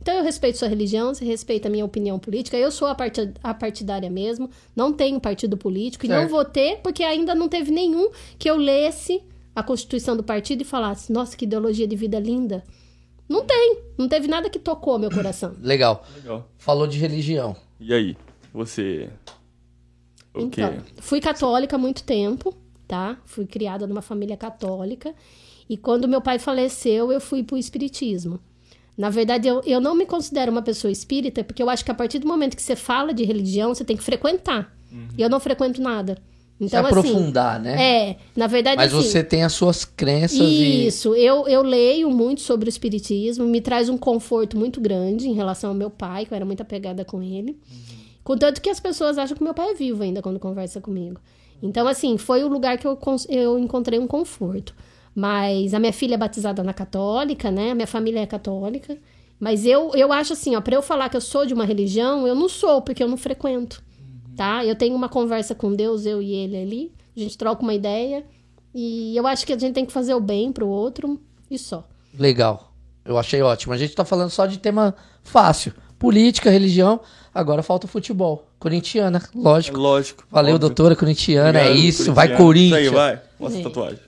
Então, 0.00 0.14
eu 0.14 0.24
respeito 0.24 0.56
sua 0.56 0.68
religião, 0.68 1.12
você 1.14 1.24
respeita 1.24 1.68
a 1.68 1.70
minha 1.70 1.84
opinião 1.84 2.18
política. 2.18 2.56
Eu 2.56 2.70
sou 2.70 2.88
a, 2.88 2.96
a 3.42 3.52
partidária 3.54 4.08
mesmo, 4.08 4.48
não 4.74 4.92
tenho 4.92 5.20
partido 5.20 5.58
político 5.58 6.06
e 6.06 6.08
não 6.08 6.20
Certo. 6.20 6.30
vou 6.30 6.44
ter, 6.44 6.78
porque 6.78 7.02
ainda 7.04 7.34
não 7.34 7.48
teve 7.48 7.70
nenhum 7.70 8.10
que 8.38 8.48
eu 8.48 8.56
lesse 8.56 9.22
a 9.54 9.62
constituição 9.62 10.16
do 10.16 10.22
partido 10.22 10.62
e 10.62 10.64
falasse: 10.64 11.12
nossa, 11.12 11.36
que 11.36 11.44
ideologia 11.44 11.86
de 11.86 11.96
vida 11.96 12.18
linda. 12.18 12.64
Não 13.28 13.44
tem. 13.44 13.78
Não 13.98 14.08
teve 14.08 14.26
nada 14.26 14.48
que 14.48 14.58
tocou 14.58 14.98
meu 14.98 15.10
coração. 15.10 15.54
Legal. 15.60 16.04
Legal. 16.16 16.48
Falou 16.58 16.86
de 16.86 16.98
religião. 16.98 17.54
E 17.78 17.92
aí? 17.92 18.16
Você. 18.52 19.10
O 20.34 20.48
quê? 20.48 20.62
Então, 20.62 20.74
fui 20.98 21.20
católica 21.20 21.76
há 21.76 21.78
muito 21.78 22.02
tempo, 22.04 22.54
tá? 22.90 23.16
Fui 23.24 23.46
criada 23.46 23.86
numa 23.86 24.02
família 24.02 24.36
católica. 24.36 25.14
E 25.68 25.76
quando 25.76 26.08
meu 26.08 26.20
pai 26.20 26.40
faleceu, 26.40 27.12
eu 27.12 27.20
fui 27.20 27.44
pro 27.44 27.56
espiritismo. 27.56 28.40
Na 28.98 29.08
verdade, 29.08 29.46
eu, 29.46 29.62
eu 29.64 29.80
não 29.80 29.94
me 29.94 30.04
considero 30.04 30.50
uma 30.50 30.60
pessoa 30.60 30.90
espírita, 30.90 31.44
porque 31.44 31.62
eu 31.62 31.70
acho 31.70 31.84
que 31.84 31.90
a 31.92 31.94
partir 31.94 32.18
do 32.18 32.26
momento 32.26 32.56
que 32.56 32.62
você 32.62 32.74
fala 32.74 33.14
de 33.14 33.22
religião, 33.22 33.72
você 33.72 33.84
tem 33.84 33.96
que 33.96 34.02
frequentar. 34.02 34.76
E 35.16 35.22
eu 35.22 35.30
não 35.30 35.38
frequento 35.38 35.80
nada. 35.80 36.18
Então, 36.60 36.82
Se 36.82 36.86
aprofundar, 36.88 37.54
assim, 37.54 37.62
né? 37.62 37.82
É, 37.82 38.16
na 38.36 38.48
verdade, 38.48 38.76
Mas 38.76 38.92
assim, 38.92 39.02
você 39.02 39.22
tem 39.24 39.44
as 39.44 39.52
suas 39.52 39.84
crenças 39.84 40.40
e. 40.40 40.88
Isso, 40.88 41.14
eu, 41.14 41.46
eu 41.48 41.62
leio 41.62 42.10
muito 42.10 42.40
sobre 42.40 42.68
o 42.68 42.68
espiritismo, 42.68 43.46
me 43.46 43.60
traz 43.60 43.88
um 43.88 43.96
conforto 43.96 44.58
muito 44.58 44.80
grande 44.80 45.28
em 45.28 45.32
relação 45.32 45.70
ao 45.70 45.76
meu 45.76 45.88
pai, 45.88 46.26
que 46.26 46.34
eu 46.34 46.36
era 46.36 46.44
muito 46.44 46.60
apegada 46.60 47.04
com 47.04 47.22
ele. 47.22 47.56
Contanto 48.22 48.60
que 48.60 48.68
as 48.68 48.78
pessoas 48.80 49.16
acham 49.16 49.36
que 49.36 49.42
meu 49.42 49.54
pai 49.54 49.70
é 49.70 49.74
vivo 49.74 50.02
ainda 50.02 50.20
quando 50.20 50.38
conversa 50.38 50.80
comigo. 50.80 51.18
Então, 51.62 51.86
assim, 51.86 52.16
foi 52.16 52.42
o 52.42 52.48
lugar 52.48 52.78
que 52.78 52.86
eu, 52.86 52.98
eu 53.28 53.58
encontrei 53.58 53.98
um 53.98 54.06
conforto. 54.06 54.74
Mas 55.14 55.74
a 55.74 55.78
minha 55.78 55.92
filha 55.92 56.14
é 56.14 56.18
batizada 56.18 56.62
na 56.62 56.72
católica, 56.72 57.50
né? 57.50 57.72
A 57.72 57.74
minha 57.74 57.86
família 57.86 58.20
é 58.20 58.26
católica. 58.26 58.96
Mas 59.38 59.64
eu, 59.64 59.92
eu 59.94 60.12
acho 60.12 60.34
assim, 60.34 60.54
ó, 60.54 60.60
pra 60.60 60.74
eu 60.74 60.82
falar 60.82 61.08
que 61.08 61.16
eu 61.16 61.20
sou 61.20 61.46
de 61.46 61.54
uma 61.54 61.64
religião, 61.64 62.26
eu 62.26 62.34
não 62.34 62.48
sou, 62.48 62.82
porque 62.82 63.02
eu 63.02 63.08
não 63.08 63.16
frequento. 63.16 63.82
Tá? 64.36 64.64
Eu 64.64 64.76
tenho 64.76 64.94
uma 64.94 65.08
conversa 65.08 65.54
com 65.54 65.74
Deus, 65.74 66.06
eu 66.06 66.22
e 66.22 66.32
ele 66.32 66.56
ali. 66.56 66.92
A 67.16 67.20
gente 67.20 67.36
troca 67.36 67.62
uma 67.62 67.74
ideia. 67.74 68.24
E 68.74 69.16
eu 69.16 69.26
acho 69.26 69.44
que 69.44 69.52
a 69.52 69.58
gente 69.58 69.74
tem 69.74 69.84
que 69.84 69.92
fazer 69.92 70.14
o 70.14 70.20
bem 70.20 70.52
pro 70.52 70.68
outro 70.68 71.20
e 71.50 71.58
só. 71.58 71.86
Legal. 72.18 72.72
Eu 73.04 73.18
achei 73.18 73.42
ótimo. 73.42 73.72
A 73.72 73.76
gente 73.76 73.94
tá 73.94 74.04
falando 74.04 74.30
só 74.30 74.46
de 74.46 74.58
tema 74.58 74.94
fácil. 75.22 75.72
Política, 76.00 76.50
religião. 76.50 76.98
Agora 77.32 77.62
falta 77.62 77.86
o 77.86 77.88
futebol. 77.88 78.44
Corintiana, 78.58 79.18
É 79.18 79.38
lógico. 79.38 79.78
lógico. 79.78 80.24
Valeu, 80.30 80.54
óbvio. 80.54 80.68
doutora 80.68 80.96
corintiana. 80.96 81.60
é 81.60 81.70
isso. 81.70 82.12
Vai. 82.12 82.34
Corinthians. 82.36 82.80
Isso 82.86 82.90
aí, 82.90 82.94
vai. 82.94 83.20
Mostra 83.38 83.60
a 83.60 83.64
tatuagem. 83.64 83.98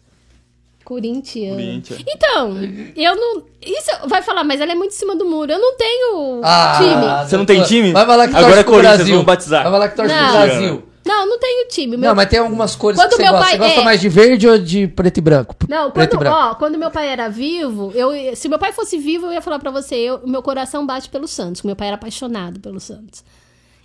Corinthians. 0.85 1.91
Então, 2.07 2.57
eu 2.97 3.15
não. 3.17 3.43
Isso 3.65 3.91
vai 4.09 4.21
falar, 4.23 4.43
mas 4.43 4.61
ela 4.61 4.73
é 4.73 4.75
muito 4.75 4.91
em 4.93 4.97
cima 4.97 5.15
do 5.15 5.25
muro. 5.25 5.53
Eu 5.53 5.59
não 5.61 5.77
tenho 5.77 6.41
Ah, 6.43 6.79
time. 6.79 7.29
Você 7.29 7.37
não 7.37 7.45
tem 7.47 7.63
time? 7.63 7.93
Vai 7.93 8.05
falar 8.05 8.27
que 8.29 8.35
Agora 8.35 8.47
torce 8.47 8.59
é 8.61 8.63
pro 8.65 8.73
Corinthians, 8.73 8.97
Brasil. 8.97 9.15
vamos 9.15 9.27
batizar. 9.27 9.63
Vai 9.63 9.73
falar 9.73 9.89
que 9.89 9.97
torce 9.97 10.13
pro 10.15 10.23
Não. 10.23 10.33
Brasil. 10.33 10.83
Não, 11.05 11.27
não 11.27 11.39
tenho 11.39 11.69
time. 11.69 11.97
Meu... 11.97 12.11
Não, 12.11 12.15
mas 12.17 12.29
tem 12.29 12.39
algumas 12.39 12.77
cores 12.77 12.99
Quando 12.99 13.11
que 13.11 13.17
você 13.17 13.23
meu 13.23 13.33
gosta. 13.33 13.45
pai- 13.47 13.53
Você 13.57 13.59
gosta 13.65 13.81
é. 13.81 13.85
mais 13.85 14.01
de 14.01 14.09
verde 14.09 14.49
ou 14.49 14.59
de 14.59 14.87
preto 14.87 15.19
e 15.19 15.21
branco? 15.21 15.57
Não, 15.69 15.91
preto 15.91 16.11
quando, 16.11 16.21
e 16.21 16.25
branco. 16.25 16.37
ó, 16.39 16.55
quando 16.55 16.79
meu 16.79 16.91
pai 16.91 17.09
era 17.09 17.29
vivo, 17.29 17.91
eu, 17.95 18.11
se 18.37 18.49
meu 18.49 18.59
pai 18.59 18.73
fosse 18.73 18.99
vivo, 18.99 19.27
eu 19.27 19.33
ia 19.33 19.43
falar 19.43 19.59
pra 19.59 19.71
você, 19.71 19.97
eu, 19.97 20.21
meu 20.27 20.43
coração 20.43 20.87
bate 20.87 21.09
pelo 21.09 21.27
Santos. 21.27 21.63
Meu 21.63 21.75
pai 21.75 21.89
era 21.89 21.97
apaixonado 21.97 22.61
pelo 22.61 22.79
Santos. 22.79 23.25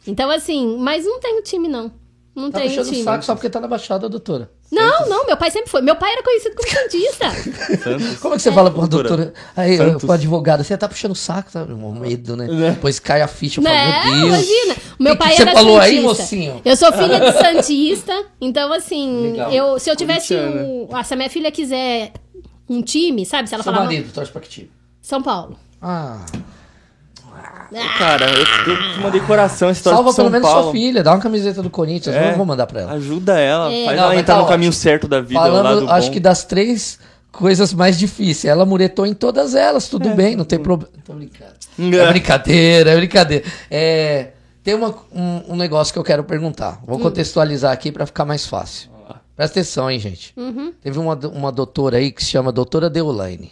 Então, 0.06 0.30
assim, 0.30 0.78
mas 0.80 1.06
não 1.06 1.20
tenho 1.20 1.42
time, 1.42 1.68
não. 1.68 1.92
Não 2.38 2.52
Tá 2.52 2.60
tenho 2.60 2.70
puxando 2.70 2.86
o 2.86 2.92
time. 2.92 3.04
saco 3.04 3.26
só 3.26 3.34
porque 3.34 3.50
tá 3.50 3.60
na 3.60 3.68
Baixada, 3.68 4.08
doutora. 4.08 4.52
Não, 4.72 5.08
não, 5.10 5.26
meu 5.26 5.36
pai 5.36 5.50
sempre 5.50 5.72
foi. 5.72 5.82
Meu 5.82 5.96
pai 5.96 6.12
era 6.14 6.22
conhecido 6.22 6.56
como 6.56 6.70
Santista. 6.70 7.32
Santos. 7.32 8.20
Como 8.20 8.34
é 8.34 8.38
que 8.38 8.44
você 8.44 8.52
fala 8.52 8.70
pra 8.70 8.80
uma 8.82 8.88
Doutora. 8.88 9.34
Aí, 9.56 9.76
Santos. 9.78 10.04
pro 10.04 10.12
advogado, 10.12 10.64
você 10.64 10.78
tá 10.78 10.88
puxando 10.88 11.14
o 11.14 11.16
saco, 11.16 11.52
tá? 11.52 11.64
Um 11.64 11.94
medo, 12.00 12.36
né? 12.38 12.48
Depois 12.74 13.00
cai 13.00 13.22
a 13.24 13.28
ficha, 13.28 13.60
eu 13.60 13.64
falo, 13.64 13.76
né? 13.76 14.04
meu 14.06 14.14
Deus. 14.14 14.28
Imagina. 14.28 14.76
O 15.00 15.04
meu 15.04 15.14
Que 15.18 15.18
que 15.24 15.24
pai 15.28 15.36
você 15.36 15.42
era 15.42 15.52
falou 15.54 15.80
aí, 15.80 15.96
Santista. 16.02 16.08
mocinho? 16.24 16.62
Eu 16.64 16.76
sou 16.78 16.92
filha 16.94 17.20
de 17.20 17.32
Santista. 17.40 18.26
Então, 18.40 18.72
assim, 18.72 19.32
Legal. 19.32 19.52
eu, 19.52 19.80
se 19.80 19.90
eu 19.90 19.96
tivesse 19.96 20.36
um. 20.36 20.88
ah, 20.94 21.04
se 21.04 21.14
a 21.14 21.18
minha 21.18 21.30
filha 21.30 21.52
quiser 21.52 22.12
um 22.70 22.82
time, 22.84 23.26
sabe? 23.26 23.48
Se 23.50 23.56
ela 23.56 23.64
Seu 23.64 23.74
falar. 23.74 23.86
marido 23.86 24.12
torce 24.14 24.32
pra 24.32 24.42
que 24.42 24.50
time? 24.50 24.72
São 25.02 25.24
Paulo. 25.24 25.58
Ah, 25.82 26.24
Cara, 27.98 28.26
eu, 28.30 28.74
eu 28.74 28.94
te 28.94 29.00
mandei 29.02 29.20
coração 29.22 29.70
essa 29.70 29.80
história 29.80 29.98
salva 29.98 30.14
pelo 30.14 30.30
menos 30.30 30.48
Paulo. 30.48 30.64
sua 30.64 30.72
filha, 30.72 31.04
dá 31.04 31.12
uma 31.14 31.20
camiseta 31.20 31.62
do 31.62 31.70
Corinthians, 31.70 32.16
É. 32.16 32.32
eu 32.32 32.38
vou 32.38 32.46
mandar 32.46 32.66
pra 32.66 32.82
ela. 32.82 32.92
Ajuda 32.94 33.38
ela, 33.40 33.72
É. 33.72 33.86
faz 33.86 33.98
Não, 33.98 34.04
ela 34.06 34.16
entrar 34.16 34.36
tá 34.36 34.42
no 34.42 34.48
caminho 34.48 34.72
certo 34.72 35.08
da 35.08 35.20
vida, 35.20 35.40
lado 35.40 35.52
Falando, 35.52 35.86
bom. 35.86 35.92
acho 35.92 36.10
que 36.12 36.20
das 36.20 36.44
três 36.46 36.98
coisas 37.32 37.74
mais 37.74 38.00
difíceis, 38.00 38.46
ela 38.46 38.66
muretou 38.66 39.06
em 39.06 39.14
todas 39.14 39.54
elas, 39.54 39.86
É. 39.86 39.90
tudo 39.90 40.10
bem, 40.12 40.36
não 40.36 40.46
tem 40.46 40.58
problema. 40.60 40.92
Tô 41.06 41.14
brincando. 41.14 41.52
É. 41.78 41.96
É 41.98 42.08
brincadeira, 42.10 42.92
é 42.92 42.96
brincadeira. 42.96 43.44
É, 43.70 44.30
tem 44.64 44.74
uma- 44.74 44.96
um, 45.14 45.54
um 45.54 45.56
negócio 45.58 45.92
que 45.94 46.00
eu 46.00 46.04
quero 46.04 46.24
perguntar. 46.24 46.80
Hum. 46.84 46.86
Vou 46.88 47.00
contextualizar 47.00 47.72
aqui 47.74 47.92
pra 47.92 48.06
ficar 48.06 48.24
mais 48.26 48.46
fácil. 48.46 48.90
Presta 49.36 49.60
atenção, 49.60 49.92
hein, 49.92 50.00
gente. 50.00 50.34
Uhum. 50.36 50.74
Teve 50.82 50.98
uma, 50.98 51.14
uma 51.32 51.52
doutora 51.52 51.98
aí 51.98 52.12
que 52.12 52.24
se 52.24 52.32
chama 52.32 52.52
Doutora 52.52 52.90
Deolaine. 52.90 53.52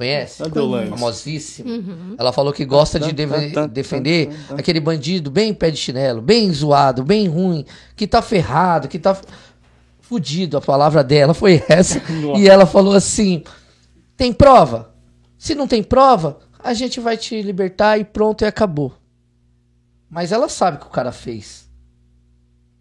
Conhece? 0.00 0.42
Famosíssima. 0.90 1.70
Uhum. 1.70 2.14
Ela 2.18 2.32
falou 2.32 2.52
que 2.54 2.64
gosta 2.64 2.98
de 2.98 3.12
deve- 3.12 3.50
defender 3.68 4.30
aquele 4.56 4.80
bandido 4.80 5.30
bem 5.30 5.52
pé 5.52 5.70
de 5.70 5.76
chinelo, 5.76 6.22
bem 6.22 6.50
zoado, 6.52 7.04
bem 7.04 7.28
ruim, 7.28 7.66
que 7.94 8.06
tá 8.06 8.22
ferrado, 8.22 8.88
que 8.88 8.98
tá 8.98 9.14
fudido. 10.00 10.56
A 10.56 10.60
palavra 10.60 11.04
dela 11.04 11.34
foi 11.34 11.62
essa. 11.68 12.00
E 12.38 12.48
ela 12.48 12.64
falou 12.64 12.94
assim: 12.94 13.42
tem 14.16 14.32
prova? 14.32 14.94
Se 15.36 15.54
não 15.54 15.66
tem 15.68 15.82
prova, 15.82 16.38
a 16.58 16.72
gente 16.72 16.98
vai 16.98 17.16
te 17.18 17.40
libertar 17.42 17.98
e 17.98 18.04
pronto, 18.04 18.42
e 18.42 18.46
acabou. 18.46 18.94
Mas 20.08 20.32
ela 20.32 20.48
sabe 20.48 20.78
o 20.78 20.80
que 20.80 20.86
o 20.86 20.90
cara 20.90 21.12
fez. 21.12 21.68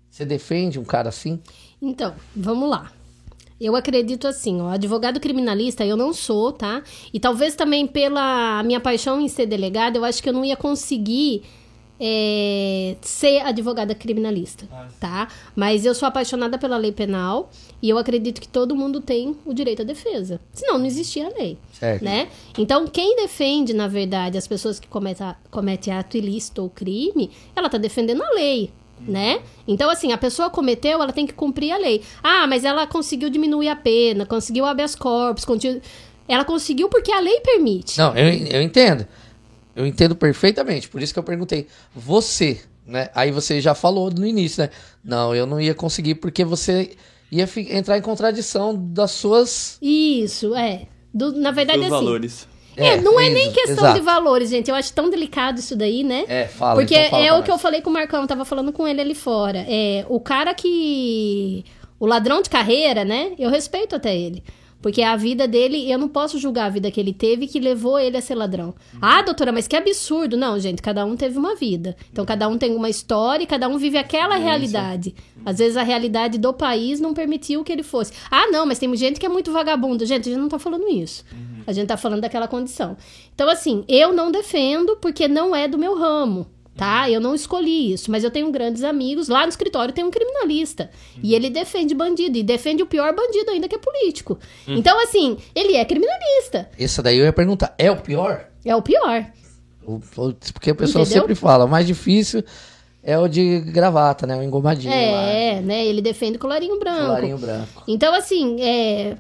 Você 0.10 0.26
defende 0.26 0.80
um 0.80 0.84
cara 0.86 1.10
assim? 1.10 1.42
Então, 1.82 2.14
vamos 2.36 2.70
lá. 2.70 2.92
Eu 3.60 3.76
acredito 3.76 4.28
assim, 4.28 4.62
ó, 4.62 4.70
advogado 4.70 5.20
criminalista 5.20 5.86
eu 5.86 5.98
não 5.98 6.14
sou, 6.14 6.52
tá? 6.52 6.82
E 7.14 7.20
talvez 7.20 7.56
também 7.56 7.86
pela 7.86 8.64
minha 8.64 8.80
paixão 8.80 9.20
em 9.20 9.28
ser 9.28 9.46
delegada, 9.46 9.98
eu 9.98 10.06
acho 10.06 10.24
que 10.24 10.30
eu 10.30 10.34
não 10.34 10.46
ia 10.46 10.56
conseguir 10.56 11.44
é, 12.00 12.96
ser 13.02 13.40
advogada 13.42 13.94
criminalista, 13.94 14.66
tá? 15.00 15.28
Mas 15.56 15.86
eu 15.86 15.94
sou 15.94 16.08
apaixonada 16.08 16.58
pela 16.58 16.78
lei 16.78 16.94
penal 16.94 17.50
e 17.82 17.90
eu 17.90 17.98
acredito 17.98 18.40
que 18.40 18.48
todo 18.48 18.76
mundo 18.76 19.02
tem 19.02 19.36
o 19.46 19.54
direito 19.54 19.82
à 19.82 19.86
defesa. 19.86 20.40
Senão 20.54 20.78
não 20.78 20.86
existia 20.86 21.28
a 21.28 21.30
lei, 21.38 21.58
Certo. 21.74 22.04
né? 22.04 22.30
Então 22.58 22.88
quem 22.88 23.18
defende, 23.18 23.74
na 23.74 23.88
verdade, 23.88 24.38
as 24.38 24.48
pessoas 24.48 24.80
que 24.80 24.88
cometem, 24.88 25.28
cometem 25.52 25.94
ato 25.94 26.16
ilícito 26.16 26.62
ou 26.62 26.70
crime, 26.70 27.30
ela 27.54 27.68
tá 27.70 27.78
defendendo 27.78 28.24
a 28.24 28.30
lei, 28.32 28.72
né? 29.08 29.42
Então, 29.68 29.90
assim, 29.90 30.12
a 30.12 30.18
pessoa 30.18 30.50
cometeu, 30.50 31.02
ela 31.02 31.14
tem 31.14 31.26
que 31.26 31.34
cumprir 31.34 31.72
a 31.72 31.78
lei. 31.78 32.02
Ah, 32.24 32.46
mas 32.48 32.64
ela 32.64 32.86
conseguiu 32.88 33.30
diminuir 33.30 33.70
a 33.70 33.76
pena, 33.76 34.26
conseguiu 34.26 34.66
habeas 34.66 34.96
corpus, 34.96 35.46
conti- 35.46 35.82
ela 36.28 36.44
conseguiu 36.46 36.90
porque 36.90 37.12
a 37.12 37.20
lei 37.20 37.40
permite. 37.42 37.98
Não, 37.98 38.16
eu, 38.16 38.28
eu 38.48 38.62
entendo. 38.62 39.08
Eu 39.76 39.86
entendo 39.88 40.16
perfeitamente. 40.16 40.90
Por 40.90 41.02
isso 41.02 41.14
que 41.14 41.20
eu 41.20 41.24
perguntei. 41.24 41.68
Você, 41.96 42.60
né? 42.86 43.10
Aí 43.16 43.32
você 43.32 43.62
já 43.62 43.74
falou 43.74 44.12
no 44.12 44.26
início, 44.26 44.64
né? 44.64 44.70
Não, 45.04 45.34
eu 45.34 45.46
não 45.46 45.62
ia 45.62 45.74
conseguir 45.74 46.16
porque 46.16 46.44
você 46.44 46.92
ia 47.32 47.48
entrar 47.70 47.98
em 47.98 48.02
contradição 48.02 48.76
das 48.76 49.12
suas. 49.12 49.78
Isso, 49.82 50.54
é. 50.56 50.88
Do- 51.14 51.32
na 51.32 51.52
verdade, 51.52 51.80
Dos 51.80 51.88
assim. 51.94 51.96
valores. 52.06 52.48
É, 52.86 53.02
não 53.02 53.20
é 53.20 53.30
nem 53.30 53.52
questão 53.52 53.86
exato. 53.86 54.00
de 54.00 54.06
valores, 54.06 54.50
gente. 54.50 54.70
Eu 54.70 54.76
acho 54.76 54.94
tão 54.94 55.10
delicado 55.10 55.60
isso 55.60 55.76
daí, 55.76 56.04
né? 56.04 56.26
É, 56.28 56.46
fala. 56.46 56.76
Porque 56.76 56.96
então 56.96 57.10
fala 57.12 57.24
é 57.24 57.28
pra 57.28 57.40
o 57.40 57.44
que 57.44 57.52
eu 57.52 57.58
falei 57.58 57.82
com 57.82 57.90
o 57.90 57.94
Marcão, 57.94 58.22
eu 58.22 58.28
tava 58.28 58.46
falando 58.46 58.72
com 58.72 58.88
ele 58.88 59.02
ali 59.02 59.16
fora. 59.16 59.66
É, 59.68 60.06
o 60.10 60.20
cara 60.20 60.54
que. 60.54 61.66
O 62.00 62.06
ladrão 62.06 62.42
de 62.42 62.50
carreira, 62.50 63.04
né? 63.04 63.34
Eu 63.38 63.50
respeito 63.50 63.96
até 63.96 64.16
ele. 64.16 64.42
Porque 64.82 65.02
a 65.02 65.16
vida 65.16 65.48
dele, 65.48 65.92
eu 65.92 65.98
não 65.98 66.08
posso 66.08 66.40
julgar 66.40 66.66
a 66.66 66.70
vida 66.70 66.90
que 66.90 67.00
ele 67.00 67.14
teve 67.14 67.48
que 67.48 67.60
levou 67.60 68.00
ele 68.00 68.16
a 68.16 68.22
ser 68.22 68.36
ladrão. 68.36 68.74
Ah, 69.02 69.22
doutora, 69.22 69.52
mas 69.52 69.68
que 69.68 69.76
absurdo. 69.76 70.38
Não, 70.38 70.58
gente, 70.60 70.82
cada 70.82 71.06
um 71.06 71.18
teve 71.18 71.38
uma 71.38 71.56
vida. 71.56 71.98
Então, 72.12 72.26
cada 72.26 72.48
um 72.48 72.58
tem 72.58 72.76
uma 72.76 72.90
história 72.90 73.44
e 73.44 73.48
cada 73.48 73.68
um 73.68 73.78
vive 73.78 73.98
aquela 73.98 74.38
realidade. 74.38 75.14
Às 75.46 75.58
vezes, 75.58 75.76
a 75.76 75.84
realidade 75.84 76.38
do 76.38 76.54
país 76.54 77.00
não 77.00 77.14
permitiu 77.14 77.64
que 77.64 77.72
ele 77.72 77.84
fosse. 77.84 78.14
Ah, 78.32 78.48
não, 78.48 78.66
mas 78.66 78.80
tem 78.80 78.94
gente 78.96 79.20
que 79.20 79.26
é 79.26 79.30
muito 79.30 79.52
vagabunda. 79.52 80.06
Gente, 80.06 80.30
a 80.30 80.32
gente 80.32 80.42
não 80.42 80.50
tá 80.50 80.60
falando 80.60 80.88
isso. 80.88 81.26
A 81.68 81.74
gente 81.74 81.88
tá 81.88 81.98
falando 81.98 82.22
daquela 82.22 82.48
condição. 82.48 82.96
Então, 83.36 83.50
assim, 83.50 83.84
eu 83.88 84.14
não 84.14 84.32
defendo 84.32 84.96
porque 84.98 85.28
não 85.28 85.56
é 85.56 85.68
do 85.68 85.78
meu 85.78 85.96
ramo. 85.98 86.48
Tá? 86.76 87.10
Eu 87.10 87.20
não 87.20 87.36
escolhi 87.36 87.92
isso, 87.92 88.10
mas 88.10 88.24
eu 88.24 88.32
tenho 88.32 88.50
grandes 88.52 88.84
amigos. 88.84 89.28
Lá 89.28 89.42
no 89.44 89.50
escritório 89.50 89.94
tem 89.94 90.04
um 90.04 90.10
criminalista. 90.12 90.90
E 91.22 91.36
ele 91.36 91.50
defende 91.50 91.94
bandido. 91.94 92.38
E 92.38 92.44
defende 92.44 92.82
o 92.82 92.86
pior 92.86 93.14
bandido 93.14 93.52
ainda, 93.52 93.68
que 93.68 93.76
é 93.76 93.78
político. 93.78 94.40
Então, 94.66 94.98
assim, 95.04 95.38
ele 95.54 95.76
é 95.76 95.84
criminalista. 95.84 96.70
Essa 96.80 97.04
daí 97.04 97.18
eu 97.18 97.26
ia 97.26 97.34
perguntar. 97.34 97.76
É 97.78 97.92
o 97.92 97.98
pior? 97.98 98.46
É 98.64 98.74
o 98.76 98.82
pior. 98.82 99.26
O- 99.86 99.96
o- 100.18 100.34
Porque 100.54 100.70
a 100.72 100.76
pessoa 100.76 101.02
Entendeu? 101.04 101.22
sempre 101.22 101.36
fala, 101.36 101.66
o 101.66 101.68
mais 101.68 101.86
difícil 101.86 102.44
é 103.04 103.18
o 103.20 103.28
de 103.28 103.60
gravata, 103.60 104.26
né? 104.26 104.38
O 104.38 104.44
engomadinho 104.44 104.94
lá. 104.94 105.22
É, 105.24 105.60
né? 105.62 105.86
Ele 105.86 106.02
defende 106.02 106.38
colarinho 106.38 106.80
branco. 106.80 107.06
Colarinho 107.08 107.38
branco. 107.38 107.84
Então, 107.88 108.14
assim, 108.14 108.62
é... 108.62 109.18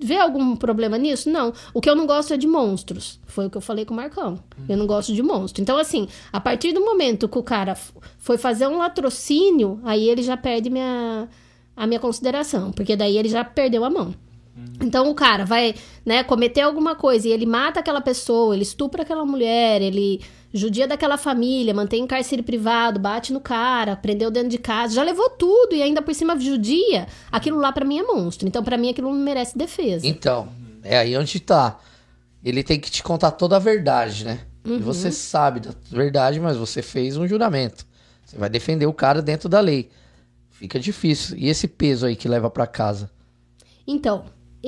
vê 0.00 0.16
algum 0.18 0.56
problema 0.56 0.98
nisso? 0.98 1.30
Não. 1.30 1.52
O 1.72 1.80
que 1.80 1.88
eu 1.88 1.96
não 1.96 2.06
gosto 2.06 2.34
é 2.34 2.36
de 2.36 2.46
monstros. 2.46 3.20
Foi 3.26 3.46
o 3.46 3.50
que 3.50 3.56
eu 3.56 3.60
falei 3.60 3.84
com 3.84 3.94
o 3.94 3.96
Marcão. 3.96 4.38
Eu 4.68 4.76
não 4.76 4.86
gosto 4.86 5.12
de 5.14 5.22
monstro. 5.22 5.62
Então, 5.62 5.78
assim, 5.78 6.08
a 6.32 6.40
partir 6.40 6.72
do 6.72 6.80
momento 6.80 7.28
que 7.28 7.38
o 7.38 7.42
cara 7.42 7.76
foi 8.18 8.38
fazer 8.38 8.66
um 8.66 8.78
latrocínio, 8.78 9.80
aí 9.84 10.08
ele 10.08 10.22
já 10.22 10.36
perde 10.36 10.70
minha, 10.70 11.28
a 11.76 11.86
minha 11.86 12.00
consideração. 12.00 12.72
Porque 12.72 12.96
daí 12.96 13.16
ele 13.16 13.28
já 13.28 13.44
perdeu 13.44 13.84
a 13.84 13.90
mão. 13.90 14.14
Então 14.80 15.10
o 15.10 15.14
cara 15.14 15.44
vai, 15.44 15.74
né, 16.04 16.22
cometer 16.22 16.62
alguma 16.62 16.94
coisa 16.94 17.28
e 17.28 17.32
ele 17.32 17.46
mata 17.46 17.80
aquela 17.80 18.00
pessoa, 18.00 18.54
ele 18.54 18.62
estupra 18.62 19.02
aquela 19.02 19.24
mulher, 19.24 19.82
ele 19.82 20.22
judia 20.52 20.86
daquela 20.88 21.18
família, 21.18 21.74
mantém 21.74 22.02
em 22.02 22.06
cárcere 22.06 22.42
privado, 22.42 22.98
bate 22.98 23.32
no 23.32 23.40
cara, 23.40 23.96
prendeu 23.96 24.30
dentro 24.30 24.48
de 24.48 24.58
casa, 24.58 24.94
já 24.94 25.02
levou 25.02 25.28
tudo 25.30 25.74
e 25.74 25.82
ainda 25.82 26.00
por 26.00 26.14
cima 26.14 26.38
judia, 26.38 27.06
aquilo 27.30 27.58
lá 27.58 27.72
pra 27.72 27.84
mim 27.84 27.98
é 27.98 28.02
monstro. 28.02 28.48
Então 28.48 28.62
pra 28.62 28.78
mim 28.78 28.90
aquilo 28.90 29.10
não 29.10 29.18
merece 29.18 29.56
defesa. 29.56 30.06
Então, 30.06 30.48
é 30.82 30.98
aí 30.98 31.16
onde 31.16 31.40
tá. 31.40 31.78
Ele 32.44 32.62
tem 32.62 32.78
que 32.78 32.90
te 32.90 33.02
contar 33.02 33.32
toda 33.32 33.56
a 33.56 33.58
verdade, 33.58 34.24
né? 34.24 34.40
Uhum. 34.64 34.76
E 34.76 34.80
você 34.80 35.10
sabe 35.10 35.60
da 35.60 35.70
verdade, 35.90 36.40
mas 36.40 36.56
você 36.56 36.80
fez 36.80 37.16
um 37.16 37.26
juramento. 37.26 37.84
Você 38.24 38.36
vai 38.36 38.48
defender 38.48 38.86
o 38.86 38.92
cara 38.92 39.20
dentro 39.20 39.48
da 39.48 39.60
lei. 39.60 39.90
Fica 40.50 40.78
difícil. 40.80 41.36
E 41.36 41.48
esse 41.48 41.68
peso 41.68 42.06
aí 42.06 42.16
que 42.16 42.28
leva 42.28 42.48
pra 42.48 42.66
casa? 42.66 43.10
Então, 43.86 44.24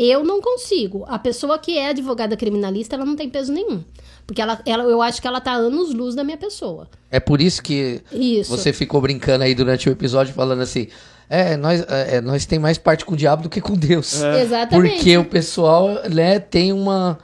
eu 0.06 0.22
não 0.24 0.40
consigo. 0.40 1.04
A 1.08 1.18
pessoa 1.18 1.58
que 1.58 1.76
é 1.76 1.88
advogada 1.88 2.36
criminalista, 2.36 2.94
ela 2.94 3.04
não 3.04 3.16
tem 3.16 3.28
peso 3.28 3.52
nenhum. 3.52 3.82
Porque 4.26 4.42
ela, 4.42 4.60
ela, 4.66 4.84
eu 4.84 5.00
acho 5.00 5.20
que 5.20 5.26
ela 5.26 5.40
tá 5.40 5.52
anos 5.52 5.92
luz 5.94 6.14
da 6.14 6.22
minha 6.22 6.36
pessoa. 6.36 6.88
É 7.10 7.18
por 7.18 7.40
isso 7.40 7.62
que 7.62 8.02
Isso. 8.12 8.50
você 8.50 8.72
ficou 8.72 9.00
brincando 9.00 9.42
aí 9.42 9.54
durante 9.54 9.88
o 9.88 9.92
episódio 9.92 10.34
falando 10.34 10.60
assim: 10.60 10.88
é, 11.28 11.56
nós, 11.56 11.84
é, 11.88 12.20
nós 12.20 12.46
tem 12.46 12.58
mais 12.58 12.78
parte 12.78 13.04
com 13.04 13.14
o 13.14 13.16
diabo 13.16 13.44
do 13.44 13.48
que 13.48 13.60
com 13.60 13.74
Deus. 13.74 14.22
Exatamente. 14.22 14.96
Porque 14.96 15.16
o 15.16 15.24
pessoal, 15.24 15.88
né, 16.10 16.38
tem 16.38 16.72
uma. 16.72 17.18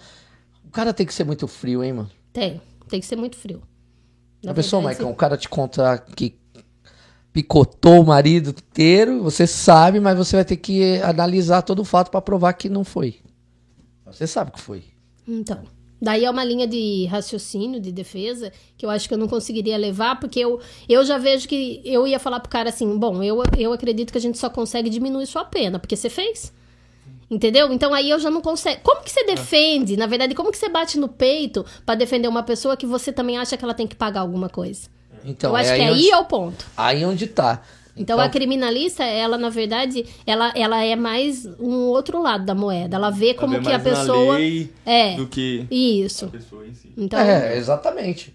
O 0.64 0.70
cara 0.70 0.92
tem 0.92 1.06
que 1.06 1.14
ser 1.14 1.24
muito 1.24 1.46
frio, 1.46 1.84
hein, 1.84 1.92
mano? 1.92 2.10
Tem. 2.32 2.60
Tem 2.88 3.00
que 3.00 3.06
ser 3.06 3.16
muito 3.16 3.36
frio. 3.36 3.62
Na 4.42 4.52
A 4.52 4.54
pessoa, 4.54 4.80
verdade, 4.82 5.00
Maicon, 5.00 5.12
o 5.12 5.16
cara 5.16 5.36
te 5.36 5.48
conta 5.48 5.98
que 6.16 6.36
picotou 7.34 8.00
o 8.00 8.06
marido 8.06 8.50
inteiro, 8.50 9.20
você 9.20 9.44
sabe, 9.44 9.98
mas 9.98 10.16
você 10.16 10.36
vai 10.36 10.44
ter 10.44 10.56
que 10.56 11.02
analisar 11.02 11.62
todo 11.62 11.80
o 11.80 11.84
fato 11.84 12.08
pra 12.08 12.22
provar 12.22 12.52
que 12.52 12.68
não 12.68 12.84
foi. 12.84 13.16
Você 14.06 14.24
sabe 14.24 14.52
que 14.52 14.60
foi. 14.60 14.84
Então, 15.26 15.64
daí 16.00 16.24
é 16.24 16.30
uma 16.30 16.44
linha 16.44 16.64
de 16.64 17.06
raciocínio, 17.06 17.80
de 17.80 17.90
defesa, 17.90 18.52
que 18.76 18.86
eu 18.86 18.90
acho 18.90 19.08
que 19.08 19.14
eu 19.14 19.18
não 19.18 19.26
conseguiria 19.26 19.76
levar, 19.76 20.20
porque 20.20 20.38
eu, 20.38 20.60
eu 20.88 21.04
já 21.04 21.18
vejo 21.18 21.48
que 21.48 21.82
eu 21.84 22.06
ia 22.06 22.20
falar 22.20 22.38
pro 22.38 22.48
cara 22.48 22.68
assim, 22.68 22.96
bom, 22.96 23.20
eu, 23.20 23.42
eu 23.58 23.72
acredito 23.72 24.12
que 24.12 24.18
a 24.18 24.20
gente 24.20 24.38
só 24.38 24.48
consegue 24.48 24.88
diminuir 24.88 25.26
sua 25.26 25.44
pena, 25.44 25.80
porque 25.80 25.96
você 25.96 26.08
fez. 26.08 26.52
Entendeu? 27.28 27.72
Então 27.72 27.92
aí 27.92 28.10
eu 28.10 28.20
já 28.20 28.30
não 28.30 28.40
consigo. 28.40 28.80
Como 28.84 29.02
que 29.02 29.10
você 29.10 29.24
defende? 29.24 29.96
Na 29.96 30.06
verdade, 30.06 30.36
como 30.36 30.52
que 30.52 30.58
você 30.58 30.68
bate 30.68 31.00
no 31.00 31.08
peito 31.08 31.66
pra 31.84 31.96
defender 31.96 32.28
uma 32.28 32.44
pessoa 32.44 32.76
que 32.76 32.86
você 32.86 33.10
também 33.10 33.38
acha 33.38 33.56
que 33.56 33.64
ela 33.64 33.74
tem 33.74 33.88
que 33.88 33.96
pagar 33.96 34.20
alguma 34.20 34.48
coisa? 34.48 34.93
Então, 35.24 35.50
eu 35.50 35.56
acho 35.56 35.70
é 35.70 35.76
que 35.76 35.82
aí 35.82 35.88
aí 35.88 35.94
onde, 35.94 36.10
é 36.10 36.16
o 36.18 36.24
ponto. 36.24 36.66
aí 36.76 37.04
onde 37.04 37.26
tá. 37.26 37.62
Então, 37.96 38.18
a 38.18 38.28
criminalista, 38.28 39.04
ela, 39.04 39.38
na 39.38 39.48
verdade, 39.50 40.04
ela, 40.26 40.52
ela 40.56 40.82
é 40.82 40.96
mais 40.96 41.46
um 41.60 41.86
outro 41.86 42.20
lado 42.20 42.44
da 42.44 42.54
moeda. 42.54 42.96
Ela 42.96 43.08
vê 43.10 43.34
como 43.34 43.54
Ela 43.54 43.62
vê 43.62 43.68
que 43.70 43.74
a 43.76 43.78
pessoa. 43.78 44.36
lei 44.36 44.72
É. 44.84 45.14
do 45.14 45.28
que 45.28 45.64
Isso. 45.70 46.24
a 46.24 46.28
pessoa 46.28 46.66
em 46.66 46.74
si. 46.74 46.92
Então, 46.96 47.18
É, 47.20 47.56
exatamente. 47.56 48.34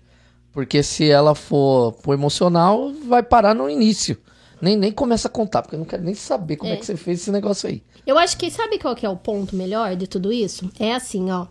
Porque 0.54 0.82
se 0.82 1.10
ela 1.12 1.36
for 1.36 1.92
pro 1.94 2.14
emocional, 2.14 2.92
vai 3.06 3.22
parar 3.22 3.54
no 3.54 3.70
início. 3.70 4.18
Nem, 4.62 4.78
nem 4.78 4.92
começa 4.94 5.28
a 5.28 5.32
contar, 5.32 5.62
porque 5.62 5.76
eu 5.76 5.80
não 5.80 5.86
quero 5.86 6.04
nem 6.04 6.14
saber 6.14 6.56
como 6.56 6.72
é, 6.72 6.76
É. 6.76 6.78
que 6.78 6.86
você 6.86 6.96
fez 6.96 7.20
esse 7.22 7.32
negócio 7.32 7.68
aí. 7.70 7.84
Eu 8.08 8.18
acho 8.18 8.38
que 8.38 8.50
sabe 8.50 8.80
qual 8.80 8.96
que 8.96 9.06
é 9.06 9.10
o 9.10 9.16
ponto 9.18 9.56
melhor 9.58 9.94
de 9.96 10.08
tudo 10.08 10.32
isso? 10.32 10.70
É 10.80 10.94
assim, 10.96 11.30
ó. 11.32 11.48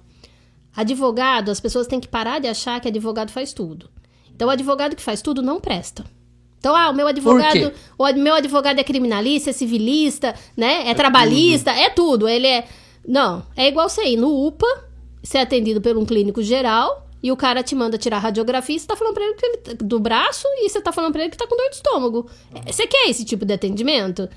Advogado, 0.75 1.51
as 1.51 1.61
pessoas 1.61 1.87
têm 1.87 2.01
que 2.01 2.09
parar 2.09 2.39
de 2.39 2.47
achar 2.49 2.81
que 2.81 2.89
advogado 2.89 3.31
faz 3.31 3.53
tudo. 3.53 3.91
Então, 4.39 4.47
o 4.47 4.51
advogado 4.53 4.95
que 4.95 5.03
faz 5.03 5.21
tudo 5.21 5.43
não 5.43 5.59
presta. 5.61 6.05
Então, 6.61 6.77
ah, 6.77 6.91
o 6.91 6.95
meu 6.95 7.09
advogado, 7.09 7.73
o 7.99 8.13
meu 8.15 8.35
advogado 8.35 8.79
é 8.79 8.85
criminalista, 8.85 9.51
é 9.51 9.53
civilista, 9.53 10.33
né? 10.57 10.89
É, 10.89 10.95
trabalhista, 10.95 11.73
é 11.73 11.91
tudo. 11.91 12.29
Ele 12.29 12.47
é 12.47 12.65
Não, 13.05 13.45
é 13.57 13.67
igual 13.67 13.89
você 13.89 14.05
ir 14.05 14.17
no 14.17 14.47
UPA, 14.47 14.67
ser 15.25 15.39
atendido 15.39 15.81
por 15.81 15.97
um 15.97 16.05
clínico 16.07 16.41
geral, 16.41 17.05
e 17.21 17.33
o 17.33 17.37
cara 17.37 17.65
te 17.65 17.75
manda 17.75 17.99
tirar 17.99 18.19
radiografia 18.19 18.77
e 18.77 18.79
você 18.79 18.87
tá 18.87 18.95
falando 18.95 19.15
pra 19.15 19.25
ele 19.25 19.35
que 19.35 19.45
ele 19.47 19.57
tá- 19.57 19.73
do 19.81 19.99
braço 19.99 20.47
e 20.59 20.69
você 20.69 20.81
tá 20.81 20.93
falando 20.93 21.13
pra 21.13 21.23
ele 21.23 21.31
que 21.33 21.37
tá 21.37 21.49
com 21.49 21.57
dor 21.57 21.69
de 21.69 21.75
estômago. 21.77 22.31
É, 22.55 22.71
Você 22.71 22.87
quer 22.87 23.09
esse 23.11 23.25
tipo 23.25 23.45
de 23.45 23.53
atendimento? 23.55 24.29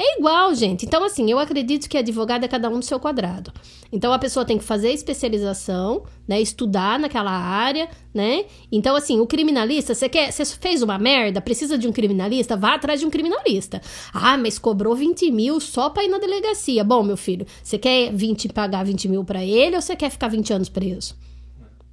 É 0.00 0.16
igual, 0.16 0.54
gente. 0.54 0.86
Então, 0.86 1.02
assim, 1.02 1.28
eu 1.28 1.40
acredito 1.40 1.88
que 1.88 1.98
advogado 1.98 2.44
é 2.44 2.48
cada 2.48 2.68
um 2.68 2.76
no 2.76 2.82
seu 2.82 3.00
quadrado. 3.00 3.52
Então, 3.90 4.12
a 4.12 4.18
pessoa 4.18 4.44
tem 4.44 4.56
que 4.56 4.62
fazer 4.62 4.92
especialização, 4.92 6.04
né? 6.26 6.40
Estudar 6.40 7.00
naquela 7.00 7.32
área, 7.32 7.88
né? 8.14 8.44
Então, 8.70 8.94
assim, 8.94 9.18
o 9.18 9.26
criminalista, 9.26 9.94
você 9.94 10.08
quer, 10.08 10.30
você 10.30 10.44
fez 10.44 10.82
uma 10.82 10.98
merda, 10.98 11.40
precisa 11.40 11.76
de 11.76 11.88
um 11.88 11.92
criminalista, 11.92 12.56
vá 12.56 12.74
atrás 12.74 13.00
de 13.00 13.06
um 13.06 13.10
criminalista. 13.10 13.82
Ah, 14.12 14.38
mas 14.38 14.56
cobrou 14.56 14.94
20 14.94 15.32
mil 15.32 15.58
só 15.58 15.90
pra 15.90 16.04
ir 16.04 16.08
na 16.08 16.18
delegacia. 16.18 16.84
Bom, 16.84 17.02
meu 17.02 17.16
filho, 17.16 17.44
você 17.60 17.76
quer 17.76 18.12
20, 18.12 18.50
pagar 18.50 18.84
20 18.84 19.08
mil 19.08 19.24
pra 19.24 19.44
ele 19.44 19.74
ou 19.74 19.82
você 19.82 19.96
quer 19.96 20.10
ficar 20.10 20.28
20 20.28 20.52
anos 20.52 20.68
preso? 20.68 21.16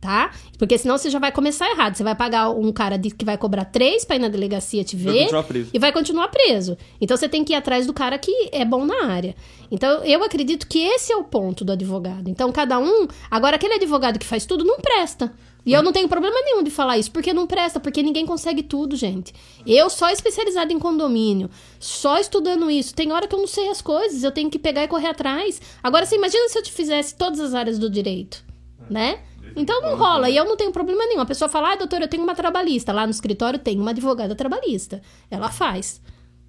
Tá? 0.06 0.32
Porque 0.60 0.78
senão 0.78 0.98
você 1.00 1.10
já 1.10 1.18
vai 1.18 1.32
começar 1.32 1.68
errado. 1.72 1.96
Você 1.96 2.04
vai 2.04 2.14
pagar 2.14 2.50
um 2.52 2.72
cara 2.72 2.96
de- 2.98 3.10
que 3.10 3.26
vai 3.26 3.38
cobrar 3.38 3.66
três 3.66 4.06
pra 4.06 4.18
ir 4.18 4.20
na 4.20 4.28
delegacia 4.28 4.84
te 4.84 4.96
Vai 4.96 5.14
ver 5.14 5.44
preso. 5.44 5.70
e 5.74 5.80
vai 5.80 5.92
continuar 5.92 6.28
preso. 6.28 6.78
Então 7.02 7.18
você 7.18 7.28
tem 7.28 7.44
que 7.44 7.54
ir 7.54 7.56
atrás 7.56 7.88
do 7.88 7.94
cara 7.94 8.18
que 8.20 8.50
é 8.52 8.64
bom 8.64 8.86
na 8.86 9.06
área. 9.08 9.36
Então 9.72 10.04
eu 10.04 10.24
acredito 10.24 10.68
que 10.68 10.78
esse 10.80 11.12
é 11.12 11.16
o 11.16 11.24
ponto 11.24 11.66
do 11.66 11.72
advogado. 11.72 12.30
Então 12.30 12.52
cada 12.52 12.78
um. 12.78 13.08
Agora, 13.32 13.56
aquele 13.56 13.74
advogado 13.74 14.20
que 14.20 14.26
faz 14.26 14.46
tudo 14.46 14.64
não 14.64 14.78
presta. 14.80 15.34
E 15.66 15.74
eu 15.74 15.82
não 15.82 15.92
tenho 15.92 16.08
problema 16.08 16.36
nenhum 16.46 16.62
de 16.62 16.70
falar 16.70 16.96
isso, 17.00 17.10
porque 17.10 17.34
não 17.34 17.48
presta, 17.48 17.80
porque 17.80 18.04
ninguém 18.04 18.24
consegue 18.24 18.62
tudo, 18.62 18.96
gente. 18.96 19.34
Eu 19.66 19.90
só 19.90 20.12
especializada 20.12 20.72
em 20.72 20.78
condomínio, 20.78 21.50
só 21.80 22.20
estudando 22.20 22.70
isso. 22.70 22.94
Tem 22.94 23.12
hora 23.12 23.28
que 23.28 23.34
eu 23.34 23.40
não 23.40 23.48
sei 23.48 23.68
as 23.70 23.82
coisas, 23.82 24.24
eu 24.24 24.32
tenho 24.32 24.52
que 24.52 24.60
pegar 24.60 24.84
e 24.84 24.88
correr 24.88 25.08
atrás. 25.08 25.60
Agora, 25.82 26.06
você 26.06 26.16
imagina 26.18 26.48
se 26.50 26.60
eu 26.60 26.62
te 26.62 26.72
fizesse 26.72 27.16
todas 27.16 27.40
as 27.40 27.56
áreas 27.56 27.80
do 27.80 27.90
direito, 27.90 28.44
né? 28.88 29.18
Então 29.56 29.82
não 29.82 29.96
rola. 29.96 30.30
E 30.30 30.38
eu 30.38 30.46
não 30.46 30.56
tenho 30.56 30.72
problema 30.72 31.06
nenhum. 31.06 31.22
A 31.22 31.26
pessoa 31.26 31.50
fala, 31.50 31.74
ah, 31.74 31.76
doutora, 31.76 32.06
eu 32.06 32.08
tenho 32.08 32.24
uma 32.24 32.36
trabalhista. 32.36 32.94
Lá 32.94 33.06
no 33.06 33.12
escritório 33.12 33.60
tem 33.60 33.80
uma 33.80 33.92
advogada 33.92 34.36
trabalhista. 34.36 35.02
Ela 35.30 35.50
faz, 35.50 36.02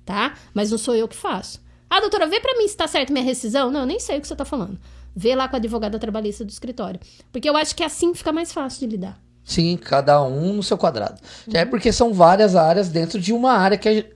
tá? 0.05 0.35
Mas 0.55 0.71
não 0.71 0.79
sou 0.79 0.95
eu 0.95 1.09
que 1.09 1.17
faço. 1.17 1.61
Ah, 1.89 2.01
doutora, 2.01 2.27
vê 2.27 2.41
pra 2.41 2.57
mim 2.57 2.67
se 2.67 2.77
tá 2.77 2.87
certo 2.87 3.13
minha 3.13 3.25
rescisão. 3.25 3.71
Não, 3.71 3.81
eu 3.81 3.87
nem 3.87 4.01
sei 4.01 4.19
o 4.19 4.21
que 4.21 4.29
você 4.29 4.37
tá 4.37 4.45
falando. 4.45 4.79
Vê 5.15 5.35
lá 5.35 5.49
com 5.49 5.57
a 5.57 5.59
advogada 5.59 5.99
trabalhista 5.99 6.45
do 6.45 6.51
escritório. 6.51 7.01
Porque 7.33 7.49
eu 7.49 7.57
acho 7.57 7.75
que 7.75 7.83
assim 7.83 8.15
fica 8.15 8.33
mais 8.33 8.53
fácil 8.53 8.81
de 8.81 8.87
lidar. 8.87 9.19
Sim, 9.45 9.77
cada 9.77 10.23
um 10.23 10.55
no 10.55 10.63
seu 10.63 10.77
quadrado. 10.77 11.21
Já 11.47 11.61
é 11.61 11.65
porque 11.65 11.93
são 11.93 12.13
várias 12.13 12.57
áreas 12.57 12.89
dentro 12.89 13.21
de 13.21 13.33
uma 13.33 13.53
área 13.53 13.79
que 13.79 13.89
é 13.89 14.11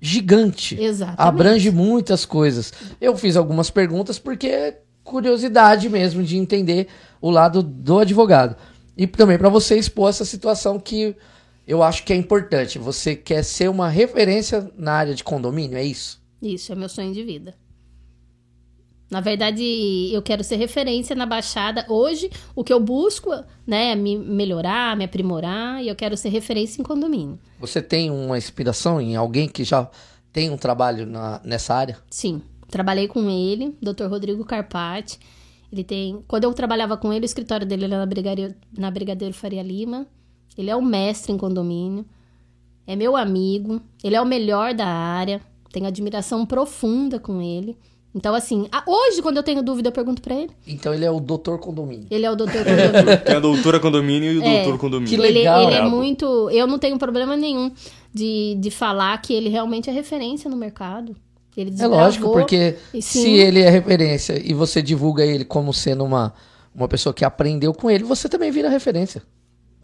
gigante. 0.00 0.80
Exatamente. 0.80 1.20
Abrange 1.20 1.70
muitas 1.70 2.24
coisas. 2.24 2.72
Eu 3.00 3.16
fiz 3.16 3.36
algumas 3.36 3.70
perguntas 3.70 4.18
porque 4.18 4.76
curiosidade 5.08 5.88
mesmo 5.88 6.22
de 6.22 6.36
entender 6.36 6.86
o 7.20 7.30
lado 7.30 7.62
do 7.62 7.98
advogado. 7.98 8.54
E 8.96 9.06
também 9.06 9.38
para 9.38 9.48
você 9.48 9.76
expor 9.78 10.10
essa 10.10 10.24
situação 10.24 10.78
que 10.78 11.16
eu 11.66 11.82
acho 11.82 12.04
que 12.04 12.12
é 12.12 12.16
importante. 12.16 12.78
Você 12.78 13.16
quer 13.16 13.42
ser 13.42 13.68
uma 13.68 13.88
referência 13.88 14.70
na 14.76 14.92
área 14.92 15.14
de 15.14 15.24
condomínio, 15.24 15.78
é 15.78 15.84
isso? 15.84 16.20
Isso 16.42 16.72
é 16.72 16.74
meu 16.74 16.88
sonho 16.88 17.12
de 17.12 17.22
vida. 17.22 17.54
Na 19.10 19.22
verdade, 19.22 19.62
eu 20.12 20.20
quero 20.20 20.44
ser 20.44 20.56
referência 20.56 21.16
na 21.16 21.24
Baixada. 21.24 21.86
Hoje, 21.88 22.30
o 22.54 22.62
que 22.62 22.72
eu 22.72 22.78
busco, 22.78 23.30
né, 23.66 23.92
é 23.92 23.96
me 23.96 24.18
melhorar, 24.18 24.94
me 24.96 25.04
aprimorar, 25.04 25.82
e 25.82 25.88
eu 25.88 25.96
quero 25.96 26.14
ser 26.14 26.28
referência 26.28 26.80
em 26.80 26.84
condomínio. 26.84 27.38
Você 27.58 27.80
tem 27.80 28.10
uma 28.10 28.36
inspiração 28.36 29.00
em 29.00 29.16
alguém 29.16 29.48
que 29.48 29.64
já 29.64 29.90
tem 30.30 30.50
um 30.50 30.58
trabalho 30.58 31.06
na, 31.06 31.40
nessa 31.42 31.74
área? 31.74 31.96
Sim, 32.10 32.42
trabalhei 32.70 33.08
com 33.08 33.28
ele, 33.30 33.76
Dr. 33.82 34.04
Rodrigo 34.08 34.44
Carpati. 34.44 35.18
Ele 35.72 35.84
tem, 35.84 36.24
quando 36.26 36.44
eu 36.44 36.54
trabalhava 36.54 36.96
com 36.96 37.12
ele, 37.12 37.24
o 37.24 37.26
escritório 37.26 37.66
dele 37.66 37.84
era 37.84 37.98
na 37.98 38.06
Brigadeiro, 38.06 38.54
na 38.76 38.90
Brigadeiro 38.90 39.34
Faria 39.34 39.62
Lima. 39.62 40.06
Ele 40.56 40.70
é 40.70 40.76
um 40.76 40.82
mestre 40.82 41.32
em 41.32 41.36
condomínio, 41.38 42.04
é 42.86 42.96
meu 42.96 43.14
amigo, 43.16 43.80
ele 44.02 44.16
é 44.16 44.20
o 44.20 44.24
melhor 44.26 44.74
da 44.74 44.86
área, 44.86 45.40
tenho 45.70 45.86
admiração 45.86 46.44
profunda 46.46 47.18
com 47.20 47.40
ele. 47.40 47.76
Então, 48.14 48.34
assim, 48.34 48.66
hoje, 48.86 49.20
quando 49.22 49.36
eu 49.36 49.42
tenho 49.42 49.62
dúvida, 49.62 49.88
eu 49.88 49.92
pergunto 49.92 50.20
pra 50.22 50.34
ele. 50.34 50.50
Então 50.66 50.92
ele 50.94 51.04
é 51.04 51.10
o 51.10 51.20
doutor 51.20 51.60
condomínio. 51.60 52.06
Ele 52.10 52.24
é 52.24 52.30
o 52.30 52.34
doutor 52.34 52.64
condomínio. 52.64 53.20
Tem 53.24 53.36
a 53.36 53.40
doutora 53.40 53.78
condomínio 53.78 54.32
e 54.32 54.38
o 54.38 54.42
É. 54.42 54.62
doutor 54.64 54.80
condomínio. 54.80 55.08
Que 55.16 55.22
ele, 55.26 55.38
legal. 55.38 55.62
ele 55.64 55.74
é 55.74 55.80
Brabo. 55.80 55.94
muito. 55.94 56.50
Eu 56.50 56.66
não 56.66 56.78
tenho 56.78 56.98
problema 56.98 57.36
nenhum 57.36 57.70
de, 58.12 58.56
de 58.58 58.70
falar 58.70 59.16
que 59.20 59.32
ele 59.34 59.50
realmente 59.50 59.90
é 59.90 59.92
referência 59.92 60.50
no 60.50 60.56
mercado. 60.56 61.14
Ele 61.60 61.74
É 61.78 61.86
lógico, 61.86 62.30
porque 62.32 62.76
e 62.94 63.02
se 63.02 63.34
ele 63.36 63.60
é 63.60 63.68
referência 63.68 64.40
e 64.42 64.54
você 64.54 64.80
divulga 64.80 65.24
ele 65.24 65.44
como 65.44 65.72
sendo 65.74 66.04
uma, 66.04 66.32
uma 66.74 66.86
pessoa 66.86 67.12
que 67.12 67.24
aprendeu 67.24 67.74
com 67.74 67.90
ele, 67.90 68.04
você 68.04 68.28
também 68.28 68.50
vira 68.50 68.68
referência. 68.68 69.22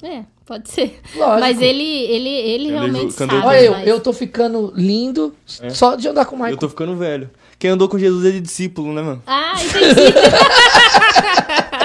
É, 0.03 0.23
pode 0.45 0.71
ser. 0.71 1.01
Lógico. 1.17 1.41
Mas 1.41 1.61
ele, 1.63 1.83
ele, 1.83 2.29
ele 2.29 2.65
Ele 2.67 2.71
realmente 2.73 3.13
sabe. 3.15 3.35
Olha, 3.37 3.61
eu, 3.63 3.73
mas- 3.73 3.87
eu 3.89 4.01
tô 4.01 4.13
ficando 4.13 4.73
lindo 4.77 5.35
só 5.47 5.95
de 5.97 6.07
andar 6.09 6.27
com 6.27 6.35
o 6.37 6.39
Michael. 6.39 6.55
Eu 6.55 6.59
tô 6.59 6.69
ficando 6.69 6.95
velho. 6.97 7.31
Quem 7.59 7.71
andou 7.71 7.89
com 7.89 7.99
Jesus 7.99 8.25
é 8.27 8.31
de 8.33 8.41
discípulo, 8.41 8.93
né, 8.93 9.01
mano? 9.01 9.23
Ah, 9.27 9.55
entendi. 9.55 10.13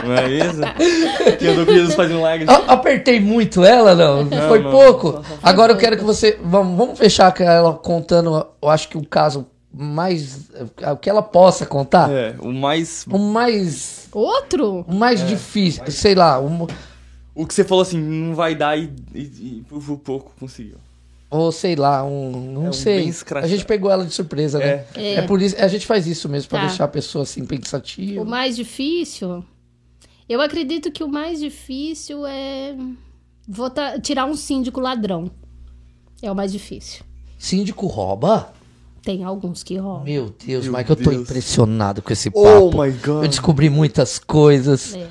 Não 0.06 0.16
é 0.16 0.30
isso? 0.32 1.38
Quem 1.38 1.48
andou 1.50 1.66
com 1.66 1.74
Jesus 1.74 1.96
faz 1.96 2.10
milagre. 2.10 2.46
A- 2.50 2.74
apertei 2.74 3.20
muito 3.20 3.64
ela, 3.64 3.94
não? 3.96 4.24
Não, 4.24 4.48
Foi 4.48 4.60
não. 4.60 4.72
pouco? 4.72 5.22
Agora 5.44 5.74
eu 5.74 5.78
quero 5.78 5.98
que 5.98 6.04
você. 6.04 6.38
Vamos, 6.44 6.78
vamos 6.78 6.98
fechar 7.00 7.34
com 7.34 7.44
ela 7.44 7.74
contando, 7.74 8.46
eu 8.62 8.70
acho 8.70 8.88
que 8.90 8.98
o 8.98 9.06
caso 9.06 9.46
mais. 9.74 10.50
O 10.92 10.98
que 10.98 11.10
ela 11.10 11.22
possa 11.22 11.66
contar. 11.66 12.10
É, 12.12 12.36
o 12.40 12.52
mais. 12.52 13.06
O 13.10 13.18
mais. 13.18 14.08
Outro? 14.12 14.86
O 14.88 14.94
mais 14.94 15.26
difícil, 15.28 15.84
sei 15.92 16.16
lá, 16.16 16.40
um- 16.40 16.68
O 17.36 17.46
que 17.46 17.54
você 17.54 17.64
falou 17.64 17.82
assim, 17.84 17.98
não 18.00 18.36
vai 18.36 18.56
dar 18.56 18.78
e, 18.78 18.92
e, 19.14 19.20
e 19.22 19.66
por 19.70 19.98
pouco 20.00 20.34
conseguiu. 20.40 20.76
ou 21.30 21.52
sei 21.52 21.76
lá, 21.76 22.04
um. 22.04 22.32
Não 22.54 22.66
É 22.66 22.70
um 22.70 22.74
sei. 22.74 23.04
bem 23.04 23.14
A 23.42 23.48
gente 23.48 23.64
pegou 23.66 23.90
ela 23.92 24.04
de 24.06 24.14
surpresa, 24.14 24.58
né? 24.60 24.86
É. 24.96 25.14
É. 25.16 25.22
por 25.22 25.42
isso, 25.42 25.56
a 25.58 25.68
gente 25.68 25.86
faz 25.86 26.08
isso 26.08 26.28
mesmo, 26.28 26.50
pra 26.50 26.60
Tá. 26.62 26.68
deixar 26.68 26.84
a 26.86 26.88
pessoa 26.90 27.22
assim 27.24 27.46
pensativa. 27.46 28.22
O 28.22 28.26
mais 28.26 28.56
difícil. 28.56 29.44
Eu 30.28 30.42
acredito 30.42 30.92
que 30.92 31.04
o 31.04 31.08
mais 31.08 31.40
difícil 31.40 32.26
é 32.26 32.76
votar, 33.48 34.00
tirar 34.02 34.26
um 34.26 34.36
síndico 34.36 34.80
ladrão. 34.80 35.30
É 36.22 36.32
o 36.32 36.36
mais 36.36 36.52
difícil. 36.52 37.04
Síndico 37.38 37.88
rouba? 37.88 38.52
Tem 39.04 39.24
alguns 39.24 39.64
que 39.64 39.78
roubam. 39.78 40.04
Meu 40.04 40.34
Deus, 40.46 40.66
Meu 40.66 40.78
Mike, 40.78 40.90
eu 40.90 40.96
tô 40.96 41.10
Deus. 41.10 41.22
impressionado 41.24 42.02
com 42.02 42.12
esse 42.14 42.30
papo. 42.30 42.48
Oh 42.48 42.84
my 42.84 42.92
God. 42.92 43.24
Eu 43.24 43.28
descobri 43.28 43.70
muitas 43.70 44.20
coisas. 44.20 44.94
É. 44.94 45.08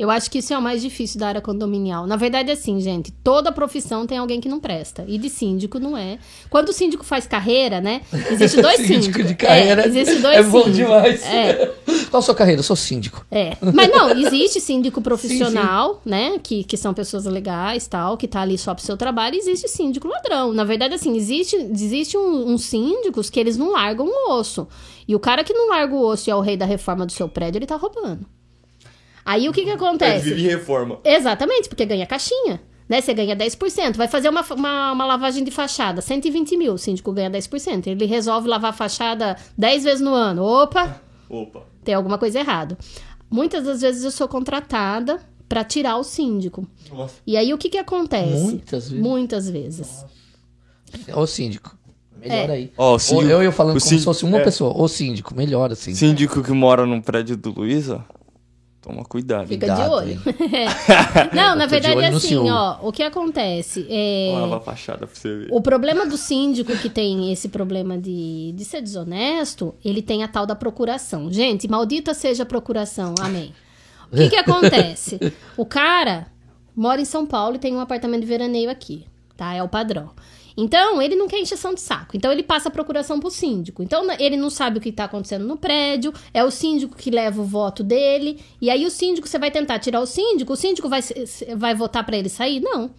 Eu 0.00 0.10
acho 0.10 0.30
que 0.30 0.38
isso 0.38 0.52
é 0.54 0.58
o 0.58 0.62
mais 0.62 0.80
difícil 0.80 1.20
da 1.20 1.28
área 1.28 1.40
condominial. 1.40 2.06
Na 2.06 2.16
verdade, 2.16 2.48
é 2.50 2.54
assim, 2.54 2.80
gente, 2.80 3.12
toda 3.22 3.52
profissão 3.52 4.06
tem 4.06 4.16
alguém 4.18 4.40
que 4.40 4.48
não 4.48 4.58
presta. 4.58 5.04
E 5.06 5.18
de 5.18 5.28
síndico 5.28 5.78
não 5.78 5.96
é. 5.96 6.18
Quando 6.48 6.70
o 6.70 6.72
síndico 6.72 7.04
faz 7.04 7.26
carreira, 7.26 7.80
né? 7.80 8.00
Existe 8.30 8.60
dois 8.62 8.76
Síndico 8.78 9.02
síndicos. 9.18 9.26
de 9.26 9.34
carreira 9.34 9.82
É, 9.82 9.86
existe 9.86 10.14
dois 10.16 10.38
é 10.38 10.42
bom 10.42 10.62
síndicos. 10.64 10.76
demais. 10.76 11.22
É. 11.24 11.72
Qual 12.10 12.18
a 12.18 12.22
sua 12.22 12.34
carreira? 12.34 12.60
Eu 12.60 12.64
sou 12.64 12.74
síndico. 12.76 13.26
É, 13.30 13.56
mas 13.60 13.90
não, 13.90 14.10
existe 14.10 14.60
síndico 14.60 15.00
profissional, 15.02 16.00
né, 16.04 16.38
que, 16.42 16.64
que 16.64 16.76
são 16.76 16.94
pessoas 16.94 17.24
legais, 17.26 17.86
tal, 17.86 18.16
que 18.16 18.26
tá 18.26 18.40
ali 18.40 18.56
só 18.56 18.74
pro 18.74 18.82
seu 18.84 18.96
trabalho, 18.96 19.34
e 19.36 19.38
existe 19.38 19.68
síndico 19.68 20.08
ladrão. 20.08 20.52
Na 20.52 20.64
verdade, 20.64 20.94
assim, 20.94 21.16
existe, 21.16 21.56
existe 21.56 22.16
um- 22.16 22.48
uns 22.52 22.64
síndicos 22.64 23.28
que 23.30 23.38
eles 23.38 23.56
não 23.56 23.72
largam 23.72 24.06
o 24.06 24.32
osso. 24.32 24.66
E 25.06 25.14
o 25.14 25.20
cara 25.20 25.44
que 25.44 25.52
não 25.52 25.68
larga 25.68 25.94
o 25.94 26.02
osso 26.06 26.28
e 26.28 26.32
é 26.32 26.34
o 26.34 26.40
rei 26.40 26.56
da 26.56 26.64
reforma 26.64 27.04
do 27.04 27.12
seu 27.12 27.28
prédio, 27.28 27.58
ele 27.58 27.66
tá 27.66 27.76
roubando. 27.76 28.26
Aí 29.24 29.48
o 29.48 29.52
que 29.52 29.62
que 29.64 29.70
É, 29.70 29.74
acontece? 29.74 30.24
vive 30.30 30.42
reforma. 30.48 30.98
Exatamente, 31.04 31.68
porque 31.68 31.84
ganha 31.84 32.06
caixinha. 32.06 32.60
Né? 32.88 33.00
Você 33.00 33.14
ganha 33.14 33.36
10%. 33.36 33.96
Vai 33.96 34.08
fazer 34.08 34.28
uma, 34.28 34.44
uma, 34.52 34.92
uma 34.92 35.06
lavagem 35.06 35.44
de 35.44 35.50
fachada, 35.50 36.00
120 36.00 36.56
mil. 36.56 36.72
O 36.74 36.78
síndico 36.78 37.12
ganha 37.12 37.30
10%. 37.30 37.86
Ele 37.86 38.04
resolve 38.04 38.48
lavar 38.48 38.70
a 38.70 38.72
fachada 38.74 39.36
10 39.56 39.84
vezes 39.84 40.00
no 40.00 40.12
ano. 40.12 40.42
Opa! 40.42 41.00
Opa. 41.28 41.62
tem 41.84 41.94
alguma 41.94 42.18
coisa 42.18 42.40
errada. 42.40 42.76
Muitas 43.30 43.62
das 43.64 43.80
vezes 43.82 44.02
eu 44.02 44.10
sou 44.10 44.26
contratada 44.26 45.20
para 45.48 45.62
tirar 45.62 45.96
o 45.98 46.02
síndico. 46.02 46.66
Nossa. 46.92 47.14
E 47.24 47.36
aí 47.36 47.54
o 47.54 47.58
que 47.58 47.68
que 47.68 47.78
acontece? 47.78 48.32
Muitas 48.42 48.88
vezes. 48.90 49.04
Muitas 49.04 49.48
vezes. 49.50 50.04
Ô 51.14 51.26
síndico. 51.26 51.76
Melhor 52.20 52.50
É. 52.50 52.52
aí. 52.52 52.72
Ó, 52.76 52.88
o 52.88 52.92
Ou 52.94 52.98
síndico- 52.98 53.30
eu, 53.30 53.42
eu 53.42 53.52
falando 53.52 53.76
o 53.76 53.78
como 53.78 53.80
síndico- 53.80 53.98
se 54.00 54.04
fosse 54.04 54.24
uma 54.24 54.38
é. 54.38 54.44
pessoa. 54.44 54.76
Ô 54.76 54.88
síndico, 54.88 55.34
melhor 55.34 55.70
assim. 55.72 55.94
Síndico 55.94 56.42
que 56.42 56.50
mora 56.52 56.84
no 56.84 57.00
prédio 57.00 57.36
do 57.36 57.50
Luiz, 57.50 57.88
ó. 57.88 58.02
Toma 58.82 59.04
cuidado. 59.04 59.42
hein? 59.42 59.46
Fica 59.48 59.66
de 59.66 59.72
Cuidado, 59.72 59.92
olho. 59.92 60.10
hein? 60.10 60.18
Não, 61.34 61.54
na 61.54 61.66
de 61.66 61.70
verdade 61.70 61.96
olho 61.96 62.04
é 62.06 62.08
assim, 62.08 62.50
ó. 62.50 62.78
O 62.80 62.90
que 62.90 63.02
acontece? 63.02 63.86
É... 63.90 64.32
Lava 64.34 64.56
a 64.56 64.60
fachada 64.60 65.06
pra 65.06 65.14
você 65.14 65.36
ver. 65.36 65.48
O 65.52 65.60
problema 65.60 66.06
do 66.06 66.16
síndico 66.16 66.74
que 66.76 66.88
tem 66.88 67.30
esse 67.30 67.48
problema 67.50 67.98
de, 67.98 68.52
de 68.56 68.64
ser 68.64 68.80
desonesto, 68.80 69.74
ele 69.84 70.00
tem 70.00 70.22
a 70.24 70.28
tal 70.28 70.46
da 70.46 70.54
procuração. 70.54 71.30
Gente, 71.30 71.68
maldita 71.68 72.14
seja 72.14 72.42
a 72.44 72.46
procuração, 72.46 73.14
amém. 73.20 73.52
O 74.10 74.16
que 74.16 74.30
que 74.30 74.36
acontece? 74.40 75.20
O 75.58 75.66
cara 75.66 76.28
mora 76.74 77.02
em 77.02 77.04
São 77.04 77.26
Paulo 77.26 77.56
e 77.56 77.58
tem 77.58 77.74
um 77.76 77.80
apartamento 77.80 78.22
de 78.22 78.26
veraneio 78.26 78.70
aqui, 78.70 79.04
tá? 79.36 79.52
É 79.54 79.62
o 79.62 79.68
padrão. 79.68 80.10
Então, 80.60 81.00
ele 81.00 81.16
não 81.16 81.26
quer 81.26 81.38
encheção 81.38 81.72
de 81.72 81.80
saco. 81.80 82.16
Então, 82.16 82.30
ele 82.30 82.42
passa 82.42 82.68
a 82.68 82.70
procuração 82.70 83.18
pro 83.18 83.30
síndico. 83.30 83.82
Então, 83.82 84.06
ele 84.18 84.36
não 84.36 84.50
sabe 84.50 84.76
o 84.76 84.80
que 84.80 84.92
tá 84.92 85.04
acontecendo 85.04 85.46
no 85.46 85.56
prédio, 85.56 86.12
é 86.34 86.44
o 86.44 86.50
síndico 86.50 86.96
que 86.96 87.10
leva 87.10 87.40
o 87.40 87.44
voto 87.44 87.82
dele. 87.82 88.38
E 88.60 88.68
aí, 88.68 88.84
o 88.84 88.90
síndico, 88.90 89.26
você 89.26 89.38
vai 89.38 89.50
tentar 89.50 89.78
tirar 89.78 90.00
o 90.00 90.06
síndico, 90.06 90.52
o 90.52 90.56
síndico 90.56 90.88
vai, 90.88 91.00
vai 91.56 91.74
votar 91.74 92.04
pra 92.04 92.16
ele 92.16 92.28
sair? 92.28 92.60
Não. 92.60 92.90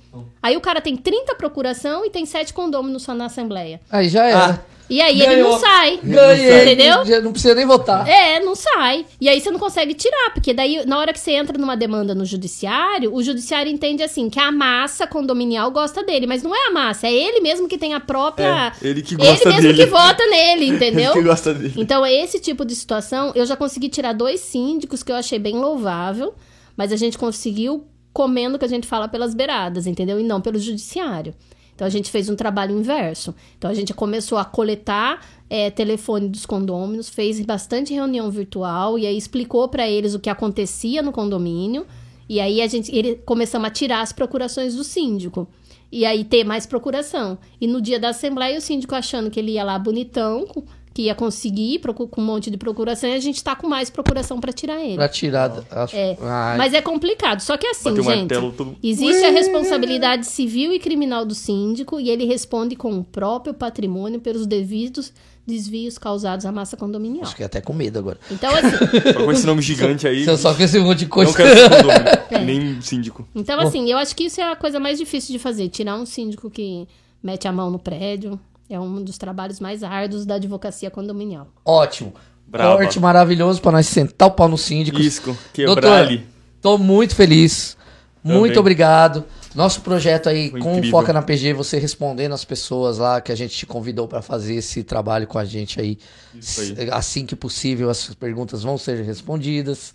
Aí, 0.42 0.58
o 0.58 0.62
cara 0.62 0.82
tem 0.82 0.96
30 0.96 1.36
procuração 1.36 2.04
e 2.04 2.10
tem 2.10 2.26
7 2.26 2.54
condôminos 2.54 3.04
só 3.04 3.14
na 3.14 3.26
Assembleia. 3.26 3.80
Aí 3.92 4.10
já 4.10 4.26
era. 4.26 4.66
E 4.92 5.02
aí, 5.02 5.22
ele 5.22 5.36
Ganhou. 5.36 5.52
não 5.52 5.60
sai. 5.60 6.00
Ganhei. 6.04 6.62
Entendeu? 6.74 7.22
Não 7.22 7.32
precisa 7.32 7.56
nem 7.56 7.66
votar. 7.66 8.06
É, 8.06 8.42
não 8.42 8.54
sai. 8.56 9.06
E 9.22 9.30
aí 9.30 9.40
você 9.40 9.50
não 9.50 9.58
consegue 9.58 9.94
tirar, 9.94 10.32
porque 10.34 10.54
daí, 10.54 10.86
na 10.86 11.00
hora 11.00 11.14
que 11.14 11.20
você 11.20 11.32
entra 11.32 11.58
numa 11.58 11.78
demanda 11.78 12.14
no 12.14 12.26
judiciário, 12.26 13.16
o 13.16 13.24
judiciário 13.24 13.72
entende 13.72 14.04
assim, 14.04 14.30
que 14.30 14.38
a 14.38 14.52
massa 14.52 15.08
condominial 15.08 15.72
gosta 15.72 16.04
dele, 16.04 16.28
mas 16.28 16.44
não 16.44 16.54
é 16.54 16.68
a 16.68 16.72
massa, 16.72 17.08
é 17.08 17.14
ele 17.14 17.40
mesmo 17.40 17.70
que 17.70 17.78
tem 17.78 17.94
a 17.94 18.02
própria. 18.02 18.74
É, 18.82 18.88
ele 18.90 19.02
que 19.02 19.16
gosta 19.16 19.48
Ele 19.48 19.56
mesmo 19.56 19.62
dele. 19.62 19.86
que 19.86 19.90
vota 19.90 20.28
nele, 20.28 20.66
entendeu? 20.76 21.12
Ele 21.12 21.22
que 21.22 21.28
gosta 21.28 21.54
dele. 21.54 21.74
Então, 21.78 22.06
esse 22.06 22.42
tipo 22.42 22.66
de 22.66 22.76
situação, 22.76 23.32
eu 23.34 23.46
já 23.46 23.56
consegui 23.56 23.88
tirar 23.88 24.12
dois 24.12 24.42
síndicos 24.42 25.02
que 25.04 25.12
eu 25.14 25.16
achei 25.16 25.40
bem 25.40 25.56
louvável, 25.56 26.34
mas 26.76 26.92
a 26.92 26.98
gente 26.98 27.18
conseguiu 27.18 27.88
comendo 28.12 28.60
que 28.60 28.66
a 28.66 28.68
gente 28.68 28.86
fala 28.86 29.08
pelas 29.08 29.34
beiradas, 29.34 29.88
entendeu? 29.88 30.20
E 30.20 30.24
não 30.24 30.42
pelo 30.42 30.60
judiciário. 30.60 31.34
Então, 31.82 31.88
a 31.88 31.90
gente 31.90 32.12
fez 32.12 32.30
um 32.30 32.36
trabalho 32.36 32.78
inverso. 32.78 33.34
Então, 33.58 33.68
a 33.68 33.74
gente 33.74 33.92
começou 33.92 34.38
a 34.38 34.46
coletar 34.46 35.26
é, 35.50 35.72
telefone 35.72 36.30
dos 36.30 36.46
condôminos, 36.46 37.10
fez 37.10 37.44
bastante 37.44 37.92
reunião 37.92 38.30
virtual 38.30 39.00
e 39.00 39.08
aí 39.08 39.18
explicou 39.18 39.68
para 39.68 39.90
eles 39.90 40.14
o 40.14 40.20
que 40.20 40.30
acontecia 40.30 41.02
no 41.02 41.12
condomínio. 41.12 41.88
E 42.30 42.40
aí, 42.40 42.62
a 42.62 42.68
gente 42.68 42.96
ele, 42.96 43.16
começamos 43.26 43.68
a 43.68 43.72
tirar 43.72 44.02
as 44.02 44.14
procurações 44.14 44.76
do 44.76 44.84
síndico. 44.84 45.48
E 45.92 46.06
aí 46.06 46.24
ter 46.24 46.44
mais 46.44 46.68
procuração. 46.68 47.40
E 47.60 47.66
no 47.66 47.82
dia 47.82 48.00
da 48.00 48.10
assembleia, 48.10 48.60
o 48.60 48.62
síndico 48.62 48.94
achando 48.94 49.32
que 49.32 49.40
ele 49.40 49.54
ia 49.54 49.64
lá 49.64 49.80
bonitão, 49.80 50.46
que 50.94 51.04
ia 51.04 51.16
conseguir 51.16 51.80
com 51.80 52.22
um 52.22 52.26
monte 52.26 52.52
de 52.52 52.58
procuração 52.58 53.10
e 53.10 53.14
a 53.14 53.20
gente 53.20 53.44
tá 53.44 53.56
com 53.56 53.68
mais 53.68 53.90
procuração 53.90 54.40
pra 54.40 54.52
tirar 54.52 54.84
ele. 54.84 54.96
Pra 54.96 55.08
tirar. 55.08 55.64
As... 55.70 55.94
É, 55.94 56.18
Ai, 56.22 56.58
Mas 56.58 56.74
é 56.74 56.82
complicado. 56.82 57.40
Só 57.40 57.56
que 57.58 57.66
assim, 57.68 57.90
Bateu 57.90 58.02
o 58.04 58.06
gente, 58.06 58.18
martelo, 58.20 58.52
todo- 58.52 58.76
existe 58.84 59.24
a 59.24 59.32
responsabilidade 59.32 60.26
civil 60.28 60.74
e 60.74 60.80
criminal 60.80 61.26
do 61.26 61.34
síndico 61.34 62.00
e 62.00 62.10
ele 62.10 62.26
responde 62.26 62.76
com 62.76 62.98
o 62.98 63.04
próprio 63.04 63.54
patrimônio 63.54 64.20
pelos 64.20 64.46
devidos 64.46 65.14
desvios 65.46 65.98
causados 65.98 66.46
à 66.46 66.52
massa 66.52 66.78
condominial. 66.78 67.26
Fiquei 67.26 67.46
até 67.46 67.60
com 67.62 67.74
medo 67.74 67.98
agora. 67.98 68.20
Então 68.30 68.52
assim, 68.54 68.78
Só 69.14 69.26
com 69.26 69.32
esse 69.32 69.46
nome 69.46 69.62
gigante 69.62 70.08
aí. 70.08 70.38
Só 70.38 70.54
com 70.54 70.62
esse 70.62 70.80
monte 70.80 71.00
de 71.00 71.06
coisa. 71.08 71.32
Não 71.32 71.38
quero 71.38 71.58
ser 71.58 71.70
condomínio, 71.70 72.46
nem 72.46 72.82
síndico. 72.82 73.28
então 73.34 73.60
assim, 73.60 73.90
eu 73.90 73.98
acho 73.98 74.16
que 74.16 74.26
isso 74.26 74.40
é 74.40 74.52
a 74.52 74.56
coisa 74.56 74.80
mais 74.80 74.98
difícil 75.00 75.32
de 75.34 75.40
fazer, 75.40 75.68
tirar 75.70 75.96
um 75.96 76.06
síndico 76.06 76.50
que 76.50 76.88
mete 77.24 77.48
a 77.48 77.52
mão 77.52 77.72
no 77.72 77.80
prédio. 77.80 78.40
É 78.72 78.80
um 78.80 79.04
dos 79.04 79.18
trabalhos 79.18 79.60
mais 79.60 79.84
árduos 79.84 80.26
da 80.26 80.36
advocacia 80.36 80.90
condominial. 80.90 81.48
Ótimo. 81.66 82.14
Brava. 82.48 82.78
Corte 82.78 83.00
maravilhoso 83.00 83.62
pra 83.62 83.72
nós 83.72 83.86
sentar 83.86 84.30
o 84.30 84.32
pau 84.32 84.48
no 84.48 84.58
síndico. 84.58 85.00
Isco, 85.00 85.36
quebrar 85.54 86.04
ali. 86.04 86.26
tô 86.62 86.78
muito 86.78 87.14
feliz. 87.14 87.78
Muito 88.24 88.48
Também. 88.48 88.60
obrigado. 88.60 89.26
Nosso 89.54 89.82
projeto 89.82 90.30
aí 90.30 90.52
Foi 90.52 90.62
com 90.62 90.70
o 90.70 90.78
incrível. 90.78 90.92
Foca 91.00 91.12
na 91.12 91.22
PG, 91.22 91.54
você 91.54 91.80
respondendo 91.80 92.32
as 92.32 92.46
pessoas 92.46 92.98
lá 92.98 93.20
que 93.20 93.32
a 93.32 93.36
gente 93.36 93.58
te 93.58 93.66
convidou 93.66 94.08
pra 94.08 94.22
fazer 94.22 94.56
esse 94.56 94.84
trabalho 94.84 95.28
com 95.28 95.38
a 95.38 95.44
gente 95.44 95.82
aí. 95.82 95.98
Isso 96.34 96.62
aí. 96.62 96.90
Assim 96.92 97.26
que 97.26 97.36
possível, 97.36 97.90
as 97.90 98.14
perguntas 98.14 98.64
vão 98.64 98.78
ser 98.78 99.04
respondidas. 99.04 99.94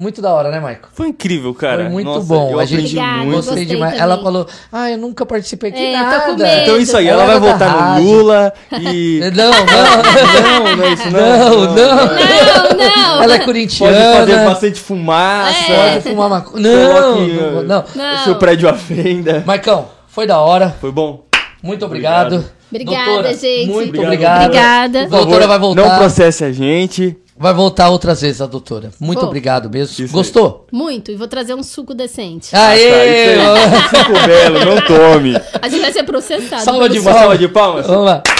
Muito 0.00 0.22
da 0.22 0.32
hora, 0.32 0.50
né, 0.50 0.58
Michael? 0.58 0.78
Foi 0.94 1.08
incrível, 1.08 1.52
cara. 1.52 1.82
Foi 1.82 1.90
muito 1.92 2.06
Nossa, 2.06 2.26
bom. 2.26 2.50
Eu 2.52 2.58
A 2.58 2.64
gente- 2.64 2.76
aprendi 2.78 2.96
Obrigada, 2.98 3.16
muito. 3.18 3.36
Gostei 3.36 3.54
gostei 3.54 3.66
demais. 3.66 3.92
também. 3.92 4.02
Ela 4.02 4.22
falou: 4.22 4.46
Ah, 4.72 4.90
eu 4.90 4.96
nunca 4.96 5.26
participei 5.26 5.68
aqui 5.70 5.78
É, 5.84 5.92
tô 5.98 6.02
nada. 6.04 6.20
com 6.20 6.36
medo. 6.38 6.60
Então 6.62 6.76
isso 6.78 6.96
aí, 6.96 7.06
Ela 7.06 7.22
ela 7.24 7.38
vai 7.38 7.52
votar 7.52 8.00
no. 8.00 8.02
Lula 8.10 8.52
e. 8.80 9.20
Não, 9.36 9.50
não. 9.50 9.60
Não, 10.70 10.76
não 10.76 10.84
é 10.84 10.92
isso, 10.94 11.10
não. 11.10 11.20
Não, 11.20 11.60
não. 11.60 11.74
Não, 11.74 12.76
não! 12.76 13.22
Ela 13.22 13.34
é 13.34 13.36
Pode 13.36 13.44
corintiana. 13.44 14.16
fazer 14.16 14.44
bastante 14.44 14.80
fumaça. 14.80 15.72
É. 15.72 15.92
Pode 15.92 16.08
fumar 16.08 16.30
maconha. 16.30 16.62
Não, 16.62 17.26
não, 17.28 17.58
uh, 17.58 17.62
não. 17.62 17.84
Não. 17.94 18.24
Seu 18.24 18.36
prédio 18.36 18.68
à 18.68 18.72
venda. 18.72 19.42
Marcão, 19.46 19.86
foi 20.08 20.26
da 20.26 20.38
hora. 20.40 20.74
Foi 20.80 20.90
bom? 20.90 21.24
Muito 21.62 21.84
obrigado. 21.84 22.36
Obrigado. 22.36 22.60
Obrigada, 22.72 23.04
Doutora, 23.04 23.34
gente. 23.34 23.66
Muito 23.70 23.88
Obrigado. 23.88 24.12
obrigado. 24.12 24.44
Obrigada. 24.46 25.08
Doutora 25.08 25.46
vai 25.46 25.58
voltar. 25.58 25.82
Não 25.82 25.98
processe 25.98 26.44
a 26.44 26.52
gente. 26.52 27.16
Vai 27.40 27.54
voltar 27.54 27.88
outras 27.88 28.20
vezes 28.20 28.42
a 28.42 28.46
doutora. 28.46 28.90
Muito 29.00 29.24
obrigado 29.24 29.70
mesmo. 29.70 30.06
Gostou? 30.08 30.66
Muito. 30.70 31.10
E 31.10 31.16
vou 31.16 31.26
trazer 31.26 31.54
um 31.54 31.62
suco 31.62 31.94
decente. 31.94 32.54
Aê! 32.54 32.90
Ah, 32.92 33.54
tá, 33.54 33.64
isso 33.64 33.96
aí. 33.96 34.04
Fico 34.04 34.26
belo, 34.26 34.64
não 34.66 34.78
tome. 34.84 35.34
A 35.62 35.66
gente 35.66 35.80
vai 35.80 35.90
ser 35.90 36.02
processado. 36.04 36.62
Salva 36.62 36.86
de 36.86 36.98
Uma 36.98 37.12
salva 37.14 37.38
de 37.38 37.48
palmas. 37.48 37.86
Vamos 37.86 38.04
lá. 38.04 38.22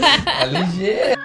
Tá 0.00 0.46
ligeiro. 0.46 1.20